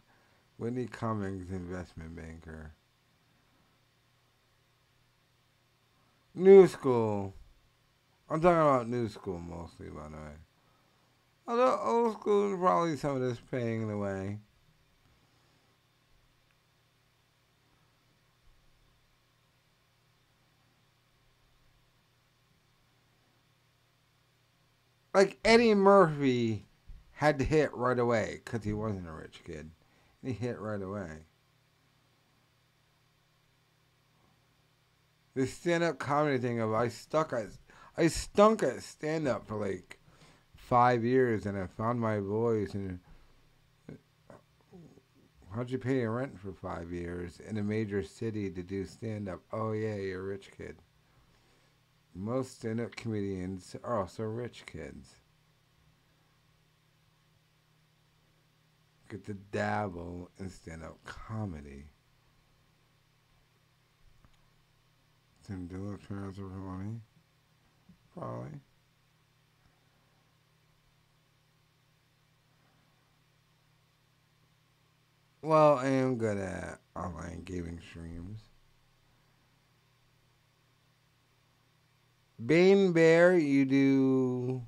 Whitney 0.58 0.86
Cummings, 0.86 1.50
investment 1.50 2.14
banker. 2.14 2.72
New 6.34 6.66
school. 6.66 7.34
I'm 8.28 8.40
talking 8.40 8.60
about 8.60 8.88
new 8.88 9.08
school 9.08 9.38
mostly, 9.38 9.88
by 9.88 10.08
the 10.08 10.16
way. 10.16 10.36
Although 11.48 11.80
old 11.82 12.12
school 12.14 12.52
is 12.52 12.58
probably 12.58 12.96
some 12.96 13.16
of 13.16 13.22
this 13.22 13.40
paying 13.50 13.88
the 13.88 13.96
way. 13.96 14.38
Like 25.16 25.38
Eddie 25.47 25.74
Murphy 25.74 26.66
had 27.12 27.38
to 27.38 27.44
hit 27.47 27.72
right 27.72 27.98
away 27.98 28.43
because 28.44 28.64
he 28.64 28.74
wasn't 28.74 29.09
a 29.09 29.12
rich 29.12 29.40
kid. 29.47 29.70
He 30.22 30.32
hit 30.32 30.60
right 30.60 30.82
away. 30.82 31.24
The 35.34 35.47
stand-up 35.47 35.98
comedy 35.98 36.36
thing 36.36 36.60
of 36.60 36.74
I 36.74 36.88
stuck 36.88 37.32
at 37.32 37.47
I 37.97 38.09
stunk 38.09 38.62
at 38.62 38.82
stand-up 38.82 39.47
for 39.47 39.56
like 39.56 39.98
five 40.55 41.02
years, 41.02 41.47
and 41.47 41.56
I 41.56 41.66
found 41.66 41.98
my 41.98 42.18
voice. 42.18 42.74
And 42.74 43.01
uh, 43.90 44.34
how'd 45.55 45.70
you 45.70 45.78
pay 45.78 46.01
your 46.01 46.12
rent 46.12 46.38
for 46.38 46.52
five 46.52 46.93
years 46.93 47.40
in 47.40 47.56
a 47.56 47.62
major 47.62 48.02
city 48.02 48.51
to 48.51 48.62
do 48.62 48.84
stand-up? 48.84 49.40
Oh 49.51 49.72
yeah, 49.72 49.94
you're 49.94 50.20
a 50.20 50.24
rich 50.24 50.51
kid. 50.55 50.76
Most 52.18 52.60
stand-up 52.60 52.97
comedians 52.97 53.76
are 53.84 54.01
also 54.01 54.22
rich 54.22 54.64
kids. 54.64 55.16
Get 59.10 59.26
to 59.26 59.34
dabble 59.34 60.30
in 60.38 60.48
stand-up 60.48 60.97
comedy. 61.05 61.84
Tim 65.47 65.66
Dillon 65.66 65.98
transfer 65.98 66.43
money? 66.43 67.01
Probably. 68.14 68.60
Well, 75.43 75.76
I 75.76 75.86
am 75.86 76.16
good 76.16 76.38
at 76.38 76.80
online 76.97 77.43
gaming 77.44 77.78
streams. 77.90 78.40
Bane 82.44 82.92
Bear, 82.92 83.36
you 83.36 83.64
do 83.64 84.62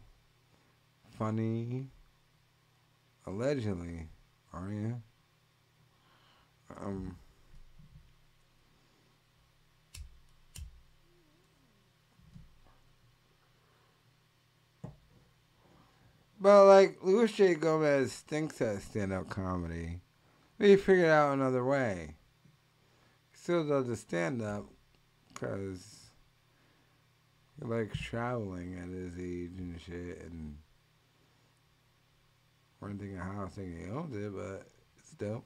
funny, 1.18 1.86
allegedly, 3.26 4.08
are 4.52 4.70
you? 4.72 5.02
Um. 6.80 7.16
But 16.40 16.66
like 16.66 16.98
Louis 17.02 17.32
J. 17.32 17.54
Gomez 17.54 18.12
stinks 18.12 18.60
at 18.60 18.80
stand-up 18.80 19.28
comedy. 19.28 20.00
But 20.56 20.68
he 20.68 20.76
figured 20.76 21.10
out 21.10 21.34
another 21.34 21.64
way. 21.64 22.14
Still 23.32 23.66
does 23.66 23.88
the 23.88 23.96
stand-up 23.96 24.66
because 25.34 25.97
he 27.60 27.66
likes 27.66 27.98
traveling 27.98 28.78
at 28.78 28.89
his 28.89 29.18
age 29.18 29.59
and 29.59 29.80
shit 29.80 30.22
and 30.22 30.56
renting 32.80 33.16
a 33.16 33.22
house 33.22 33.52
thinking 33.55 33.85
he 33.85 33.90
owns 33.90 34.14
it, 34.14 34.32
but 34.35 34.66
dope. 35.18 35.44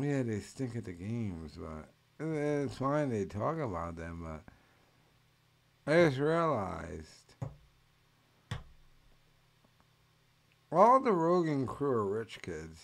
Yeah, 0.00 0.22
they 0.22 0.40
stink 0.40 0.76
at 0.76 0.84
the 0.84 0.92
games, 0.92 1.58
but 1.58 1.88
it's 2.24 2.76
fine 2.76 3.10
they 3.10 3.26
talk 3.26 3.58
about 3.58 3.96
them, 3.96 4.26
but 4.26 5.92
I 5.92 6.06
just 6.06 6.18
realized 6.18 7.34
all 10.72 11.00
the 11.00 11.12
Rogan 11.12 11.66
crew 11.66 11.90
are 11.90 12.06
rich 12.06 12.40
kids. 12.42 12.78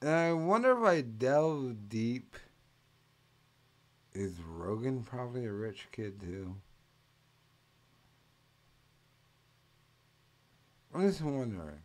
And 0.00 0.10
I 0.10 0.32
wonder 0.32 0.72
if 0.72 0.84
I 0.84 1.00
delve 1.00 1.88
deep, 1.88 2.36
is 4.16 4.40
Rogan 4.40 5.02
probably 5.02 5.44
a 5.44 5.52
rich 5.52 5.88
kid 5.92 6.18
too? 6.20 6.54
I'm 10.94 11.06
just 11.06 11.20
wondering. 11.20 11.82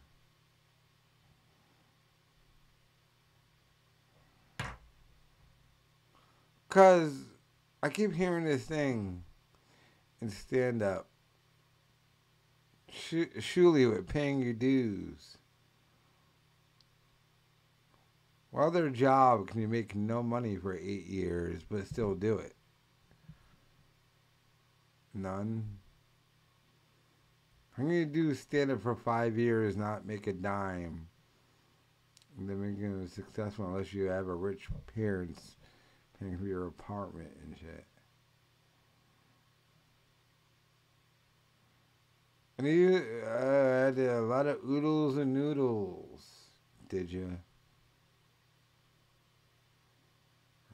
Because 6.69 7.13
I 7.83 7.89
keep 7.89 8.13
hearing 8.13 8.45
this 8.45 8.63
thing 8.63 9.23
in 10.21 10.29
stand 10.29 10.81
up. 10.81 11.07
Surely 13.39 13.85
with 13.85 14.07
paying 14.07 14.41
your 14.41 14.53
dues. 14.53 15.37
What 18.51 18.65
other 18.65 18.89
job 18.89 19.47
can 19.47 19.61
you 19.61 19.67
make 19.69 19.95
no 19.95 20.21
money 20.21 20.57
for 20.57 20.75
eight 20.75 21.05
years 21.05 21.61
but 21.69 21.87
still 21.87 22.13
do 22.13 22.37
it? 22.37 22.53
None. 25.13 25.77
Can 27.75 27.89
you 27.89 28.05
do 28.05 28.33
stand 28.35 28.71
up 28.71 28.81
for 28.81 28.95
five 28.95 29.37
years, 29.37 29.77
not 29.77 30.05
make 30.05 30.27
a 30.27 30.33
dime? 30.33 31.07
And 32.37 32.49
then 32.49 33.01
it 33.03 33.11
successful 33.11 33.65
unless 33.65 33.93
you 33.93 34.05
have 34.05 34.27
a 34.27 34.35
rich 34.35 34.67
parents 34.93 35.55
paying 36.19 36.37
for 36.37 36.45
your 36.45 36.67
apartment 36.67 37.31
and 37.43 37.57
shit. 37.57 37.85
And 42.57 42.67
you 42.67 43.03
uh, 43.25 43.85
had 43.85 43.97
a 43.97 44.21
lot 44.21 44.45
of 44.45 44.57
oodles 44.67 45.17
and 45.17 45.33
noodles, 45.33 46.21
did 46.89 47.11
you? 47.11 47.37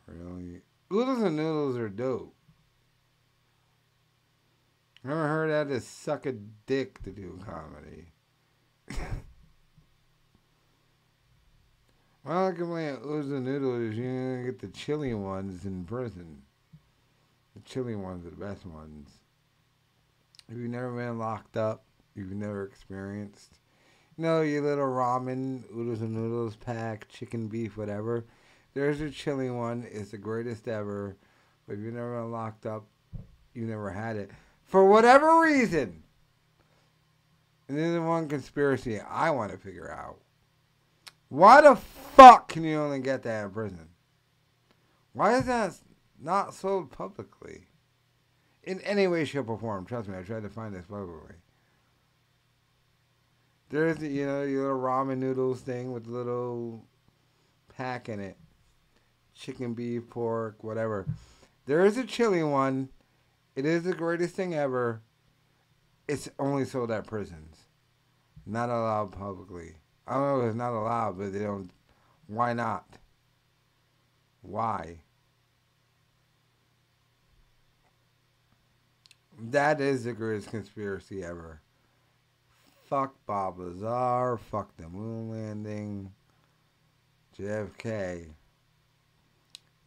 Really? 0.07 0.61
Oodles 0.91 1.21
and 1.21 1.35
noodles 1.35 1.77
are 1.77 1.89
dope. 1.89 2.33
Never 5.03 5.27
heard 5.27 5.51
how 5.51 5.63
to 5.65 5.79
suck 5.79 6.25
a 6.25 6.31
dick 6.31 7.03
to 7.03 7.11
do 7.11 7.39
comedy. 7.45 8.07
well, 12.23 12.47
I 12.47 12.51
can 12.51 12.67
play 12.67 12.89
oodles 12.89 13.31
and 13.31 13.45
noodles. 13.45 13.95
You 13.95 14.03
gonna 14.03 14.43
get 14.45 14.59
the 14.59 14.67
chili 14.67 15.13
ones 15.13 15.65
in 15.65 15.85
prison. 15.85 16.41
The 17.55 17.61
chili 17.61 17.95
ones 17.95 18.25
are 18.25 18.31
the 18.31 18.35
best 18.35 18.65
ones. 18.65 19.09
If 20.49 20.57
you've 20.57 20.69
never 20.69 20.91
been 20.95 21.19
locked 21.19 21.57
up, 21.57 21.83
you've 22.15 22.31
never 22.31 22.63
experienced, 22.63 23.59
you 24.17 24.23
know, 24.23 24.41
your 24.41 24.61
little 24.61 24.85
ramen, 24.85 25.63
oodles 25.75 26.01
and 26.01 26.13
noodles 26.13 26.55
pack, 26.55 27.07
chicken, 27.09 27.47
beef, 27.47 27.77
whatever. 27.77 28.25
There's 28.77 29.01
a 29.01 29.09
chili 29.09 29.49
one. 29.49 29.87
It's 29.91 30.11
the 30.11 30.19
greatest 30.19 30.67
ever. 30.67 31.17
But 31.65 31.73
if 31.73 31.79
you've 31.79 31.95
never 31.95 32.23
locked 32.25 32.67
up, 32.67 32.85
you 33.55 33.65
never 33.65 33.89
had 33.89 34.17
it. 34.17 34.29
For 34.65 34.85
whatever 34.85 35.41
reason, 35.41 36.03
and 37.67 37.75
this 37.75 37.87
is 37.87 37.99
one 37.99 38.29
conspiracy 38.29 38.99
I 38.99 39.31
want 39.31 39.51
to 39.51 39.57
figure 39.57 39.91
out. 39.91 40.19
Why 41.29 41.61
the 41.61 41.75
fuck 41.75 42.49
can 42.49 42.63
you 42.63 42.77
only 42.77 42.99
get 42.99 43.23
that 43.23 43.45
in 43.45 43.49
prison? 43.49 43.89
Why 45.13 45.37
is 45.37 45.47
that 45.47 45.73
not 46.21 46.53
sold 46.53 46.91
publicly? 46.91 47.65
In 48.61 48.79
any 48.81 49.07
way, 49.07 49.25
shape, 49.25 49.49
or 49.49 49.57
form. 49.57 49.87
Trust 49.87 50.07
me, 50.07 50.19
I 50.19 50.21
tried 50.21 50.43
to 50.43 50.49
find 50.49 50.75
this 50.75 50.85
publicly. 50.85 51.37
There's, 53.69 54.03
you 54.03 54.27
know, 54.27 54.43
your 54.43 54.65
little 54.65 54.79
ramen 54.79 55.17
noodles 55.17 55.61
thing 55.61 55.93
with 55.93 56.05
the 56.05 56.11
little 56.11 56.85
pack 57.75 58.07
in 58.07 58.19
it. 58.19 58.37
Chicken, 59.37 59.73
beef, 59.73 60.09
pork, 60.09 60.63
whatever. 60.63 61.05
There 61.65 61.85
is 61.85 61.97
a 61.97 62.03
chili 62.03 62.43
one. 62.43 62.89
It 63.55 63.65
is 63.65 63.83
the 63.83 63.93
greatest 63.93 64.35
thing 64.35 64.55
ever. 64.55 65.01
it's 66.07 66.29
only 66.39 66.63
sold 66.63 66.89
at 66.91 67.05
prisons, 67.05 67.57
not 68.45 68.69
allowed 68.69 69.11
publicly. 69.11 69.75
I 70.07 70.13
don't 70.13 70.21
know 70.21 70.41
if 70.41 70.47
it's 70.47 70.55
not 70.55 70.73
allowed, 70.73 71.17
but 71.17 71.33
they 71.33 71.39
don't. 71.39 71.69
Why 72.27 72.53
not? 72.53 72.85
Why? 74.41 75.01
That 79.39 79.81
is 79.81 80.05
the 80.05 80.13
greatest 80.13 80.49
conspiracy 80.49 81.23
ever. 81.23 81.61
Fuck 82.85 83.15
Bob 83.25 83.59
Lazar. 83.59 84.37
Fuck 84.37 84.75
the 84.77 84.87
moon 84.87 85.29
landing. 85.29 86.13
JFK. 87.37 88.29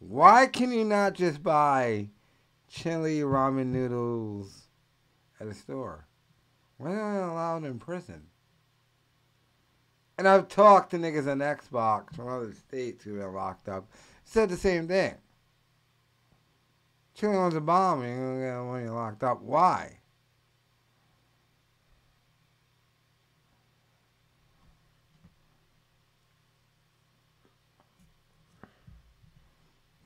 Why 0.01 0.47
can 0.47 0.71
you 0.71 0.83
not 0.83 1.13
just 1.13 1.43
buy 1.43 2.09
chili 2.67 3.19
ramen 3.19 3.67
noodles 3.67 4.63
at 5.39 5.45
a 5.45 5.53
store? 5.53 6.07
Why 6.77 6.93
not 6.93 7.31
allowed 7.31 7.65
in 7.65 7.77
prison? 7.77 8.23
And 10.17 10.27
I've 10.27 10.47
talked 10.47 10.89
to 10.91 10.97
niggas 10.97 11.31
on 11.31 11.37
Xbox 11.37 12.15
from 12.15 12.27
other 12.27 12.51
states 12.51 13.03
who 13.03 13.19
been 13.19 13.31
locked 13.31 13.69
up. 13.69 13.91
Said 14.23 14.49
the 14.49 14.57
same 14.57 14.87
thing. 14.87 15.13
Chili 17.13 17.37
wants 17.37 17.55
a 17.55 17.61
bomb, 17.61 18.01
you're 18.01 18.15
gonna 18.15 18.39
get 18.39 18.71
when 18.71 18.83
you're 18.83 18.95
locked 18.95 19.23
up. 19.23 19.43
Why? 19.43 19.99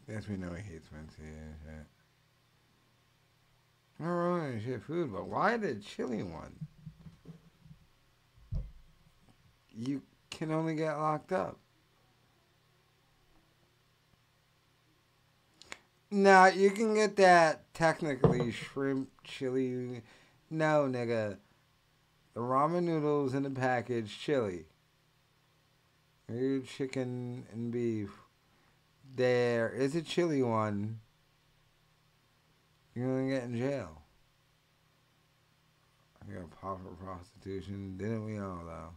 Yes, 0.07 0.27
we 0.27 0.38
know 0.38 0.53
he 0.53 0.61
hates 0.61 0.88
Wednesday 0.91 1.23
and 1.23 1.56
shit. 1.64 1.86
Not 3.99 4.10
really 4.10 4.61
shit 4.64 4.84
food, 4.84 5.11
but 5.11 5.27
why 5.27 5.57
the 5.57 5.76
chili 5.76 6.22
one? 6.22 6.53
You 9.76 10.02
can 10.30 10.52
only 10.52 10.76
get 10.76 10.98
locked 10.98 11.32
up. 11.32 11.57
Now 16.11 16.45
you 16.45 16.69
can 16.69 16.94
get 16.94 17.15
that 17.18 17.73
technically 17.73 18.52
shrimp 18.52 19.10
chili. 19.23 20.02
No, 20.49 20.88
nigga. 20.90 21.38
The 22.34 22.40
ramen 22.41 22.84
noodles 22.84 23.34
in 23.34 23.44
the 23.44 23.49
package 23.49 24.18
chili. 24.19 24.65
Your 26.32 26.60
chicken 26.61 27.45
and 27.52 27.72
beef. 27.72 28.24
There 29.14 29.69
is 29.69 29.95
a 29.95 30.02
chilly 30.02 30.41
one. 30.41 30.99
You're 32.95 33.07
gonna 33.07 33.30
get 33.30 33.44
in 33.44 33.57
jail. 33.57 34.02
I 36.22 36.34
got 36.34 36.49
pop 36.61 36.80
for 36.82 37.06
prostitution. 37.06 37.98
Didn't 37.98 38.26
we 38.26 38.40
all 38.40 38.61
though? 38.65 38.90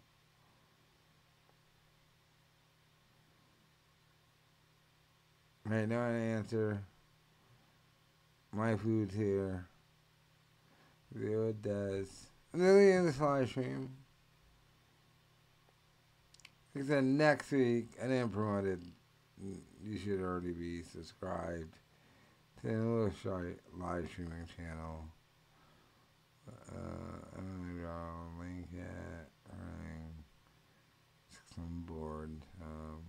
Right 5.69 5.87
now, 5.87 6.07
an 6.07 6.37
answer. 6.37 6.83
My 8.53 8.77
food's 8.77 9.15
here. 9.15 9.67
There 11.15 11.49
it 11.49 11.61
does. 11.61 12.29
Lily 12.55 12.93
in 12.93 13.05
this 13.05 13.21
live 13.21 13.49
stream. 13.49 13.91
Like 16.75 16.85
I 16.85 16.89
said, 16.89 17.05
next 17.05 17.51
week, 17.51 17.91
I 18.03 18.07
didn't 18.07 18.31
promote 18.31 18.65
it 18.65 18.79
you 19.85 19.99
should 19.99 20.21
already 20.21 20.53
be 20.53 20.83
subscribed 20.83 21.75
to 22.61 22.67
the 22.67 22.73
Illinois 22.73 23.55
live 23.79 24.09
streaming 24.11 24.47
channel. 24.57 25.05
Uh, 26.49 27.37
I'm 27.37 27.59
gonna 27.59 27.81
draw 27.81 27.91
a 27.91 28.29
link 28.41 28.69
at 28.79 29.29
running. 29.51 30.15
I'm 31.59 31.83
bored. 31.87 32.31
Um, 32.63 33.03